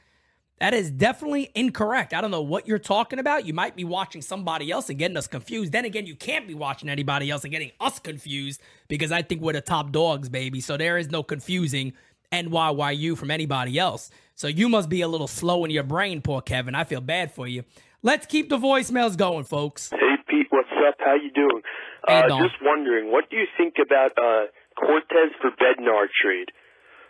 That 0.58 0.74
is 0.74 0.90
definitely 0.92 1.50
incorrect. 1.54 2.14
I 2.14 2.20
don't 2.20 2.30
know 2.30 2.42
what 2.42 2.68
you're 2.68 2.78
talking 2.78 3.18
about. 3.18 3.46
You 3.46 3.52
might 3.52 3.74
be 3.74 3.82
watching 3.82 4.22
somebody 4.22 4.70
else 4.70 4.90
and 4.90 4.98
getting 4.98 5.16
us 5.16 5.26
confused. 5.26 5.72
Then 5.72 5.84
again, 5.84 6.06
you 6.06 6.14
can't 6.14 6.46
be 6.46 6.54
watching 6.54 6.88
anybody 6.88 7.30
else 7.30 7.42
and 7.42 7.50
getting 7.50 7.72
us 7.80 7.98
confused 7.98 8.60
because 8.86 9.10
I 9.10 9.22
think 9.22 9.40
we're 9.40 9.54
the 9.54 9.60
top 9.60 9.90
dogs, 9.90 10.28
baby. 10.28 10.60
So 10.60 10.76
there 10.76 10.98
is 10.98 11.10
no 11.10 11.24
confusing 11.24 11.94
NYYU 12.32 13.16
from 13.16 13.30
anybody 13.30 13.78
else. 13.78 14.10
So 14.34 14.48
you 14.48 14.68
must 14.68 14.88
be 14.88 15.02
a 15.02 15.08
little 15.08 15.28
slow 15.28 15.64
in 15.64 15.70
your 15.70 15.84
brain, 15.84 16.22
poor 16.22 16.40
Kevin. 16.40 16.74
I 16.74 16.84
feel 16.84 17.00
bad 17.00 17.32
for 17.32 17.46
you. 17.46 17.64
Let's 18.02 18.26
keep 18.26 18.48
the 18.48 18.58
voicemails 18.58 19.16
going, 19.16 19.44
folks. 19.44 19.90
Hey 19.90 20.16
Pete, 20.28 20.46
what's 20.50 20.68
up? 20.88 20.96
How 20.98 21.14
you 21.14 21.30
doing? 21.30 21.62
Uh, 22.08 22.26
just 22.42 22.58
wondering, 22.60 23.12
what 23.12 23.30
do 23.30 23.36
you 23.36 23.46
think 23.56 23.74
about 23.78 24.10
uh, 24.18 24.50
Cortes 24.74 25.30
for 25.40 25.50
Bednar 25.50 26.06
trade? 26.10 26.50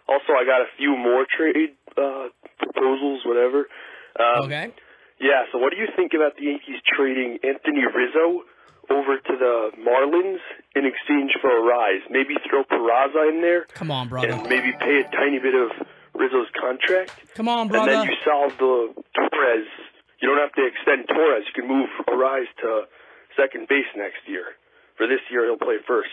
Also, 0.09 0.35
I 0.37 0.45
got 0.45 0.61
a 0.61 0.69
few 0.77 0.97
more 0.97 1.25
trade 1.25 1.73
uh, 1.97 2.29
proposals, 2.59 3.23
whatever. 3.25 3.67
Um, 4.19 4.45
okay. 4.45 4.75
Yeah. 5.21 5.49
So, 5.53 5.59
what 5.59 5.71
do 5.73 5.79
you 5.79 5.89
think 5.97 6.13
about 6.13 6.37
the 6.37 6.45
Yankees 6.45 6.83
trading 6.85 7.39
Anthony 7.43 7.87
Rizzo 7.87 8.45
over 8.93 9.17
to 9.17 9.35
the 9.37 9.71
Marlins 9.81 10.39
in 10.77 10.85
exchange 10.87 11.33
for 11.41 11.51
Arraez? 11.51 12.01
Maybe 12.11 12.35
throw 12.49 12.63
Peraza 12.65 13.29
in 13.33 13.41
there 13.41 13.65
Come 13.75 13.91
on, 13.91 14.09
brother. 14.09 14.29
and 14.29 14.43
maybe 14.49 14.73
pay 14.79 15.01
a 15.01 15.11
tiny 15.11 15.39
bit 15.41 15.55
of 15.55 15.71
Rizzo's 16.15 16.49
contract. 16.61 17.11
Come 17.35 17.49
on, 17.49 17.69
brother. 17.69 17.91
And 17.91 18.01
then 18.03 18.09
you 18.09 18.17
solve 18.25 18.53
the 18.59 18.93
Torres. 19.17 19.67
You 20.21 20.29
don't 20.29 20.39
have 20.39 20.53
to 20.53 20.65
extend 20.67 21.09
Torres. 21.09 21.45
You 21.49 21.63
can 21.63 21.69
move 21.69 21.89
Arraez 22.09 22.47
to 22.63 22.83
second 23.37 23.67
base 23.69 23.89
next 23.97 24.21
year. 24.29 24.45
For 24.97 25.07
this 25.07 25.21
year, 25.31 25.47
he'll 25.47 25.57
play 25.57 25.79
first. 25.89 26.11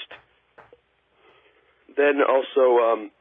Then 1.98 2.22
also, 2.28 2.78
um, 2.82 3.12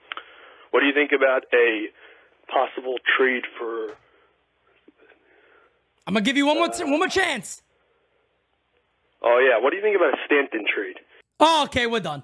what 0.71 0.81
do 0.81 0.87
you 0.87 0.95
think 0.95 1.11
about 1.13 1.43
a 1.53 1.89
possible 2.51 2.95
trade 3.19 3.43
for? 3.59 3.89
I'm 6.07 6.15
gonna 6.15 6.21
give 6.25 6.37
you 6.37 6.47
one 6.47 6.57
more 6.57 6.69
one 6.69 6.99
more 7.01 7.09
chance. 7.09 7.63
Oh 9.23 9.39
yeah, 9.39 9.63
what 9.63 9.71
do 9.71 9.77
you 9.77 9.83
think 9.83 9.97
about 9.97 10.15
a 10.15 10.17
Stanton 10.27 10.65
trade? 10.73 10.97
Oh, 11.41 11.65
okay, 11.65 11.87
we're 11.87 12.01
done. 12.01 12.23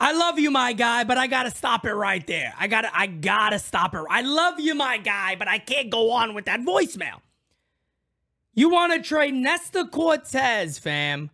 I 0.00 0.12
love 0.12 0.38
you, 0.38 0.50
my 0.50 0.72
guy, 0.72 1.04
but 1.04 1.18
I 1.18 1.26
gotta 1.26 1.50
stop 1.50 1.84
it 1.84 1.92
right 1.92 2.24
there. 2.26 2.54
I 2.58 2.68
gotta, 2.68 2.96
I 2.96 3.06
gotta 3.06 3.58
stop 3.58 3.94
it. 3.94 4.02
I 4.08 4.22
love 4.22 4.60
you, 4.60 4.74
my 4.74 4.98
guy, 4.98 5.34
but 5.36 5.48
I 5.48 5.58
can't 5.58 5.90
go 5.90 6.12
on 6.12 6.34
with 6.34 6.44
that 6.44 6.60
voicemail. 6.60 7.20
You 8.54 8.70
want 8.70 8.92
to 8.92 9.00
trade 9.00 9.34
Nestor 9.34 9.84
Cortes, 9.84 10.78
fam, 10.78 11.30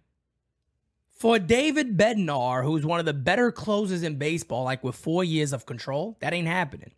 for 1.10 1.38
David 1.38 1.96
Bednar, 1.96 2.64
who's 2.64 2.84
one 2.84 3.00
of 3.00 3.06
the 3.06 3.14
better 3.14 3.50
closers 3.50 4.02
in 4.02 4.16
baseball, 4.16 4.64
like 4.64 4.84
with 4.84 4.94
four 4.94 5.24
years 5.24 5.52
of 5.52 5.64
control? 5.64 6.18
That 6.20 6.34
ain't 6.34 6.48
happening. 6.48 6.92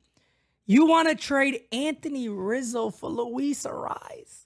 You 0.66 0.86
want 0.86 1.08
to 1.08 1.14
trade 1.14 1.60
Anthony 1.70 2.28
Rizzo 2.28 2.90
for 2.90 3.08
Luis 3.08 3.64
Arraez? 3.64 4.45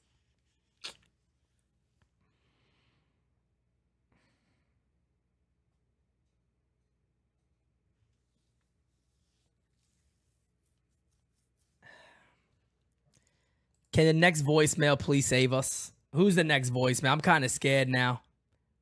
Can 13.92 14.06
the 14.06 14.12
next 14.12 14.42
voicemail 14.42 14.98
please 14.98 15.26
save 15.26 15.52
us? 15.52 15.92
Who's 16.12 16.36
the 16.36 16.44
next 16.44 16.70
voicemail? 16.70 17.10
I'm 17.10 17.20
kind 17.20 17.44
of 17.44 17.50
scared 17.50 17.88
now. 17.88 18.22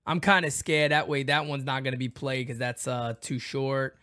I'm 0.07 0.21
kind 0.21 0.45
of 0.45 0.53
scared 0.53 0.93
that 0.93 1.09
way 1.09 1.23
that 1.25 1.47
one's 1.47 1.65
not 1.65 1.83
going 1.83 1.93
to 1.93 1.99
be 1.99 2.09
played 2.09 2.47
because 2.47 2.59
that's 2.59 2.87
uh 2.87 3.15
too 3.21 3.39
short. 3.39 3.97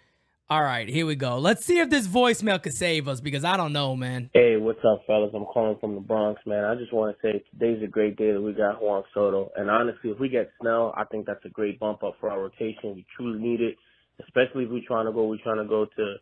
All 0.48 0.62
right, 0.62 0.88
here 0.88 1.08
we 1.08 1.16
go. 1.16 1.40
Let's 1.40 1.66
see 1.66 1.80
if 1.80 1.90
this 1.90 2.08
voicemail 2.08 2.62
could 2.62 2.76
save 2.76 3.08
us 3.08 3.20
because 3.20 3.44
I 3.44 3.58
don't 3.58 3.74
know, 3.74 3.96
man. 3.96 4.30
Hey, 4.34 4.58
what's 4.58 4.84
up, 4.88 5.02
fellas? 5.08 5.32
I'm 5.34 5.46
calling 5.46 5.78
from 5.80 5.96
the 5.96 6.02
Bronx, 6.02 6.40
man. 6.46 6.64
I 6.64 6.76
just 6.76 6.94
want 6.94 7.16
to 7.16 7.22
say 7.22 7.44
today's 7.52 7.82
a 7.84 7.88
great 7.88 8.16
day 8.16 8.32
that 8.32 8.42
we 8.42 8.54
got 8.54 8.80
Juan 8.80 9.04
Soto. 9.12 9.52
And 9.56 9.72
honestly, 9.72 10.12
if 10.12 10.20
we 10.20 10.30
get 10.30 10.52
Snell, 10.62 10.94
I 10.96 11.04
think 11.06 11.26
that's 11.26 11.44
a 11.46 11.50
great 11.50 11.80
bump 11.80 12.04
up 12.04 12.18
for 12.20 12.30
our 12.30 12.40
rotation. 12.40 12.94
We 12.94 13.06
truly 13.18 13.40
need 13.40 13.62
it, 13.62 13.76
especially 14.22 14.66
if 14.66 14.70
we're 14.70 14.86
trying 14.88 15.08
to 15.08 15.12
go. 15.12 15.26
We're 15.26 15.44
trying 15.44 15.64
to 15.64 15.68
go 15.68 15.86
to 15.86 16.16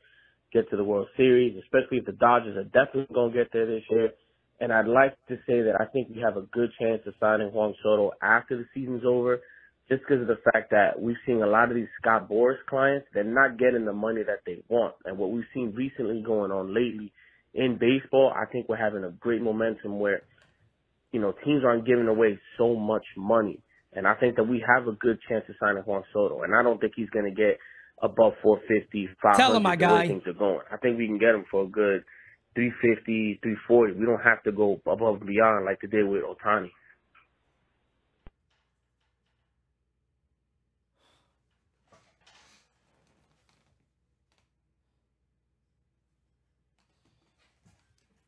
get 0.53 0.69
to 0.69 0.77
the 0.77 0.85
World 0.85 1.07
Series, 1.17 1.61
especially 1.61 1.97
if 1.97 2.05
the 2.05 2.13
Dodgers 2.13 2.55
are 2.55 2.63
definitely 2.63 3.13
going 3.13 3.33
to 3.33 3.37
get 3.37 3.51
there 3.51 3.65
this 3.65 3.83
year. 3.89 4.11
And 4.59 4.71
I'd 4.71 4.87
like 4.87 5.17
to 5.27 5.35
say 5.47 5.61
that 5.61 5.75
I 5.79 5.85
think 5.85 6.09
we 6.09 6.21
have 6.21 6.37
a 6.37 6.43
good 6.43 6.71
chance 6.79 7.01
of 7.05 7.13
signing 7.19 7.51
Juan 7.51 7.73
Soto 7.83 8.11
after 8.21 8.57
the 8.57 8.65
season's 8.73 9.03
over. 9.05 9.41
just 9.89 10.01
because 10.01 10.21
of 10.21 10.27
the 10.27 10.39
fact 10.51 10.71
that 10.71 10.99
we've 10.99 11.17
seen 11.25 11.41
a 11.41 11.47
lot 11.47 11.69
of 11.69 11.75
these 11.75 11.87
Scott 12.01 12.29
Boras 12.29 12.57
clients, 12.69 13.05
they're 13.13 13.23
not 13.23 13.57
getting 13.57 13.85
the 13.85 13.93
money 13.93 14.21
that 14.23 14.39
they 14.45 14.63
want. 14.69 14.95
And 15.05 15.17
what 15.17 15.31
we've 15.31 15.43
seen 15.53 15.73
recently 15.75 16.23
going 16.25 16.51
on 16.51 16.73
lately 16.73 17.11
in 17.53 17.77
baseball, 17.79 18.33
I 18.35 18.45
think 18.51 18.69
we're 18.69 18.77
having 18.77 19.03
a 19.03 19.11
great 19.11 19.41
momentum 19.41 19.99
where, 19.99 20.21
you 21.11 21.19
know, 21.19 21.33
teams 21.43 21.63
aren't 21.65 21.85
giving 21.85 22.07
away 22.07 22.39
so 22.57 22.75
much 22.75 23.05
money. 23.17 23.59
And 23.93 24.07
I 24.07 24.15
think 24.15 24.37
that 24.37 24.45
we 24.45 24.63
have 24.65 24.87
a 24.87 24.93
good 24.93 25.19
chance 25.29 25.43
of 25.49 25.55
signing 25.59 25.83
Juan 25.83 26.03
Soto. 26.13 26.43
And 26.43 26.55
I 26.55 26.63
don't 26.63 26.79
think 26.79 26.93
he's 26.95 27.09
going 27.09 27.25
to 27.25 27.31
get 27.31 27.59
above 28.01 28.33
450, 28.41 29.09
500. 29.21 29.37
Tell 29.37 29.55
him, 29.55 29.63
my 29.63 29.75
guy. 29.75 30.07
Things 30.07 30.23
are 30.25 30.33
going. 30.33 30.61
I 30.71 30.77
think 30.77 30.97
we 30.97 31.07
can 31.07 31.19
get 31.19 31.35
him 31.35 31.45
for 31.51 31.63
a 31.63 31.67
good 31.67 32.03
350, 32.55 33.39
340. 33.41 33.93
We 33.93 34.05
don't 34.05 34.21
have 34.21 34.43
to 34.43 34.51
go 34.51 34.79
above 34.85 35.17
and 35.17 35.27
beyond 35.27 35.65
like 35.65 35.81
they 35.81 35.87
did 35.87 36.07
with 36.07 36.23
Ohtani. 36.23 36.71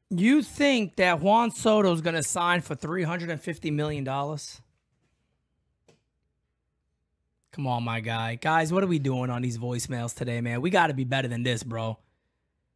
You 0.10 0.44
think 0.44 0.96
that 0.96 1.20
Juan 1.20 1.52
Soto 1.52 1.92
is 1.92 2.02
going 2.02 2.16
to 2.16 2.24
sign 2.24 2.62
for 2.62 2.76
$350 2.76 3.74
million? 3.74 4.06
Come 4.06 4.38
on, 7.68 7.84
my 7.84 8.00
guy. 8.00 8.36
Guys, 8.36 8.72
what 8.72 8.84
are 8.84 8.88
we 8.88 9.00
doing 9.00 9.30
on 9.30 9.42
these 9.42 9.58
voicemails 9.58 10.16
today, 10.16 10.42
man? 10.42 10.62
We 10.62 10.70
got 10.70 10.88
to 10.88 10.94
be 10.94 11.06
better 11.06 11.28
than 11.28 11.44
this, 11.44 11.64
bro. 11.64 11.98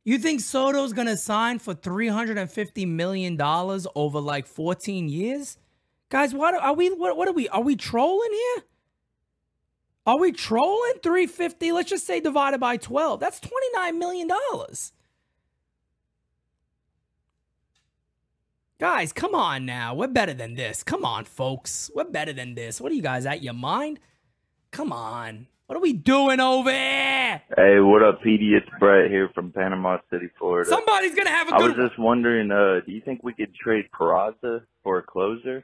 You 0.03 0.17
think 0.17 0.41
Soto's 0.41 0.93
to 1.07 1.17
sign 1.17 1.59
for 1.59 1.75
$350 1.75 2.87
million 2.87 3.39
over 3.41 4.19
like 4.19 4.47
14 4.47 5.09
years? 5.09 5.57
Guys, 6.09 6.33
what 6.33 6.55
are 6.55 6.73
we 6.73 6.89
what, 6.89 7.15
what 7.17 7.27
are 7.27 7.33
we 7.33 7.47
are 7.49 7.61
we 7.61 7.75
trolling 7.75 8.31
here? 8.31 8.63
Are 10.07 10.17
we 10.17 10.31
trolling 10.31 10.93
350? 11.03 11.71
Let's 11.71 11.89
just 11.89 12.07
say 12.07 12.19
divided 12.19 12.59
by 12.59 12.77
12. 12.77 13.19
That's 13.19 13.39
29 13.39 13.99
million 13.99 14.27
dollars. 14.27 14.91
Guys, 18.79 19.11
come 19.11 19.35
on 19.35 19.65
now. 19.65 19.93
We're 19.93 20.07
better 20.07 20.33
than 20.33 20.55
this. 20.55 20.83
Come 20.83 21.03
on, 21.03 21.25
folks. 21.25 21.91
We're 21.93 22.05
better 22.05 22.31
than 22.31 22.55
this. 22.55 22.79
What 22.79 22.91
are 22.91 22.95
you 22.95 23.01
guys 23.01 23.25
at 23.25 23.43
your 23.43 23.53
mind? 23.53 23.99
Come 24.71 24.93
on. 24.93 25.47
What 25.69 25.77
are 25.77 25.81
we 25.81 25.93
doing 25.93 26.39
over 26.39 26.71
here? 26.71 27.43
Hey, 27.55 27.79
what 27.79 28.01
up, 28.01 28.23
PD? 28.23 28.57
It's 28.57 28.65
Brett 28.79 29.11
here 29.11 29.29
from 29.35 29.51
Panama 29.51 29.99
City, 30.09 30.27
Florida. 30.39 30.67
Somebody's 30.67 31.13
gonna 31.13 31.29
have 31.29 31.47
a 31.47 31.53
I 31.53 31.57
was 31.59 31.73
good 31.73 31.89
just 31.89 31.99
wondering, 31.99 32.49
uh, 32.49 32.79
do 32.83 32.91
you 32.91 33.01
think 33.01 33.23
we 33.23 33.33
could 33.33 33.53
trade 33.53 33.85
Peraza 33.93 34.63
for 34.81 34.97
a 34.97 35.03
closer? 35.03 35.63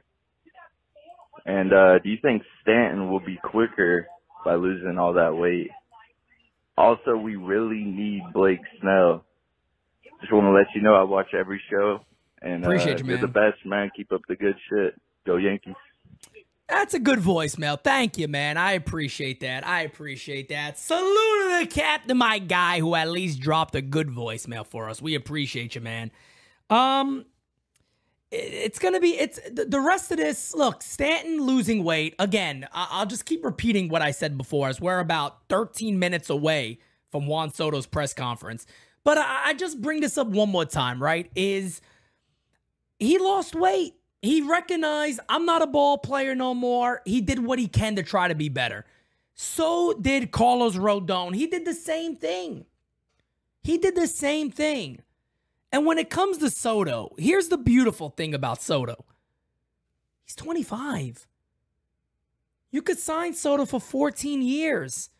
And 1.44 1.72
uh, 1.72 1.98
do 1.98 2.08
you 2.08 2.18
think 2.22 2.44
Stanton 2.62 3.10
will 3.10 3.18
be 3.18 3.36
quicker 3.42 4.06
by 4.44 4.54
losing 4.54 4.96
all 4.96 5.14
that 5.14 5.34
weight? 5.34 5.72
Also, 6.78 7.16
we 7.16 7.34
really 7.34 7.82
need 7.82 8.22
Blake 8.32 8.60
Snell. 8.80 9.24
Just 10.20 10.32
want 10.32 10.44
to 10.44 10.52
let 10.52 10.66
you 10.76 10.82
know 10.82 10.94
I 10.94 11.02
watch 11.02 11.34
every 11.36 11.60
show, 11.68 11.98
and 12.40 12.64
uh, 12.64 12.68
Appreciate 12.68 13.00
you, 13.00 13.06
you're 13.06 13.18
the 13.18 13.26
best, 13.26 13.58
man. 13.64 13.90
Keep 13.96 14.12
up 14.12 14.20
the 14.28 14.36
good 14.36 14.54
shit. 14.70 14.94
Go 15.26 15.34
Yankees. 15.36 15.74
That's 16.68 16.94
a 16.94 16.98
good 16.98 17.20
voicemail. 17.20 17.80
Thank 17.80 18.18
you, 18.18 18.26
man. 18.26 18.56
I 18.56 18.72
appreciate 18.72 19.40
that. 19.40 19.64
I 19.66 19.82
appreciate 19.82 20.48
that. 20.48 20.78
Salute 20.78 21.04
to 21.04 21.58
the 21.60 21.66
captain, 21.72 22.16
my 22.18 22.38
guy, 22.40 22.80
who 22.80 22.94
at 22.96 23.08
least 23.10 23.38
dropped 23.38 23.76
a 23.76 23.82
good 23.82 24.08
voicemail 24.08 24.66
for 24.66 24.88
us. 24.90 25.00
We 25.00 25.14
appreciate 25.14 25.76
you, 25.76 25.80
man. 25.80 26.10
Um, 26.68 27.24
it- 28.32 28.52
it's 28.52 28.78
gonna 28.80 28.98
be 28.98 29.10
it's 29.16 29.38
the 29.52 29.80
rest 29.80 30.10
of 30.10 30.16
this. 30.16 30.54
Look, 30.54 30.82
Stanton 30.82 31.40
losing 31.40 31.84
weight 31.84 32.16
again. 32.18 32.66
I'll 32.72 33.06
just 33.06 33.24
keep 33.26 33.44
repeating 33.44 33.88
what 33.88 34.02
I 34.02 34.10
said 34.10 34.36
before, 34.36 34.68
as 34.68 34.80
we're 34.80 34.98
about 34.98 35.48
13 35.48 36.00
minutes 36.00 36.28
away 36.28 36.80
from 37.12 37.28
Juan 37.28 37.52
Soto's 37.52 37.86
press 37.86 38.12
conference. 38.12 38.66
But 39.04 39.18
I 39.18 39.54
just 39.54 39.80
bring 39.80 40.00
this 40.00 40.18
up 40.18 40.26
one 40.26 40.48
more 40.50 40.64
time, 40.64 41.00
right? 41.00 41.30
Is 41.36 41.80
he 42.98 43.18
lost 43.18 43.54
weight. 43.54 43.94
He 44.26 44.42
recognized 44.42 45.20
I'm 45.28 45.46
not 45.46 45.62
a 45.62 45.66
ball 45.66 45.98
player 45.98 46.34
no 46.34 46.52
more. 46.52 47.00
He 47.04 47.20
did 47.20 47.38
what 47.38 47.58
he 47.58 47.68
can 47.68 47.96
to 47.96 48.02
try 48.02 48.28
to 48.28 48.34
be 48.34 48.48
better. 48.48 48.84
So 49.34 49.94
did 49.94 50.32
Carlos 50.32 50.76
Rodon. 50.76 51.34
He 51.34 51.46
did 51.46 51.64
the 51.64 51.74
same 51.74 52.16
thing. 52.16 52.64
He 53.62 53.78
did 53.78 53.94
the 53.94 54.06
same 54.06 54.50
thing. 54.50 55.02
And 55.70 55.86
when 55.86 55.98
it 55.98 56.10
comes 56.10 56.38
to 56.38 56.50
Soto, 56.50 57.14
here's 57.18 57.48
the 57.48 57.58
beautiful 57.58 58.10
thing 58.10 58.34
about 58.34 58.62
Soto. 58.62 59.04
He's 60.24 60.34
25. 60.34 61.28
You 62.70 62.82
could 62.82 62.98
sign 62.98 63.34
Soto 63.34 63.64
for 63.64 63.80
14 63.80 64.42
years. 64.42 65.10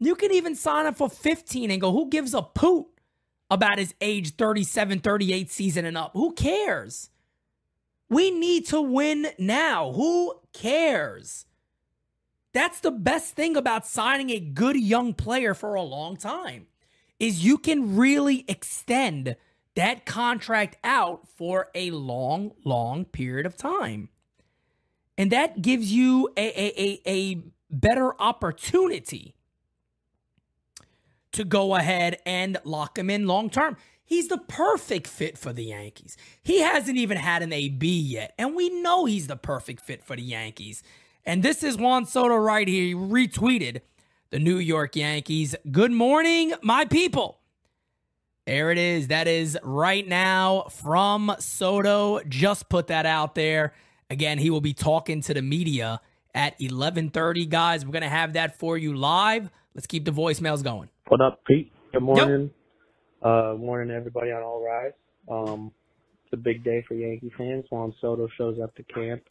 You 0.00 0.14
can 0.14 0.32
even 0.32 0.54
sign 0.54 0.86
him 0.86 0.94
for 0.94 1.08
15 1.08 1.70
and 1.70 1.80
go, 1.80 1.92
who 1.92 2.08
gives 2.08 2.34
a 2.34 2.42
poot 2.42 2.86
about 3.50 3.78
his 3.78 3.94
age 4.00 4.34
37, 4.36 5.00
38 5.00 5.50
season 5.50 5.84
and 5.84 5.96
up? 5.96 6.12
Who 6.14 6.32
cares? 6.32 7.10
We 8.08 8.30
need 8.30 8.66
to 8.66 8.80
win 8.80 9.28
now. 9.38 9.92
Who 9.92 10.40
cares? 10.52 11.46
That's 12.52 12.80
the 12.80 12.90
best 12.90 13.34
thing 13.34 13.56
about 13.56 13.86
signing 13.86 14.30
a 14.30 14.40
good 14.40 14.76
young 14.76 15.14
player 15.14 15.54
for 15.54 15.74
a 15.74 15.82
long 15.82 16.16
time 16.16 16.66
is 17.18 17.44
you 17.44 17.58
can 17.58 17.96
really 17.96 18.44
extend 18.48 19.36
that 19.74 20.06
contract 20.06 20.76
out 20.82 21.28
for 21.28 21.68
a 21.74 21.90
long, 21.90 22.52
long 22.64 23.04
period 23.04 23.46
of 23.46 23.56
time. 23.56 24.08
And 25.16 25.30
that 25.30 25.62
gives 25.62 25.92
you 25.92 26.30
a, 26.36 26.46
a, 26.46 26.82
a, 26.82 27.00
a 27.06 27.42
better 27.70 28.20
opportunity 28.20 29.34
to 31.32 31.44
go 31.44 31.74
ahead 31.74 32.18
and 32.24 32.58
lock 32.64 32.98
him 32.98 33.10
in 33.10 33.26
long 33.26 33.50
term. 33.50 33.76
He's 34.08 34.28
the 34.28 34.38
perfect 34.38 35.06
fit 35.06 35.36
for 35.36 35.52
the 35.52 35.66
Yankees. 35.66 36.16
He 36.42 36.60
hasn't 36.60 36.96
even 36.96 37.18
had 37.18 37.42
an 37.42 37.52
AB 37.52 37.86
yet, 37.86 38.32
and 38.38 38.56
we 38.56 38.70
know 38.70 39.04
he's 39.04 39.26
the 39.26 39.36
perfect 39.36 39.82
fit 39.82 40.02
for 40.02 40.16
the 40.16 40.22
Yankees. 40.22 40.82
And 41.26 41.42
this 41.42 41.62
is 41.62 41.76
Juan 41.76 42.06
Soto 42.06 42.36
right 42.36 42.66
here. 42.66 42.84
He 42.84 42.94
retweeted 42.94 43.82
the 44.30 44.38
New 44.38 44.56
York 44.56 44.96
Yankees. 44.96 45.54
Good 45.70 45.92
morning, 45.92 46.54
my 46.62 46.86
people. 46.86 47.40
There 48.46 48.70
it 48.70 48.78
is. 48.78 49.08
That 49.08 49.28
is 49.28 49.58
right 49.62 50.08
now 50.08 50.68
from 50.70 51.36
Soto. 51.38 52.22
Just 52.26 52.70
put 52.70 52.86
that 52.86 53.04
out 53.04 53.34
there. 53.34 53.74
Again, 54.08 54.38
he 54.38 54.48
will 54.48 54.62
be 54.62 54.72
talking 54.72 55.20
to 55.20 55.34
the 55.34 55.42
media 55.42 56.00
at 56.34 56.58
11:30 56.58 57.46
guys. 57.50 57.84
We're 57.84 57.92
going 57.92 58.00
to 58.00 58.08
have 58.08 58.32
that 58.32 58.58
for 58.58 58.78
you 58.78 58.96
live. 58.96 59.50
Let's 59.74 59.86
keep 59.86 60.06
the 60.06 60.12
voicemails 60.12 60.64
going. 60.64 60.88
What 61.08 61.20
up, 61.20 61.44
Pete? 61.44 61.70
Good 61.92 62.02
morning. 62.02 62.52
Uh, 63.22 63.54
morning, 63.58 63.94
everybody 63.94 64.30
on 64.30 64.42
All 64.42 64.64
Rise. 64.64 64.92
Um, 65.28 65.72
it's 66.24 66.32
a 66.34 66.36
big 66.36 66.62
day 66.62 66.84
for 66.86 66.94
Yankee 66.94 67.32
fans. 67.36 67.64
Juan 67.70 67.94
Soto 68.00 68.28
shows 68.36 68.58
up 68.62 68.74
to 68.76 68.82
camp. 68.84 69.22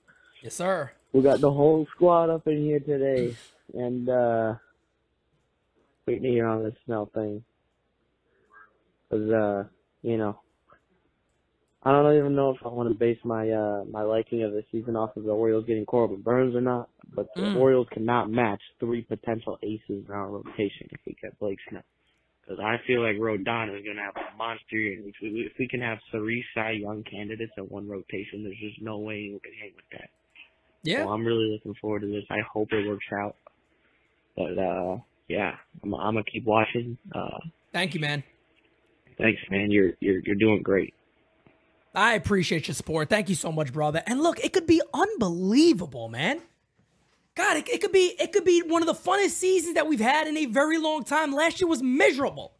Yes, 0.43 0.55
sir. 0.55 0.91
We 1.13 1.21
got 1.21 1.39
the 1.41 1.51
whole 1.51 1.87
squad 1.95 2.29
up 2.29 2.47
in 2.47 2.57
here 2.63 2.79
today, 2.79 3.35
and 3.73 4.09
uh, 4.09 4.55
waiting 6.05 6.23
to 6.23 6.29
hear 6.29 6.47
on 6.47 6.63
this 6.63 6.75
Snell 6.85 7.09
thing. 7.13 7.43
Cause 9.09 9.29
uh, 9.31 9.63
you 10.01 10.17
know, 10.17 10.37
I 11.83 11.91
don't 11.93 12.17
even 12.17 12.35
know 12.35 12.49
if 12.49 12.57
I 12.65 12.67
want 12.67 12.89
to 12.89 12.95
base 12.95 13.17
my 13.23 13.49
uh 13.49 13.85
my 13.89 14.01
liking 14.01 14.43
of 14.43 14.51
the 14.51 14.63
season 14.69 14.97
off 14.97 15.15
of 15.15 15.23
the 15.23 15.31
Orioles 15.31 15.65
getting 15.65 15.85
Corbin 15.85 16.21
Burnes 16.21 16.55
or 16.55 16.61
not. 16.61 16.89
But 17.15 17.27
the 17.35 17.41
Mm. 17.43 17.55
Orioles 17.55 17.87
cannot 17.91 18.29
match 18.29 18.59
three 18.81 19.01
potential 19.01 19.57
aces 19.63 20.05
in 20.05 20.11
our 20.11 20.27
rotation 20.27 20.87
if 20.91 20.99
we 21.05 21.15
get 21.21 21.39
Blake 21.39 21.57
Snell. 21.69 21.83
Because 22.47 22.63
I 22.63 22.77
feel 22.87 23.01
like 23.01 23.17
Rodon 23.17 23.77
is 23.77 23.83
going 23.83 23.97
to 23.97 24.03
have 24.03 24.15
a 24.15 24.37
monster 24.37 24.77
year. 24.77 24.99
If 25.05 25.15
we, 25.21 25.41
if 25.41 25.51
we 25.59 25.67
can 25.67 25.81
have 25.81 25.97
three 26.11 26.45
Cy 26.55 26.71
Young 26.71 27.03
candidates 27.03 27.51
in 27.57 27.65
one 27.65 27.89
rotation, 27.89 28.43
there's 28.43 28.57
just 28.57 28.81
no 28.81 28.99
way 28.99 29.31
we 29.33 29.39
can 29.43 29.51
hang 29.59 29.71
with 29.75 29.85
that. 29.91 30.09
Yeah. 30.83 31.03
So 31.03 31.09
I'm 31.09 31.25
really 31.25 31.51
looking 31.51 31.73
forward 31.81 32.01
to 32.01 32.07
this. 32.07 32.23
I 32.29 32.39
hope 32.51 32.71
it 32.71 32.87
works 32.87 33.05
out. 33.11 33.35
But 34.37 34.57
uh 34.57 34.97
yeah, 35.27 35.55
I'm 35.83 35.93
I'm 35.95 36.13
gonna 36.13 36.23
keep 36.23 36.45
watching. 36.45 36.97
Uh 37.13 37.39
Thank 37.73 37.93
you, 37.93 37.99
man. 37.99 38.23
thanks 39.17 39.41
man. 39.51 39.69
You're 39.69 39.93
you're 39.99 40.21
you're 40.23 40.35
doing 40.35 40.61
great. 40.61 40.93
I 41.93 42.13
appreciate 42.13 42.67
your 42.67 42.75
support. 42.75 43.09
Thank 43.09 43.27
you 43.27 43.35
so 43.35 43.51
much, 43.51 43.73
brother. 43.73 44.03
And 44.05 44.21
look, 44.21 44.39
it 44.39 44.53
could 44.53 44.67
be 44.67 44.81
unbelievable, 44.93 46.07
man. 46.07 46.41
God, 47.37 47.57
it, 47.57 47.69
it 47.69 47.81
could 47.81 47.91
be 47.91 48.15
it 48.19 48.31
could 48.31 48.43
be 48.43 48.63
one 48.63 48.81
of 48.81 48.87
the 48.87 48.95
funnest 48.95 49.29
seasons 49.29 49.75
that 49.75 49.87
we've 49.87 49.99
had 49.99 50.27
in 50.27 50.35
a 50.35 50.47
very 50.47 50.79
long 50.79 51.03
time. 51.03 51.31
Last 51.31 51.61
year 51.61 51.67
was 51.67 51.83
miserable. 51.83 52.53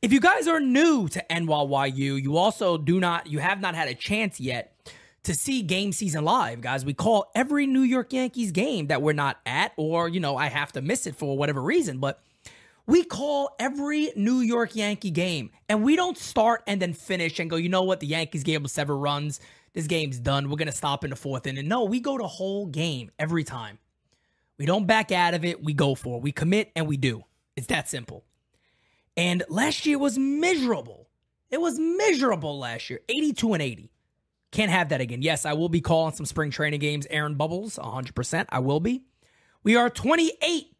If 0.00 0.12
you 0.12 0.20
guys 0.20 0.46
are 0.46 0.60
new 0.60 1.08
to 1.08 1.24
NYYU, 1.28 2.22
you 2.22 2.36
also 2.36 2.78
do 2.78 3.00
not 3.00 3.26
you 3.26 3.40
have 3.40 3.60
not 3.60 3.74
had 3.74 3.88
a 3.88 3.94
chance 3.94 4.38
yet 4.38 4.72
to 5.24 5.34
see 5.34 5.62
game 5.62 5.90
season 5.90 6.24
live, 6.24 6.60
guys. 6.60 6.84
We 6.84 6.94
call 6.94 7.32
every 7.34 7.66
New 7.66 7.82
York 7.82 8.12
Yankees 8.12 8.52
game 8.52 8.86
that 8.86 9.02
we're 9.02 9.12
not 9.12 9.38
at 9.44 9.72
or, 9.76 10.08
you 10.08 10.20
know, 10.20 10.36
I 10.36 10.46
have 10.46 10.70
to 10.72 10.80
miss 10.80 11.08
it 11.08 11.16
for 11.16 11.36
whatever 11.36 11.60
reason, 11.60 11.98
but 11.98 12.20
we 12.86 13.04
call 13.04 13.54
every 13.58 14.10
New 14.16 14.40
York 14.40 14.74
Yankee 14.74 15.10
game, 15.10 15.50
and 15.68 15.84
we 15.84 15.94
don't 15.94 16.18
start 16.18 16.62
and 16.66 16.82
then 16.82 16.92
finish 16.92 17.38
and 17.38 17.48
go, 17.48 17.56
you 17.56 17.68
know 17.68 17.82
what, 17.82 18.00
the 18.00 18.06
Yankees 18.06 18.42
gave 18.42 18.64
us 18.64 18.72
seven 18.72 18.96
runs. 18.96 19.40
This 19.72 19.86
game's 19.86 20.18
done. 20.18 20.50
We're 20.50 20.56
going 20.56 20.66
to 20.66 20.72
stop 20.72 21.04
in 21.04 21.10
the 21.10 21.16
fourth 21.16 21.46
inning. 21.46 21.68
No, 21.68 21.84
we 21.84 22.00
go 22.00 22.18
the 22.18 22.26
whole 22.26 22.66
game 22.66 23.10
every 23.18 23.44
time. 23.44 23.78
We 24.58 24.66
don't 24.66 24.86
back 24.86 25.12
out 25.12 25.34
of 25.34 25.44
it. 25.44 25.62
We 25.62 25.72
go 25.72 25.94
for 25.94 26.18
it. 26.18 26.22
We 26.22 26.32
commit 26.32 26.70
and 26.74 26.86
we 26.86 26.96
do. 26.96 27.24
It's 27.56 27.68
that 27.68 27.88
simple. 27.88 28.24
And 29.16 29.42
last 29.48 29.86
year 29.86 29.98
was 29.98 30.18
miserable. 30.18 31.08
It 31.50 31.60
was 31.60 31.78
miserable 31.78 32.58
last 32.58 32.90
year. 32.90 33.00
82 33.08 33.52
and 33.54 33.62
80. 33.62 33.90
Can't 34.52 34.70
have 34.70 34.88
that 34.88 35.00
again. 35.00 35.22
Yes, 35.22 35.46
I 35.46 35.52
will 35.52 35.68
be 35.68 35.80
calling 35.80 36.14
some 36.14 36.26
spring 36.26 36.50
training 36.50 36.80
games, 36.80 37.06
Aaron 37.10 37.36
Bubbles, 37.36 37.76
100%. 37.76 38.46
I 38.48 38.58
will 38.58 38.80
be. 38.80 39.02
We 39.62 39.76
are 39.76 39.88
28. 39.88 40.74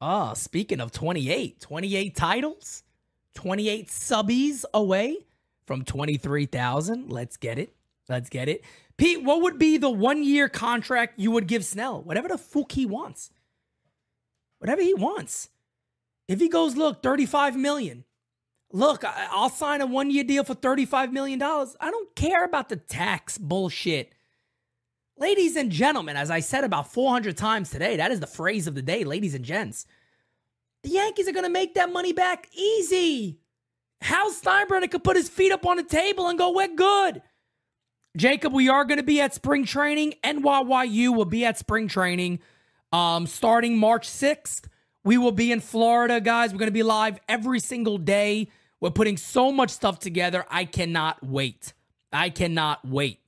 Ah, 0.00 0.32
speaking 0.32 0.80
of 0.80 0.92
28, 0.92 1.60
28 1.60 2.16
titles, 2.16 2.82
28 3.34 3.88
subbies 3.88 4.64
away 4.72 5.18
from 5.66 5.84
23,000. 5.84 7.10
Let's 7.10 7.36
get 7.36 7.58
it. 7.58 7.74
Let's 8.08 8.28
get 8.28 8.48
it. 8.48 8.64
Pete, 8.96 9.22
what 9.22 9.42
would 9.42 9.58
be 9.58 9.76
the 9.76 9.90
one 9.90 10.24
year 10.24 10.48
contract 10.48 11.18
you 11.18 11.30
would 11.30 11.46
give 11.46 11.64
Snell? 11.64 12.02
Whatever 12.02 12.28
the 12.28 12.38
fuck 12.38 12.72
he 12.72 12.86
wants. 12.86 13.30
Whatever 14.58 14.82
he 14.82 14.94
wants. 14.94 15.50
If 16.26 16.40
he 16.40 16.48
goes, 16.48 16.76
look, 16.76 17.02
35 17.02 17.56
million. 17.56 18.04
Look, 18.72 19.02
I'll 19.04 19.48
sign 19.48 19.80
a 19.80 19.86
one 19.86 20.10
year 20.10 20.24
deal 20.24 20.44
for 20.44 20.54
$35 20.54 21.12
million. 21.12 21.42
I 21.42 21.90
don't 21.90 22.14
care 22.14 22.44
about 22.44 22.68
the 22.68 22.76
tax 22.76 23.38
bullshit. 23.38 24.12
Ladies 25.16 25.56
and 25.56 25.72
gentlemen, 25.72 26.16
as 26.16 26.30
I 26.30 26.40
said 26.40 26.64
about 26.64 26.92
400 26.92 27.36
times 27.36 27.70
today, 27.70 27.96
that 27.96 28.12
is 28.12 28.20
the 28.20 28.26
phrase 28.26 28.66
of 28.66 28.74
the 28.74 28.82
day, 28.82 29.04
ladies 29.04 29.34
and 29.34 29.44
gents. 29.44 29.86
The 30.84 30.90
Yankees 30.90 31.26
are 31.28 31.32
going 31.32 31.44
to 31.44 31.50
make 31.50 31.74
that 31.74 31.92
money 31.92 32.12
back 32.12 32.48
easy. 32.54 33.40
Hal 34.00 34.30
Steinbrenner 34.32 34.90
could 34.90 35.02
put 35.02 35.16
his 35.16 35.28
feet 35.28 35.50
up 35.50 35.66
on 35.66 35.76
the 35.76 35.82
table 35.82 36.28
and 36.28 36.38
go, 36.38 36.52
we're 36.52 36.74
good. 36.74 37.22
Jacob, 38.18 38.52
we 38.52 38.68
are 38.68 38.84
going 38.84 38.98
to 38.98 39.04
be 39.04 39.20
at 39.20 39.32
spring 39.32 39.64
training. 39.64 40.12
NYYU 40.24 41.14
will 41.14 41.24
be 41.24 41.44
at 41.44 41.56
spring 41.56 41.86
training 41.86 42.40
um, 42.92 43.28
starting 43.28 43.78
March 43.78 44.08
6th. 44.08 44.64
We 45.04 45.18
will 45.18 45.32
be 45.32 45.52
in 45.52 45.60
Florida, 45.60 46.20
guys. 46.20 46.52
We're 46.52 46.58
going 46.58 46.66
to 46.66 46.72
be 46.72 46.82
live 46.82 47.20
every 47.28 47.60
single 47.60 47.96
day. 47.96 48.48
We're 48.80 48.90
putting 48.90 49.16
so 49.16 49.52
much 49.52 49.70
stuff 49.70 50.00
together. 50.00 50.44
I 50.50 50.64
cannot 50.64 51.24
wait. 51.24 51.72
I 52.12 52.30
cannot 52.30 52.84
wait. 52.84 53.20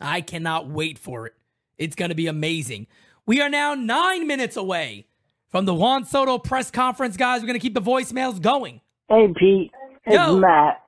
I 0.00 0.20
cannot 0.20 0.68
wait 0.68 0.96
for 0.96 1.26
it. 1.26 1.34
It's 1.76 1.96
going 1.96 2.10
to 2.10 2.14
be 2.14 2.28
amazing. 2.28 2.86
We 3.26 3.40
are 3.40 3.48
now 3.48 3.74
nine 3.74 4.28
minutes 4.28 4.56
away 4.56 5.06
from 5.48 5.64
the 5.64 5.74
Juan 5.74 6.04
Soto 6.04 6.38
press 6.38 6.70
conference, 6.70 7.16
guys. 7.16 7.40
We're 7.40 7.48
going 7.48 7.58
to 7.58 7.62
keep 7.62 7.74
the 7.74 7.82
voicemails 7.82 8.40
going. 8.40 8.82
Hey, 9.08 9.26
Pete. 9.36 9.72
It's 10.06 10.14
Yo. 10.14 10.38
Matt. 10.38 10.82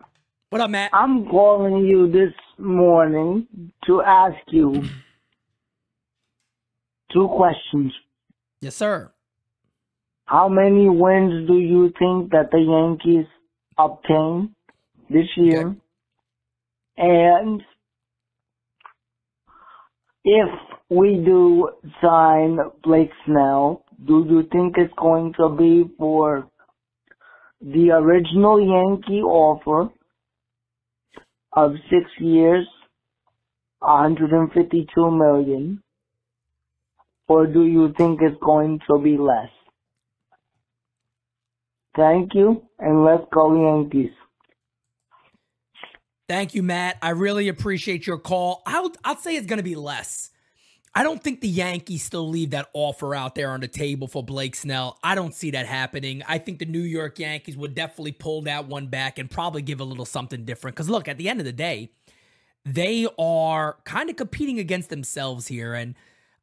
What 0.51 0.61
up, 0.61 0.70
Matt? 0.70 0.91
I'm 0.93 1.27
calling 1.27 1.85
you 1.85 2.12
this 2.12 2.33
morning 2.62 3.47
to 3.86 4.02
ask 4.02 4.39
you 4.48 4.82
two 7.12 7.28
questions. 7.28 7.93
Yes, 8.60 8.76
sir. 8.76 9.10
How 10.24 10.48
many 10.48 10.89
wins 10.89 11.47
do 11.48 11.59
you 11.59 11.93
think 11.98 12.30
that 12.30 12.51
the 12.52 12.60
Yankees 12.60 13.26
obtain 13.76 14.55
this 15.10 15.26
year? 15.36 15.74
And 16.97 17.62
if 20.24 20.48
we 20.89 21.22
do 21.24 21.70
sign 22.01 22.59
Blake 22.82 23.10
Snell, 23.26 23.84
do 24.06 24.24
you 24.28 24.44
think 24.52 24.76
it's 24.78 24.94
going 24.97 25.34
to 25.39 25.48
be 25.48 25.84
for 25.98 26.48
the 27.60 27.90
original 27.90 28.60
Yankee 28.60 29.22
offer 29.22 29.90
of 31.55 31.73
six 31.91 32.11
years, 32.19 32.66
152 33.81 35.11
million, 35.11 35.83
or 37.29 37.47
do 37.47 37.65
you 37.65 37.93
think 37.97 38.20
it's 38.23 38.37
going 38.43 38.81
to 38.91 38.99
be 38.99 39.16
less? 39.16 39.51
Thank 41.97 42.35
you, 42.35 42.62
and 42.79 43.05
let's 43.05 43.24
go 43.33 43.55
Yankees. 43.55 44.12
Thank 46.29 46.55
you, 46.55 46.62
Matt. 46.62 46.97
I 47.03 47.11
really 47.11 47.49
appreciate 47.49 48.07
your 48.07 48.19
call. 48.19 48.62
I'll, 48.65 48.93
I'll 49.05 49.19
say 49.19 49.37
it's 49.37 49.47
going 49.47 49.59
to 49.59 49.62
be 49.62 49.74
less. 49.74 50.31
I 50.94 51.02
don't 51.02 51.23
think 51.23 51.40
the 51.40 51.48
Yankees 51.48 52.02
still 52.02 52.28
leave 52.28 52.51
that 52.51 52.69
offer 52.74 53.14
out 53.14 53.35
there 53.35 53.51
on 53.51 53.60
the 53.60 53.69
table 53.69 54.09
for 54.09 54.23
Blake 54.23 54.55
Snell. 54.55 54.98
I 55.02 55.14
don't 55.14 55.35
see 55.35 55.51
that 55.52 55.64
happening. 55.64 56.23
I 56.28 56.36
think 56.36 56.59
the 56.59 56.66
New 56.66 56.82
York 56.82 57.19
Yankees 57.19 57.56
would 57.56 57.74
definitely 57.74 58.12
pull 58.12 58.43
that 58.43 58.66
one 58.66 58.89
back 58.89 59.19
and 59.19 59.31
probably 59.31 59.62
give 59.62 59.81
a 59.81 59.85
little 59.85 60.05
something 60.05 60.44
different. 60.44 60.77
Because 60.77 60.90
look, 60.90 61.09
at 61.09 61.16
the 61.16 61.31
end 61.31 61.40
of 61.40 61.47
the 61.47 61.52
day, 61.52 61.90
they 62.66 63.06
are 63.19 63.78
kind 63.85 64.10
of 64.10 64.16
competing 64.16 64.59
against 64.59 64.90
themselves 64.90 65.47
here. 65.47 65.73
And 65.73 65.94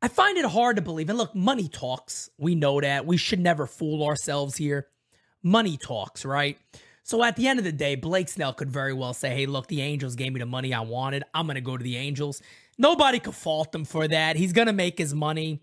I 0.02 0.08
find 0.08 0.36
it 0.36 0.46
hard 0.46 0.78
to 0.78 0.82
believe. 0.82 1.10
And 1.10 1.18
look, 1.18 1.36
money 1.36 1.68
talks. 1.68 2.32
We 2.40 2.56
know 2.56 2.82
that. 2.82 3.06
We 3.06 3.18
should 3.18 3.40
never 3.40 3.68
fool 3.68 4.04
ourselves 4.04 4.58
here. 4.58 4.88
Money 5.44 5.78
talks, 5.78 6.26
right? 6.26 6.58
So 7.04 7.24
at 7.24 7.36
the 7.36 7.48
end 7.48 7.60
of 7.60 7.66
the 7.66 7.72
day, 7.72 7.96
Blake 7.96 8.30
Snell 8.30 8.54
could 8.54 8.72
very 8.72 8.94
well 8.94 9.14
say, 9.14 9.30
hey, 9.30 9.46
look, 9.46 9.68
the 9.68 9.82
Angels 9.82 10.16
gave 10.16 10.34
me 10.34 10.40
the 10.40 10.46
money 10.46 10.74
I 10.74 10.82
wanted. 10.82 11.24
I'm 11.34 11.46
going 11.46 11.56
to 11.56 11.62
go 11.62 11.78
to 11.78 11.84
the 11.84 11.98
Angels. 11.98 12.42
Nobody 12.80 13.20
could 13.20 13.36
fault 13.36 13.76
him 13.76 13.84
for 13.84 14.08
that. 14.08 14.38
He's 14.38 14.54
going 14.54 14.68
to 14.68 14.74
make 14.74 14.98
his 14.98 15.14
money. 15.14 15.62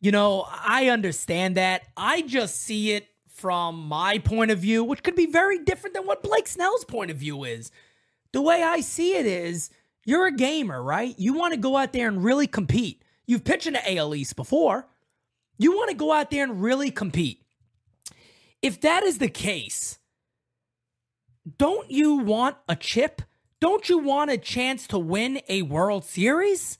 You 0.00 0.10
know, 0.10 0.46
I 0.50 0.88
understand 0.88 1.56
that. 1.58 1.82
I 1.96 2.22
just 2.22 2.62
see 2.62 2.92
it 2.92 3.06
from 3.28 3.86
my 3.86 4.18
point 4.18 4.50
of 4.50 4.58
view, 4.58 4.82
which 4.82 5.02
could 5.02 5.14
be 5.14 5.26
very 5.26 5.58
different 5.58 5.94
than 5.94 6.06
what 6.06 6.22
Blake 6.22 6.48
Snell's 6.48 6.86
point 6.86 7.10
of 7.10 7.18
view 7.18 7.44
is. 7.44 7.70
The 8.32 8.40
way 8.40 8.62
I 8.62 8.80
see 8.80 9.16
it 9.16 9.26
is 9.26 9.68
you're 10.06 10.26
a 10.26 10.32
gamer, 10.32 10.82
right? 10.82 11.14
You 11.18 11.34
want 11.34 11.52
to 11.52 11.60
go 11.60 11.76
out 11.76 11.92
there 11.92 12.08
and 12.08 12.24
really 12.24 12.46
compete. 12.46 13.02
You've 13.26 13.44
pitched 13.44 13.66
in 13.66 13.74
the 13.74 13.96
AL 13.96 14.14
East 14.14 14.34
before. 14.34 14.88
You 15.58 15.72
want 15.76 15.90
to 15.90 15.96
go 15.96 16.12
out 16.12 16.30
there 16.30 16.44
and 16.44 16.62
really 16.62 16.90
compete. 16.90 17.42
If 18.62 18.80
that 18.80 19.02
is 19.02 19.18
the 19.18 19.28
case, 19.28 19.98
don't 21.58 21.90
you 21.90 22.16
want 22.16 22.56
a 22.66 22.76
chip? 22.76 23.20
Don't 23.60 23.88
you 23.88 23.98
want 23.98 24.30
a 24.30 24.36
chance 24.36 24.86
to 24.88 24.98
win 24.98 25.40
a 25.48 25.62
World 25.62 26.04
Series? 26.04 26.78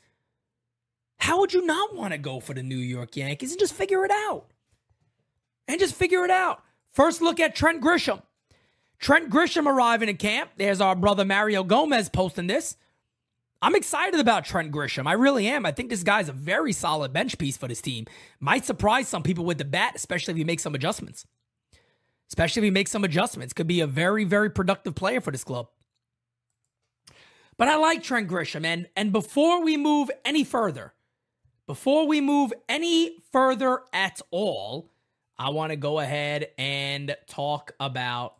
How 1.18 1.40
would 1.40 1.54
you 1.54 1.64
not 1.64 1.94
want 1.94 2.12
to 2.12 2.18
go 2.18 2.40
for 2.40 2.52
the 2.52 2.62
New 2.62 2.76
York 2.76 3.16
Yankees 3.16 3.52
and 3.52 3.60
just 3.60 3.72
figure 3.72 4.04
it 4.04 4.10
out? 4.10 4.46
And 5.66 5.80
just 5.80 5.94
figure 5.94 6.24
it 6.24 6.30
out. 6.30 6.62
First 6.92 7.22
look 7.22 7.40
at 7.40 7.54
Trent 7.54 7.82
Grisham. 7.82 8.22
Trent 8.98 9.30
Grisham 9.30 9.66
arriving 9.66 10.08
in 10.08 10.16
camp. 10.16 10.50
There's 10.56 10.80
our 10.80 10.94
brother 10.94 11.24
Mario 11.24 11.64
Gomez 11.64 12.08
posting 12.08 12.46
this. 12.46 12.76
I'm 13.62 13.74
excited 13.74 14.20
about 14.20 14.44
Trent 14.44 14.70
Grisham. 14.70 15.06
I 15.06 15.12
really 15.14 15.46
am. 15.48 15.64
I 15.64 15.72
think 15.72 15.88
this 15.88 16.02
guy's 16.02 16.28
a 16.28 16.32
very 16.32 16.72
solid 16.72 17.12
bench 17.12 17.38
piece 17.38 17.56
for 17.56 17.68
this 17.68 17.80
team. 17.80 18.06
Might 18.38 18.66
surprise 18.66 19.08
some 19.08 19.22
people 19.22 19.46
with 19.46 19.58
the 19.58 19.64
bat, 19.64 19.94
especially 19.96 20.32
if 20.32 20.38
he 20.38 20.44
makes 20.44 20.62
some 20.62 20.74
adjustments. 20.74 21.26
Especially 22.28 22.60
if 22.60 22.64
he 22.64 22.70
makes 22.70 22.90
some 22.90 23.04
adjustments. 23.04 23.54
Could 23.54 23.66
be 23.66 23.80
a 23.80 23.86
very, 23.86 24.24
very 24.24 24.50
productive 24.50 24.94
player 24.94 25.20
for 25.22 25.30
this 25.30 25.44
club. 25.44 25.68
But 27.58 27.68
I 27.68 27.76
like 27.76 28.02
Trent 28.02 28.28
Grisham. 28.28 28.64
And, 28.64 28.88
and 28.96 29.12
before 29.12 29.62
we 29.62 29.76
move 29.76 30.10
any 30.24 30.44
further, 30.44 30.92
before 31.66 32.06
we 32.06 32.20
move 32.20 32.52
any 32.68 33.18
further 33.32 33.80
at 33.92 34.20
all, 34.30 34.90
I 35.38 35.50
want 35.50 35.70
to 35.70 35.76
go 35.76 35.98
ahead 35.98 36.48
and 36.58 37.16
talk 37.26 37.72
about 37.80 38.36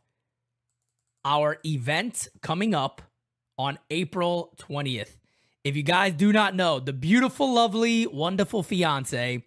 our 1.24 1.58
event 1.64 2.28
coming 2.40 2.74
up 2.74 3.02
on 3.58 3.78
April 3.90 4.54
20th. 4.58 5.16
If 5.64 5.76
you 5.76 5.82
guys 5.82 6.12
do 6.12 6.32
not 6.32 6.54
know, 6.54 6.78
the 6.78 6.92
beautiful, 6.92 7.52
lovely, 7.52 8.06
wonderful 8.06 8.62
fiance 8.62 9.42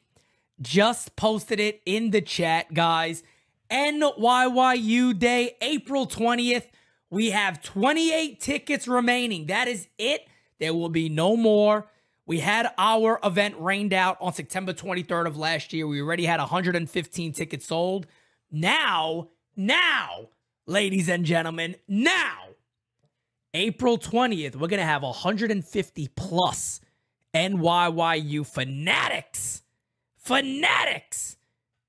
just 0.61 1.15
posted 1.15 1.59
it 1.59 1.81
in 1.85 2.11
the 2.11 2.21
chat, 2.21 2.73
guys. 2.73 3.23
NYYU 3.71 5.17
Day, 5.17 5.55
April 5.61 6.07
20th. 6.07 6.65
We 7.09 7.31
have 7.31 7.61
28 7.61 8.39
tickets 8.39 8.87
remaining. 8.87 9.47
That 9.47 9.67
is 9.67 9.87
it. 9.97 10.27
There 10.59 10.73
will 10.73 10.89
be 10.89 11.09
no 11.09 11.35
more. 11.35 11.87
We 12.25 12.39
had 12.39 12.71
our 12.77 13.19
event 13.23 13.55
rained 13.57 13.93
out 13.93 14.17
on 14.21 14.33
September 14.33 14.73
23rd 14.73 15.25
of 15.25 15.37
last 15.37 15.73
year. 15.73 15.87
We 15.87 16.01
already 16.01 16.25
had 16.25 16.39
115 16.39 17.31
tickets 17.33 17.65
sold. 17.65 18.05
Now, 18.51 19.29
now, 19.55 20.29
ladies 20.67 21.09
and 21.09 21.25
gentlemen, 21.25 21.75
now, 21.87 22.49
April 23.55 23.97
20th, 23.97 24.55
we're 24.55 24.67
going 24.67 24.79
to 24.79 24.85
have 24.85 25.01
150 25.01 26.07
plus 26.15 26.81
NYYU 27.33 28.45
fanatics, 28.45 29.63
fanatics 30.17 31.37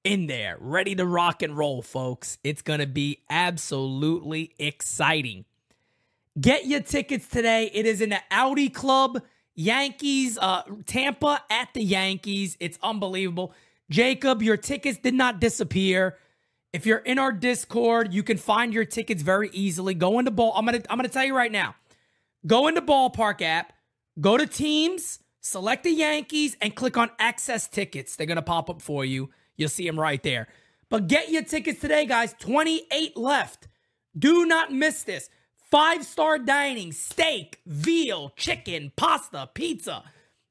in 0.04 0.26
there, 0.26 0.56
ready 0.60 0.94
to 0.94 1.06
rock 1.06 1.42
and 1.42 1.56
roll, 1.56 1.82
folks. 1.82 2.38
It's 2.44 2.62
going 2.62 2.80
to 2.80 2.86
be 2.86 3.22
absolutely 3.30 4.54
exciting. 4.58 5.44
Get 6.40 6.66
your 6.66 6.80
tickets 6.80 7.28
today. 7.28 7.70
It 7.74 7.86
is 7.86 8.00
in 8.00 8.10
the 8.10 8.20
Audi 8.30 8.68
Club, 8.70 9.22
Yankees, 9.54 10.38
uh, 10.38 10.62
Tampa 10.86 11.42
at 11.50 11.74
the 11.74 11.82
Yankees. 11.82 12.56
It's 12.60 12.78
unbelievable. 12.82 13.52
Jacob, 13.90 14.42
your 14.42 14.56
tickets 14.56 14.98
did 14.98 15.14
not 15.14 15.40
disappear. 15.40 16.16
If 16.72 16.86
you're 16.86 16.98
in 16.98 17.18
our 17.18 17.32
Discord, 17.32 18.14
you 18.14 18.22
can 18.22 18.38
find 18.38 18.72
your 18.72 18.84
tickets 18.84 19.22
very 19.22 19.50
easily. 19.52 19.94
Go 19.94 20.18
into 20.18 20.30
ball. 20.30 20.52
I'm 20.54 20.64
gonna 20.64 20.82
I'm 20.88 20.96
gonna 20.98 21.08
tell 21.08 21.24
you 21.24 21.36
right 21.36 21.50
now. 21.50 21.74
Go 22.46 22.68
into 22.68 22.80
ballpark 22.80 23.42
app. 23.42 23.72
Go 24.20 24.36
to 24.36 24.46
teams. 24.46 25.18
select 25.40 25.84
the 25.84 25.90
Yankees 25.90 26.56
and 26.60 26.74
click 26.74 26.96
on 26.96 27.10
access 27.18 27.66
tickets. 27.68 28.16
They're 28.16 28.26
to 28.26 28.42
pop 28.42 28.70
up 28.70 28.82
for 28.82 29.04
you. 29.04 29.30
You'll 29.60 29.68
see 29.68 29.86
them 29.86 30.00
right 30.00 30.22
there. 30.22 30.48
But 30.88 31.06
get 31.06 31.30
your 31.30 31.42
tickets 31.42 31.80
today, 31.80 32.06
guys. 32.06 32.34
28 32.38 33.14
left. 33.16 33.68
Do 34.18 34.46
not 34.46 34.72
miss 34.72 35.02
this. 35.02 35.28
Five 35.70 36.04
star 36.04 36.38
dining, 36.38 36.92
steak, 36.92 37.60
veal, 37.66 38.32
chicken, 38.36 38.90
pasta, 38.96 39.50
pizza, 39.52 40.02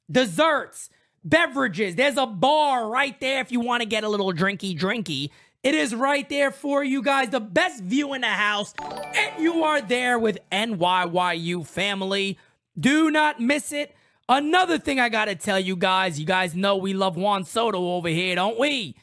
desserts, 0.09 0.91
beverages. 1.23 1.95
There's 1.95 2.17
a 2.17 2.27
bar 2.27 2.87
right 2.87 3.19
there 3.19 3.41
if 3.41 3.51
you 3.51 3.59
want 3.59 3.81
to 3.81 3.87
get 3.87 4.03
a 4.03 4.09
little 4.09 4.31
drinky 4.31 4.77
drinky. 4.77 5.31
It 5.63 5.73
is 5.73 5.93
right 5.93 6.29
there 6.29 6.51
for 6.51 6.83
you 6.83 7.01
guys. 7.01 7.31
The 7.31 7.41
best 7.41 7.83
view 7.83 8.13
in 8.13 8.21
the 8.21 8.27
house. 8.27 8.73
And 8.79 9.43
you 9.43 9.63
are 9.63 9.81
there 9.81 10.19
with 10.19 10.37
NYYU 10.51 11.65
family. 11.65 12.37
Do 12.79 13.09
not 13.09 13.41
miss 13.41 13.73
it. 13.73 13.93
Another 14.31 14.77
thing 14.77 14.99
I 14.99 15.09
got 15.09 15.25
to 15.25 15.33
tell 15.33 15.59
you 15.59 15.75
guys 15.75 16.19
you 16.19 16.25
guys 16.25 16.53
know 16.53 16.75
we 16.75 16.93
love 16.93 17.17
Juan 17.17 17.45
Soto 17.45 17.95
over 17.95 18.09
here, 18.09 18.35
don't 18.35 18.59
we? 18.59 18.95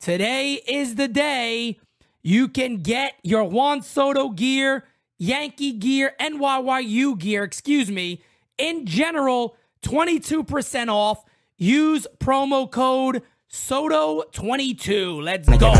Today 0.00 0.54
is 0.66 0.96
the 0.96 1.06
day 1.06 1.78
you 2.24 2.48
can 2.48 2.78
get 2.78 3.14
your 3.22 3.44
Juan 3.44 3.82
Soto 3.82 4.30
gear, 4.30 4.82
Yankee 5.16 5.74
gear, 5.74 6.16
NYYU 6.18 7.16
gear, 7.16 7.44
excuse 7.44 7.88
me, 7.88 8.20
in 8.58 8.84
general, 8.84 9.56
22% 9.82 10.88
off. 10.88 11.24
Use 11.56 12.08
promo 12.18 12.68
code 12.68 13.22
SOTO22. 13.52 15.22
Let's 15.22 15.48
go. 15.48 15.72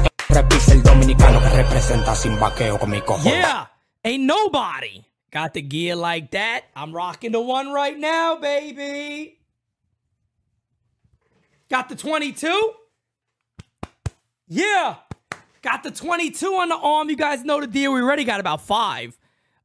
que 0.00 0.13
repisa 0.28 0.72
el 0.72 0.82
dominicano 0.82 1.40
que 1.40 1.48
representa 1.48 2.14
sin 2.14 2.38
vaqueo 2.38 2.78
con 2.78 2.90
mi 2.90 3.00
cojones. 3.00 3.32
Yeah, 3.32 3.66
ain't 4.04 4.24
nobody 4.24 5.04
got 5.30 5.54
the 5.54 5.62
gear 5.62 5.96
like 5.96 6.30
that. 6.32 6.64
I'm 6.74 6.92
rocking 6.92 7.32
the 7.32 7.40
one 7.40 7.72
right 7.72 7.98
now, 7.98 8.36
baby. 8.36 9.38
Got 11.68 11.88
the 11.88 11.96
22? 11.96 12.72
Yeah. 14.48 14.96
Got 15.62 15.82
the 15.82 15.90
22 15.90 16.46
on 16.46 16.68
the 16.68 16.76
arm. 16.76 17.08
You 17.08 17.16
guys 17.16 17.42
know 17.42 17.60
the 17.60 17.66
deal. 17.66 17.92
We 17.92 18.02
already 18.02 18.24
got 18.24 18.38
about 18.38 18.60
five. 18.60 19.16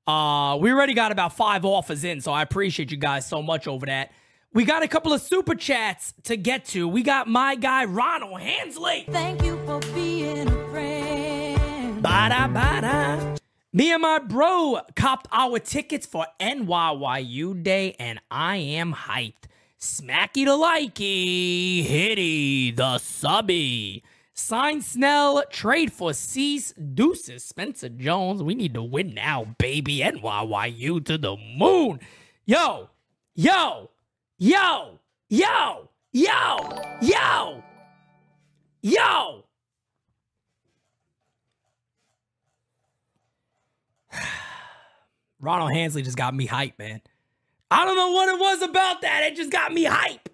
Uh, 0.07 0.57
we 0.59 0.71
already 0.71 0.93
got 0.93 1.11
about 1.11 1.33
five 1.33 1.65
offers 1.65 2.03
in, 2.03 2.21
so 2.21 2.31
I 2.31 2.41
appreciate 2.41 2.89
you 2.89 2.97
guys 2.97 3.27
so 3.27 3.43
much 3.43 3.67
over 3.67 3.85
that. 3.85 4.11
We 4.51 4.65
got 4.65 4.81
a 4.81 4.87
couple 4.87 5.13
of 5.13 5.21
super 5.21 5.53
chats 5.53 6.15
to 6.23 6.35
get 6.35 6.65
to. 6.65 6.87
We 6.87 7.03
got 7.03 7.27
my 7.27 7.53
guy 7.53 7.85
Ronald 7.85 8.41
Hansley. 8.41 9.05
Thank 9.07 9.43
you 9.43 9.63
for 9.63 9.79
being 9.93 10.47
a 10.47 10.69
friend. 10.69 12.03
Bada 12.03 12.51
bada. 12.51 13.37
Me 13.71 13.91
and 13.91 14.01
my 14.01 14.17
bro 14.17 14.79
copped 14.95 15.27
our 15.31 15.59
tickets 15.59 16.07
for 16.07 16.25
NYYU 16.39 17.61
Day, 17.61 17.95
and 17.99 18.19
I 18.31 18.55
am 18.55 18.91
hyped. 18.91 19.43
Smacky 19.79 20.45
the 20.45 20.57
likey, 20.57 21.85
hitty 21.85 22.71
the 22.71 22.97
subby. 22.97 24.03
Sign 24.33 24.81
Snell, 24.81 25.43
trade 25.51 25.93
for 25.93 26.11
Cease, 26.13 26.73
Deuces, 26.73 27.45
Spencer 27.45 27.89
Jones. 27.89 28.41
We 28.41 28.55
need 28.55 28.73
to 28.73 28.81
win 28.81 29.13
now, 29.13 29.55
baby. 29.59 29.99
NYYU 29.99 31.05
to 31.05 31.19
the 31.19 31.37
moon. 31.55 31.99
Yo, 32.47 32.89
yo, 33.35 33.88
yo, 34.39 34.97
yo, 35.29 35.89
yo, 36.13 36.81
yo, 37.01 37.63
yo. 38.81 39.43
Ronald 45.41 45.73
Hansley 45.73 46.01
just 46.01 46.17
got 46.17 46.33
me 46.33 46.45
hype, 46.45 46.79
man. 46.79 47.01
I 47.69 47.85
don't 47.85 47.95
know 47.95 48.11
what 48.11 48.29
it 48.29 48.39
was 48.39 48.61
about 48.63 49.01
that. 49.01 49.23
It 49.23 49.35
just 49.35 49.51
got 49.51 49.71
me 49.73 49.83
hype. 49.83 50.29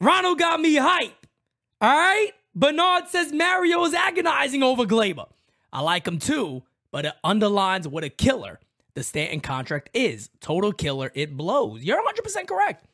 Ronald 0.00 0.38
got 0.38 0.60
me 0.60 0.74
hype. 0.74 1.26
All 1.80 1.90
right? 1.90 2.32
Bernard 2.54 3.08
says 3.08 3.32
Mario 3.32 3.84
is 3.84 3.94
agonizing 3.94 4.62
over 4.62 4.84
Gleyber. 4.84 5.28
I 5.72 5.80
like 5.82 6.06
him 6.06 6.18
too, 6.18 6.62
but 6.90 7.04
it 7.04 7.12
underlines 7.22 7.86
what 7.86 8.04
a 8.04 8.08
killer 8.08 8.60
the 8.94 9.02
Stanton 9.02 9.40
contract 9.40 9.90
is. 9.92 10.30
Total 10.40 10.72
killer. 10.72 11.10
It 11.14 11.36
blows. 11.36 11.82
You're 11.82 12.02
100% 12.02 12.46
correct. 12.46 12.86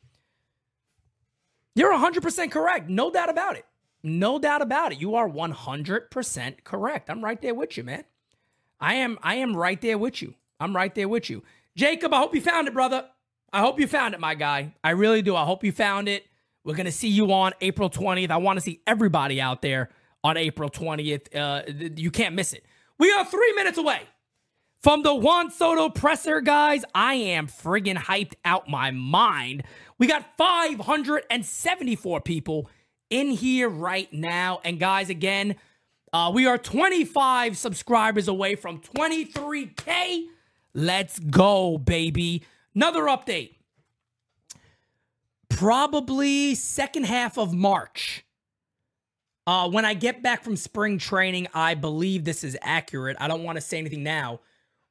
You're 1.74 1.92
100% 1.92 2.50
correct. 2.50 2.88
No 2.88 3.10
doubt 3.10 3.30
about 3.30 3.56
it. 3.56 3.66
No 4.02 4.38
doubt 4.38 4.62
about 4.62 4.92
it. 4.92 5.00
You 5.00 5.14
are 5.14 5.28
100% 5.28 6.64
correct. 6.64 7.10
I'm 7.10 7.22
right 7.22 7.40
there 7.40 7.54
with 7.54 7.76
you, 7.76 7.84
man. 7.84 8.04
I 8.80 8.94
am 8.94 9.18
I 9.22 9.34
am 9.36 9.54
right 9.54 9.80
there 9.80 9.98
with 9.98 10.22
you. 10.22 10.34
I'm 10.58 10.74
right 10.74 10.94
there 10.94 11.08
with 11.08 11.28
you. 11.28 11.42
Jacob, 11.76 12.14
I 12.14 12.18
hope 12.18 12.34
you 12.34 12.40
found 12.40 12.66
it, 12.66 12.74
brother. 12.74 13.06
I 13.52 13.60
hope 13.60 13.78
you 13.78 13.86
found 13.86 14.14
it, 14.14 14.20
my 14.20 14.34
guy. 14.34 14.74
I 14.82 14.90
really 14.90 15.22
do. 15.22 15.36
I 15.36 15.44
hope 15.44 15.64
you 15.64 15.72
found 15.72 16.08
it. 16.08 16.24
We're 16.64 16.74
going 16.74 16.86
to 16.86 16.92
see 16.92 17.08
you 17.08 17.32
on 17.32 17.52
April 17.60 17.90
20th. 17.90 18.30
I 18.30 18.36
want 18.38 18.56
to 18.58 18.60
see 18.60 18.80
everybody 18.86 19.40
out 19.40 19.60
there 19.60 19.90
on 20.22 20.36
April 20.36 20.70
20th. 20.70 21.34
Uh, 21.34 21.90
you 21.96 22.10
can't 22.10 22.34
miss 22.34 22.52
it. 22.52 22.64
We 22.98 23.10
are 23.12 23.24
three 23.24 23.52
minutes 23.54 23.78
away 23.78 24.02
from 24.82 25.02
the 25.02 25.14
Juan 25.14 25.50
Soto 25.50 25.88
presser, 25.88 26.40
guys. 26.40 26.84
I 26.94 27.14
am 27.14 27.46
friggin' 27.46 27.96
hyped 27.96 28.34
out 28.44 28.68
my 28.68 28.90
mind. 28.90 29.62
We 29.98 30.06
got 30.06 30.36
574 30.36 32.20
people 32.22 32.68
in 33.10 33.30
here 33.30 33.68
right 33.68 34.10
now. 34.12 34.60
And 34.64 34.80
guys, 34.80 35.10
again, 35.10 35.56
uh, 36.12 36.30
we 36.34 36.46
are 36.46 36.58
25 36.58 37.56
subscribers 37.56 38.26
away 38.28 38.54
from 38.54 38.80
23K. 38.80 40.26
Let's 40.72 41.18
go, 41.18 41.76
baby. 41.76 42.44
Another 42.74 43.02
update. 43.02 43.56
Probably 45.48 46.54
second 46.54 47.04
half 47.04 47.36
of 47.36 47.52
March. 47.52 48.24
Uh, 49.46 49.68
when 49.68 49.84
I 49.84 49.94
get 49.94 50.22
back 50.22 50.44
from 50.44 50.56
spring 50.56 50.96
training, 50.96 51.48
I 51.52 51.74
believe 51.74 52.24
this 52.24 52.44
is 52.44 52.56
accurate. 52.62 53.16
I 53.20 53.28
don't 53.28 53.42
want 53.42 53.56
to 53.56 53.60
say 53.60 53.78
anything 53.78 54.02
now. 54.02 54.40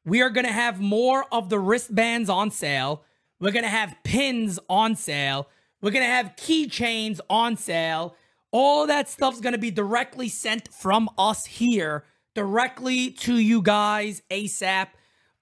We 0.05 0.21
are 0.21 0.29
going 0.29 0.45
to 0.45 0.51
have 0.51 0.79
more 0.79 1.25
of 1.31 1.49
the 1.49 1.59
wristbands 1.59 2.29
on 2.29 2.51
sale. 2.51 3.03
We're 3.39 3.51
going 3.51 3.63
to 3.63 3.69
have 3.69 3.95
pins 4.03 4.59
on 4.69 4.95
sale. 4.95 5.47
We're 5.81 5.91
going 5.91 6.05
to 6.05 6.11
have 6.11 6.35
keychains 6.35 7.19
on 7.29 7.55
sale. 7.57 8.15
All 8.51 8.87
that 8.87 9.07
stuff's 9.07 9.39
going 9.41 9.53
to 9.53 9.59
be 9.59 9.71
directly 9.71 10.27
sent 10.27 10.73
from 10.73 11.09
us 11.17 11.45
here 11.45 12.05
directly 12.35 13.11
to 13.11 13.37
you 13.37 13.61
guys 13.61 14.21
ASAP. 14.29 14.87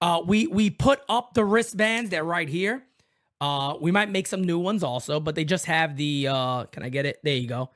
Uh, 0.00 0.22
we 0.24 0.46
we 0.46 0.70
put 0.70 1.00
up 1.08 1.34
the 1.34 1.44
wristbands. 1.44 2.10
They're 2.10 2.24
right 2.24 2.48
here. 2.48 2.84
Uh, 3.40 3.76
we 3.80 3.90
might 3.90 4.10
make 4.10 4.26
some 4.26 4.42
new 4.42 4.58
ones 4.58 4.82
also, 4.82 5.20
but 5.20 5.34
they 5.34 5.44
just 5.44 5.66
have 5.66 5.96
the. 5.96 6.28
Uh, 6.28 6.64
can 6.64 6.82
I 6.82 6.88
get 6.88 7.06
it? 7.06 7.18
There 7.22 7.34
you 7.34 7.48
go. 7.48 7.70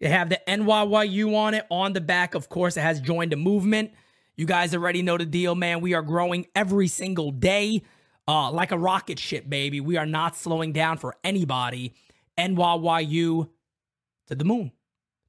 They 0.00 0.08
have 0.08 0.28
the 0.28 0.40
NYYU 0.46 1.34
on 1.34 1.54
it 1.54 1.66
on 1.70 1.92
the 1.92 2.00
back. 2.00 2.34
Of 2.34 2.48
course, 2.48 2.76
it 2.76 2.82
has 2.82 3.00
joined 3.00 3.32
a 3.32 3.36
movement. 3.36 3.92
You 4.36 4.44
guys 4.44 4.74
already 4.74 5.00
know 5.02 5.16
the 5.16 5.24
deal, 5.24 5.54
man. 5.54 5.80
We 5.80 5.94
are 5.94 6.02
growing 6.02 6.46
every 6.54 6.88
single 6.88 7.30
day, 7.30 7.82
uh, 8.28 8.50
like 8.50 8.70
a 8.70 8.78
rocket 8.78 9.18
ship, 9.18 9.48
baby. 9.48 9.80
We 9.80 9.96
are 9.96 10.04
not 10.04 10.36
slowing 10.36 10.72
down 10.72 10.98
for 10.98 11.16
anybody. 11.24 11.94
NYYU 12.36 13.48
to 14.26 14.34
the 14.34 14.44
moon, 14.44 14.72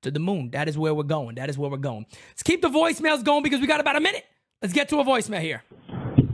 to 0.02 0.12
the 0.12 0.20
moon. 0.20 0.52
That 0.52 0.68
is 0.68 0.78
where 0.78 0.94
we're 0.94 1.04
going. 1.04 1.36
That 1.36 1.50
is 1.50 1.58
where 1.58 1.72
we're 1.72 1.78
going. 1.78 2.06
Let's 2.30 2.44
keep 2.44 2.62
the 2.62 2.70
voicemails 2.70 3.24
going 3.24 3.44
because 3.44 3.62
we 3.62 3.68
got 3.68 3.80
about 3.80 3.96
a 3.96 4.02
minute. 4.02 4.26
Let's 4.62 4.74
get 4.74 4.90
to 4.90 5.00
a 5.00 5.06
voicemail 5.06 5.40
here. 5.40 5.64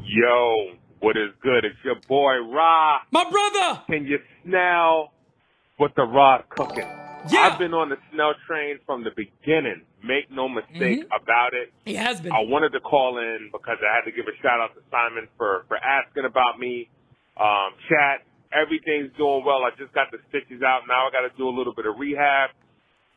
Yo, 0.03 0.71
what 0.99 1.15
is 1.15 1.29
good? 1.43 1.65
It's 1.65 1.75
your 1.83 1.95
boy 2.07 2.37
Ra. 2.51 3.01
My 3.11 3.29
brother. 3.29 3.81
Can 3.87 4.07
you 4.07 4.17
smell 4.43 5.11
what 5.77 5.93
the 5.95 6.03
Ra's 6.03 6.43
cooking? 6.49 6.87
Yeah. 7.29 7.41
I've 7.51 7.59
been 7.59 7.73
on 7.73 7.89
the 7.89 7.97
Snell 8.11 8.33
train 8.47 8.79
from 8.85 9.03
the 9.03 9.11
beginning. 9.15 9.81
Make 10.03 10.29
no 10.29 10.49
mistake 10.49 11.07
Mhm. 11.07 11.15
about 11.21 11.53
it. 11.53 11.71
He 11.85 11.95
has 11.95 12.19
been. 12.19 12.31
I 12.33 12.39
wanted 12.41 12.73
to 12.73 12.79
call 12.81 13.17
in 13.17 13.49
because 13.51 13.77
I 13.81 13.95
had 13.95 14.03
to 14.05 14.11
give 14.11 14.27
a 14.27 14.35
shout 14.41 14.59
out 14.59 14.75
to 14.75 14.81
Simon 14.91 15.27
for 15.37 15.63
for 15.67 15.77
asking 15.77 16.25
about 16.25 16.59
me. 16.59 16.89
Um, 17.37 17.73
chat, 17.87 18.23
everything's 18.51 19.11
doing 19.17 19.43
well. 19.45 19.63
I 19.63 19.71
just 19.77 19.93
got 19.93 20.11
the 20.11 20.19
stitches 20.29 20.61
out. 20.61 20.87
Now 20.87 21.07
I 21.07 21.11
got 21.11 21.21
to 21.21 21.31
do 21.37 21.47
a 21.47 21.55
little 21.55 21.73
bit 21.73 21.85
of 21.85 21.97
rehab. 21.97 22.51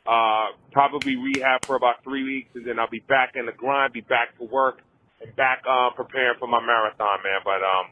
Uh, 0.06 0.52
probably 0.70 1.16
rehab 1.16 1.64
for 1.66 1.74
about 1.74 2.04
three 2.04 2.22
weeks, 2.22 2.50
and 2.54 2.64
then 2.64 2.78
I'll 2.78 2.88
be 2.88 3.00
back 3.00 3.34
in 3.34 3.46
the 3.46 3.52
grind, 3.52 3.92
be 3.92 4.02
back 4.02 4.38
to 4.38 4.44
work, 4.44 4.80
and 5.20 5.34
back 5.34 5.64
uh, 5.68 5.90
preparing 5.90 6.38
for 6.38 6.46
my 6.46 6.60
marathon, 6.64 7.18
man. 7.24 7.40
But 7.44 7.62
um, 7.64 7.90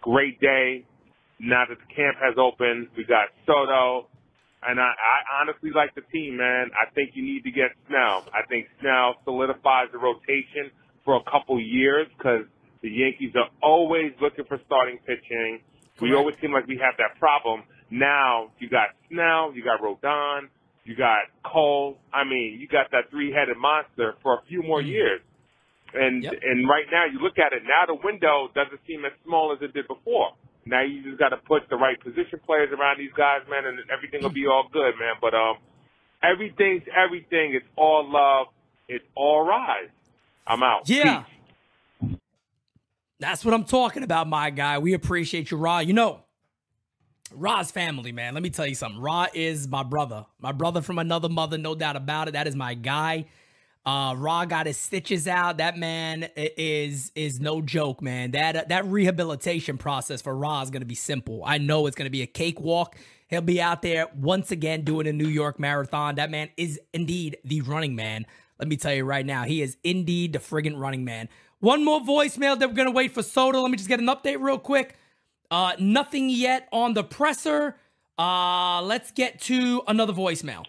great 0.00 0.40
day. 0.40 0.84
Now 1.38 1.64
that 1.68 1.78
the 1.78 1.94
camp 1.94 2.16
has 2.20 2.34
opened, 2.36 2.88
we 2.96 3.04
got 3.04 3.28
Soto, 3.46 4.08
and 4.66 4.78
I, 4.78 4.84
I 4.84 5.40
honestly 5.40 5.70
like 5.74 5.94
the 5.94 6.02
team, 6.12 6.36
man. 6.36 6.70
I 6.74 6.90
think 6.94 7.10
you 7.14 7.22
need 7.22 7.42
to 7.44 7.50
get 7.50 7.70
Snell. 7.88 8.24
I 8.32 8.46
think 8.48 8.68
Snell 8.80 9.16
solidifies 9.24 9.88
the 9.92 9.98
rotation 9.98 10.70
for 11.04 11.16
a 11.16 11.22
couple 11.30 11.60
years 11.60 12.06
because 12.16 12.46
the 12.82 12.90
Yankees 12.90 13.32
are 13.34 13.50
always 13.62 14.12
looking 14.20 14.44
for 14.44 14.60
starting 14.66 14.98
pitching. 15.06 15.60
We 16.00 16.14
always 16.14 16.36
seem 16.40 16.52
like 16.52 16.66
we 16.66 16.78
have 16.78 16.94
that 16.98 17.18
problem. 17.18 17.62
Now 17.90 18.52
you 18.58 18.68
got 18.68 18.88
Snell, 19.08 19.52
you 19.54 19.62
got 19.62 19.80
Rodon, 19.80 20.48
you 20.84 20.96
got 20.96 21.30
Cole. 21.44 21.98
I 22.12 22.24
mean, 22.24 22.58
you 22.60 22.66
got 22.66 22.90
that 22.92 23.10
three-headed 23.10 23.56
monster 23.56 24.14
for 24.22 24.34
a 24.34 24.42
few 24.48 24.62
more 24.62 24.80
mm-hmm. 24.80 24.88
years. 24.88 25.20
And 25.94 26.24
and 26.24 26.68
right 26.68 26.86
now, 26.90 27.04
you 27.04 27.20
look 27.20 27.38
at 27.38 27.52
it 27.52 27.62
now, 27.64 27.84
the 27.86 28.00
window 28.02 28.48
doesn't 28.54 28.80
seem 28.86 29.04
as 29.04 29.12
small 29.24 29.52
as 29.52 29.60
it 29.60 29.74
did 29.74 29.86
before. 29.86 30.32
Now 30.64 30.82
you 30.82 31.02
just 31.02 31.18
got 31.18 31.30
to 31.30 31.38
put 31.38 31.68
the 31.68 31.76
right 31.76 31.98
position 32.00 32.40
players 32.46 32.70
around 32.72 32.98
these 32.98 33.12
guys, 33.16 33.40
man, 33.50 33.66
and 33.66 33.78
everything 33.92 34.22
will 34.22 34.30
be 34.30 34.46
all 34.46 34.68
good, 34.72 34.94
man. 34.98 35.14
But 35.20 35.34
um, 35.34 35.56
everything's 36.22 36.82
everything. 36.96 37.54
It's 37.54 37.66
all 37.76 38.08
love. 38.08 38.46
It's 38.88 39.04
all 39.16 39.46
rise. 39.46 39.90
I'm 40.46 40.62
out. 40.62 40.88
Yeah. 40.88 41.24
That's 43.18 43.44
what 43.44 43.54
I'm 43.54 43.64
talking 43.64 44.02
about, 44.02 44.28
my 44.28 44.50
guy. 44.50 44.78
We 44.78 44.94
appreciate 44.94 45.50
you, 45.50 45.56
Ra. 45.56 45.78
You 45.78 45.92
know, 45.92 46.20
Ra's 47.34 47.70
family, 47.70 48.12
man. 48.12 48.34
Let 48.34 48.42
me 48.42 48.50
tell 48.50 48.66
you 48.66 48.74
something. 48.74 49.00
Ra 49.00 49.26
is 49.32 49.68
my 49.68 49.82
brother. 49.82 50.26
My 50.40 50.52
brother 50.52 50.82
from 50.82 50.98
another 50.98 51.28
mother, 51.28 51.58
no 51.58 51.74
doubt 51.74 51.96
about 51.96 52.28
it. 52.28 52.32
That 52.32 52.46
is 52.46 52.56
my 52.56 52.74
guy. 52.74 53.26
Uh, 53.84 54.14
Ra 54.16 54.44
got 54.44 54.66
his 54.66 54.76
stitches 54.76 55.26
out. 55.26 55.56
That 55.58 55.76
man 55.76 56.28
is 56.36 57.10
is 57.16 57.40
no 57.40 57.60
joke, 57.60 58.00
man. 58.00 58.30
That 58.30 58.68
that 58.68 58.86
rehabilitation 58.86 59.76
process 59.76 60.22
for 60.22 60.36
Ra 60.36 60.62
is 60.62 60.70
gonna 60.70 60.84
be 60.84 60.94
simple. 60.94 61.42
I 61.44 61.58
know 61.58 61.86
it's 61.86 61.96
gonna 61.96 62.10
be 62.10 62.22
a 62.22 62.26
cakewalk. 62.26 62.96
He'll 63.26 63.40
be 63.40 63.60
out 63.60 63.82
there 63.82 64.08
once 64.14 64.50
again 64.52 64.84
doing 64.84 65.06
a 65.08 65.12
New 65.12 65.26
York 65.26 65.58
Marathon. 65.58 66.14
That 66.16 66.30
man 66.30 66.50
is 66.56 66.78
indeed 66.92 67.38
the 67.44 67.62
running 67.62 67.96
man. 67.96 68.26
Let 68.58 68.68
me 68.68 68.76
tell 68.76 68.94
you 68.94 69.04
right 69.04 69.26
now, 69.26 69.44
he 69.44 69.62
is 69.62 69.76
indeed 69.82 70.34
the 70.34 70.38
friggin' 70.38 70.78
running 70.78 71.04
man. 71.04 71.28
One 71.58 71.84
more 71.84 72.00
voicemail 72.00 72.56
that 72.58 72.68
we're 72.68 72.74
gonna 72.74 72.92
wait 72.92 73.12
for 73.12 73.22
Soto. 73.22 73.62
Let 73.62 73.70
me 73.70 73.76
just 73.76 73.88
get 73.88 73.98
an 73.98 74.06
update 74.06 74.40
real 74.40 74.58
quick. 74.58 74.96
Uh, 75.50 75.72
nothing 75.80 76.30
yet 76.30 76.68
on 76.72 76.94
the 76.94 77.02
presser. 77.02 77.76
Uh, 78.16 78.80
let's 78.82 79.10
get 79.10 79.40
to 79.40 79.82
another 79.88 80.12
voicemail. 80.12 80.64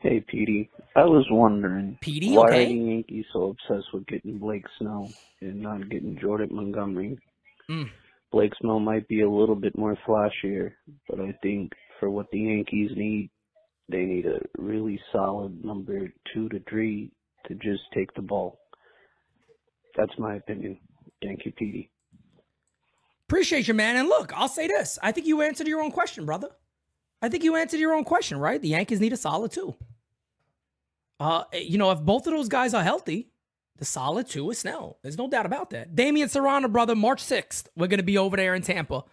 Hey, 0.00 0.20
Petey. 0.20 0.68
I 0.96 1.04
was 1.04 1.26
wondering 1.30 1.98
Petey, 2.00 2.34
why 2.34 2.46
okay. 2.46 2.64
are 2.64 2.68
the 2.68 2.74
Yankees 2.74 3.26
so 3.30 3.50
obsessed 3.50 3.92
with 3.92 4.06
getting 4.06 4.38
Blake 4.38 4.64
Snell 4.78 5.12
and 5.42 5.60
not 5.60 5.90
getting 5.90 6.18
Jordan 6.18 6.48
Montgomery? 6.52 7.18
Mm. 7.70 7.90
Blake 8.32 8.52
Snell 8.62 8.80
might 8.80 9.06
be 9.06 9.20
a 9.20 9.30
little 9.30 9.54
bit 9.54 9.76
more 9.76 9.98
flashier, 10.08 10.72
but 11.06 11.20
I 11.20 11.36
think 11.42 11.72
for 12.00 12.08
what 12.08 12.30
the 12.32 12.38
Yankees 12.38 12.92
need, 12.96 13.30
they 13.90 14.06
need 14.06 14.24
a 14.24 14.40
really 14.56 14.98
solid 15.12 15.62
number 15.62 16.08
two 16.32 16.48
to 16.48 16.60
three 16.68 17.12
to 17.46 17.54
just 17.56 17.82
take 17.92 18.12
the 18.14 18.22
ball. 18.22 18.58
That's 19.98 20.18
my 20.18 20.36
opinion. 20.36 20.78
Thank 21.22 21.44
you, 21.44 21.52
Petey. 21.52 21.90
Appreciate 23.28 23.68
you, 23.68 23.74
man. 23.74 23.96
And 23.96 24.08
look, 24.08 24.32
I'll 24.34 24.48
say 24.48 24.66
this. 24.66 24.98
I 25.02 25.12
think 25.12 25.26
you 25.26 25.42
answered 25.42 25.66
your 25.66 25.82
own 25.82 25.90
question, 25.90 26.24
brother. 26.24 26.48
I 27.20 27.28
think 27.28 27.44
you 27.44 27.56
answered 27.56 27.80
your 27.80 27.92
own 27.92 28.04
question, 28.04 28.38
right? 28.38 28.60
The 28.60 28.68
Yankees 28.68 29.00
need 29.00 29.12
a 29.12 29.16
solid 29.16 29.52
two. 29.52 29.74
Uh, 31.18 31.44
you 31.52 31.78
know, 31.78 31.90
if 31.90 32.00
both 32.00 32.26
of 32.26 32.32
those 32.32 32.48
guys 32.48 32.74
are 32.74 32.82
healthy, 32.82 33.28
the 33.78 33.84
solid 33.84 34.28
two 34.28 34.50
is 34.50 34.58
Snell. 34.58 34.98
There's 35.02 35.18
no 35.18 35.28
doubt 35.28 35.46
about 35.46 35.70
that. 35.70 35.94
Damian 35.94 36.28
Serrano, 36.28 36.68
brother, 36.68 36.94
March 36.94 37.22
6th. 37.22 37.68
We're 37.76 37.88
going 37.88 37.98
to 37.98 38.04
be 38.04 38.18
over 38.18 38.36
there 38.36 38.54
in 38.54 38.62
Tampa. 38.62 39.04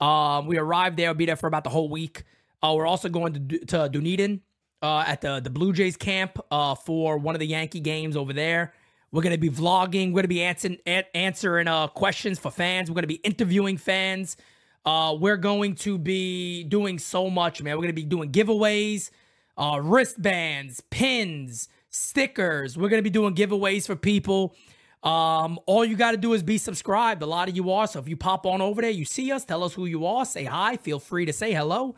Um, 0.00 0.46
we 0.46 0.58
arrived 0.58 0.96
there, 0.96 1.14
be 1.14 1.26
there 1.26 1.36
for 1.36 1.46
about 1.46 1.64
the 1.64 1.70
whole 1.70 1.88
week. 1.88 2.24
Uh, 2.62 2.74
we're 2.76 2.86
also 2.86 3.08
going 3.08 3.48
to, 3.48 3.58
to 3.66 3.88
Dunedin 3.88 4.40
uh, 4.82 5.04
at 5.06 5.20
the, 5.20 5.40
the 5.40 5.50
Blue 5.50 5.72
Jays 5.72 5.96
camp 5.96 6.38
uh, 6.50 6.74
for 6.74 7.18
one 7.18 7.34
of 7.34 7.38
the 7.38 7.46
Yankee 7.46 7.80
games 7.80 8.16
over 8.16 8.32
there. 8.32 8.74
We're 9.12 9.22
going 9.22 9.34
to 9.34 9.38
be 9.38 9.50
vlogging. 9.50 10.08
We're 10.08 10.22
going 10.22 10.22
to 10.22 10.28
be 10.28 10.42
answering, 10.42 10.78
answering 11.14 11.68
uh, 11.68 11.86
questions 11.88 12.38
for 12.38 12.50
fans. 12.50 12.90
We're 12.90 12.94
going 12.94 13.04
to 13.04 13.08
be 13.08 13.14
interviewing 13.14 13.76
fans. 13.76 14.36
Uh, 14.84 15.16
we're 15.18 15.36
going 15.36 15.76
to 15.76 15.98
be 15.98 16.64
doing 16.64 16.98
so 16.98 17.30
much, 17.30 17.62
man. 17.62 17.76
We're 17.76 17.82
going 17.82 17.88
to 17.88 17.92
be 17.94 18.04
doing 18.04 18.32
giveaways, 18.32 19.10
uh, 19.56 19.80
wristbands, 19.82 20.80
pins, 20.90 21.68
stickers. 21.90 22.76
We're 22.76 22.88
going 22.88 22.98
to 22.98 23.02
be 23.02 23.10
doing 23.10 23.34
giveaways 23.34 23.86
for 23.86 23.96
people. 23.96 24.54
Um, 25.02 25.58
all 25.66 25.84
you 25.84 25.96
got 25.96 26.12
to 26.12 26.16
do 26.16 26.32
is 26.32 26.42
be 26.42 26.56
subscribed. 26.58 27.22
A 27.22 27.26
lot 27.26 27.48
of 27.48 27.56
you 27.56 27.70
are. 27.70 27.86
So 27.86 27.98
if 27.98 28.08
you 28.08 28.16
pop 28.16 28.46
on 28.46 28.60
over 28.62 28.80
there, 28.80 28.90
you 28.90 29.04
see 29.04 29.30
us, 29.32 29.44
tell 29.44 29.62
us 29.62 29.74
who 29.74 29.84
you 29.86 30.06
are, 30.06 30.24
say 30.24 30.44
hi. 30.44 30.76
Feel 30.78 30.98
free 30.98 31.26
to 31.26 31.32
say 31.32 31.52
hello. 31.52 31.94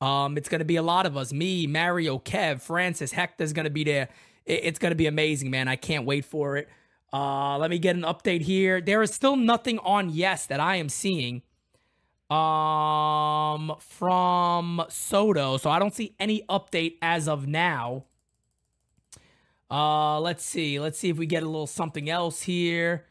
Um, 0.00 0.36
it's 0.36 0.48
going 0.48 0.58
to 0.60 0.64
be 0.64 0.76
a 0.76 0.82
lot 0.82 1.06
of 1.06 1.16
us. 1.16 1.32
Me, 1.32 1.66
Mario, 1.66 2.18
Kev, 2.18 2.60
Francis, 2.62 3.12
Hector's 3.12 3.52
going 3.52 3.64
to 3.64 3.70
be 3.70 3.84
there. 3.84 4.08
It- 4.44 4.60
It's 4.64 4.78
going 4.78 4.90
to 4.92 4.96
be 4.96 5.06
amazing, 5.06 5.50
man. 5.50 5.68
I 5.68 5.76
can't 5.76 6.04
wait 6.06 6.24
for 6.24 6.56
it. 6.56 6.68
Uh, 7.12 7.56
let 7.58 7.70
me 7.70 7.78
get 7.78 7.94
an 7.96 8.02
update 8.02 8.42
here. 8.42 8.80
There 8.80 9.02
is 9.02 9.12
still 9.14 9.36
nothing 9.36 9.78
on 9.80 10.10
Yes 10.10 10.46
that 10.46 10.60
I 10.60 10.76
am 10.76 10.88
seeing 10.88 11.42
um 12.30 13.76
from 13.78 14.84
Soto. 14.88 15.58
So 15.58 15.70
I 15.70 15.78
don't 15.78 15.94
see 15.94 16.14
any 16.18 16.42
update 16.48 16.94
as 17.00 17.28
of 17.28 17.46
now. 17.46 18.04
Uh 19.70 20.18
let's 20.20 20.44
see. 20.44 20.80
Let's 20.80 20.98
see 20.98 21.08
if 21.08 21.18
we 21.18 21.26
get 21.26 21.42
a 21.42 21.46
little 21.46 21.66
something 21.68 22.10
else 22.10 22.42
here. 22.42 23.06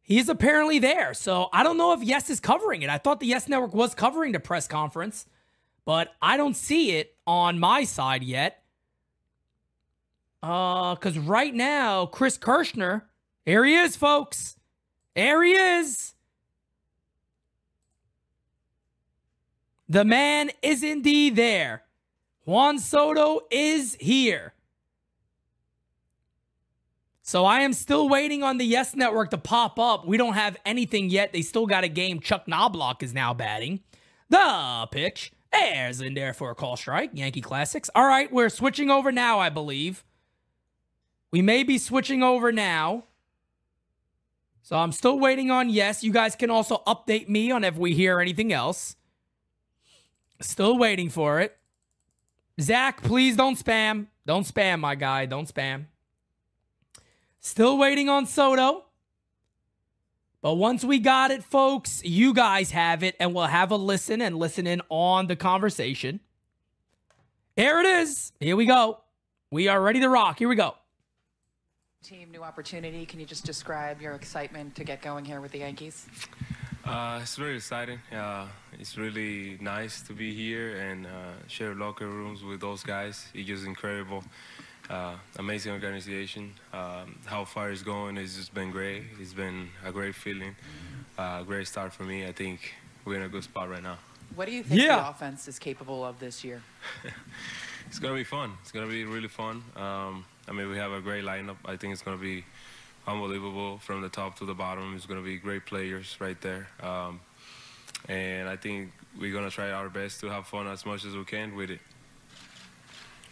He's 0.00 0.28
apparently 0.28 0.78
there. 0.78 1.12
So 1.14 1.48
I 1.52 1.62
don't 1.62 1.76
know 1.76 1.92
if 1.92 2.02
Yes 2.02 2.30
is 2.30 2.40
covering 2.40 2.82
it. 2.82 2.90
I 2.90 2.98
thought 2.98 3.20
the 3.20 3.26
Yes 3.26 3.48
Network 3.48 3.74
was 3.74 3.94
covering 3.94 4.32
the 4.32 4.40
press 4.40 4.66
conference, 4.66 5.26
but 5.84 6.12
I 6.22 6.36
don't 6.38 6.56
see 6.56 6.92
it 6.92 7.16
on 7.26 7.58
my 7.58 7.84
side 7.84 8.22
yet. 8.22 8.62
Uh 10.42 10.94
cuz 10.96 11.18
right 11.18 11.54
now 11.54 12.06
Chris 12.06 12.38
Kirschner, 12.38 13.10
here 13.44 13.64
he 13.64 13.74
is 13.74 13.94
folks. 13.94 14.56
There 15.14 15.42
he 15.44 15.52
is. 15.52 16.13
The 19.88 20.04
man 20.04 20.50
is 20.62 20.82
indeed 20.82 21.36
there. 21.36 21.82
Juan 22.44 22.78
Soto 22.78 23.40
is 23.50 23.96
here. 24.00 24.54
So 27.22 27.46
I 27.46 27.60
am 27.60 27.72
still 27.72 28.08
waiting 28.08 28.42
on 28.42 28.58
the 28.58 28.66
Yes 28.66 28.94
Network 28.94 29.30
to 29.30 29.38
pop 29.38 29.78
up. 29.78 30.06
We 30.06 30.18
don't 30.18 30.34
have 30.34 30.58
anything 30.66 31.08
yet. 31.08 31.32
They 31.32 31.40
still 31.40 31.66
got 31.66 31.82
a 31.82 31.88
game. 31.88 32.20
Chuck 32.20 32.46
Knobloch 32.46 33.02
is 33.02 33.14
now 33.14 33.32
batting. 33.32 33.80
The 34.28 34.86
pitch. 34.90 35.32
There's 35.50 36.00
in 36.00 36.14
there 36.14 36.34
for 36.34 36.50
a 36.50 36.54
call 36.54 36.76
strike. 36.76 37.10
Yankee 37.14 37.40
Classics. 37.40 37.88
All 37.94 38.06
right, 38.06 38.30
we're 38.30 38.50
switching 38.50 38.90
over 38.90 39.10
now, 39.10 39.38
I 39.38 39.48
believe. 39.48 40.04
We 41.30 41.40
may 41.40 41.62
be 41.62 41.78
switching 41.78 42.22
over 42.22 42.52
now. 42.52 43.04
So 44.62 44.76
I'm 44.76 44.92
still 44.92 45.18
waiting 45.18 45.50
on 45.50 45.70
yes. 45.70 46.04
You 46.04 46.12
guys 46.12 46.36
can 46.36 46.50
also 46.50 46.82
update 46.86 47.28
me 47.28 47.50
on 47.50 47.64
if 47.64 47.76
we 47.76 47.94
hear 47.94 48.20
anything 48.20 48.52
else. 48.52 48.96
Still 50.44 50.76
waiting 50.76 51.08
for 51.08 51.40
it. 51.40 51.56
Zach, 52.60 53.02
please 53.02 53.34
don't 53.34 53.58
spam. 53.58 54.06
Don't 54.26 54.46
spam, 54.46 54.80
my 54.80 54.94
guy. 54.94 55.26
Don't 55.26 55.52
spam. 55.52 55.86
Still 57.40 57.78
waiting 57.78 58.08
on 58.08 58.26
Soto. 58.26 58.84
But 60.42 60.54
once 60.54 60.84
we 60.84 60.98
got 60.98 61.30
it, 61.30 61.42
folks, 61.42 62.04
you 62.04 62.34
guys 62.34 62.70
have 62.72 63.02
it, 63.02 63.16
and 63.18 63.34
we'll 63.34 63.46
have 63.46 63.70
a 63.70 63.76
listen 63.76 64.20
and 64.20 64.36
listen 64.36 64.66
in 64.66 64.82
on 64.90 65.26
the 65.26 65.34
conversation. 65.34 66.20
Here 67.56 67.80
it 67.80 67.86
is. 67.86 68.32
Here 68.38 68.54
we 68.54 68.66
go. 68.66 69.00
We 69.50 69.68
are 69.68 69.80
ready 69.80 70.00
to 70.00 70.08
rock. 70.10 70.38
Here 70.38 70.48
we 70.48 70.56
go. 70.56 70.74
Team, 72.02 72.30
new 72.30 72.42
opportunity. 72.42 73.06
Can 73.06 73.18
you 73.18 73.26
just 73.26 73.46
describe 73.46 74.02
your 74.02 74.12
excitement 74.14 74.74
to 74.76 74.84
get 74.84 75.00
going 75.00 75.24
here 75.24 75.40
with 75.40 75.52
the 75.52 75.60
Yankees? 75.60 76.06
Uh, 76.84 77.18
it's 77.22 77.38
really 77.38 77.56
exciting. 77.56 77.98
Uh, 78.12 78.46
it's 78.78 78.98
really 78.98 79.56
nice 79.60 80.02
to 80.02 80.12
be 80.12 80.34
here 80.34 80.76
and 80.76 81.06
uh, 81.06 81.10
share 81.48 81.74
locker 81.74 82.06
rooms 82.06 82.42
with 82.42 82.60
those 82.60 82.82
guys. 82.82 83.26
It's 83.34 83.48
just 83.48 83.64
incredible. 83.64 84.22
Uh, 84.90 85.14
amazing 85.38 85.72
organization. 85.72 86.52
Um, 86.74 87.18
how 87.24 87.46
far 87.46 87.70
it's 87.70 87.82
going 87.82 88.16
has 88.16 88.36
just 88.36 88.52
been 88.52 88.70
great. 88.70 89.04
It's 89.18 89.32
been 89.32 89.70
a 89.82 89.90
great 89.92 90.14
feeling. 90.14 90.54
Uh, 91.16 91.42
great 91.42 91.66
start 91.66 91.92
for 91.94 92.02
me. 92.02 92.26
I 92.26 92.32
think 92.32 92.74
we're 93.06 93.16
in 93.16 93.22
a 93.22 93.28
good 93.28 93.44
spot 93.44 93.70
right 93.70 93.82
now. 93.82 93.96
What 94.34 94.46
do 94.46 94.52
you 94.52 94.62
think 94.62 94.82
Yeah. 94.82 94.96
the 94.96 95.08
offense 95.08 95.48
is 95.48 95.58
capable 95.58 96.04
of 96.04 96.18
this 96.18 96.44
year? 96.44 96.62
It's 97.86 97.98
gonna 97.98 98.14
be 98.14 98.24
fun. 98.24 98.52
It's 98.62 98.72
gonna 98.72 98.88
be 98.88 99.04
really 99.04 99.28
fun. 99.28 99.62
Um, 99.76 100.24
I 100.48 100.52
mean, 100.52 100.68
we 100.70 100.78
have 100.78 100.90
a 100.90 101.00
great 101.02 101.22
lineup. 101.22 101.56
I 101.66 101.76
think 101.76 101.92
it's 101.92 102.02
gonna 102.02 102.16
be 102.16 102.42
unbelievable 103.06 103.78
from 103.78 104.02
the 104.02 104.08
top 104.08 104.38
to 104.38 104.44
the 104.44 104.54
bottom. 104.54 104.94
It's 104.94 105.06
gonna 105.06 105.22
be 105.22 105.36
great 105.38 105.66
players 105.66 106.16
right 106.20 106.40
there. 106.40 106.68
Um, 106.82 107.20
and 108.08 108.48
I 108.48 108.56
think 108.56 108.92
we're 109.18 109.32
gonna 109.32 109.50
try 109.50 109.70
our 109.70 109.88
best 109.88 110.20
to 110.20 110.26
have 110.30 110.46
fun 110.46 110.66
as 110.66 110.84
much 110.84 111.04
as 111.04 111.14
we 111.14 111.24
can 111.24 111.54
with 111.54 111.70
it. 111.70 111.80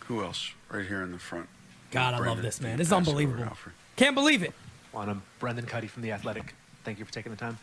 Who 0.06 0.22
else? 0.22 0.52
Right 0.70 0.86
here 0.86 1.02
in 1.02 1.12
the 1.12 1.18
front. 1.18 1.48
God, 1.90 2.14
I 2.14 2.18
love 2.18 2.42
this, 2.42 2.60
man. 2.60 2.72
you 2.72 2.76
This 2.78 2.88
is 2.88 2.92
pass 2.92 3.06
it 3.06 3.10
over 3.10 3.14
to 3.14 3.22
unbelievable. 3.22 3.56
Can't 3.96 4.14
believe 4.14 4.42
it. 4.42 4.52
On 4.94 5.08
I'm 5.08 5.22
Brendan 5.38 5.66
Kuty 5.66 5.88
from 5.88 6.02
The 6.02 6.12
Athletic. 6.12 6.54
Thank 6.84 6.98
you 6.98 7.04
for 7.04 7.12
taking 7.12 7.30
the 7.32 7.38
time. 7.38 7.58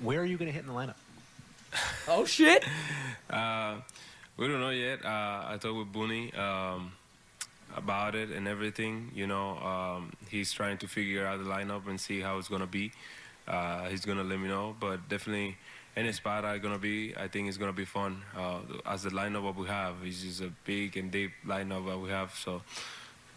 Where 0.00 0.20
are 0.20 0.24
you 0.24 0.36
going 0.36 0.46
to 0.48 0.52
hit 0.52 0.62
in 0.62 0.68
the 0.68 0.74
lineup? 0.74 0.94
Oh, 2.08 2.24
shit. 2.24 2.64
Uh, 3.30 3.76
we 4.36 4.46
don't 4.46 4.60
know 4.60 4.70
yet. 4.70 5.02
Uh, 5.02 5.08
I 5.46 5.56
talked 5.58 5.74
with 5.74 5.90
Booney 5.90 6.36
um, 6.38 6.92
about 7.76 8.14
it 8.14 8.30
and 8.30 8.46
everything. 8.48 9.10
You 9.14 9.26
know, 9.26 9.58
um, 9.58 10.12
he's 10.28 10.52
trying 10.52 10.78
to 10.78 10.88
figure 10.88 11.26
out 11.26 11.38
the 11.38 11.44
lineup 11.44 11.88
and 11.88 12.00
see 12.00 12.20
how 12.20 12.38
it's 12.38 12.48
gonna 12.48 12.66
be. 12.66 12.92
Uh, 13.46 13.88
he's 13.88 14.04
gonna 14.04 14.24
let 14.24 14.38
me 14.38 14.48
know, 14.48 14.76
but 14.78 15.08
definitely 15.08 15.56
any 15.96 16.12
spot 16.12 16.44
I'm 16.44 16.60
gonna 16.60 16.78
be, 16.78 17.14
I 17.16 17.28
think 17.28 17.48
it's 17.48 17.58
gonna 17.58 17.72
be 17.72 17.84
fun. 17.84 18.22
Uh, 18.36 18.60
as 18.86 19.02
the 19.02 19.10
lineup 19.10 19.42
what 19.42 19.56
we 19.56 19.66
have 19.66 19.96
is 20.04 20.22
just 20.22 20.40
a 20.40 20.52
big 20.64 20.96
and 20.96 21.10
deep 21.10 21.32
lineup 21.46 21.86
that 21.86 21.98
we 21.98 22.10
have, 22.10 22.34
so 22.34 22.62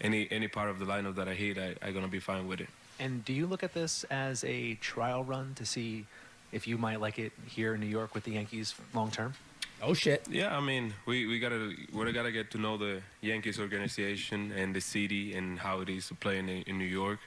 any 0.02 0.28
any 0.32 0.48
part 0.48 0.70
of 0.70 0.80
the 0.80 0.86
lineup 0.86 1.16
that 1.16 1.28
I 1.28 1.34
hit, 1.34 1.58
I 1.58 1.76
I'm 1.82 1.94
gonna 1.94 2.08
be 2.08 2.20
fine 2.20 2.48
with 2.48 2.62
it. 2.62 2.70
And 3.00 3.26
do 3.26 3.34
you 3.34 3.46
look 3.46 3.64
at 3.64 3.74
this 3.74 4.06
as 4.06 4.44
a 4.46 4.76
trial 4.76 5.24
run 5.24 5.54
to 5.56 5.66
see 5.66 6.06
if 6.52 6.68
you 6.68 6.78
might 6.78 7.02
like 7.02 7.20
it 7.20 7.34
here 7.46 7.74
in 7.76 7.82
New 7.82 7.88
York 7.88 8.16
with 8.16 8.24
the 8.24 8.32
Yankees 8.32 8.74
long 8.94 9.12
term? 9.12 9.34
Oh 9.82 9.94
shit. 9.94 10.26
Yeah, 10.30 10.58
I 10.58 10.62
mean, 10.62 10.94
we, 11.06 11.26
we 11.28 11.40
gotta 11.40 11.74
we 11.94 12.12
gotta 12.12 12.32
get 12.32 12.50
to 12.52 12.58
know 12.58 12.78
the 12.78 13.02
Yankees 13.22 13.60
organization 13.60 14.52
and 14.52 14.74
the 14.74 14.82
city 14.82 15.36
and 15.36 15.60
how 15.60 15.82
it 15.82 15.90
is 15.90 16.08
to 16.08 16.16
play 16.16 16.40
in, 16.40 16.50
in 16.50 16.78
New 16.78 16.86
York, 16.86 17.20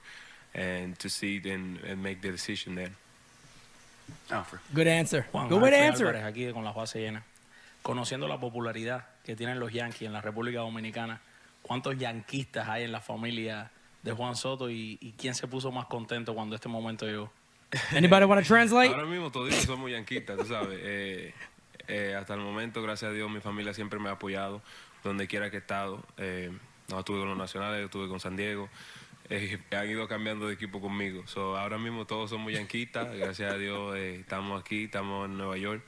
and 0.55 0.99
to 0.99 1.09
see 1.09 1.37
it 1.37 1.47
and, 1.47 1.79
and 1.87 2.03
make 2.03 2.21
the 2.21 2.31
decision 2.31 2.75
then. 2.75 2.97
Alfred. 4.31 4.61
Good 4.75 4.87
answer. 4.87 5.27
Juan 5.33 5.49
Good 5.49 5.63
way 5.63 5.71
to 5.71 5.77
answer 5.77 6.07
Álvarez, 6.07 6.25
aquí 6.25 6.53
con 6.53 6.65
la 6.65 6.73
base 6.73 7.01
llena. 7.01 7.23
Conociendo 7.83 8.27
la 8.27 8.39
popularidad 8.39 9.07
que 9.25 9.37
tienen 9.37 9.61
los 9.61 9.73
Yankees 9.73 10.03
en 10.03 10.13
la 10.13 10.21
República 10.21 10.59
Dominicana, 10.61 11.21
¿cuántos 11.63 11.97
yanquistas 11.97 12.69
hay 12.69 12.85
en 12.85 12.93
la 12.93 13.01
familia 13.01 13.71
de 14.03 14.13
Juan 14.13 14.35
Soto 14.37 14.69
y, 14.71 14.99
y 15.01 15.13
quién 15.13 15.35
se 15.35 15.47
puso 15.47 15.71
más 15.71 15.87
contento 15.87 16.35
cuando 16.35 16.55
este 16.55 16.69
momento 16.69 17.07
llegó? 17.07 17.31
Anybody 17.93 18.25
want 18.25 18.43
to 18.43 18.47
translate? 18.47 18.89
Ahora 18.89 19.05
mismo 19.05 19.31
todos 19.31 19.55
somos 19.55 19.91
yanquistas, 19.91 20.39
tú 20.39 20.45
sabes. 20.47 20.79
Eh, 20.83 21.35
eh, 21.89 22.15
hasta 22.15 22.35
el 22.35 22.41
momento, 22.41 22.83
gracias 22.83 23.11
a 23.11 23.15
Dios, 23.15 23.31
mi 23.31 23.41
familia 23.41 23.75
siempre 23.75 23.99
me 23.99 24.09
ha 24.09 24.13
apoyado 24.13 24.63
donde 25.05 25.27
quiera 25.27 25.51
que 25.51 25.57
he 25.57 25.61
estado. 25.61 26.05
Eh, 26.17 26.51
no 26.89 27.01
estuve 27.01 27.19
con 27.19 27.29
los 27.29 27.39
nacionales, 27.39 27.85
estuve 27.85 28.09
con 28.09 28.21
San 28.21 28.37
Diego. 28.37 28.69
Eh, 29.31 29.59
han 29.73 29.89
ido 29.89 30.09
cambiando 30.09 30.47
de 30.47 30.55
equipo 30.55 30.81
conmigo. 30.81 31.27
So, 31.27 31.57
ahora 31.57 31.79
mismo 31.79 32.07
todos 32.07 32.31
somos 32.31 32.53
yanquistas. 32.53 33.15
Gracias 33.15 33.53
a 33.53 33.59
Dios 33.59 33.97
eh, 33.97 34.17
estamos 34.21 34.61
aquí, 34.61 34.85
estamos 34.85 35.27
en 35.27 35.37
Nueva 35.37 35.57
York. 35.57 35.83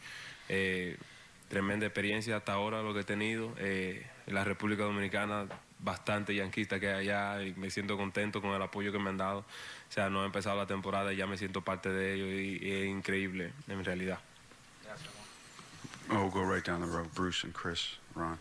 Tremenda 1.48 1.86
experiencia 1.86 2.36
hasta 2.36 2.52
ahora 2.52 2.82
lo 2.82 2.94
que 2.94 3.00
he 3.00 3.04
tenido. 3.04 3.54
En 3.58 4.04
la 4.34 4.44
República 4.44 4.84
Dominicana, 4.84 5.46
bastante 5.80 6.34
yanquista 6.34 6.78
que 6.78 6.88
hay 6.88 7.08
allá 7.08 7.42
y 7.42 7.54
me 7.54 7.70
siento 7.70 7.96
contento 7.96 8.40
con 8.40 8.50
el 8.52 8.62
apoyo 8.62 8.92
que 8.92 8.98
me 8.98 9.10
han 9.10 9.16
dado. 9.16 9.40
O 9.40 9.92
sea, 9.92 10.10
no 10.10 10.22
ha 10.22 10.26
empezado 10.26 10.56
la 10.56 10.66
temporada 10.66 11.12
y 11.12 11.16
ya 11.16 11.26
me 11.26 11.36
siento 11.36 11.62
parte 11.62 11.88
de 11.88 12.14
ello 12.14 12.26
y, 12.26 12.58
y 12.64 12.72
es 12.72 12.86
increíble 12.86 13.52
en 13.66 13.84
realidad. 13.84 14.20
Oh, 16.10 16.28
go 16.28 16.42
right 16.42 16.64
down 16.64 16.80
the 16.80 16.86
road. 16.86 17.12
Bruce 17.14 17.44
and 17.44 17.54
Chris, 17.54 17.96
Ron. 18.14 18.38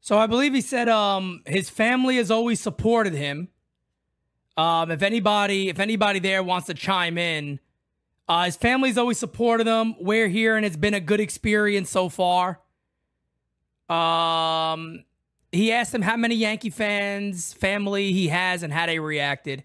So 0.00 0.18
I 0.18 0.26
believe 0.26 0.54
he 0.54 0.60
said 0.60 0.88
um 0.88 1.42
his 1.46 1.70
family 1.70 2.16
has 2.16 2.30
always 2.30 2.60
supported 2.60 3.12
him. 3.12 3.48
Um, 4.56 4.90
if 4.90 5.02
anybody 5.02 5.68
if 5.68 5.78
anybody 5.78 6.18
there 6.18 6.42
wants 6.42 6.66
to 6.66 6.74
chime 6.74 7.18
in, 7.18 7.60
uh, 8.28 8.44
his 8.44 8.56
family's 8.56 8.98
always 8.98 9.18
supported 9.18 9.66
him. 9.66 9.94
We're 10.00 10.28
here 10.28 10.56
and 10.56 10.66
it's 10.66 10.76
been 10.76 10.94
a 10.94 11.00
good 11.00 11.20
experience 11.20 11.90
so 11.90 12.08
far. 12.08 12.60
Um, 13.88 15.04
he 15.52 15.72
asked 15.72 15.94
him 15.94 16.02
how 16.02 16.16
many 16.16 16.34
Yankee 16.34 16.70
fans 16.70 17.52
family 17.52 18.12
he 18.12 18.28
has 18.28 18.62
and 18.62 18.72
how 18.72 18.86
they 18.86 18.98
reacted. 18.98 19.62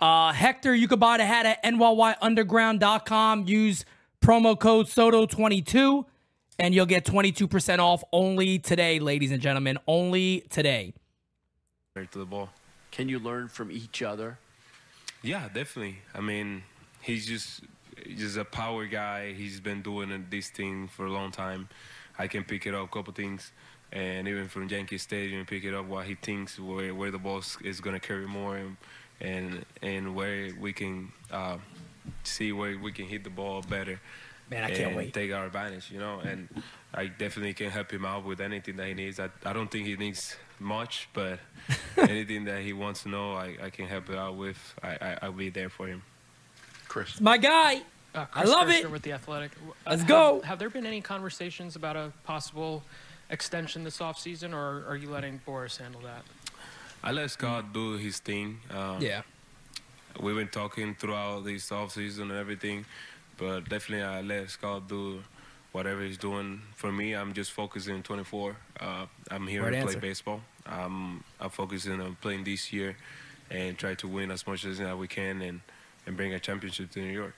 Uh, 0.00 0.32
Hector, 0.32 0.74
you 0.74 0.86
could 0.86 1.00
buy 1.00 1.16
the 1.16 1.24
hat 1.24 1.46
at 1.46 1.62
nyunderground.com. 1.64 3.46
Use 3.46 3.84
promo 4.20 4.58
code 4.58 4.86
SOTO22 4.86 6.04
and 6.58 6.74
you'll 6.74 6.86
get 6.86 7.04
22% 7.04 7.78
off 7.78 8.02
only 8.12 8.58
today, 8.58 8.98
ladies 9.00 9.30
and 9.32 9.40
gentlemen. 9.40 9.78
Only 9.86 10.42
today. 10.50 10.94
Right 11.96 12.10
to 12.12 12.18
the 12.18 12.24
ball. 12.26 12.50
Can 12.90 13.08
you 13.08 13.18
learn 13.18 13.48
from 13.48 13.70
each 13.70 14.02
other? 14.02 14.38
Yeah, 15.22 15.48
definitely. 15.52 15.98
I 16.14 16.20
mean, 16.20 16.62
he's 17.00 17.26
just 17.26 17.60
he's 18.04 18.18
just 18.20 18.36
a 18.36 18.44
power 18.44 18.86
guy. 18.86 19.32
He's 19.32 19.60
been 19.60 19.82
doing 19.82 20.26
this 20.30 20.50
thing 20.50 20.88
for 20.88 21.06
a 21.06 21.10
long 21.12 21.30
time. 21.30 21.68
I 22.18 22.26
can 22.28 22.44
pick 22.44 22.66
it 22.66 22.74
up 22.74 22.84
a 22.84 22.88
couple 22.88 23.12
things, 23.12 23.50
and 23.90 24.28
even 24.28 24.48
from 24.48 24.68
Yankee 24.68 24.98
Stadium, 24.98 25.46
pick 25.46 25.64
it 25.64 25.74
up 25.74 25.86
what 25.86 26.06
he 26.06 26.14
thinks 26.14 26.58
where 26.58 26.94
where 26.94 27.10
the 27.10 27.18
ball 27.18 27.38
is- 27.38 27.56
is 27.64 27.80
gonna 27.80 28.00
carry 28.00 28.26
more, 28.26 28.56
and 28.56 28.76
and, 29.20 29.64
and 29.82 30.14
where 30.14 30.50
we 30.60 30.72
can 30.72 31.10
uh, 31.30 31.56
see 32.24 32.52
where 32.52 32.76
we 32.78 32.92
can 32.92 33.06
hit 33.06 33.24
the 33.24 33.30
ball 33.30 33.62
better. 33.62 34.00
Man, 34.50 34.62
I 34.64 34.68
can't 34.68 34.88
and 34.88 34.96
wait. 34.96 35.14
Take 35.14 35.32
our 35.32 35.46
advantage, 35.46 35.90
you 35.90 35.98
know, 35.98 36.20
and 36.20 36.48
I 36.92 37.06
definitely 37.06 37.54
can 37.54 37.70
help 37.70 37.90
him 37.90 38.04
out 38.04 38.24
with 38.24 38.40
anything 38.40 38.76
that 38.76 38.86
he 38.86 38.94
needs. 38.94 39.18
I, 39.18 39.30
I 39.44 39.52
don't 39.52 39.70
think 39.70 39.86
he 39.86 39.96
needs 39.96 40.36
much, 40.60 41.08
but 41.14 41.38
anything 41.96 42.44
that 42.44 42.62
he 42.62 42.72
wants 42.72 43.02
to 43.04 43.08
know, 43.08 43.32
I, 43.32 43.56
I 43.62 43.70
can 43.70 43.86
help 43.86 44.10
it 44.10 44.16
out 44.16 44.36
with. 44.36 44.74
I, 44.82 44.98
I 45.00 45.18
I'll 45.22 45.32
be 45.32 45.50
there 45.50 45.70
for 45.70 45.86
him. 45.86 46.02
Chris. 46.88 47.20
My 47.20 47.38
guy. 47.38 47.82
Uh, 48.14 48.26
I 48.32 48.44
love 48.44 48.68
Kirschner 48.68 48.86
it. 48.86 48.90
With 48.92 49.02
the 49.02 49.12
Athletic. 49.12 49.50
Let's 49.86 50.02
have, 50.02 50.08
go. 50.08 50.40
Have 50.42 50.58
there 50.58 50.70
been 50.70 50.86
any 50.86 51.00
conversations 51.00 51.74
about 51.74 51.96
a 51.96 52.12
possible 52.24 52.84
extension 53.30 53.82
this 53.82 53.98
offseason, 53.98 54.52
or 54.52 54.84
are 54.88 54.96
you 54.96 55.10
letting 55.10 55.40
Boras 55.46 55.78
handle 55.78 56.02
that? 56.02 56.22
I 57.02 57.12
let 57.12 57.30
Scott 57.30 57.72
do 57.72 57.94
his 57.94 58.18
thing. 58.18 58.60
Um, 58.70 59.00
Yeah. 59.00 59.22
We've 60.20 60.36
been 60.36 60.48
talking 60.48 60.94
throughout 60.94 61.44
this 61.44 61.72
off 61.72 61.90
season 61.92 62.30
and 62.30 62.38
everything, 62.38 62.86
but 63.38 63.68
definitely 63.68 64.04
I 64.04 64.20
let 64.20 64.50
Scott 64.50 64.88
do 64.88 65.22
whatever 65.72 66.02
he's 66.02 66.18
doing. 66.18 66.62
For 66.76 66.92
me, 66.92 67.14
I'm 67.14 67.32
just 67.34 67.52
focusing 67.52 68.02
24. 68.02 68.56
Uh, 68.80 69.06
I'm 69.30 69.46
here 69.46 69.62
Right 69.62 69.70
to 69.70 69.76
answer. 69.78 69.98
play 69.98 70.08
baseball. 70.08 70.40
Um, 70.66 71.24
I'm 71.40 71.50
focusing 71.50 72.00
on 72.00 72.16
playing 72.20 72.44
this 72.44 72.72
year 72.72 72.96
and 73.50 73.76
try 73.76 73.94
to 73.94 74.08
win 74.08 74.30
as 74.30 74.46
much 74.46 74.64
as 74.64 74.80
we 74.80 75.08
can 75.08 75.42
and, 75.42 75.60
and 76.06 76.16
bring 76.16 76.32
a 76.32 76.38
championship 76.40 76.90
to 76.92 77.00
New 77.00 77.12
York. 77.12 77.34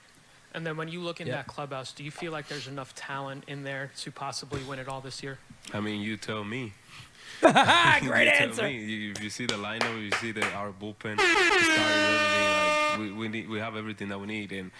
And 0.53 0.65
then 0.65 0.77
when 0.77 0.87
you 0.87 1.01
look 1.01 1.19
in 1.19 1.27
Yeah. 1.27 1.35
that 1.37 1.47
clubhouse, 1.47 1.91
do 1.91 2.03
you 2.03 2.11
feel 2.11 2.31
like 2.31 2.47
there's 2.47 2.67
enough 2.67 2.95
talent 2.95 3.43
in 3.47 3.63
there 3.63 3.91
to 3.97 4.11
possibly 4.11 4.63
win 4.63 4.79
it 4.79 4.87
all 4.87 5.01
this 5.01 5.21
year? 5.21 5.39
I 5.73 5.79
mean, 5.81 6.01
you 6.01 6.15
tell 6.17 6.43
me. 6.43 6.73
Great 7.41 7.51
You 7.51 8.01
tell 8.05 8.47
answer. 8.49 8.63
me. 8.63 8.77
You, 8.77 9.11
if 9.11 9.21
you 9.21 9.29
see 9.29 9.45
the 9.45 9.55
lineup, 9.55 10.01
you 10.01 10.09
see 10.11 10.31
the 10.31 10.45
our 10.53 10.71
bullpen, 10.71 11.19
starting. 11.19 12.91
Like 12.91 12.99
we, 12.99 13.11
we 13.11 13.27
need, 13.27 13.49
we 13.49 13.59
have 13.59 13.75
everything 13.75 14.07
that 14.09 14.19
we 14.19 14.27
need, 14.27 14.51
and 14.51 14.71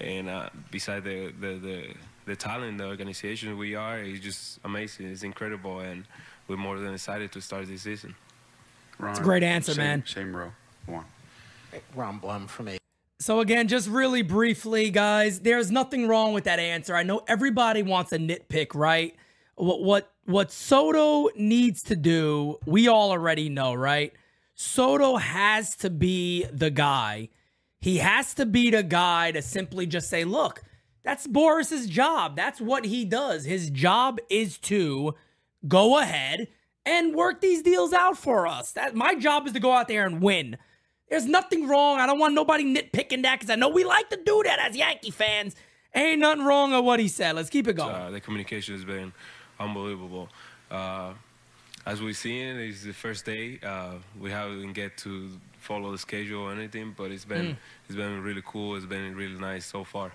and 0.00 0.28
uh, 0.28 0.48
beside 0.70 1.04
the, 1.04 1.32
the 1.40 1.54
the 1.54 1.94
the 2.26 2.36
talent, 2.36 2.78
the 2.78 2.86
organization 2.86 3.56
we 3.58 3.74
are 3.74 3.98
is 4.00 4.20
just 4.20 4.58
amazing. 4.64 5.06
It's 5.08 5.22
incredible, 5.22 5.80
and 5.80 6.04
we're 6.48 6.56
more 6.56 6.78
than 6.78 6.94
excited 6.94 7.32
to 7.32 7.40
start 7.40 7.66
this 7.66 7.82
season. 7.82 8.14
Ron, 8.98 9.10
It's 9.10 9.20
a 9.20 9.22
great 9.22 9.42
answer, 9.42 9.72
same, 9.72 9.84
man. 9.84 10.04
Same 10.06 10.34
row. 10.36 10.52
One. 10.86 11.04
Ron 11.94 12.18
Blum 12.18 12.46
from 12.46 12.68
A. 12.68 12.78
So 13.18 13.40
again, 13.40 13.68
just 13.68 13.88
really 13.88 14.22
briefly, 14.22 14.90
guys, 14.90 15.40
there's 15.40 15.70
nothing 15.70 16.06
wrong 16.08 16.34
with 16.34 16.44
that 16.44 16.58
answer. 16.58 16.94
I 16.94 17.02
know 17.02 17.22
everybody 17.26 17.82
wants 17.82 18.12
a 18.12 18.18
nitpick, 18.18 18.74
right? 18.74 19.14
What 19.56 19.82
what 19.82 20.10
what 20.24 20.50
Soto 20.50 21.28
needs 21.36 21.82
to 21.84 21.96
do, 21.96 22.58
we 22.66 22.88
all 22.88 23.10
already 23.10 23.48
know, 23.48 23.74
right? 23.74 24.12
Soto 24.54 25.16
has 25.16 25.74
to 25.76 25.90
be 25.90 26.44
the 26.52 26.70
guy. 26.70 27.28
He 27.84 27.98
has 27.98 28.32
to 28.36 28.46
be 28.46 28.70
the 28.70 28.82
guy 28.82 29.30
to 29.32 29.42
simply 29.42 29.86
just 29.86 30.08
say, 30.08 30.24
"Look, 30.24 30.62
that's 31.02 31.26
Boras's 31.26 31.86
job. 31.86 32.34
That's 32.34 32.58
what 32.58 32.86
he 32.86 33.04
does. 33.04 33.44
His 33.44 33.68
job 33.68 34.18
is 34.30 34.56
to 34.60 35.14
go 35.68 35.98
ahead 35.98 36.48
and 36.86 37.14
work 37.14 37.42
these 37.42 37.60
deals 37.60 37.92
out 37.92 38.16
for 38.16 38.46
us. 38.46 38.72
That 38.72 38.94
my 38.94 39.14
job 39.14 39.46
is 39.46 39.52
to 39.52 39.60
go 39.60 39.72
out 39.72 39.88
there 39.88 40.06
and 40.06 40.22
win." 40.22 40.56
There's 41.10 41.26
nothing 41.26 41.68
wrong. 41.68 42.00
I 42.00 42.06
don't 42.06 42.18
want 42.18 42.32
nobody 42.32 42.64
nitpicking 42.64 43.20
that 43.24 43.38
because 43.38 43.50
I 43.50 43.56
know 43.56 43.68
we 43.68 43.84
like 43.84 44.08
to 44.08 44.16
do 44.16 44.42
that 44.44 44.58
as 44.60 44.74
Yankee 44.74 45.10
fans. 45.10 45.54
Ain't 45.94 46.20
nothing 46.20 46.46
wrong 46.46 46.72
with 46.72 46.86
what 46.86 47.00
he 47.00 47.08
said. 47.08 47.36
Let's 47.36 47.50
keep 47.50 47.68
it 47.68 47.74
going. 47.74 47.94
Uh, 47.94 48.10
the 48.10 48.20
communication 48.20 48.74
has 48.76 48.86
been 48.86 49.12
unbelievable. 49.60 50.30
Uh, 50.70 51.12
as 51.84 52.00
we've 52.00 52.16
seen, 52.16 52.56
it's 52.56 52.82
the 52.82 52.94
first 52.94 53.26
day. 53.26 53.60
Uh, 53.62 53.96
we 54.18 54.30
haven't 54.30 54.72
get 54.72 54.96
to 55.04 55.38
follow 55.64 55.90
the 55.90 55.98
schedule 55.98 56.42
or 56.42 56.52
anything, 56.52 56.94
but 56.96 57.10
it's 57.10 57.24
been 57.24 57.46
Mm. 57.54 57.56
it's 57.88 57.96
been 57.96 58.22
really 58.22 58.42
cool. 58.44 58.76
It's 58.76 58.86
been 58.86 59.16
really 59.16 59.38
nice 59.40 59.64
so 59.66 59.82
far. 59.84 60.12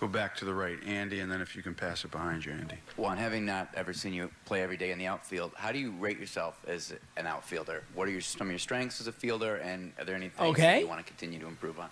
Go 0.00 0.06
back 0.08 0.34
to 0.36 0.44
the 0.46 0.54
right, 0.54 0.78
Andy, 0.86 1.20
and 1.20 1.30
then 1.30 1.40
if 1.42 1.54
you 1.54 1.62
can 1.62 1.74
pass 1.74 2.04
it 2.04 2.10
behind 2.10 2.44
you, 2.44 2.52
Andy. 2.52 2.76
Juan, 2.96 3.18
having 3.18 3.44
not 3.44 3.68
ever 3.74 3.92
seen 3.92 4.14
you 4.14 4.30
play 4.46 4.62
every 4.62 4.78
day 4.78 4.90
in 4.92 4.98
the 4.98 5.06
outfield, 5.06 5.52
how 5.56 5.72
do 5.72 5.78
you 5.78 5.90
rate 5.92 6.18
yourself 6.18 6.58
as 6.66 6.94
an 7.18 7.26
outfielder? 7.26 7.82
What 7.94 8.08
are 8.08 8.10
your, 8.10 8.22
some 8.22 8.46
of 8.46 8.50
your 8.52 8.58
strengths 8.58 9.00
as 9.02 9.08
a 9.08 9.12
fielder, 9.12 9.56
and 9.56 9.92
are 9.98 10.04
there 10.06 10.16
any 10.16 10.30
things 10.30 10.50
Okay. 10.52 10.62
that 10.62 10.80
you 10.80 10.88
want 10.88 11.00
to 11.00 11.06
continue 11.06 11.38
to 11.38 11.46
improve 11.46 11.76
on? 11.78 11.90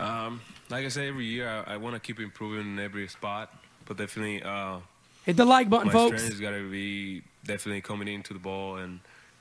Um, 0.00 0.40
like 0.70 0.84
I 0.84 0.88
say, 0.88 1.08
every 1.08 1.24
year 1.26 1.48
I, 1.48 1.74
I 1.74 1.76
want 1.76 1.94
to 1.94 2.00
keep 2.00 2.18
improving 2.20 2.66
in 2.72 2.78
every 2.80 3.06
spot, 3.08 3.52
but 3.84 3.96
definitely 3.96 4.42
uh, 4.42 4.78
Hit 5.24 5.36
the 5.36 5.44
like 5.44 5.68
button, 5.70 5.86
my 5.88 5.92
folks. 5.92 6.16
strength 6.16 6.32
has 6.32 6.40
got 6.40 6.50
to 6.50 6.68
be 6.68 7.22
definitely 7.44 7.80
coming 7.80 8.08
into 8.08 8.32
the 8.32 8.40
ball 8.40 8.76
and 8.76 8.98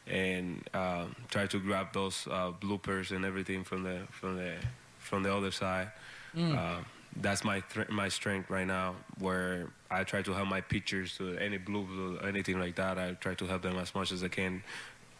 and 0.10 0.68
uh, 0.74 1.06
try 1.30 1.48
to 1.48 1.60
grab 1.60 1.94
those 1.94 2.28
uh, 2.30 2.52
bloopers 2.52 3.12
and 3.12 3.26
everything 3.26 3.64
from 3.64 3.84
the 3.84 4.02
from 4.12 4.38
the 4.38 4.56
from 5.00 5.24
the 5.24 5.34
other 5.34 5.52
side. 5.52 5.92
Mm. 6.36 6.58
Uh, 6.58 6.84
that's 7.22 7.44
my 7.44 7.64
my 7.90 8.10
strength 8.10 8.50
right 8.50 8.68
now. 8.68 8.96
Where 9.20 9.68
I 9.90 10.04
try 10.04 10.22
to 10.22 10.34
help 10.34 10.48
my 10.48 10.62
pitchers 10.62 11.18
to 11.18 11.38
any 11.38 11.58
bloops 11.58 12.22
or 12.22 12.28
anything 12.28 12.60
like 12.60 12.76
that. 12.76 12.98
I 12.98 13.14
try 13.14 13.34
to 13.36 13.46
help 13.46 13.62
them 13.62 13.78
as 13.78 13.94
much 13.96 14.12
as 14.12 14.24
I 14.24 14.28
can, 14.28 14.64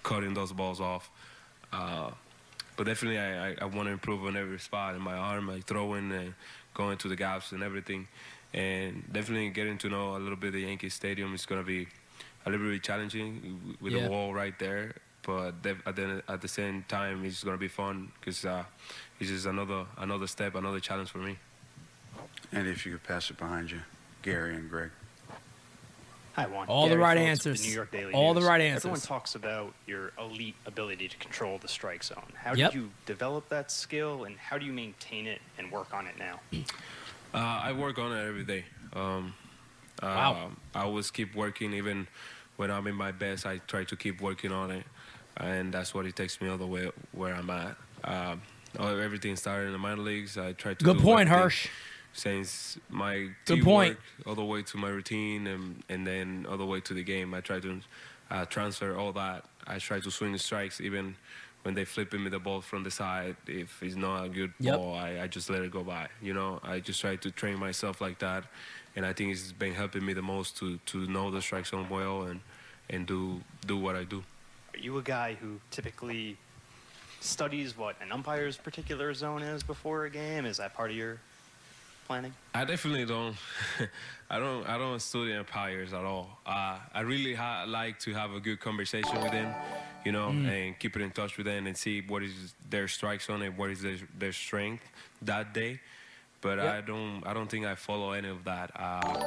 cutting 0.04 0.34
those 0.34 0.52
balls 0.52 0.80
off. 0.80 1.10
Uh, 1.72 2.12
but 2.76 2.86
definitely, 2.86 3.18
I, 3.18 3.50
I, 3.50 3.56
I 3.62 3.66
want 3.66 3.88
to 3.88 3.92
improve 3.92 4.24
on 4.24 4.38
every 4.38 4.60
spot 4.60 4.96
in 4.96 5.02
my 5.02 5.16
arm, 5.16 5.48
like 5.48 5.66
throwing 5.66 6.12
and 6.12 6.34
going 6.74 6.98
to 7.00 7.08
the 7.08 7.16
gaps 7.16 7.52
and 7.52 7.64
everything. 7.64 8.08
And 8.54 9.04
definitely 9.12 9.50
getting 9.50 9.78
to 9.80 9.90
know 9.90 10.16
a 10.16 10.20
little 10.20 10.38
bit 10.38 10.48
of 10.48 10.54
the 10.54 10.62
Yankee 10.62 10.90
Stadium 10.90 11.34
is 11.34 11.46
going 11.46 11.62
to 11.62 11.68
be 11.68 11.88
a 12.48 12.50
little 12.50 12.70
bit 12.70 12.82
challenging 12.84 13.76
with 13.82 13.94
Yeah. 13.94 14.04
the 14.04 14.10
wall 14.10 14.34
right 14.34 14.58
there. 14.60 14.94
but 15.24 15.56
at 15.86 15.96
the 15.98 16.24
at 16.30 16.40
the 16.42 16.48
same 16.48 16.86
time, 16.88 17.26
it's 17.26 17.44
gonna 17.44 17.58
be 17.58 17.68
fun 17.68 18.12
because 18.18 18.46
uh, 18.46 18.64
it's 19.20 19.30
just 19.30 19.46
another 19.46 19.86
another 19.98 20.26
step, 20.28 20.56
another 20.56 20.80
challenge 20.80 21.10
for 21.10 21.18
me. 21.18 21.38
And 22.54 22.66
if 22.66 22.86
you 22.86 22.94
could 22.94 23.04
pass 23.04 23.30
it 23.30 23.38
behind 23.38 23.70
you, 23.72 23.82
Gary 24.22 24.56
and 24.56 24.70
Greg. 24.70 24.92
Hi, 26.38 26.46
Juan. 26.46 26.68
All 26.70 26.88
the 26.88 26.98
right 26.98 27.18
Phillips 27.18 27.30
answers. 27.46 27.62
The 27.62 27.68
New 27.68 27.74
York 27.74 27.92
Daily 27.92 28.14
All 28.14 28.34
the 28.34 28.40
News. 28.40 28.48
right 28.50 28.62
Everyone 28.62 28.96
answers. 28.96 29.06
talks 29.08 29.36
about 29.36 29.74
your 29.86 30.14
elite 30.18 30.56
ability 30.66 31.10
to 31.10 31.18
control 31.18 31.58
the 31.58 31.68
strike 31.68 32.04
zone. 32.06 32.32
How 32.36 32.54
Yep. 32.54 32.72
did 32.72 32.78
you 32.80 32.92
develop 33.06 33.50
that 33.50 33.70
skill, 33.72 34.24
and 34.26 34.38
how 34.38 34.58
do 34.58 34.66
you 34.66 34.72
maintain 34.72 35.28
it 35.28 35.42
and 35.58 35.70
work 35.72 35.94
on 35.94 36.08
it 36.08 36.16
now? 36.18 36.40
Uh, 37.34 37.38
I 37.70 37.74
work 37.74 37.98
on 38.00 38.14
it 38.14 38.24
every 38.26 38.44
day. 38.46 38.64
Um, 38.94 39.34
uh, 40.02 40.06
Wow. 40.06 40.52
I 40.76 40.82
always 40.84 41.12
keep 41.12 41.36
working, 41.36 41.74
even 41.74 42.08
when 42.58 42.70
I'm 42.72 42.88
in 42.88 42.96
my 42.96 43.12
best. 43.12 43.46
I 43.46 43.60
try 43.60 43.84
to 43.86 43.96
keep 43.96 44.22
working 44.22 44.52
on 44.52 44.72
it, 44.72 44.86
and 45.38 45.74
that's 45.74 45.94
what 45.94 46.06
it 46.06 46.16
takes 46.16 46.42
me 46.42 46.50
all 46.50 46.58
the 46.58 46.68
way 46.68 46.90
where 47.12 47.34
I'm 47.34 47.50
at. 47.50 47.78
Um, 48.04 48.42
everything 48.80 49.36
started 49.36 49.68
in 49.68 49.74
the 49.74 49.80
minor 49.80 50.02
leagues. 50.02 50.38
I 50.38 50.54
try 50.54 50.74
to 50.76 50.84
Good 50.86 51.00
point, 51.00 51.30
Hirsch. 51.30 51.70
Since 52.14 52.78
my 52.90 53.30
Good 53.46 53.62
point. 53.64 53.98
all 54.26 54.36
the 54.36 54.44
way 54.44 54.64
to 54.64 54.78
my 54.78 54.90
routine, 54.90 55.48
and 55.48 55.84
and 55.90 56.06
then 56.06 56.46
all 56.50 56.58
the 56.58 56.66
way 56.66 56.80
to 56.82 56.94
the 56.94 57.04
game, 57.04 57.34
I 57.34 57.42
try 57.42 57.60
to 57.60 57.80
uh, 58.32 58.46
transfer 58.46 58.96
all 58.96 59.14
that. 59.14 59.46
I 59.68 59.78
try 59.80 60.00
to 60.00 60.12
swing 60.12 60.38
strikes 60.38 60.82
even 60.82 61.16
when 61.64 61.76
they 61.76 61.86
flipping 61.86 62.24
me 62.24 62.30
the 62.30 62.40
ball 62.40 62.62
from 62.62 62.84
the 62.84 62.92
side. 62.92 63.36
If 63.46 63.84
it's 63.84 63.96
not 63.96 64.26
a 64.26 64.30
good 64.30 64.54
Yep. 64.60 64.76
ball, 64.76 64.96
I, 64.96 65.22
I 65.22 65.28
just 65.28 65.50
let 65.50 65.62
it 65.62 65.72
go 65.72 65.84
by. 65.84 66.08
You 66.22 66.34
know, 66.34 66.60
I 66.64 66.80
just 66.80 67.02
try 67.02 67.18
to 67.18 67.32
train 67.32 67.60
myself 67.60 68.02
like 68.02 68.20
that, 68.20 68.46
and 68.98 69.06
I 69.06 69.14
think 69.14 69.32
it's 69.32 69.52
been 69.54 69.74
helping 69.76 70.04
me 70.06 70.14
the 70.14 70.22
most 70.24 70.58
to 70.58 70.78
to 70.88 70.98
know 71.08 71.30
the 71.32 71.42
strike 71.42 71.68
zone 71.68 71.88
well 71.90 72.24
and 72.24 72.42
and 72.90 73.06
do 73.08 73.40
do 73.66 73.78
what 73.78 73.96
I 73.96 74.04
do. 74.04 74.24
Are 74.74 74.80
you 74.80 74.98
a 74.98 75.02
guy 75.04 75.36
who 75.40 75.60
typically 75.72 76.36
studies 77.22 77.78
what 77.78 77.96
an 78.02 78.12
umpire's 78.12 78.58
particular 78.58 79.14
zone 79.14 79.44
is 79.44 79.64
before 79.64 80.06
a 80.06 80.10
game? 80.10 80.46
Is 80.46 80.58
that 80.58 80.74
part 80.74 80.90
of 80.92 80.98
your 80.98 81.20
planning? 82.08 82.34
I 82.56 82.66
definitely 82.66 83.06
don't. 83.06 83.36
I 84.30 84.40
don't. 84.40 84.68
I 84.68 84.78
don't 84.80 85.00
study 85.00 85.34
umpires 85.34 85.94
at 85.94 86.04
all. 86.04 86.40
Uh, 86.46 86.80
I 86.94 87.02
really 87.02 87.36
ha- 87.36 87.66
like 87.68 88.00
to 88.00 88.14
have 88.14 88.34
a 88.34 88.40
good 88.40 88.60
conversation 88.60 89.22
with 89.22 89.32
them, 89.32 89.54
you 90.06 90.12
know, 90.12 90.30
Mm. 90.32 90.50
and 90.50 90.80
keep 90.80 90.96
it 90.96 91.02
in 91.04 91.12
touch 91.12 91.38
with 91.38 91.46
them 91.46 91.68
and 91.68 91.78
see 91.78 92.02
what 92.02 92.24
is 92.24 92.56
their 92.70 92.88
strike 92.88 93.22
zone 93.22 93.44
and 93.44 93.56
what 93.58 93.70
is 93.70 93.82
their, 93.82 93.98
their 94.18 94.34
strength 94.34 94.84
that 95.22 95.54
day. 95.54 95.80
But 96.42 96.58
Yep. 96.60 96.74
I 96.74 96.82
don't. 96.82 97.24
I 97.26 97.34
don't 97.34 97.50
think 97.50 97.66
I 97.66 97.76
follow 97.76 98.12
any 98.12 98.30
of 98.30 98.44
that. 98.46 98.72
Uh, 98.76 99.26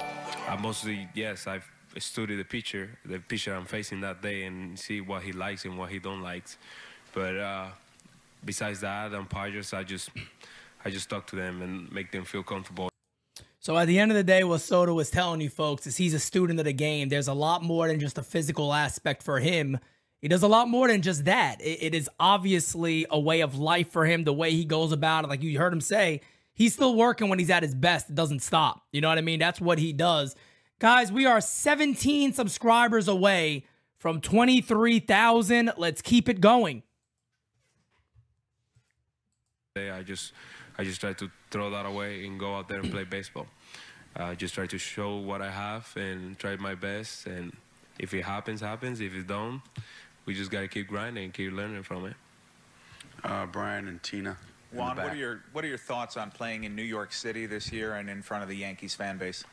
I 0.49 0.57
mostly 0.61 1.09
yes. 1.15 1.47
I've 1.47 1.69
studied 1.99 2.37
the 2.37 2.45
pitcher, 2.45 2.99
the 3.05 3.19
pitcher 3.19 3.53
I'm 3.55 3.65
facing 3.67 4.01
that 4.03 4.23
day, 4.23 4.45
and 4.45 4.79
see 4.79 5.01
what 5.01 5.23
he 5.23 5.33
likes 5.33 5.65
and 5.65 5.77
what 5.77 5.91
he 5.91 5.99
don't 5.99 6.23
likes. 6.23 6.57
But 7.13 7.37
uh, 7.37 7.67
besides 8.45 8.81
that, 8.81 9.13
umpires, 9.13 9.73
I 9.75 9.83
just 9.83 10.11
I 10.85 10.91
just 10.91 11.11
talk 11.11 11.27
to 11.29 11.37
them 11.37 11.63
and 11.63 11.91
make 11.93 12.13
them 12.13 12.25
feel 12.25 12.43
comfortable. 12.45 12.89
So 13.59 13.77
at 13.77 13.87
the 13.87 13.99
end 13.99 14.11
of 14.11 14.17
the 14.17 14.25
day, 14.25 14.43
what 14.45 14.61
Soto 14.61 14.95
was 14.95 15.11
telling 15.11 15.41
you 15.43 15.51
folks 15.51 15.87
is 15.87 15.97
he's 15.99 16.15
a 16.15 16.19
student 16.21 16.59
of 16.61 16.65
the 16.65 16.73
game. 16.73 17.09
There's 17.11 17.29
a 17.29 17.35
lot 17.35 17.63
more 17.63 17.89
than 17.89 18.01
just 18.01 18.17
a 18.17 18.23
physical 18.23 18.73
aspect 18.73 19.23
for 19.23 19.39
him. 19.41 19.79
He 20.23 20.29
does 20.29 20.43
a 20.43 20.49
lot 20.49 20.69
more 20.69 20.89
than 20.89 21.03
just 21.03 21.25
that. 21.27 21.61
It- 21.61 21.83
it 21.83 21.95
is 21.95 22.09
obviously 22.19 23.05
a 23.11 23.19
way 23.21 23.41
of 23.41 23.59
life 23.59 23.91
for 23.91 24.07
him, 24.07 24.25
the 24.25 24.33
way 24.33 24.53
he 24.53 24.65
goes 24.65 24.93
about 24.93 25.25
it. 25.25 25.29
Like 25.29 25.43
you 25.43 25.59
heard 25.59 25.73
him 25.75 25.81
say, 25.83 26.21
he's 26.55 26.75
still 26.75 26.95
working 26.95 27.29
when 27.29 27.39
he's 27.39 27.51
at 27.51 27.63
his 27.63 27.75
best. 27.75 28.11
It 28.11 28.15
doesn't 28.15 28.41
stop. 28.41 28.83
You 28.93 29.01
know 29.01 29.09
what 29.09 29.19
I 29.19 29.23
mean? 29.23 29.39
That's 29.39 29.61
what 29.61 29.79
he 29.79 29.93
does. 29.93 30.35
Guys, 30.79 31.13
we 31.13 31.27
are 31.27 31.41
17 31.41 32.33
subscribers 32.33 33.07
away 33.07 33.65
from 33.99 34.21
23,000. 34.21 35.73
Let's 35.77 36.01
keep 36.01 36.29
it 36.29 36.41
going. 36.41 36.83
day, 39.75 39.91
I 39.91 40.03
just 40.03 40.33
I 40.79 40.85
just 40.85 41.01
try 41.01 41.13
to 41.13 41.31
throw 41.51 41.71
that 41.71 41.87
away 41.87 42.27
and 42.27 42.41
go 42.41 42.57
out 42.57 42.69
there 42.69 42.81
and 42.81 42.91
play 42.91 43.05
baseball. 43.05 43.47
I 44.17 44.35
just 44.35 44.55
try 44.55 44.67
to 44.67 44.79
show 44.79 45.17
what 45.17 45.43
I 45.43 45.51
have 45.51 45.93
and 45.97 46.39
try 46.39 46.57
my 46.57 46.75
best. 46.75 47.27
And 47.27 47.55
if 47.99 48.13
it 48.15 48.25
happens, 48.25 48.61
happens. 48.61 49.01
If 49.01 49.15
it 49.15 49.27
don't, 49.27 49.63
we 50.27 50.35
just 50.35 50.51
gotta 50.51 50.69
keep 50.69 50.89
grinding 50.89 51.25
and 51.25 51.35
keep 51.35 51.53
learning 51.53 51.83
from 51.83 52.07
it. 52.07 52.15
Uh, 53.23 53.47
Brian 53.47 53.87
and 53.87 54.03
Tina. 54.03 54.39
In 54.71 54.77
the 54.77 54.83
Juan, 54.83 54.97
what 54.97 55.13
are 55.13 55.17
your 55.17 55.43
what 55.53 55.65
are 55.65 55.69
your 55.69 55.79
thoughts 55.79 56.17
on 56.17 56.31
playing 56.31 56.65
in 56.65 56.75
New 56.75 56.83
York 56.83 57.13
City 57.13 57.47
this 57.47 57.73
year 57.73 57.95
and 57.95 58.09
in 58.09 58.23
front 58.23 58.43
of 58.43 58.49
the 58.49 58.57
Yankees 58.57 58.95
fan 58.95 59.19
base? 59.19 59.45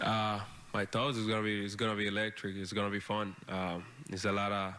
Uh, 0.00 0.40
my 0.72 0.84
thoughts 0.84 1.16
is 1.16 1.26
gonna 1.26 1.42
be 1.42 1.64
it's 1.64 1.74
gonna 1.74 1.96
be 1.96 2.06
electric. 2.06 2.56
It's 2.56 2.72
gonna 2.72 2.90
be 2.90 3.00
fun. 3.00 3.34
Um, 3.48 3.84
it's 4.10 4.24
a 4.24 4.32
lot 4.32 4.52
of 4.52 4.74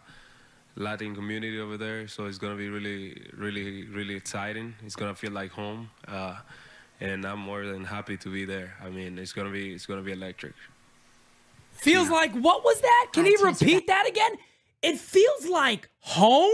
Latin 0.76 1.16
community 1.16 1.60
over 1.60 1.78
there, 1.78 2.08
so 2.08 2.26
it's 2.26 2.38
gonna 2.38 2.56
be 2.56 2.70
really, 2.70 3.30
really, 3.36 3.88
really 3.88 4.16
exciting. 4.16 4.76
It's 4.86 4.96
gonna 4.96 5.16
feel 5.16 5.32
like 5.32 5.52
home, 5.52 5.90
uh, 6.08 6.38
and 7.00 7.26
I'm 7.26 7.40
more 7.40 7.66
than 7.66 7.84
happy 7.84 8.18
to 8.18 8.30
be 8.30 8.46
there. 8.46 8.76
I 8.84 8.90
mean, 8.90 9.18
it's 9.18 9.34
gonna 9.34 9.50
be 9.50 9.74
it's 9.74 9.86
gonna 9.86 10.04
be 10.04 10.12
electric. 10.12 10.54
Feels 11.72 12.10
like 12.10 12.34
what 12.34 12.64
was 12.64 12.82
that? 12.82 13.08
Can 13.14 13.26
he 13.26 13.36
repeat 13.42 13.88
that 13.88 14.08
again? 14.08 14.32
It 14.82 15.00
feels 15.00 15.48
like 15.48 15.90
home. 16.00 16.52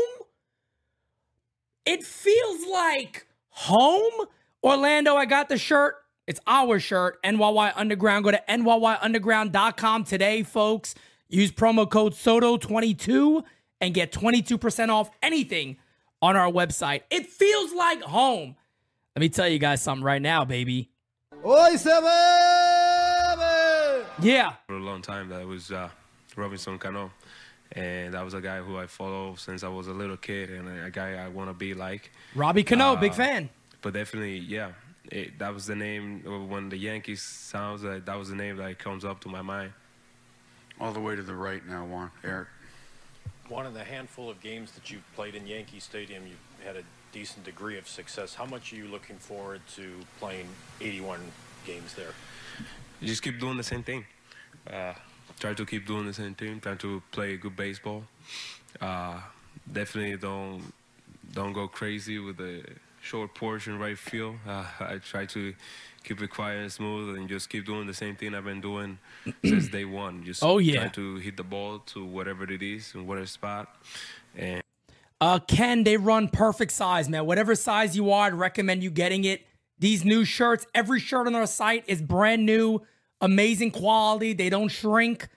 It 1.85 2.03
feels 2.03 2.65
like 2.71 3.27
home. 3.49 4.27
Orlando, 4.63 5.15
I 5.15 5.25
got 5.25 5.49
the 5.49 5.57
shirt. 5.57 5.95
It's 6.25 6.39
our 6.47 6.79
shirt, 6.79 7.21
NYY 7.23 7.73
Underground. 7.75 8.23
Go 8.23 8.31
to 8.31 8.41
NYYUnderground.com 8.47 10.05
today, 10.05 10.43
folks. 10.43 10.95
Use 11.27 11.51
promo 11.51 11.89
code 11.89 12.13
SOTO22 12.13 13.43
and 13.81 13.93
get 13.93 14.13
22% 14.13 14.89
off 14.89 15.11
anything 15.21 15.77
on 16.21 16.37
our 16.37 16.49
website. 16.49 17.01
It 17.09 17.27
feels 17.27 17.73
like 17.73 18.01
home. 18.01 18.55
Let 19.15 19.19
me 19.19 19.27
tell 19.29 19.49
you 19.49 19.59
guys 19.59 19.81
something 19.81 20.03
right 20.03 20.21
now, 20.21 20.45
baby. 20.45 20.89
Hoy 21.43 21.75
se 21.75 21.89
bebe. 21.89 23.43
Yeah. 24.21 24.53
For 24.67 24.77
a 24.77 24.79
long 24.79 25.01
time, 25.01 25.27
that 25.29 25.45
was 25.45 25.71
uh, 25.71 25.89
Robinson 26.37 26.79
Cano, 26.79 27.11
and 27.73 28.13
that 28.13 28.23
was 28.23 28.33
a 28.33 28.41
guy 28.41 28.59
who 28.61 28.77
I 28.77 28.87
follow 28.87 29.35
since 29.35 29.63
I 29.63 29.67
was 29.67 29.87
a 29.87 29.93
little 29.93 30.17
kid, 30.17 30.49
and 30.49 30.67
a 30.85 30.89
guy 30.91 31.13
I 31.23 31.27
want 31.27 31.49
to 31.49 31.53
be 31.53 31.73
like. 31.73 32.11
Robbie 32.35 32.63
Cano, 32.63 32.95
big 32.95 33.11
Uh, 33.11 33.15
fan. 33.15 33.49
But 33.81 33.93
definitely, 33.93 34.37
yeah, 34.37 34.71
it, 35.11 35.37
that 35.39 35.53
was 35.53 35.65
the 35.65 35.75
name 35.75 36.21
when 36.49 36.69
the 36.69 36.77
Yankees 36.77 37.21
sounds. 37.21 37.81
That 37.81 38.05
that 38.05 38.17
was 38.17 38.29
the 38.29 38.35
name 38.35 38.57
that 38.57 38.79
comes 38.79 39.03
up 39.03 39.19
to 39.21 39.29
my 39.29 39.41
mind. 39.41 39.73
All 40.79 40.91
the 40.93 40.99
way 40.99 41.15
to 41.15 41.21
the 41.21 41.33
right 41.35 41.65
now, 41.67 41.85
Juan. 41.85 42.11
Eric. 42.23 42.47
One 43.49 43.65
of 43.65 43.73
the 43.73 43.83
handful 43.83 44.29
of 44.29 44.39
games 44.41 44.71
that 44.71 44.89
you've 44.89 45.03
played 45.15 45.35
in 45.35 45.45
Yankee 45.45 45.79
Stadium, 45.79 46.23
you've 46.25 46.65
had 46.65 46.77
a 46.77 46.83
decent 47.11 47.43
degree 47.43 47.77
of 47.77 47.87
success. 47.87 48.33
How 48.33 48.45
much 48.45 48.71
are 48.71 48.77
you 48.77 48.87
looking 48.87 49.17
forward 49.17 49.61
to 49.75 49.91
playing 50.19 50.47
81 50.81 51.19
games 51.65 51.93
there? 51.93 52.13
You 53.01 53.07
just 53.07 53.21
keep 53.21 53.39
doing 53.39 53.57
the 53.57 53.63
same 53.63 53.83
thing. 53.83 54.05
Uh, 54.65 54.93
try 55.39 55.53
to 55.53 55.65
keep 55.65 55.85
doing 55.87 56.05
the 56.05 56.13
same 56.13 56.35
thing. 56.35 56.59
Try 56.59 56.75
to 56.75 57.01
play 57.11 57.37
good 57.37 57.55
baseball. 57.55 58.03
Uh, 58.81 59.19
definitely 59.71 60.17
don't 60.17 60.73
don't 61.33 61.53
go 61.53 61.67
crazy 61.67 62.19
with 62.19 62.37
the 62.37 62.63
short 63.01 63.33
portion 63.35 63.79
right 63.79 63.97
field. 63.97 64.35
Uh, 64.47 64.65
I 64.79 64.97
try 64.97 65.25
to 65.27 65.53
keep 66.03 66.21
it 66.21 66.29
quiet 66.29 66.59
and 66.61 66.71
smooth 66.71 67.17
and 67.17 67.29
just 67.29 67.49
keep 67.49 67.65
doing 67.65 67.87
the 67.87 67.93
same 67.93 68.15
thing 68.15 68.35
I've 68.35 68.43
been 68.45 68.61
doing 68.61 68.97
since 69.45 69.67
day 69.69 69.85
one. 69.85 70.23
Just 70.25 70.43
Oh, 70.43 70.57
yeah. 70.57 70.81
try 70.81 70.87
to 70.89 71.15
hit 71.17 71.37
the 71.37 71.43
ball 71.43 71.79
to 71.87 72.03
whatever 72.05 72.43
it 72.51 72.61
is 72.61 72.93
in 72.93 73.07
whatever 73.07 73.27
spot. 73.27 73.73
And 74.35 74.61
Uh, 75.21 75.39
Ken, 75.39 75.83
they 75.85 75.95
run 75.95 76.27
perfect 76.27 76.71
size, 76.73 77.07
man. 77.09 77.25
Whatever 77.25 77.55
size 77.55 77.95
you 77.95 78.11
are, 78.11 78.27
I'd 78.27 78.33
recommend 78.33 78.83
you 78.83 78.91
getting 78.91 79.23
it. 79.23 79.45
These 79.79 80.03
new 80.05 80.25
shirts, 80.25 80.65
every 80.75 80.99
shirt 80.99 81.25
on 81.27 81.35
our 81.35 81.47
site 81.47 81.83
is 81.87 82.01
brand 82.01 82.45
new, 82.45 82.81
amazing 83.23 83.71
quality. 83.71 84.33
They 84.33 84.49
don't 84.49 84.67
shrink. 84.67 85.27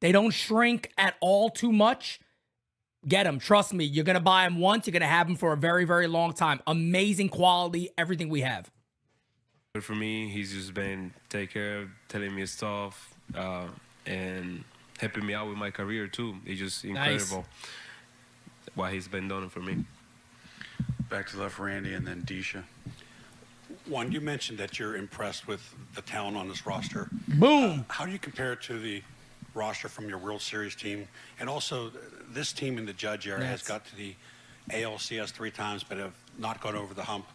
They 0.00 0.10
don't 0.10 0.32
shrink 0.32 0.90
at 0.98 1.14
all 1.20 1.50
too 1.50 1.70
much. 1.70 2.18
Get 3.06 3.24
them. 3.24 3.38
Trust 3.38 3.72
me. 3.74 3.84
You're 3.84 4.04
going 4.04 4.14
to 4.14 4.20
buy 4.20 4.44
them 4.44 4.58
once. 4.58 4.86
You're 4.86 4.92
going 4.92 5.02
to 5.02 5.06
have 5.06 5.26
them 5.28 5.36
for 5.36 5.52
a 5.52 5.56
very, 5.56 5.84
very 5.84 6.06
long 6.06 6.32
time. 6.32 6.60
Amazing 6.66 7.28
quality, 7.28 7.90
everything 7.98 8.28
we 8.30 8.40
have. 8.40 8.70
But 9.74 9.84
for 9.84 9.94
me, 9.94 10.28
he's 10.28 10.52
just 10.52 10.72
been 10.72 11.12
take 11.28 11.50
care 11.52 11.82
of, 11.82 11.88
telling 12.08 12.34
me 12.34 12.46
stuff, 12.46 13.14
uh, 13.34 13.66
and 14.06 14.64
helping 14.98 15.26
me 15.26 15.34
out 15.34 15.48
with 15.48 15.58
my 15.58 15.70
career 15.70 16.06
too. 16.06 16.36
It's 16.46 16.58
just 16.60 16.84
Nice. 16.84 17.22
incredible 17.22 17.46
what 18.74 18.92
he's 18.92 19.08
been 19.08 19.28
doing 19.28 19.50
for 19.50 19.60
me. 19.60 19.84
Back 21.10 21.28
to 21.30 21.38
left, 21.38 21.58
Randy, 21.58 21.92
and 21.92 22.06
then 22.06 22.22
Disha. 22.22 22.64
One, 23.86 24.10
you 24.12 24.20
mentioned 24.20 24.58
that 24.58 24.78
you're 24.78 24.96
impressed 24.96 25.46
with 25.46 25.60
the 25.94 26.02
talent 26.02 26.36
on 26.36 26.48
this 26.48 26.66
roster. 26.66 27.08
Boom. 27.28 27.84
how 27.88 28.06
do 28.06 28.12
you 28.12 28.18
compare 28.18 28.52
it 28.54 28.62
to 28.62 28.78
the 28.78 29.02
roster 29.54 29.88
from 29.88 30.08
your 30.08 30.18
World 30.18 30.40
Series 30.40 30.74
team? 30.74 31.06
And 31.38 31.48
also, 31.50 31.92
this 32.30 32.52
team 32.52 32.78
in 32.78 32.86
the 32.86 32.94
Judge 32.94 33.26
era 33.28 33.44
has 33.44 33.62
got 33.62 33.84
to 33.86 33.96
the 33.96 34.14
ALCS 34.70 35.30
three 35.32 35.50
times, 35.50 35.84
but 35.84 35.98
have 35.98 36.14
not 36.38 36.60
gone 36.62 36.76
over 36.76 36.94
the 36.94 37.04
hump. 37.04 37.26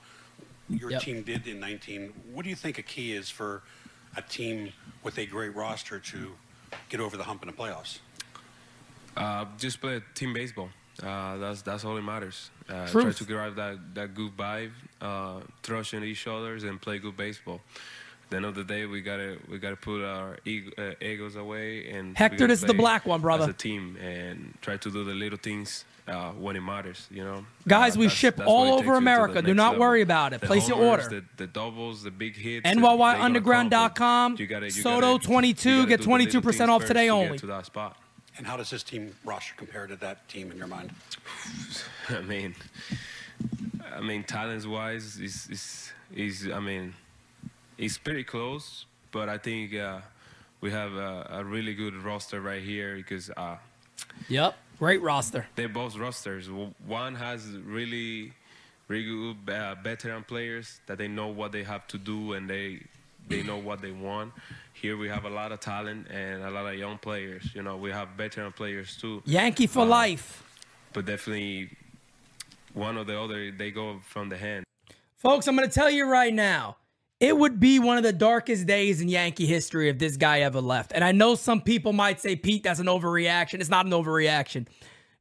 Your 0.70 0.92
Yep. 0.92 1.02
team 1.04 1.22
did 1.24 1.48
in 1.48 1.60
19. 1.60 2.08
What 2.32 2.44
do 2.44 2.50
you 2.50 2.56
think 2.56 2.78
a 2.80 2.84
key 2.84 3.14
is 3.14 3.30
for 3.30 3.62
a 4.16 4.22
team 4.24 4.74
with 5.04 5.18
a 5.20 5.26
great 5.28 5.54
roster 5.56 6.00
to 6.00 6.36
get 6.90 7.00
over 7.00 7.16
the 7.16 7.24
hump 7.24 7.44
in 7.44 7.48
the 7.48 7.54
playoffs? 7.54 8.00
Uh, 9.16 9.46
just 9.58 9.82
play 9.82 10.02
team 10.16 10.34
baseball. 10.34 10.70
Uh, 11.04 11.38
that's 11.38 11.62
that's 11.62 11.86
all 11.86 11.96
that 11.96 12.02
matters. 12.04 12.50
Uh, 12.70 12.88
try 12.88 13.12
to 13.12 13.24
drive 13.26 13.56
that 13.56 13.78
that 13.96 14.14
good 14.14 14.36
vibe, 14.36 14.72
uh, 15.02 15.40
thrashing 15.64 16.04
each 16.04 16.28
others, 16.28 16.64
and 16.64 16.82
play 16.82 17.00
good 17.00 17.16
baseball. 17.18 17.62
At 18.26 18.30
the 18.32 18.36
end 18.38 18.46
of 18.46 18.56
the 18.56 18.64
day, 18.64 18.86
we 18.86 19.02
gotta 19.02 19.38
we 19.50 19.58
gotta 19.60 19.76
put 19.78 20.04
our 20.04 20.38
ego, 20.46 20.72
uh, 20.78 20.94
egos 21.04 21.36
away 21.36 21.90
and 21.92 22.16
Hector, 22.18 22.46
is 22.52 22.62
the 22.62 22.74
black 22.74 23.06
one, 23.06 23.22
brother. 23.22 23.44
As 23.46 23.50
a 23.50 23.54
team, 23.54 23.98
and 24.02 24.54
try 24.62 24.78
to 24.78 24.92
do 24.92 25.04
the 25.04 25.14
little 25.14 25.40
things 25.40 25.84
uh, 26.08 26.32
when 26.34 26.56
it 26.56 26.62
matters. 26.62 27.08
You 27.10 27.24
know, 27.24 27.46
Guys, 27.68 27.96
Uh, 27.96 28.02
we 28.02 28.10
ship 28.10 28.40
all 28.46 28.66
over 28.74 28.78
takes 28.78 28.78
you 28.80 28.84
to 28.86 28.92
the 28.92 28.98
America. 28.98 29.42
Do 29.42 29.54
not 29.56 29.70
level. 29.72 29.80
worry 29.82 30.02
about 30.02 30.34
it. 30.34 30.42
The 30.42 30.48
Place 30.48 30.68
your 30.68 30.78
homers, 30.78 31.06
order. 31.06 31.22
The, 31.22 31.26
the 31.38 31.48
doubles, 31.48 32.04
the 32.04 32.12
big 32.12 32.36
hits. 32.36 32.68
NYYUnderground.com. 32.68 33.70
they 33.70 33.70
gonna 33.70 33.90
come, 33.90 34.34
but 34.34 34.40
you 34.42 34.48
gotta- 34.48 34.66
you 34.68 34.72
gotta- 34.84 34.96
Soto 35.02 35.14
you 35.14 35.20
22. 35.20 35.70
gotta 35.78 35.90
Get 35.90 36.00
do 36.02 36.06
the 36.06 36.12
little 36.12 36.42
22% 36.42 36.70
off 36.70 36.86
today 36.86 37.10
only. 37.10 37.38
to 37.40 37.46
that 37.48 37.66
spot. 37.66 37.98
And 38.38 38.48
how 38.48 38.56
does 38.58 38.70
this 38.70 38.84
team 38.84 39.16
roster 39.26 39.54
compare 39.58 39.88
to 39.88 39.96
that 39.98 40.28
team 40.30 40.52
in 40.52 40.58
your 40.58 40.68
mind? 40.68 40.92
I 42.10 42.22
mean, 42.22 42.56
I 43.94 44.02
mean, 44.02 44.24
talents 44.24 44.66
wise, 44.66 45.18
is 45.20 45.48
is 45.50 45.92
is 46.16 46.50
I 46.52 46.60
mean, 46.60 46.94
it's 47.78 47.98
pretty 47.98 48.24
close, 48.24 48.86
but 49.12 49.28
I 49.30 49.38
think 49.38 49.76
uh, 49.76 50.00
we 50.62 50.72
have 50.72 50.94
a, 50.94 51.28
a 51.32 51.44
really 51.44 51.74
good 51.74 51.96
roster 51.96 52.40
right 52.42 52.62
here 52.64 52.96
because 52.96 53.30
uh, 53.36 53.58
Yep. 54.30 54.56
Great 54.78 55.02
roster. 55.02 55.46
they're 55.56 55.68
both 55.68 55.98
rosters. 55.98 56.50
One 56.88 57.16
has 57.16 57.46
really, 57.66 58.32
really 58.88 59.04
good 59.44 59.54
uh, 59.54 59.76
veteran 59.84 60.24
players 60.24 60.80
that 60.88 60.98
they 60.98 61.08
know 61.10 61.28
what 61.28 61.52
they 61.52 61.64
have 61.64 61.86
to 61.90 61.98
do 61.98 62.34
and 62.34 62.50
they 62.50 62.80
they 63.28 63.44
know 63.44 63.58
what 63.58 63.82
they 63.82 63.92
want. 63.92 64.34
Here 64.82 64.96
we 64.96 65.10
have 65.10 65.26
a 65.26 65.30
lot 65.30 65.52
of 65.52 65.60
talent 65.60 66.08
and 66.10 66.42
a 66.44 66.50
lot 66.50 66.66
of 66.72 66.80
young 66.80 66.98
players. 66.98 67.50
You 67.54 67.64
know, 67.64 67.76
we 67.76 67.92
have 67.92 68.10
veteran 68.18 68.54
players 68.54 68.96
too. 68.96 69.22
Yankee 69.26 69.68
for 69.68 69.82
Uh, 69.82 69.86
life. 69.86 70.44
But 70.94 71.06
definitely, 71.06 71.70
one 72.74 72.98
or 72.98 73.04
the 73.04 73.20
other, 73.20 73.52
they 73.52 73.72
go 73.72 74.00
from 74.08 74.30
the 74.30 74.38
hand. 74.38 74.64
Folks, 75.18 75.48
I'm 75.48 75.56
going 75.58 75.68
to 75.68 75.74
tell 75.74 75.90
you 75.90 76.06
right 76.06 76.34
now, 76.34 76.78
it 77.20 77.36
would 77.38 77.60
be 77.60 77.78
one 77.80 77.98
of 77.98 78.04
the 78.04 78.14
darkest 78.14 78.66
days 78.68 79.02
in 79.02 79.10
Yankee 79.10 79.46
history 79.46 79.90
if 79.90 79.98
this 80.00 80.16
guy 80.16 80.40
ever 80.42 80.62
left. 80.62 80.94
And 80.96 81.04
I 81.04 81.12
know 81.12 81.36
some 81.36 81.60
people 81.60 81.92
might 81.92 82.22
say, 82.22 82.38
Pete, 82.38 82.64
that's 82.64 82.80
an 82.80 82.86
overreaction. 82.88 83.60
It's 83.60 83.70
not 83.70 83.86
an 83.86 83.92
overreaction. 83.92 84.66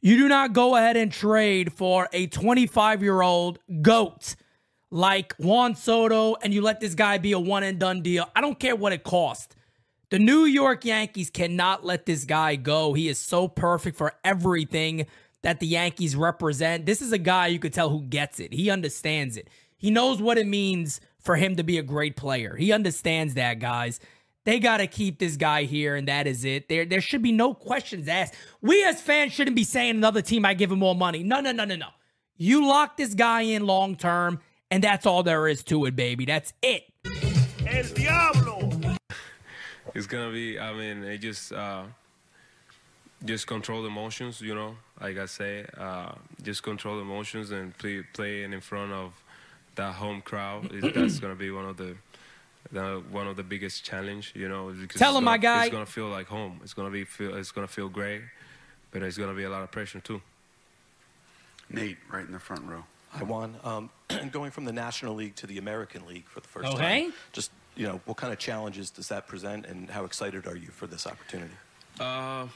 You 0.00 0.16
do 0.16 0.28
not 0.28 0.52
go 0.52 0.76
ahead 0.76 0.96
and 0.96 1.10
trade 1.10 1.72
for 1.72 2.08
a 2.12 2.28
25 2.28 3.02
year 3.02 3.20
old 3.22 3.58
GOAT 3.82 4.36
like 4.90 5.34
Juan 5.36 5.74
Soto 5.74 6.36
and 6.42 6.52
you 6.54 6.62
let 6.62 6.80
this 6.80 6.94
guy 6.94 7.18
be 7.18 7.32
a 7.32 7.38
one 7.38 7.62
and 7.62 7.78
done 7.78 8.02
deal. 8.02 8.26
I 8.34 8.40
don't 8.40 8.58
care 8.58 8.76
what 8.76 8.92
it 8.92 9.04
costs. 9.04 9.54
The 10.10 10.18
New 10.18 10.44
York 10.44 10.84
Yankees 10.84 11.28
cannot 11.28 11.84
let 11.84 12.06
this 12.06 12.24
guy 12.24 12.56
go. 12.56 12.94
He 12.94 13.08
is 13.08 13.18
so 13.18 13.46
perfect 13.46 13.98
for 13.98 14.14
everything 14.24 15.06
that 15.42 15.60
the 15.60 15.66
Yankees 15.66 16.16
represent. 16.16 16.86
This 16.86 17.02
is 17.02 17.12
a 17.12 17.18
guy 17.18 17.48
you 17.48 17.58
could 17.58 17.74
tell 17.74 17.90
who 17.90 18.02
gets 18.02 18.40
it. 18.40 18.52
He 18.52 18.70
understands 18.70 19.36
it. 19.36 19.48
He 19.76 19.90
knows 19.90 20.20
what 20.20 20.38
it 20.38 20.46
means 20.46 21.00
for 21.18 21.36
him 21.36 21.56
to 21.56 21.62
be 21.62 21.78
a 21.78 21.82
great 21.82 22.16
player. 22.16 22.56
He 22.56 22.72
understands 22.72 23.34
that, 23.34 23.58
guys. 23.58 24.00
They 24.44 24.58
got 24.58 24.78
to 24.78 24.86
keep 24.86 25.18
this 25.18 25.36
guy 25.36 25.64
here, 25.64 25.94
and 25.94 26.08
that 26.08 26.26
is 26.26 26.42
it. 26.44 26.70
There, 26.70 26.86
there 26.86 27.02
should 27.02 27.22
be 27.22 27.32
no 27.32 27.52
questions 27.52 28.08
asked. 28.08 28.34
We 28.62 28.82
as 28.84 29.00
fans 29.00 29.32
shouldn't 29.32 29.56
be 29.56 29.64
saying 29.64 29.96
another 29.96 30.22
team 30.22 30.46
I 30.46 30.54
give 30.54 30.72
him 30.72 30.78
more 30.78 30.94
money. 30.94 31.22
No, 31.22 31.40
no, 31.40 31.52
no, 31.52 31.66
no, 31.66 31.76
no. 31.76 31.88
You 32.38 32.66
lock 32.66 32.96
this 32.96 33.12
guy 33.12 33.42
in 33.42 33.66
long 33.66 33.94
term, 33.94 34.40
and 34.70 34.82
that's 34.82 35.06
all 35.06 35.22
there 35.22 35.48
is 35.48 35.62
to 35.64 35.84
it, 35.86 35.96
baby. 35.96 36.24
That's 36.24 36.52
it. 36.62 36.84
El 37.66 37.84
Diablo. 37.94 38.70
It's 39.94 40.06
gonna 40.06 40.32
be. 40.32 40.58
I 40.58 40.72
mean, 40.74 41.02
it 41.04 41.18
just 41.18 41.52
uh, 41.52 41.84
just 43.24 43.46
control 43.46 43.82
the 43.82 43.88
emotions. 43.88 44.40
You 44.40 44.54
know, 44.54 44.76
like 45.00 45.18
I 45.18 45.26
say, 45.26 45.66
uh, 45.76 46.12
just 46.42 46.62
control 46.62 46.96
the 46.96 47.02
emotions 47.02 47.50
and 47.50 47.76
play 47.78 48.02
playing 48.12 48.52
in 48.52 48.60
front 48.60 48.92
of 48.92 49.12
that 49.76 49.94
home 49.94 50.20
crowd. 50.20 50.72
Is, 50.72 50.92
that's 50.94 51.18
gonna 51.22 51.34
be 51.34 51.50
one 51.50 51.64
of 51.66 51.76
the. 51.76 51.96
The, 52.70 53.02
one 53.10 53.26
of 53.26 53.36
the 53.36 53.42
biggest 53.44 53.82
challenge, 53.82 54.34
you 54.36 54.46
know. 54.46 54.68
because 54.68 54.98
Tell 54.98 55.16
him, 55.16 55.24
my 55.24 55.38
gonna- 55.38 55.56
guy. 55.60 55.64
It's 55.66 55.72
gonna 55.72 55.86
feel 55.86 56.08
like 56.08 56.26
home. 56.26 56.60
It's 56.62 56.74
gonna 56.74 56.90
be 56.90 57.04
feel. 57.04 57.34
It's 57.34 57.50
gonna 57.50 57.66
feel 57.66 57.88
great, 57.88 58.20
but 58.90 59.02
it's 59.02 59.16
gonna 59.16 59.32
be 59.32 59.44
a 59.44 59.48
lot 59.48 59.62
of 59.62 59.70
pressure 59.70 60.00
too. 60.00 60.20
Nate, 61.70 61.96
right 62.12 62.26
in 62.26 62.32
the 62.32 62.38
front 62.38 62.66
row. 62.66 62.84
Hi, 63.10 63.22
Juan. 63.24 63.56
Um, 63.64 63.90
going 64.30 64.50
from 64.50 64.64
the 64.64 64.72
National 64.72 65.14
League 65.14 65.34
to 65.36 65.46
the 65.46 65.58
American 65.58 66.06
League 66.06 66.26
for 66.28 66.40
the 66.40 66.48
first 66.48 66.72
Okay. 66.74 67.02
time, 67.04 67.14
just 67.32 67.50
you 67.76 67.86
know, 67.86 68.00
what 68.06 68.16
kind 68.16 68.32
of 68.32 68.38
challenges 68.38 68.90
does 68.90 69.08
that 69.08 69.26
present, 69.28 69.64
and 69.66 69.88
how 69.90 70.04
excited 70.04 70.46
are 70.46 70.56
you 70.56 70.68
for 70.68 70.86
this 70.86 71.06
opportunity? 71.06 71.54
Uh, 72.00 72.46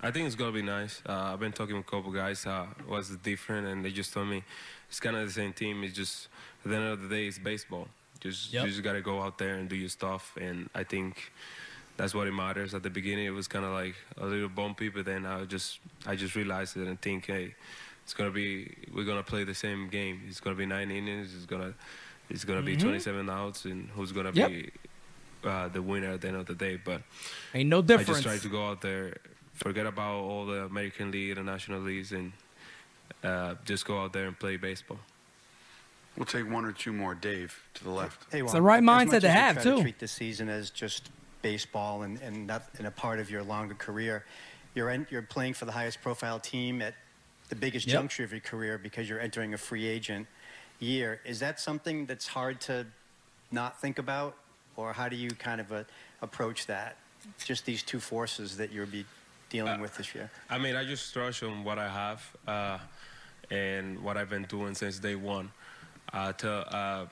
I 0.00 0.10
think 0.10 0.26
it's 0.26 0.36
gonna 0.36 0.52
be 0.52 0.62
nice. 0.62 1.02
Uh, 1.06 1.32
I've 1.32 1.40
been 1.40 1.52
talking 1.52 1.76
with 1.76 1.86
a 1.86 1.90
couple 1.90 2.10
guys. 2.12 2.46
Uh, 2.46 2.66
what's 2.86 3.10
different, 3.16 3.66
and 3.66 3.84
they 3.84 3.90
just 3.90 4.12
told 4.12 4.28
me 4.28 4.42
it's 4.88 5.00
kind 5.00 5.16
of 5.16 5.26
the 5.26 5.32
same 5.32 5.52
team. 5.52 5.82
It's 5.84 5.94
just 5.96 6.28
at 6.64 6.70
the 6.70 6.76
end 6.76 6.86
of 6.88 7.02
the 7.02 7.08
day, 7.08 7.26
it's 7.26 7.38
baseball. 7.38 7.88
Just 8.20 8.52
Yep. 8.52 8.64
you 8.64 8.70
just 8.70 8.82
gotta 8.82 9.00
go 9.00 9.20
out 9.20 9.38
there 9.38 9.56
and 9.56 9.68
do 9.68 9.76
your 9.76 9.88
stuff, 9.88 10.36
and 10.40 10.70
I 10.74 10.84
think 10.84 11.32
that's 11.96 12.14
what 12.14 12.26
it 12.28 12.32
matters. 12.32 12.72
At 12.74 12.82
the 12.84 12.90
beginning, 12.90 13.26
it 13.26 13.30
was 13.30 13.48
kind 13.48 13.64
of 13.64 13.72
like 13.72 13.96
a 14.16 14.26
little 14.26 14.48
bumpy, 14.48 14.88
but 14.88 15.04
then 15.04 15.26
I 15.26 15.44
just 15.44 15.80
I 16.06 16.14
just 16.16 16.34
realized 16.36 16.76
it 16.76 16.86
and 16.86 17.00
think, 17.00 17.26
hey, 17.26 17.54
it's 18.04 18.14
gonna 18.14 18.30
be 18.30 18.74
we're 18.92 19.04
gonna 19.04 19.22
play 19.22 19.44
the 19.44 19.54
same 19.54 19.88
game. 19.88 20.22
It's 20.28 20.40
gonna 20.40 20.56
be 20.56 20.66
nine 20.66 20.90
innings. 20.90 21.34
It's 21.34 21.46
gonna 21.46 21.74
it's 22.30 22.44
gonna 22.44 22.62
be 22.62 22.76
Mhm. 22.76 22.80
27 22.82 23.28
outs, 23.30 23.64
and 23.64 23.88
who's 23.90 24.12
gonna 24.12 24.32
Yep. 24.32 24.48
be 24.50 24.70
uh, 25.44 25.68
the 25.68 25.82
winner 25.82 26.12
at 26.12 26.20
the 26.20 26.28
end 26.28 26.36
of 26.36 26.46
the 26.46 26.54
day. 26.54 26.76
But 26.76 27.02
Ain't 27.54 27.68
no 27.68 27.82
difference. 27.82 28.10
I 28.10 28.12
just 28.12 28.24
try 28.24 28.38
to 28.38 28.48
go 28.48 28.68
out 28.68 28.80
there, 28.80 29.16
forget 29.54 29.86
about 29.86 30.14
all 30.14 30.46
the 30.46 30.62
American 30.64 31.10
League, 31.10 31.34
the 31.34 31.42
National 31.42 31.80
Leagues, 31.80 32.12
and 32.12 32.32
uh, 33.24 33.56
just 33.64 33.84
go 33.84 34.00
out 34.02 34.12
there 34.12 34.26
and 34.26 34.38
play 34.38 34.56
baseball. 34.56 35.00
We'll 36.16 36.26
take 36.26 36.48
one 36.50 36.64
or 36.64 36.72
two 36.72 36.92
more. 36.92 37.14
Dave, 37.14 37.60
to 37.74 37.84
the 37.84 37.90
left. 37.90 38.30
Hey, 38.30 38.42
It's 38.42 38.52
the 38.52 38.60
right 38.62 38.82
mindset 38.82 39.20
to 39.22 39.30
have, 39.30 39.54
try 39.56 39.62
too. 39.64 39.80
treat 39.80 39.98
this 39.98 40.12
season 40.12 40.48
as 40.48 40.70
just 40.70 41.10
baseball 41.40 42.02
and 42.02 42.20
and, 42.20 42.46
not, 42.46 42.62
and 42.78 42.86
a 42.86 42.90
part 42.90 43.18
of 43.18 43.30
your 43.30 43.42
longer 43.42 43.74
career. 43.74 44.24
You're 44.74 44.90
en- 44.90 45.06
you're 45.10 45.22
playing 45.22 45.54
for 45.54 45.64
the 45.64 45.72
highest 45.72 46.02
profile 46.02 46.38
team 46.38 46.80
at 46.82 46.94
the 47.52 47.56
biggest 47.56 47.86
Yep. 47.86 47.92
juncture 47.92 48.24
of 48.24 48.32
your 48.32 48.40
career 48.40 48.78
because 48.78 49.10
you're 49.10 49.20
entering 49.20 49.52
a 49.52 49.58
free 49.58 49.86
agent 49.86 50.26
year. 50.80 51.20
Is 51.26 51.38
that 51.40 51.60
something 51.60 52.06
that's 52.06 52.26
hard 52.28 52.62
to 52.62 52.86
not 53.50 53.78
think 53.78 53.98
about, 53.98 54.34
or 54.74 54.94
how 54.94 55.06
do 55.10 55.16
you 55.16 55.28
kind 55.32 55.60
of 55.60 55.70
uh, 55.70 55.84
approach 56.22 56.64
that? 56.66 56.96
Just 57.44 57.66
these 57.66 57.82
two 57.82 58.00
forces 58.00 58.56
that 58.56 58.72
you'll 58.72 58.86
be 58.86 59.04
dealing 59.50 59.82
with 59.82 59.94
this 59.98 60.14
year. 60.14 60.30
I 60.48 60.56
mean, 60.56 60.74
I 60.76 60.84
just 60.86 61.12
trust 61.12 61.42
on 61.42 61.62
what 61.62 61.78
I 61.78 61.88
have 61.90 62.20
uh, 62.48 62.78
and 63.50 64.02
what 64.02 64.16
I've 64.16 64.30
been 64.30 64.44
doing 64.44 64.74
since 64.74 64.98
day 64.98 65.14
one. 65.14 65.52
Uh, 66.10 66.32
to, 66.32 66.50
uh, 66.50 67.06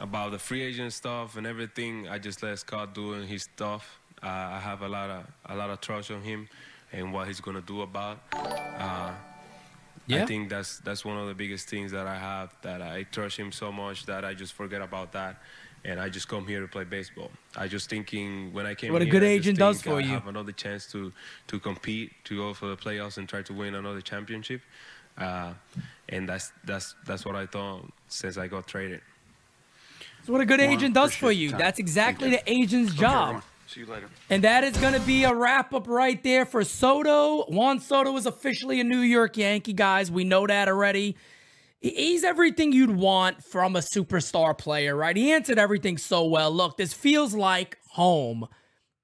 about 0.00 0.30
the 0.30 0.38
free 0.38 0.62
agent 0.62 0.94
stuff 0.94 1.36
and 1.36 1.46
everything, 1.46 2.08
I 2.08 2.18
just 2.18 2.42
let 2.42 2.58
Scott 2.58 2.94
doing 2.94 3.28
his 3.28 3.42
stuff. 3.42 3.98
Uh, 4.22 4.28
I 4.28 4.60
have 4.60 4.80
a 4.80 4.88
lot 4.88 5.10
of 5.10 5.26
a 5.44 5.54
lot 5.54 5.68
of 5.68 5.80
trust 5.82 6.10
on 6.10 6.22
him 6.22 6.48
and 6.90 7.12
what 7.12 7.26
he's 7.28 7.40
gonna 7.40 7.60
do 7.60 7.82
about. 7.82 8.18
Yeah. 10.06 10.22
I 10.22 10.26
think 10.26 10.48
that's 10.48 10.78
that's 10.80 11.04
one 11.04 11.16
of 11.16 11.26
the 11.28 11.34
biggest 11.34 11.68
things 11.68 11.92
that 11.92 12.06
I 12.06 12.18
have. 12.18 12.54
That 12.62 12.82
I 12.82 13.04
trust 13.04 13.36
him 13.36 13.52
so 13.52 13.70
much 13.70 14.06
that 14.06 14.24
I 14.24 14.34
just 14.34 14.52
forget 14.52 14.82
about 14.82 15.12
that, 15.12 15.40
and 15.84 16.00
I 16.00 16.08
just 16.08 16.28
come 16.28 16.46
here 16.46 16.60
to 16.60 16.68
play 16.68 16.84
baseball. 16.84 17.30
I 17.56 17.68
just 17.68 17.88
thinking 17.88 18.52
when 18.52 18.66
I 18.66 18.74
came 18.74 18.92
What 18.92 19.02
a 19.02 19.04
here, 19.04 19.12
good 19.12 19.22
agent 19.22 19.58
does 19.58 19.80
for 19.82 19.96
I 19.96 20.00
you. 20.00 20.08
have 20.08 20.26
another 20.26 20.52
chance 20.52 20.86
to 20.92 21.12
to 21.46 21.58
compete, 21.60 22.10
to 22.24 22.36
go 22.36 22.52
for 22.54 22.66
the 22.66 22.76
playoffs 22.76 23.16
and 23.18 23.28
try 23.28 23.42
to 23.42 23.52
win 23.52 23.74
another 23.74 24.00
championship. 24.00 24.60
Uh, 25.16 25.52
and 26.08 26.28
that's 26.28 26.52
that's 26.64 26.94
that's 27.06 27.24
what 27.24 27.36
I 27.36 27.46
thought 27.46 27.84
since 28.08 28.36
I 28.36 28.48
got 28.48 28.66
traded. 28.66 29.00
That's 30.18 30.28
what 30.30 30.40
a 30.40 30.46
good 30.46 30.60
agent 30.60 30.94
does 30.94 31.14
for 31.14 31.30
you. 31.32 31.50
time. 31.50 31.58
That's 31.58 31.78
exactly 31.78 32.30
the 32.30 32.42
agent's 32.50 32.94
job. 32.94 33.42
See 33.72 33.80
you 33.80 33.86
later. 33.86 34.10
And 34.28 34.44
that 34.44 34.64
is 34.64 34.76
going 34.76 34.92
to 34.92 35.00
be 35.00 35.24
a 35.24 35.34
wrap 35.34 35.72
up 35.72 35.88
right 35.88 36.22
there 36.22 36.44
for 36.44 36.62
Soto. 36.62 37.44
Juan 37.44 37.80
Soto 37.80 38.14
is 38.18 38.26
officially 38.26 38.80
a 38.80 38.84
New 38.84 39.00
York 39.00 39.38
Yankee, 39.38 39.72
guys. 39.72 40.10
We 40.10 40.24
know 40.24 40.46
that 40.46 40.68
already. 40.68 41.16
He's 41.80 42.22
everything 42.22 42.72
you'd 42.72 42.94
want 42.94 43.42
from 43.42 43.74
a 43.74 43.78
superstar 43.78 44.56
player, 44.56 44.94
right? 44.94 45.16
He 45.16 45.32
answered 45.32 45.58
everything 45.58 45.96
so 45.96 46.26
well. 46.26 46.50
Look, 46.50 46.76
this 46.76 46.92
feels 46.92 47.34
like 47.34 47.78
home. 47.92 48.46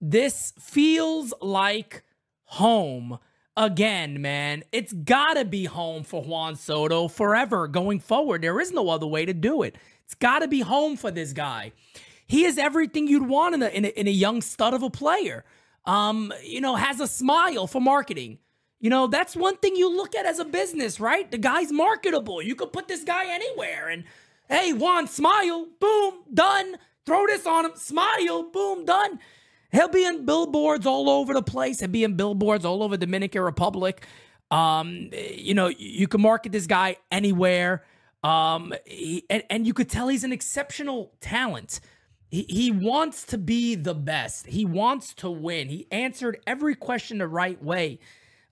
This 0.03 0.53
feels 0.61 1.33
like 1.41 2.03
home 2.45 3.19
again, 3.57 4.21
man. 4.21 4.65
It's 4.71 4.93
got 4.93 5.35
to 5.35 5.47
be 5.47 5.65
home 5.65 6.05
for 6.05 6.23
Juan 6.23 6.57
Soto 6.57 7.09
forever 7.09 7.69
going 7.69 8.01
forward. 8.01 8.43
There 8.43 8.61
is 8.61 8.71
no 8.71 8.91
other 8.91 9.07
way 9.07 9.25
to 9.25 9.33
do 9.33 9.63
it. 9.63 9.77
It's 10.05 10.15
got 10.15 10.41
to 10.41 10.49
be 10.49 10.61
home 10.61 10.99
for 10.99 11.11
this 11.11 11.33
guy. 11.33 11.73
He 12.29 12.45
is 12.45 12.59
everything 12.59 13.09
you'd 13.09 13.27
want 13.27 13.55
in 13.55 13.63
a, 13.63 13.69
in 13.69 13.85
a, 13.87 13.89
in 13.89 14.07
a 14.07 14.13
young 14.13 14.43
stud 14.43 14.75
of 14.75 14.83
a 14.83 14.91
player. 14.91 15.45
Um, 15.87 16.33
you 16.45 16.61
know, 16.61 16.77
has 16.77 17.01
a 17.01 17.09
smile 17.09 17.67
for 17.67 17.81
marketing. 17.81 18.39
You 18.79 18.91
know, 18.91 19.07
that's 19.09 19.35
one 19.35 19.57
thing 19.57 19.75
you 19.75 19.95
look 19.95 20.15
at 20.15 20.27
as 20.27 20.39
a 20.39 20.45
business, 20.45 21.01
right? 21.01 21.29
The 21.29 21.39
guy's 21.39 21.73
marketable. 21.73 22.43
You 22.43 22.55
could 22.55 22.73
put 22.73 22.87
this 22.87 23.03
guy 23.03 23.27
anywhere 23.27 23.89
and 23.89 24.05
hey, 24.49 24.73
Juan, 24.73 25.09
smile, 25.09 25.67
boom, 25.81 26.15
done. 26.33 26.77
Throw 27.07 27.27
this 27.27 27.47
on 27.47 27.65
him, 27.65 27.73
smile, 27.75 28.45
boom, 28.53 28.85
done. 28.85 29.19
He'll 29.73 29.89
be 29.89 30.05
in 30.05 30.27
billboards 30.27 30.87
all 30.87 31.09
over 31.09 31.33
the 31.33 31.43
place. 31.43 31.81
He'll 31.81 31.89
be 31.89 32.05
in 32.05 32.15
billboards 32.15 32.65
all 32.65 32.83
over 32.83 32.97
Dominican 32.97 33.43
Republic. 33.43 34.07
Um, 34.51 35.11
you 35.13 35.55
know, 35.55 35.69
you 35.69 36.07
can 36.07 36.21
market 36.21 36.53
this 36.53 36.67
guy 36.67 36.97
anywhere. 37.11 37.85
Um, 38.23 38.75
he, 38.85 39.25
and, 39.31 39.43
and 39.51 39.67
you 39.67 39.75
could 39.75 39.89
tell 39.89 40.09
he's 40.09 40.25
an 40.25 40.33
exceptional 40.33 41.13
talent. 41.21 41.81
He, 42.29 42.47
he 42.49 42.71
wants 42.71 43.25
to 43.25 43.39
be 43.39 43.75
the 43.75 43.95
best. 43.95 44.47
He 44.47 44.65
wants 44.65 45.15
to 45.15 45.31
win. 45.31 45.69
He 45.69 45.87
answered 45.91 46.41
every 46.47 46.75
question 46.75 47.19
the 47.19 47.29
right 47.29 47.63
way. 47.63 47.99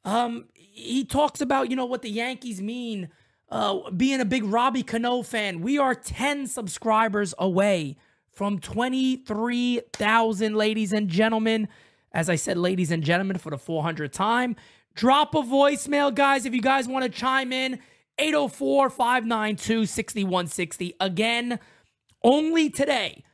Um, 0.04 0.46
he 0.54 1.04
talks 1.04 1.40
about, 1.40 1.70
you 1.70 1.76
know, 1.76 1.84
what 1.84 2.02
the 2.02 2.10
Yankees 2.10 2.62
mean, 2.62 3.08
uh, 3.50 3.90
being 3.90 4.20
a 4.20 4.24
big 4.24 4.44
Robbie 4.44 4.82
Cano 4.82 5.22
fan. 5.22 5.60
We 5.60 5.78
are 5.78 5.94
10 5.94 6.46
subscribers 6.46 7.34
away 7.38 7.96
from 8.32 8.58
23,000, 8.58 10.54
ladies 10.54 10.92
and 10.92 11.08
gentlemen. 11.08 11.68
As 12.12 12.30
I 12.30 12.36
said, 12.36 12.56
ladies 12.56 12.90
and 12.90 13.02
gentlemen, 13.02 13.38
for 13.38 13.50
the 13.50 13.56
400th 13.56 14.12
time. 14.12 14.56
Drop 14.94 15.34
a 15.34 15.42
voicemail, 15.42 16.14
guys, 16.14 16.46
if 16.46 16.54
you 16.54 16.62
guys 16.62 16.88
want 16.88 17.04
to 17.04 17.10
chime 17.10 17.52
in. 17.52 17.80
804 18.18 18.88
592 18.88 19.84
6160. 19.84 20.94
Again, 21.00 21.58
only 22.24 22.70
today. 22.70 23.25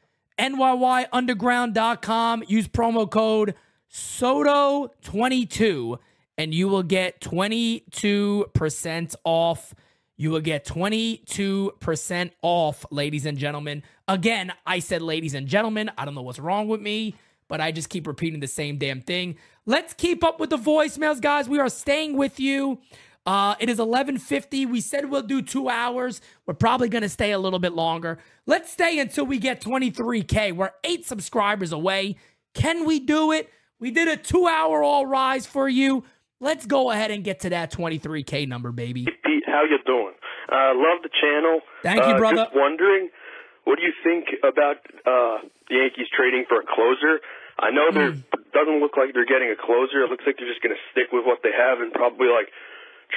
NYYunderground.com. 0.42 2.44
Use 2.48 2.66
promo 2.66 3.08
code 3.08 3.54
SOTO22 3.92 5.98
and 6.36 6.52
you 6.52 6.66
will 6.66 6.82
get 6.82 7.20
22% 7.20 9.14
off. 9.22 9.72
You 10.16 10.30
will 10.30 10.40
get 10.40 10.66
22% 10.66 12.30
off, 12.42 12.84
ladies 12.90 13.24
and 13.24 13.38
gentlemen. 13.38 13.84
Again, 14.08 14.52
I 14.66 14.80
said 14.80 15.00
ladies 15.00 15.34
and 15.34 15.46
gentlemen. 15.46 15.92
I 15.96 16.04
don't 16.04 16.16
know 16.16 16.22
what's 16.22 16.40
wrong 16.40 16.66
with 16.66 16.80
me, 16.80 17.14
but 17.46 17.60
I 17.60 17.70
just 17.70 17.88
keep 17.88 18.08
repeating 18.08 18.40
the 18.40 18.48
same 18.48 18.78
damn 18.78 19.00
thing. 19.00 19.36
Let's 19.64 19.94
keep 19.94 20.24
up 20.24 20.40
with 20.40 20.50
the 20.50 20.58
voicemails, 20.58 21.20
guys. 21.20 21.48
We 21.48 21.60
are 21.60 21.68
staying 21.68 22.16
with 22.16 22.40
you. 22.40 22.80
Uh, 23.24 23.54
it 23.60 23.68
is 23.68 23.78
11:50. 23.78 24.66
We 24.66 24.80
said 24.80 25.08
we'll 25.10 25.22
do 25.22 25.42
2 25.42 25.68
hours. 25.68 26.20
We're 26.46 26.54
probably 26.54 26.88
going 26.88 27.02
to 27.02 27.08
stay 27.08 27.30
a 27.32 27.38
little 27.38 27.60
bit 27.60 27.72
longer. 27.72 28.18
Let's 28.46 28.72
stay 28.72 28.98
until 28.98 29.24
we 29.26 29.38
get 29.38 29.60
23k. 29.60 30.52
We're 30.52 30.72
8 30.82 31.06
subscribers 31.06 31.70
away. 31.72 32.16
Can 32.54 32.84
we 32.84 32.98
do 32.98 33.30
it? 33.32 33.48
We 33.78 33.90
did 33.90 34.08
a 34.08 34.16
2-hour 34.16 34.82
all 34.82 35.06
rise 35.06 35.46
for 35.46 35.68
you. 35.68 36.04
Let's 36.40 36.66
go 36.66 36.90
ahead 36.90 37.10
and 37.12 37.22
get 37.22 37.40
to 37.40 37.50
that 37.50 37.70
23k 37.72 38.48
number, 38.48 38.72
baby. 38.72 39.04
Pete, 39.06 39.44
how 39.46 39.62
you 39.62 39.78
doing? 39.86 40.14
Uh, 40.50 40.74
love 40.74 41.02
the 41.02 41.10
channel. 41.20 41.60
Thank 41.82 42.02
you, 42.04 42.14
Uh, 42.14 42.18
brother. 42.18 42.36
Just 42.50 42.56
wondering, 42.56 43.10
what 43.64 43.78
do 43.78 43.82
you 43.86 43.92
think 44.02 44.26
about 44.42 44.78
uh, 45.06 45.46
the 45.70 45.76
Yankees 45.78 46.08
trading 46.14 46.44
for 46.48 46.58
a 46.60 46.66
closer? 46.66 47.20
I 47.58 47.70
know 47.70 47.90
there 47.92 48.10
Hmm. 48.10 48.20
doesn't 48.52 48.80
look 48.80 48.96
like 48.96 49.14
they're 49.14 49.24
getting 49.24 49.50
a 49.50 49.56
closer. 49.56 50.02
It 50.02 50.10
looks 50.10 50.24
like 50.26 50.36
they're 50.38 50.48
just 50.50 50.62
going 50.62 50.74
to 50.74 50.82
stick 50.90 51.12
with 51.12 51.24
what 51.24 51.42
they 51.42 51.52
have 51.52 51.80
and 51.80 51.92
probably 51.92 52.26
like 52.26 52.50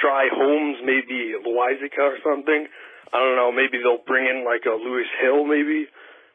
try 0.00 0.28
Holmes, 0.32 0.78
maybe 0.84 1.34
Loaisiga 1.40 2.04
or 2.04 2.18
something. 2.24 2.66
I 3.12 3.18
don't 3.18 3.36
know. 3.36 3.50
Maybe 3.52 3.78
they'll 3.78 4.04
bring 4.04 4.26
in 4.26 4.44
like 4.44 4.66
a 4.66 4.74
Luis 4.76 5.08
Gil, 5.22 5.44
maybe. 5.44 5.88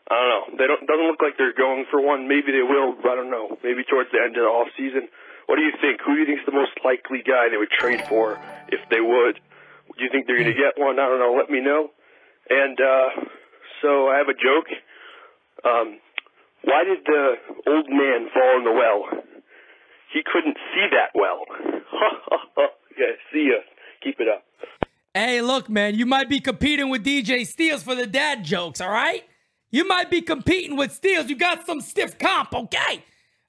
I 0.10 0.16
don't 0.18 0.32
know. 0.32 0.46
They 0.58 0.68
don't 0.68 0.84
doesn't 0.88 1.08
look 1.08 1.22
like 1.22 1.38
they're 1.38 1.56
going 1.56 1.86
for 1.92 2.02
one. 2.02 2.28
Maybe 2.28 2.52
they 2.52 2.66
will. 2.66 2.98
But 2.98 3.16
I 3.16 3.16
don't 3.22 3.32
know. 3.32 3.58
Maybe 3.64 3.84
towards 3.86 4.12
the 4.12 4.20
end 4.20 4.36
of 4.36 4.44
the 4.44 4.52
off 4.52 4.68
season. 4.76 5.08
What 5.46 5.56
do 5.56 5.64
you 5.64 5.74
think? 5.80 6.02
Who 6.04 6.16
do 6.16 6.22
you 6.22 6.28
think's 6.28 6.46
the 6.46 6.56
most 6.56 6.72
likely 6.84 7.24
guy 7.24 7.50
they 7.50 7.58
would 7.58 7.72
trade 7.72 8.04
for 8.08 8.40
if 8.68 8.82
they 8.90 9.02
would? 9.02 9.40
Do 9.98 10.00
you 10.04 10.10
think 10.12 10.28
they're 10.28 10.40
going 10.40 10.52
to 10.52 10.58
get 10.58 10.80
one? 10.80 11.00
I 11.00 11.08
don't 11.08 11.20
know. 11.20 11.36
Let 11.36 11.50
me 11.50 11.60
know. 11.60 11.92
And 12.50 12.80
uh, 12.80 13.08
so 13.82 14.08
I 14.08 14.18
have 14.18 14.30
a 14.32 14.38
joke. 14.38 14.70
Um, 15.64 16.00
why 16.64 16.84
did 16.84 17.04
the 17.06 17.26
old 17.68 17.90
man 17.90 18.30
fall 18.34 18.58
in 18.58 18.64
the 18.64 18.72
well? 18.72 19.02
He 20.14 20.22
couldn't 20.26 20.58
see 20.74 20.88
that 20.92 21.12
well. 21.16 21.44
yeah, 22.98 23.14
see 23.32 23.50
ya. 23.52 23.60
Keep 24.04 24.20
it 24.20 24.28
up. 24.28 24.44
Hey, 25.14 25.42
look, 25.42 25.70
man, 25.70 25.96
you 25.96 26.06
might 26.06 26.30
be 26.30 26.40
competing 26.40 26.90
with 26.90 27.04
DJ 27.04 27.46
Steels 27.46 27.84
for 27.84 27.96
the 27.96 28.08
dad 28.08 28.44
jokes, 28.46 28.80
all 28.80 28.90
right? 28.90 29.24
You 29.70 29.86
might 29.88 30.10
be 30.10 30.22
competing 30.22 30.78
with 30.78 30.92
Steels. 30.92 31.30
You 31.30 31.36
got 31.36 31.66
some 31.66 31.82
stiff 31.82 32.18
comp, 32.18 32.54
okay? 32.54 33.04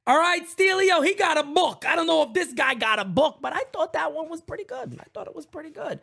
All 0.06 0.18
right, 0.18 0.42
Steelio, 0.48 1.04
he 1.04 1.14
got 1.14 1.38
a 1.38 1.44
book. 1.44 1.84
I 1.86 1.94
don't 1.94 2.08
know 2.08 2.22
if 2.24 2.32
this 2.32 2.52
guy 2.52 2.74
got 2.74 2.98
a 2.98 3.04
book, 3.04 3.38
but 3.40 3.52
I 3.52 3.62
thought 3.72 3.92
that 3.92 4.12
one 4.12 4.28
was 4.28 4.40
pretty 4.40 4.64
good. 4.64 4.98
I 5.00 5.04
thought 5.14 5.28
it 5.28 5.34
was 5.36 5.46
pretty 5.46 5.70
good. 5.70 6.00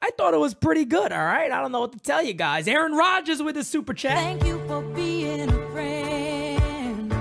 I 0.00 0.10
thought 0.16 0.34
it 0.34 0.40
was 0.40 0.54
pretty 0.54 0.84
good, 0.84 1.12
all 1.12 1.24
right? 1.24 1.50
I 1.50 1.60
don't 1.60 1.72
know 1.72 1.80
what 1.80 1.92
to 1.92 1.98
tell 1.98 2.22
you 2.22 2.32
guys. 2.32 2.68
Aaron 2.68 2.92
Rodgers 2.92 3.42
with 3.42 3.56
a 3.56 3.64
super 3.64 3.92
chat. 3.92 4.16
Thank 4.16 4.44
you 4.44 4.64
for 4.68 4.82
being 4.82 5.50
a 5.50 5.70
friend. 5.72 7.12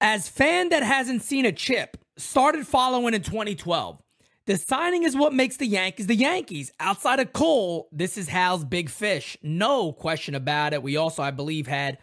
As 0.00 0.28
fan 0.28 0.68
that 0.70 0.82
hasn't 0.82 1.22
seen 1.22 1.46
a 1.46 1.52
chip, 1.52 1.96
started 2.16 2.66
following 2.66 3.14
in 3.14 3.22
2012. 3.22 4.02
The 4.46 4.58
signing 4.58 5.04
is 5.04 5.16
what 5.16 5.32
makes 5.32 5.56
the 5.56 5.66
Yankees 5.66 6.06
the 6.06 6.14
Yankees. 6.14 6.70
Outside 6.78 7.18
of 7.18 7.32
Cole, 7.32 7.88
this 7.90 8.18
is 8.18 8.28
Hal's 8.28 8.62
big 8.62 8.90
fish. 8.90 9.38
No 9.42 9.90
question 9.92 10.34
about 10.34 10.74
it. 10.74 10.82
We 10.82 10.98
also, 10.98 11.22
I 11.22 11.30
believe, 11.30 11.66
had 11.66 11.96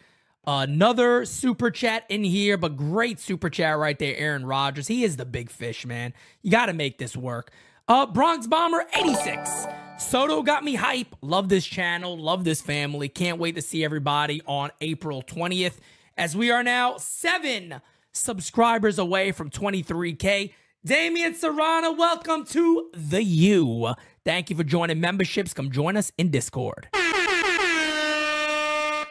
another 0.48 1.24
super 1.26 1.70
chat 1.70 2.04
in 2.10 2.24
here, 2.24 2.58
but 2.58 2.76
great 2.76 3.20
super 3.20 3.52
chat 3.52 3.78
right 3.78 3.98
there, 4.00 4.18
Aaron 4.18 4.44
Rodgers. 4.44 4.88
He 4.88 5.04
is 5.04 5.18
the 5.18 5.26
big 5.26 5.52
fish, 5.52 5.86
man. 5.86 6.14
You 6.42 6.50
got 6.50 6.66
to 6.66 6.74
make 6.74 6.98
this 6.98 7.16
work. 7.16 7.52
Uh, 7.88 8.08
Bronx 8.08 8.48
Bomber 8.48 8.86
86. 8.96 9.68
Soto 10.00 10.42
got 10.42 10.64
me 10.64 10.74
hype. 10.74 11.16
Love 11.22 11.48
this 11.48 11.66
channel. 11.66 12.18
Love 12.18 12.44
this 12.44 12.60
family. 12.60 13.08
Can't 13.08 13.38
wait 13.38 13.54
to 13.54 13.62
see 13.62 13.84
everybody 13.84 14.42
on 14.48 14.72
April 14.82 15.22
20th 15.22 15.78
as 16.18 16.36
we 16.36 16.50
are 16.50 16.64
now 16.64 16.98
seven 16.98 17.82
subscribers 18.14 18.98
away 18.98 19.32
from 19.32 19.52
23K. 19.52 20.54
Damian 20.84 21.36
Serrano, 21.36 21.92
welcome 21.92 22.44
to 22.46 22.90
the 22.96 23.22
U. 23.24 23.94
Thank 24.26 24.50
you 24.50 24.56
for 24.56 24.64
joining 24.64 25.00
memberships. 25.00 25.54
Come 25.54 25.70
join 25.70 25.96
us 25.96 26.12
in 26.18 26.32
Discord. 26.32 26.88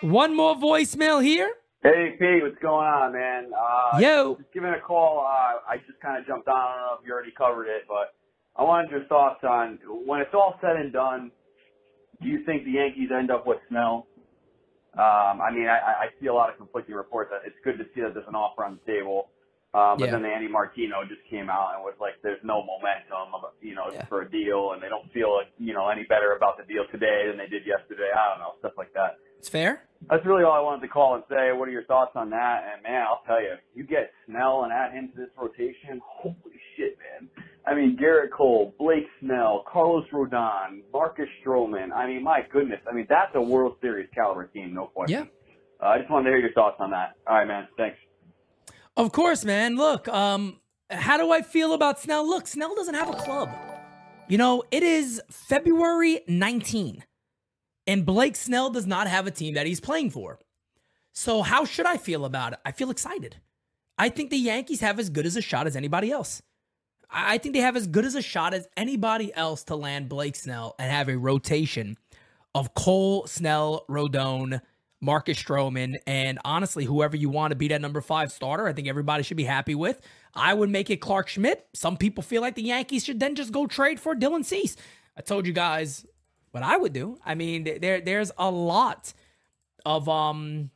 One 0.00 0.34
more 0.34 0.56
voicemail 0.56 1.22
here. 1.22 1.48
Hey, 1.84 2.16
Pete, 2.18 2.42
what's 2.42 2.58
going 2.60 2.86
on, 2.88 3.12
man? 3.12 3.52
Uh, 3.56 3.98
Yo. 4.00 4.34
Just 4.34 4.52
giving 4.52 4.70
a 4.70 4.80
call. 4.80 5.20
Uh, 5.20 5.60
I 5.70 5.76
just 5.86 6.00
kind 6.02 6.18
of 6.18 6.26
jumped 6.26 6.48
on. 6.48 6.56
I 6.58 6.74
don't 6.74 6.80
know 6.80 6.96
if 7.00 7.06
you 7.06 7.12
already 7.12 7.30
covered 7.38 7.68
it, 7.68 7.84
but 7.86 8.14
I 8.56 8.64
wanted 8.64 8.90
your 8.90 9.04
thoughts 9.04 9.44
on 9.44 9.78
when 10.04 10.20
it's 10.20 10.34
all 10.34 10.58
said 10.60 10.74
and 10.74 10.92
done. 10.92 11.30
Do 12.20 12.28
you 12.28 12.44
think 12.44 12.64
the 12.64 12.72
Yankees 12.72 13.10
end 13.16 13.30
up 13.30 13.46
with 13.46 13.58
Snell? 13.68 14.08
Um, 14.94 15.40
I 15.40 15.52
mean, 15.54 15.68
I, 15.68 15.78
I 15.78 16.06
see 16.20 16.26
a 16.26 16.34
lot 16.34 16.50
of 16.50 16.56
conflicting 16.56 16.96
reports. 16.96 17.30
It's 17.46 17.54
good 17.62 17.78
to 17.78 17.84
see 17.94 18.00
that 18.00 18.12
there's 18.12 18.26
an 18.26 18.34
offer 18.34 18.64
on 18.64 18.80
the 18.84 18.92
table. 18.92 19.28
Um, 19.72 19.98
but 19.98 20.06
Yeah. 20.06 20.10
then 20.18 20.24
Andy 20.24 20.48
Martino 20.48 21.04
just 21.04 21.22
came 21.30 21.48
out 21.48 21.74
and 21.76 21.84
was 21.84 21.94
like, 22.00 22.20
"There's 22.22 22.42
no 22.42 22.62
momentum, 22.64 23.30
you 23.60 23.74
know, 23.76 23.90
for 24.08 24.22
a 24.22 24.28
deal, 24.30 24.72
and 24.72 24.82
they 24.82 24.88
don't 24.88 25.08
feel, 25.12 25.32
like, 25.32 25.46
you 25.58 25.72
know, 25.74 25.88
any 25.88 26.02
better 26.04 26.32
about 26.32 26.56
the 26.58 26.64
deal 26.64 26.84
today 26.88 27.28
than 27.28 27.36
they 27.38 27.46
did 27.46 27.64
yesterday." 27.64 28.10
I 28.10 28.30
don't 28.30 28.40
know, 28.40 28.54
stuff 28.58 28.72
like 28.76 28.92
that. 28.94 29.18
It's 29.38 29.48
fair. 29.48 29.86
That's 30.08 30.26
really 30.26 30.42
all 30.42 30.52
I 30.52 30.60
wanted 30.60 30.82
to 30.82 30.88
call 30.88 31.14
and 31.14 31.24
say. 31.30 31.52
What 31.52 31.68
are 31.68 31.70
your 31.70 31.84
thoughts 31.84 32.16
on 32.16 32.30
that? 32.30 32.64
And 32.72 32.82
man, 32.82 33.02
I'll 33.06 33.22
tell 33.26 33.40
you, 33.40 33.54
you 33.74 33.84
get 33.84 34.12
Snell 34.26 34.64
and 34.64 34.72
add 34.72 34.92
him 34.92 35.10
to 35.12 35.16
this 35.16 35.30
rotation. 35.36 36.00
Holy 36.04 36.60
shit, 36.76 36.98
man! 36.98 37.30
I 37.64 37.74
mean, 37.74 37.96
Gerrit 37.96 38.32
Cole, 38.32 38.74
Blake 38.78 39.06
Snell, 39.20 39.64
Carlos 39.70 40.04
Rodon, 40.10 40.82
Marcus 40.92 41.28
Stroman. 41.44 41.92
I 41.92 42.06
mean, 42.08 42.24
my 42.24 42.42
goodness. 42.50 42.80
I 42.90 42.92
mean, 42.92 43.06
that's 43.08 43.34
a 43.36 43.40
World 43.40 43.76
Series 43.80 44.10
caliber 44.10 44.46
team, 44.48 44.74
no 44.74 44.86
question. 44.86 45.28
Yeah. 45.80 45.86
Uh, 45.86 45.90
I 45.90 45.98
just 45.98 46.10
wanted 46.10 46.24
to 46.24 46.30
hear 46.32 46.40
your 46.40 46.52
thoughts 46.52 46.76
on 46.80 46.90
that. 46.90 47.14
All 47.26 47.36
right, 47.36 47.46
man. 47.46 47.68
Thanks. 47.76 47.96
Of 48.96 49.12
course, 49.12 49.44
man. 49.44 49.76
Look, 49.76 50.08
um, 50.08 50.60
how 50.90 51.16
do 51.16 51.30
I 51.30 51.42
feel 51.42 51.72
about 51.72 52.00
Snell? 52.00 52.26
Look, 52.28 52.46
Snell 52.46 52.74
doesn't 52.74 52.94
have 52.94 53.08
a 53.08 53.14
club. 53.14 53.50
You 54.28 54.38
know, 54.38 54.62
it 54.70 54.82
is 54.82 55.20
February 55.30 56.20
19, 56.28 57.04
and 57.86 58.06
Blake 58.06 58.36
Snell 58.36 58.70
does 58.70 58.86
not 58.86 59.08
have 59.08 59.26
a 59.26 59.30
team 59.30 59.54
that 59.54 59.66
he's 59.66 59.80
playing 59.80 60.10
for. 60.10 60.38
So, 61.12 61.42
how 61.42 61.64
should 61.64 61.86
I 61.86 61.96
feel 61.96 62.24
about 62.24 62.52
it? 62.52 62.60
I 62.64 62.72
feel 62.72 62.90
excited. 62.90 63.36
I 63.98 64.08
think 64.08 64.30
the 64.30 64.36
Yankees 64.36 64.80
have 64.80 64.98
as 64.98 65.10
good 65.10 65.26
as 65.26 65.36
a 65.36 65.42
shot 65.42 65.66
as 65.66 65.76
anybody 65.76 66.10
else. 66.10 66.42
I 67.10 67.38
think 67.38 67.54
they 67.54 67.60
have 67.60 67.76
as 67.76 67.88
good 67.88 68.04
as 68.04 68.14
a 68.14 68.22
shot 68.22 68.54
as 68.54 68.68
anybody 68.76 69.34
else 69.34 69.64
to 69.64 69.74
land 69.74 70.08
Blake 70.08 70.36
Snell 70.36 70.76
and 70.78 70.90
have 70.90 71.08
a 71.08 71.18
rotation 71.18 71.96
of 72.54 72.74
Cole, 72.74 73.26
Snell, 73.26 73.84
Rodon, 73.88 74.60
Marcus 75.00 75.42
Stroman, 75.42 75.98
and 76.06 76.38
honestly, 76.44 76.84
whoever 76.84 77.16
you 77.16 77.30
want 77.30 77.52
to 77.52 77.56
be 77.56 77.68
that 77.68 77.80
number 77.80 78.00
five 78.00 78.30
starter, 78.30 78.66
I 78.66 78.72
think 78.72 78.86
everybody 78.86 79.22
should 79.22 79.36
be 79.36 79.44
happy 79.44 79.74
with. 79.74 80.00
I 80.34 80.52
would 80.52 80.70
make 80.70 80.90
it 80.90 80.98
Clarke 80.98 81.28
Schmidt. 81.28 81.66
Some 81.72 81.96
people 81.96 82.22
feel 82.22 82.42
like 82.42 82.54
the 82.54 82.62
Yankees 82.62 83.04
should 83.04 83.18
then 83.18 83.34
just 83.34 83.52
go 83.52 83.66
trade 83.66 83.98
for 83.98 84.14
Dylan 84.14 84.44
Cease. 84.44 84.76
I 85.16 85.22
told 85.22 85.46
you 85.46 85.52
guys 85.52 86.04
what 86.50 86.62
I 86.62 86.76
would 86.76 86.92
do. 86.92 87.18
I 87.24 87.34
mean, 87.34 87.64
there 87.80 88.00
there's 88.00 88.30
a 88.38 88.50
lot 88.50 89.12
of 89.86 90.08
um 90.08 90.70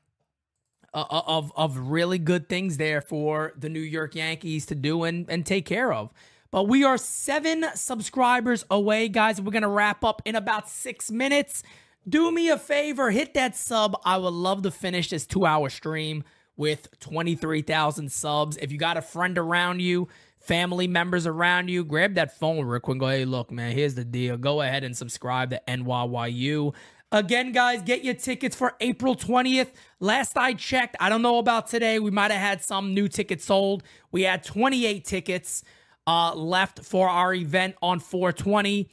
of 0.94 1.52
of 1.56 1.76
really 1.76 2.18
good 2.18 2.48
things 2.48 2.76
there 2.76 3.00
for 3.00 3.52
the 3.58 3.68
New 3.68 3.80
York 3.80 4.14
Yankees 4.14 4.66
to 4.66 4.74
do 4.74 5.04
and 5.04 5.28
and 5.28 5.44
take 5.44 5.66
care 5.66 5.92
of. 5.92 6.12
But 6.50 6.68
we 6.68 6.84
are 6.84 6.96
seven 6.96 7.66
subscribers 7.74 8.64
away, 8.70 9.08
guys. 9.08 9.40
We're 9.40 9.50
gonna 9.50 9.68
wrap 9.68 10.04
up 10.04 10.22
in 10.24 10.36
about 10.36 10.68
six 10.68 11.10
minutes. 11.10 11.62
Do 12.06 12.30
me 12.30 12.50
a 12.50 12.58
favor, 12.58 13.10
hit 13.10 13.32
that 13.34 13.56
sub. 13.56 13.96
I 14.04 14.18
would 14.18 14.34
love 14.34 14.62
to 14.62 14.70
finish 14.70 15.08
this 15.08 15.26
two 15.26 15.46
hour 15.46 15.70
stream 15.70 16.22
with 16.56 16.88
23,000 17.00 18.12
subs. 18.12 18.58
If 18.58 18.70
you 18.70 18.78
got 18.78 18.98
a 18.98 19.02
friend 19.02 19.38
around 19.38 19.80
you, 19.80 20.08
family 20.38 20.86
members 20.86 21.26
around 21.26 21.68
you, 21.68 21.82
grab 21.82 22.14
that 22.14 22.38
phone 22.38 22.66
real 22.66 22.80
quick 22.80 22.94
and 22.94 23.00
go, 23.00 23.08
hey, 23.08 23.24
look, 23.24 23.50
man, 23.50 23.72
here's 23.72 23.94
the 23.94 24.04
deal. 24.04 24.36
Go 24.36 24.60
ahead 24.60 24.84
and 24.84 24.94
subscribe 24.94 25.50
to 25.50 25.62
NYYU. 25.66 26.74
Again, 27.10 27.52
guys, 27.52 27.80
get 27.80 28.04
your 28.04 28.14
tickets 28.14 28.54
for 28.54 28.74
April 28.80 29.16
20th. 29.16 29.70
Last 29.98 30.36
I 30.36 30.52
checked, 30.52 30.96
I 31.00 31.08
don't 31.08 31.22
know 31.22 31.38
about 31.38 31.68
today. 31.68 31.98
We 31.98 32.10
might 32.10 32.30
have 32.30 32.40
had 32.40 32.62
some 32.62 32.92
new 32.92 33.08
tickets 33.08 33.46
sold. 33.46 33.82
We 34.12 34.22
had 34.22 34.44
28 34.44 35.04
tickets 35.04 35.64
uh, 36.06 36.34
left 36.34 36.84
for 36.84 37.08
our 37.08 37.32
event 37.32 37.76
on 37.80 37.98
420. 38.00 38.90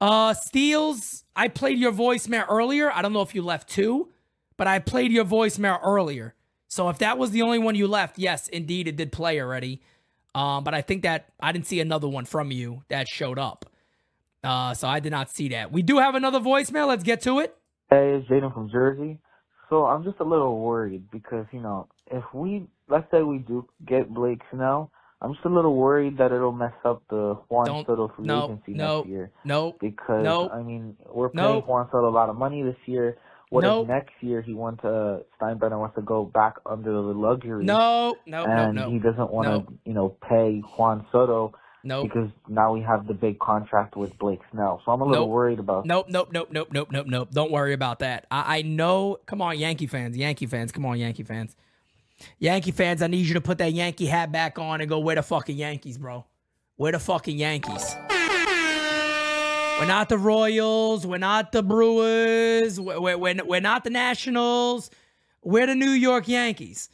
Uh, 0.00 0.32
Steels, 0.34 1.24
I 1.34 1.48
played 1.48 1.78
your 1.78 1.92
voicemail 1.92 2.46
earlier. 2.48 2.90
I 2.92 3.02
don't 3.02 3.12
know 3.12 3.22
if 3.22 3.34
you 3.34 3.42
left 3.42 3.68
two, 3.68 4.10
but 4.56 4.66
I 4.66 4.78
played 4.78 5.10
your 5.10 5.24
voicemail 5.24 5.80
earlier. 5.82 6.34
So 6.68 6.88
if 6.88 6.98
that 6.98 7.18
was 7.18 7.30
the 7.30 7.42
only 7.42 7.58
one 7.58 7.74
you 7.74 7.88
left, 7.88 8.18
yes, 8.18 8.48
indeed, 8.48 8.86
it 8.86 8.96
did 8.96 9.10
play 9.10 9.40
already. 9.40 9.80
Um, 10.34 10.62
but 10.62 10.74
I 10.74 10.82
think 10.82 11.02
that 11.02 11.32
I 11.40 11.50
didn't 11.52 11.66
see 11.66 11.80
another 11.80 12.06
one 12.06 12.26
from 12.26 12.52
you 12.52 12.84
that 12.88 13.08
showed 13.08 13.38
up. 13.38 13.64
Uh, 14.44 14.74
so 14.74 14.86
I 14.86 15.00
did 15.00 15.10
not 15.10 15.30
see 15.30 15.48
that. 15.48 15.72
We 15.72 15.82
do 15.82 15.98
have 15.98 16.14
another 16.14 16.38
voicemail. 16.38 16.86
Let's 16.86 17.02
get 17.02 17.22
to 17.22 17.40
it. 17.40 17.56
Hey, 17.90 18.14
it's 18.14 18.28
Jaden 18.28 18.52
from 18.54 18.70
Jersey. 18.70 19.18
So 19.68 19.86
I'm 19.86 20.04
just 20.04 20.20
a 20.20 20.24
little 20.24 20.60
worried 20.60 21.10
because, 21.10 21.46
you 21.50 21.60
know, 21.60 21.88
if 22.10 22.22
we, 22.32 22.66
let's 22.88 23.10
say 23.10 23.22
we 23.22 23.38
do 23.38 23.66
get 23.84 24.12
Blake 24.12 24.42
Snell, 24.52 24.92
I'm 25.20 25.34
just 25.34 25.44
a 25.44 25.48
little 25.48 25.74
worried 25.74 26.18
that 26.18 26.30
it'll 26.30 26.52
mess 26.52 26.72
up 26.84 27.02
the 27.10 27.34
Juan 27.48 27.66
Don't- 27.66 27.86
Soto 27.86 28.08
free 28.14 28.24
no, 28.26 28.44
agency 28.44 28.72
no, 28.74 28.98
next 28.98 29.08
year. 29.08 29.30
no, 29.44 29.74
Because, 29.80 30.24
no, 30.24 30.48
I 30.48 30.62
mean, 30.62 30.96
we're 31.12 31.30
no. 31.34 31.54
paying 31.54 31.62
Juan 31.64 31.88
Soto 31.90 32.08
a 32.08 32.10
lot 32.10 32.28
of 32.28 32.36
money 32.36 32.62
this 32.62 32.76
year. 32.86 33.18
What 33.50 33.62
No. 33.64 33.82
if 33.82 33.88
next 33.88 34.12
year 34.20 34.42
he 34.42 34.52
wants 34.54 34.82
to, 34.82 35.24
Steinbrenner 35.40 35.78
wants 35.80 35.96
to 35.96 36.02
go 36.02 36.24
back 36.24 36.56
under 36.66 36.92
the 36.92 36.98
luxury? 37.00 37.64
No, 37.64 38.14
no, 38.26 38.44
no, 38.44 38.50
and 38.50 38.74
no. 38.76 38.90
he 38.90 38.98
doesn't 38.98 39.32
want 39.32 39.46
to, 39.48 39.52
No. 39.72 39.78
you 39.86 39.92
know, 39.94 40.08
pay 40.28 40.60
Juan 40.76 41.04
Soto 41.10 41.52
No. 41.82 42.02
because 42.04 42.28
now 42.46 42.72
we 42.74 42.82
have 42.82 43.06
the 43.08 43.14
big 43.14 43.38
contract 43.40 43.96
with 43.96 44.16
Blake 44.18 44.40
Snell. 44.52 44.82
So 44.84 44.92
I'm 44.92 45.00
a 45.00 45.04
little 45.04 45.28
worried 45.30 45.58
about 45.58 45.86
Nope, 45.86 46.06
nope, 46.10 46.28
nope, 46.30 46.48
nope, 46.52 46.68
nope, 46.70 46.88
nope, 46.92 47.06
nope. 47.08 47.28
Don't 47.32 47.50
worry 47.50 47.72
about 47.72 48.00
that. 48.00 48.26
I, 48.30 48.58
I 48.58 48.62
know. 48.62 49.16
Come 49.26 49.40
on, 49.42 49.58
Yankee 49.58 49.86
fans, 49.86 50.16
Yankee 50.16 50.46
fans. 50.46 50.70
Come 50.70 50.84
on, 50.84 50.98
Yankee 50.98 51.22
fans. 51.24 51.56
Yankee 52.38 52.72
fans, 52.72 53.02
I 53.02 53.06
need 53.06 53.26
you 53.26 53.34
to 53.34 53.40
put 53.40 53.58
that 53.58 53.72
Yankee 53.72 54.06
hat 54.06 54.32
back 54.32 54.58
on 54.58 54.80
and 54.80 54.88
go, 54.88 54.98
where 54.98 55.16
the 55.16 55.22
fucking 55.22 55.56
Yankees, 55.56 55.98
bro? 55.98 56.24
Where 56.76 56.92
the 56.92 56.98
fucking 56.98 57.38
Yankees? 57.38 57.94
We're 59.78 59.86
not 59.86 60.08
the 60.08 60.18
Royals. 60.18 61.06
We're 61.06 61.18
not 61.18 61.52
the 61.52 61.62
Brewers. 61.62 62.80
We're, 62.80 63.00
we're, 63.00 63.16
we're, 63.16 63.44
we're 63.44 63.60
not 63.60 63.84
the 63.84 63.90
Nationals. 63.90 64.90
We're 65.42 65.66
the 65.66 65.76
New 65.76 65.90
York 65.90 66.26
Yankees. 66.26 66.88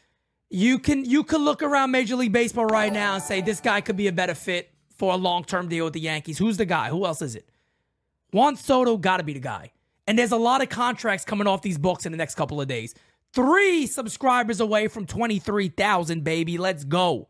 You 0.50 0.78
can 0.78 1.04
you 1.04 1.24
could 1.24 1.40
look 1.40 1.62
around 1.62 1.90
Major 1.90 2.14
League 2.14 2.32
Baseball 2.32 2.66
right 2.66 2.92
now 2.92 3.14
and 3.14 3.22
say 3.22 3.40
this 3.40 3.60
guy 3.60 3.80
could 3.80 3.96
be 3.96 4.06
a 4.06 4.12
better 4.12 4.34
fit 4.34 4.70
for 4.94 5.14
a 5.14 5.16
long 5.16 5.44
term 5.44 5.68
deal 5.68 5.84
with 5.84 5.94
the 5.94 6.00
Yankees. 6.00 6.38
Who's 6.38 6.58
the 6.58 6.66
guy? 6.66 6.90
Who 6.90 7.06
else 7.06 7.22
is 7.22 7.34
it? 7.34 7.48
Juan 8.32 8.56
Soto 8.56 8.96
got 8.96 9.16
to 9.16 9.22
be 9.22 9.32
the 9.32 9.40
guy. 9.40 9.72
And 10.06 10.18
there's 10.18 10.32
a 10.32 10.36
lot 10.36 10.62
of 10.62 10.68
contracts 10.68 11.24
coming 11.24 11.46
off 11.46 11.62
these 11.62 11.78
books 11.78 12.04
in 12.04 12.12
the 12.12 12.18
next 12.18 12.34
couple 12.34 12.60
of 12.60 12.68
days. 12.68 12.94
Three 13.34 13.86
subscribers 13.88 14.60
away 14.60 14.86
from 14.86 15.06
23,000, 15.06 16.22
baby. 16.22 16.56
Let's 16.56 16.84
go. 16.84 17.28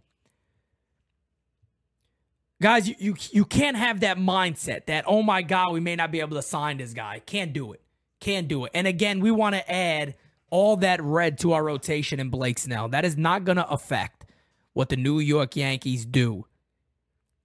Guys, 2.60 2.86
you, 2.86 2.94
you 2.98 3.14
you 3.32 3.44
can't 3.46 3.76
have 3.76 4.00
that 4.00 4.18
mindset 4.18 4.84
that, 4.86 5.04
oh 5.06 5.22
my 5.22 5.40
God, 5.40 5.72
we 5.72 5.80
may 5.80 5.96
not 5.96 6.10
be 6.12 6.20
able 6.20 6.36
to 6.36 6.42
sign 6.42 6.76
this 6.76 6.92
guy. 6.92 7.20
Can't 7.24 7.54
do 7.54 7.72
it. 7.72 7.80
Can't 8.20 8.48
do 8.48 8.66
it. 8.66 8.72
And 8.74 8.86
again, 8.86 9.20
we 9.20 9.30
want 9.30 9.54
to 9.54 9.70
add 9.70 10.14
all 10.50 10.76
that 10.76 11.02
red 11.02 11.38
to 11.38 11.52
our 11.52 11.64
rotation 11.64 12.20
in 12.20 12.28
Blake 12.28 12.58
Snell. 12.58 12.88
That 12.88 13.06
is 13.06 13.16
not 13.16 13.44
going 13.44 13.56
to 13.56 13.68
affect 13.68 14.26
what 14.74 14.90
the 14.90 14.96
New 14.96 15.20
York 15.20 15.56
Yankees 15.56 16.04
do 16.04 16.44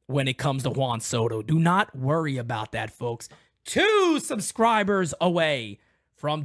when 0.07 0.27
it 0.27 0.38
comes 0.38 0.64
to 0.64 0.69
Juan 0.69 0.99
Soto. 0.99 1.41
Do 1.41 1.60
not 1.60 1.95
worry 1.95 2.38
about 2.38 2.73
that, 2.73 2.91
folks. 2.91 3.30
Two 3.64 4.19
subscribers 4.19 5.14
away 5.22 5.80
from 6.15 6.44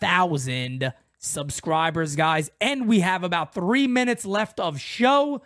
23,000 0.00 0.92
subscribers, 1.18 2.16
guys. 2.16 2.50
And 2.60 2.88
we 2.88 3.00
have 3.00 3.24
about 3.24 3.54
three 3.54 3.86
minutes 3.86 4.24
left 4.24 4.60
of 4.60 4.80
show. 4.80 5.42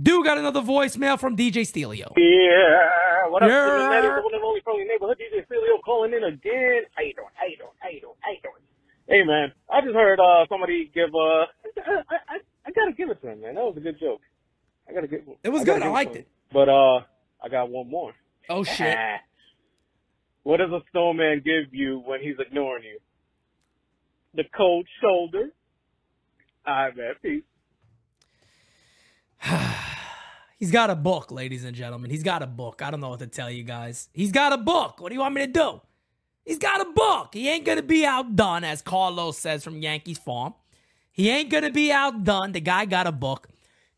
Do 0.00 0.24
got 0.24 0.38
another 0.38 0.60
voicemail 0.60 1.18
from 1.18 1.36
DJ 1.36 1.64
Stelio. 1.66 2.12
Yeah, 2.16 3.28
what 3.28 3.42
up, 3.44 3.48
Yeah. 3.48 3.66
yeah. 3.78 3.88
That 3.90 4.04
is 4.04 4.10
the 4.16 4.22
one 4.22 4.34
and 4.34 4.42
only 4.42 4.60
friendly 4.62 4.84
neighborhood 4.84 5.18
DJ 5.20 5.46
Filio 5.48 5.78
calling 5.84 6.12
in 6.12 6.24
again. 6.24 6.82
How 6.96 7.02
you 7.04 7.14
doing? 7.14 7.28
How 7.34 7.46
you 7.46 7.56
doing? 7.56 7.70
How 7.78 7.88
you 7.90 8.00
doing? 8.00 8.14
How 8.20 8.30
you 8.32 8.38
doing? 8.42 8.54
Hey 9.06 9.22
man, 9.22 9.52
I 9.70 9.82
just 9.82 9.94
heard 9.94 10.18
uh 10.18 10.46
somebody 10.48 10.90
give 10.92 11.14
uh 11.14 11.46
I 11.86 12.02
I, 12.28 12.38
I 12.66 12.70
gotta 12.72 12.92
give 12.96 13.10
it 13.10 13.20
to 13.22 13.28
him, 13.28 13.42
man. 13.42 13.54
That 13.54 13.64
was 13.64 13.76
a 13.76 13.80
good 13.80 14.00
joke. 14.00 14.22
I 14.88 14.94
gotta 14.94 15.06
give 15.06 15.20
It 15.44 15.50
was 15.50 15.62
I 15.62 15.64
good. 15.64 15.82
I 15.82 15.88
liked 15.88 16.14
to 16.14 16.20
it. 16.20 16.28
But 16.52 16.68
uh 16.68 17.00
I 17.44 17.48
got 17.48 17.68
one 17.70 17.88
more. 17.88 18.14
Oh 18.48 18.64
shit. 18.64 18.96
what 20.42 20.56
does 20.56 20.72
a 20.72 20.80
snowman 20.90 21.42
give 21.44 21.72
you 21.72 22.02
when 22.04 22.20
he's 22.20 22.36
ignoring 22.40 22.82
you? 22.84 22.98
The 24.34 24.44
cold 24.56 24.86
shoulder. 25.00 25.50
Right, 26.66 26.96
man. 26.96 27.14
Peace. 27.22 27.42
He's 30.58 30.70
got 30.70 30.88
a 30.90 30.94
book, 30.94 31.30
ladies 31.30 31.64
and 31.64 31.76
gentlemen. 31.76 32.10
He's 32.10 32.22
got 32.22 32.42
a 32.42 32.46
book. 32.46 32.80
I 32.82 32.90
don't 32.90 33.00
know 33.00 33.10
what 33.10 33.18
to 33.18 33.26
tell 33.26 33.50
you 33.50 33.64
guys. 33.64 34.08
He's 34.12 34.32
got 34.32 34.52
a 34.52 34.56
book. 34.56 35.00
What 35.00 35.10
do 35.10 35.14
you 35.14 35.20
want 35.20 35.34
me 35.34 35.42
to 35.42 35.52
do? 35.52 35.80
He's 36.44 36.58
got 36.58 36.80
a 36.80 36.90
book. 36.90 37.34
He 37.34 37.48
ain't 37.48 37.64
going 37.64 37.78
to 37.78 37.82
be 37.82 38.04
outdone, 38.04 38.64
as 38.64 38.82
Carlos 38.82 39.38
says 39.38 39.64
from 39.64 39.82
Yankees 39.82 40.18
Farm. 40.18 40.54
He 41.10 41.30
ain't 41.30 41.50
going 41.50 41.64
to 41.64 41.70
be 41.70 41.92
outdone. 41.92 42.52
The 42.52 42.60
guy 42.60 42.86
got 42.86 43.06
a 43.06 43.12
book. 43.12 43.48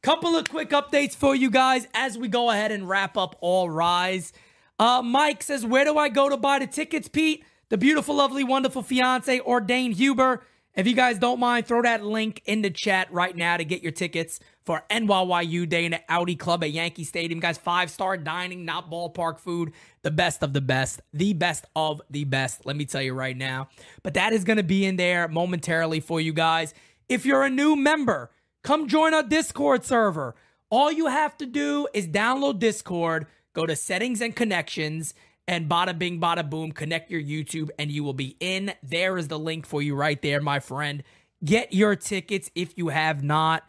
Couple 0.02 0.36
of 0.36 0.48
quick 0.48 0.70
updates 0.70 1.16
for 1.16 1.34
you 1.34 1.50
guys 1.50 1.88
as 1.94 2.16
we 2.16 2.28
go 2.28 2.50
ahead 2.50 2.70
and 2.70 2.88
wrap 2.88 3.16
up 3.16 3.36
All 3.40 3.68
Rise. 3.70 4.32
Uh, 4.78 5.02
Mike 5.02 5.42
says, 5.42 5.64
Where 5.66 5.84
do 5.84 5.98
I 5.98 6.08
go 6.08 6.28
to 6.28 6.36
buy 6.36 6.58
the 6.58 6.66
tickets, 6.66 7.08
Pete? 7.08 7.44
The 7.68 7.76
beautiful, 7.76 8.14
lovely, 8.14 8.44
wonderful 8.44 8.82
fiance, 8.82 9.40
Ordain 9.40 9.90
Huber. 9.90 10.44
If 10.76 10.86
you 10.86 10.94
guys 10.94 11.18
don't 11.18 11.40
mind, 11.40 11.66
throw 11.66 11.82
that 11.82 12.04
link 12.04 12.40
in 12.44 12.62
the 12.62 12.70
chat 12.70 13.12
right 13.12 13.34
now 13.34 13.56
to 13.56 13.64
get 13.64 13.82
your 13.82 13.90
tickets 13.90 14.38
for 14.64 14.84
NYYU 14.88 15.68
Day 15.68 15.84
in 15.84 15.90
the 15.90 16.00
Audi 16.08 16.36
Club 16.36 16.62
at 16.62 16.70
Yankee 16.70 17.02
Stadium. 17.02 17.40
Guys, 17.40 17.58
five 17.58 17.90
star 17.90 18.16
dining, 18.16 18.64
not 18.64 18.88
ballpark 18.88 19.40
food. 19.40 19.72
The 20.02 20.12
best 20.12 20.44
of 20.44 20.52
the 20.52 20.60
best. 20.60 21.00
The 21.12 21.32
best 21.32 21.64
of 21.74 22.00
the 22.08 22.22
best. 22.22 22.66
Let 22.66 22.76
me 22.76 22.84
tell 22.84 23.02
you 23.02 23.14
right 23.14 23.36
now. 23.36 23.68
But 24.04 24.14
that 24.14 24.32
is 24.32 24.44
going 24.44 24.58
to 24.58 24.62
be 24.62 24.84
in 24.84 24.94
there 24.94 25.26
momentarily 25.26 25.98
for 25.98 26.20
you 26.20 26.32
guys. 26.32 26.72
If 27.08 27.26
you're 27.26 27.42
a 27.42 27.50
new 27.50 27.74
member, 27.74 28.30
come 28.62 28.86
join 28.86 29.12
our 29.12 29.24
Discord 29.24 29.84
server. 29.84 30.36
All 30.70 30.92
you 30.92 31.06
have 31.06 31.36
to 31.38 31.46
do 31.46 31.88
is 31.94 32.06
download 32.06 32.60
Discord, 32.60 33.26
go 33.54 33.66
to 33.66 33.74
settings 33.74 34.20
and 34.20 34.36
connections, 34.36 35.14
and 35.48 35.68
bada 35.68 35.96
bing, 35.96 36.20
bada 36.20 36.48
boom, 36.48 36.72
connect 36.72 37.10
your 37.10 37.22
YouTube, 37.22 37.70
and 37.78 37.90
you 37.90 38.02
will 38.02 38.14
be 38.14 38.36
in. 38.40 38.72
There 38.82 39.16
is 39.16 39.28
the 39.28 39.38
link 39.38 39.66
for 39.66 39.80
you 39.82 39.94
right 39.94 40.20
there, 40.20 40.40
my 40.40 40.60
friend. 40.60 41.02
Get 41.44 41.72
your 41.72 41.94
tickets 41.96 42.50
if 42.54 42.76
you 42.76 42.88
have 42.88 43.22
not. 43.22 43.64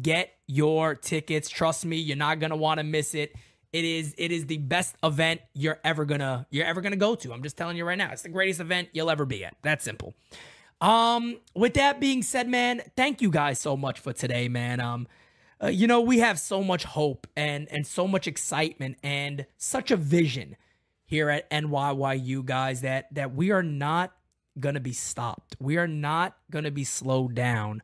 Get 0.00 0.32
your 0.46 0.94
tickets. 0.94 1.48
Trust 1.48 1.84
me, 1.84 1.96
you're 1.96 2.16
not 2.16 2.40
gonna 2.40 2.56
want 2.56 2.78
to 2.78 2.84
miss 2.84 3.14
it. 3.14 3.34
It 3.72 3.84
is 3.84 4.14
it 4.18 4.32
is 4.32 4.46
the 4.46 4.58
best 4.58 4.96
event 5.02 5.40
you're 5.54 5.78
ever 5.84 6.04
gonna 6.04 6.46
you're 6.50 6.66
ever 6.66 6.80
gonna 6.80 6.96
go 6.96 7.14
to. 7.16 7.32
I'm 7.32 7.42
just 7.42 7.56
telling 7.56 7.76
you 7.76 7.84
right 7.84 7.98
now. 7.98 8.10
It's 8.12 8.22
the 8.22 8.28
greatest 8.28 8.60
event 8.60 8.88
you'll 8.92 9.10
ever 9.10 9.24
be 9.24 9.44
at. 9.44 9.56
That's 9.62 9.84
simple. 9.84 10.14
Um, 10.80 11.38
with 11.54 11.74
that 11.74 12.00
being 12.00 12.22
said, 12.22 12.48
man, 12.48 12.82
thank 12.96 13.20
you 13.20 13.30
guys 13.30 13.60
so 13.60 13.76
much 13.76 14.00
for 14.00 14.12
today, 14.12 14.48
man. 14.48 14.80
Um, 14.80 15.06
uh, 15.62 15.68
you 15.68 15.86
know 15.86 16.00
we 16.00 16.20
have 16.20 16.38
so 16.38 16.62
much 16.62 16.84
hope 16.84 17.26
and 17.36 17.68
and 17.70 17.86
so 17.86 18.08
much 18.08 18.26
excitement 18.26 18.96
and 19.02 19.46
such 19.58 19.90
a 19.90 19.96
vision 19.96 20.56
here 21.10 21.28
at 21.28 21.50
NYYU, 21.50 22.44
guys, 22.44 22.80
that 22.80 23.12
that 23.14 23.34
we 23.34 23.50
are 23.50 23.62
not 23.62 24.12
gonna 24.58 24.80
be 24.80 24.92
stopped. 24.92 25.56
We 25.60 25.76
are 25.76 25.88
not 25.88 26.36
gonna 26.50 26.70
be 26.70 26.84
slowed 26.84 27.34
down. 27.34 27.82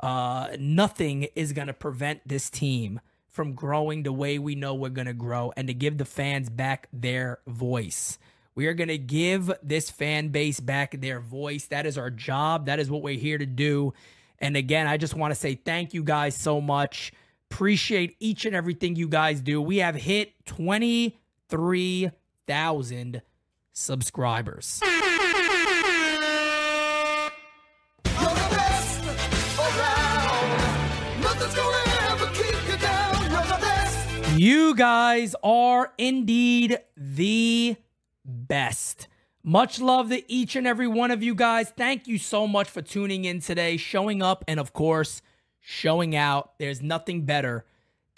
Uh, 0.00 0.56
nothing 0.58 1.24
is 1.34 1.52
gonna 1.52 1.74
prevent 1.74 2.26
this 2.26 2.48
team 2.48 3.00
from 3.26 3.52
growing 3.52 4.04
the 4.04 4.12
way 4.12 4.38
we 4.38 4.54
know 4.54 4.74
we're 4.74 4.88
gonna 4.88 5.12
grow 5.12 5.52
and 5.56 5.66
to 5.68 5.74
give 5.74 5.98
the 5.98 6.04
fans 6.04 6.48
back 6.48 6.88
their 6.92 7.40
voice. 7.46 8.18
We 8.54 8.66
are 8.66 8.74
going 8.74 8.88
to 8.88 8.98
give 8.98 9.52
this 9.62 9.88
fan 9.88 10.30
base 10.30 10.58
back 10.58 11.00
their 11.00 11.20
voice. 11.20 11.66
That 11.66 11.86
is 11.86 11.96
our 11.96 12.10
job. 12.10 12.66
That 12.66 12.80
is 12.80 12.90
what 12.90 13.02
we're 13.02 13.16
here 13.16 13.38
to 13.38 13.46
do. 13.46 13.92
And 14.40 14.56
again, 14.56 14.88
I 14.88 14.96
just 14.96 15.14
want 15.14 15.30
to 15.30 15.38
say 15.38 15.54
thank 15.54 15.94
you 15.94 16.02
guys 16.02 16.34
so 16.34 16.60
much. 16.60 17.12
Appreciate 17.52 18.16
each 18.18 18.46
and 18.46 18.56
everything 18.56 18.96
you 18.96 19.06
guys 19.06 19.40
do. 19.40 19.62
We 19.62 19.76
have 19.76 19.94
hit 19.94 20.32
23,000 22.48 23.22
subscribers. 23.72 24.80
You 34.36 34.74
guys 34.74 35.34
are 35.42 35.92
indeed 35.98 36.78
the 36.96 37.76
best. 38.24 39.08
Much 39.42 39.80
love 39.80 40.08
to 40.10 40.32
each 40.32 40.56
and 40.56 40.66
every 40.66 40.86
one 40.86 41.10
of 41.10 41.22
you 41.22 41.34
guys. 41.34 41.70
Thank 41.76 42.06
you 42.06 42.18
so 42.18 42.46
much 42.46 42.70
for 42.70 42.80
tuning 42.80 43.24
in 43.24 43.40
today, 43.40 43.76
showing 43.76 44.22
up, 44.22 44.44
and 44.48 44.58
of 44.60 44.72
course, 44.72 45.22
showing 45.60 46.14
out. 46.16 46.52
There's 46.58 46.80
nothing 46.80 47.24
better 47.26 47.64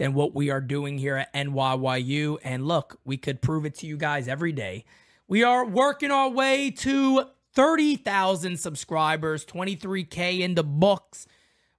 than 0.01 0.15
what 0.15 0.35
we 0.35 0.49
are 0.49 0.63
doing 0.63 0.97
here 0.97 1.19
at 1.19 1.31
NYYU. 1.35 2.39
And 2.43 2.67
look, 2.67 2.99
we 3.05 3.19
could 3.19 3.43
prove 3.43 3.67
it 3.67 3.75
to 3.81 3.87
you 3.87 3.99
guys 3.99 4.29
every 4.29 4.51
day. 4.51 4.87
We 5.29 5.45
are 5.45 5.63
working 5.63 6.11
our 6.11 6.31
way 6.31 6.71
to 6.71 7.25
30,000 7.53 8.59
subscribers, 8.59 9.45
23K 9.45 10.41
in 10.41 10.55
the 10.55 10.65
books. 10.65 11.27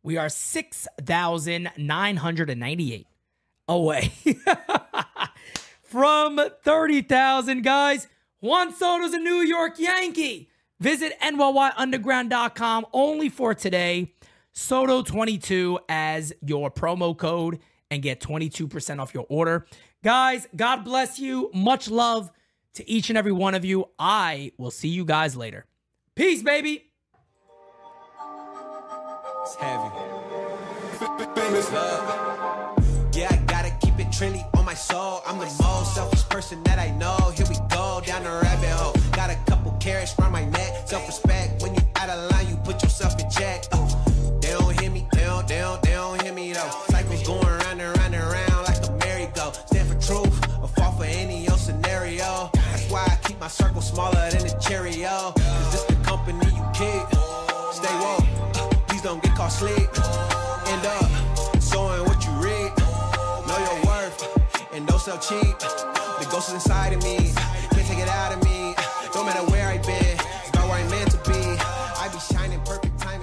We 0.04 0.18
are 0.18 0.30
6,998 0.30 3.08
away 3.68 4.12
from 5.82 6.40
30,000, 6.64 7.64
guys. 7.64 8.08
Juan 8.40 8.72
Soto's 8.72 9.14
a 9.14 9.20
New 9.20 9.42
York 9.42 9.80
Yankee. 9.80 10.48
Visit 10.80 11.20
NYYUnderground.com 11.22 12.86
only 12.94 13.30
for 13.30 13.56
today. 13.56 14.14
Soto22 14.54 15.80
as 15.90 16.34
your 16.46 16.70
promo 16.70 17.18
code 17.18 17.58
and 17.92 18.02
get 18.02 18.22
22% 18.22 19.00
off 19.00 19.14
your 19.14 19.26
order. 19.30 19.68
Guys, 20.04 20.48
God 20.56 20.84
bless 20.84 21.20
you. 21.20 21.52
Much 21.54 21.92
love 21.92 22.32
to 22.76 22.90
each 22.90 23.10
and 23.10 23.18
every 23.18 23.34
one 23.34 23.54
of 23.54 23.64
you. 23.66 23.90
I 24.00 24.54
will 24.58 24.72
see 24.72 24.88
you 24.88 25.06
guys 25.06 25.36
later. 25.36 25.66
Peace, 26.16 26.42
baby. 26.42 26.90
It's 29.44 29.56
heavy. 29.56 29.90
Famous 31.36 31.72
love. 31.72 32.80
Yeah, 33.14 33.28
I 33.30 33.38
gotta 33.46 33.72
keep 33.82 34.00
it 34.00 34.08
trendy 34.08 34.44
on 34.58 34.66
my 34.66 34.74
soul. 34.74 35.22
I'm 35.28 35.38
the 35.38 35.46
most 35.46 35.94
selfish 35.94 36.24
person 36.30 36.64
that 36.64 36.80
I 36.80 36.92
know. 36.92 37.18
Here 37.36 37.46
we 37.50 37.56
go 37.70 38.02
down 38.06 38.24
the 38.24 38.30
rabbit 38.30 38.70
hole. 38.70 38.96
Got 39.12 39.30
a 39.32 39.36
couple 39.50 39.72
carrots 39.82 40.16
my 40.32 40.50
neck. 40.50 40.88
Self 40.88 41.08
respect. 41.08 41.62
When 41.62 41.76
you 41.76 41.82
out 41.96 42.10
of 42.10 42.32
line, 42.32 42.48
you 42.48 42.56
put 42.58 42.82
yourself 42.82 43.20
in 43.20 43.30
check. 43.30 43.66
Uh, 43.72 43.91
circle 53.52 53.82
smaller 53.82 54.30
than 54.32 54.46
a 54.46 54.60
Cheerio. 54.60 55.34
Cause 55.36 55.72
this 55.72 55.84
the 55.84 55.96
company 56.04 56.46
you 56.46 56.66
keep. 56.74 57.06
Stay 57.74 57.94
woke. 58.00 58.26
Please 58.88 59.02
don't 59.02 59.22
get 59.22 59.36
caught 59.36 59.50
sleep. 59.52 59.90
End 60.68 60.86
up 60.86 61.62
sowing 61.62 62.04
what 62.06 62.24
you 62.26 62.32
reap. 62.40 62.72
Know 63.48 63.58
your 63.68 63.86
worth 63.86 64.72
and 64.74 64.88
don't 64.88 65.00
sell 65.00 65.18
cheap. 65.18 65.60
The 65.60 66.28
ghost 66.32 66.50
is 66.50 66.56
inside 66.56 66.94
of 66.94 67.04
me. 67.04 67.34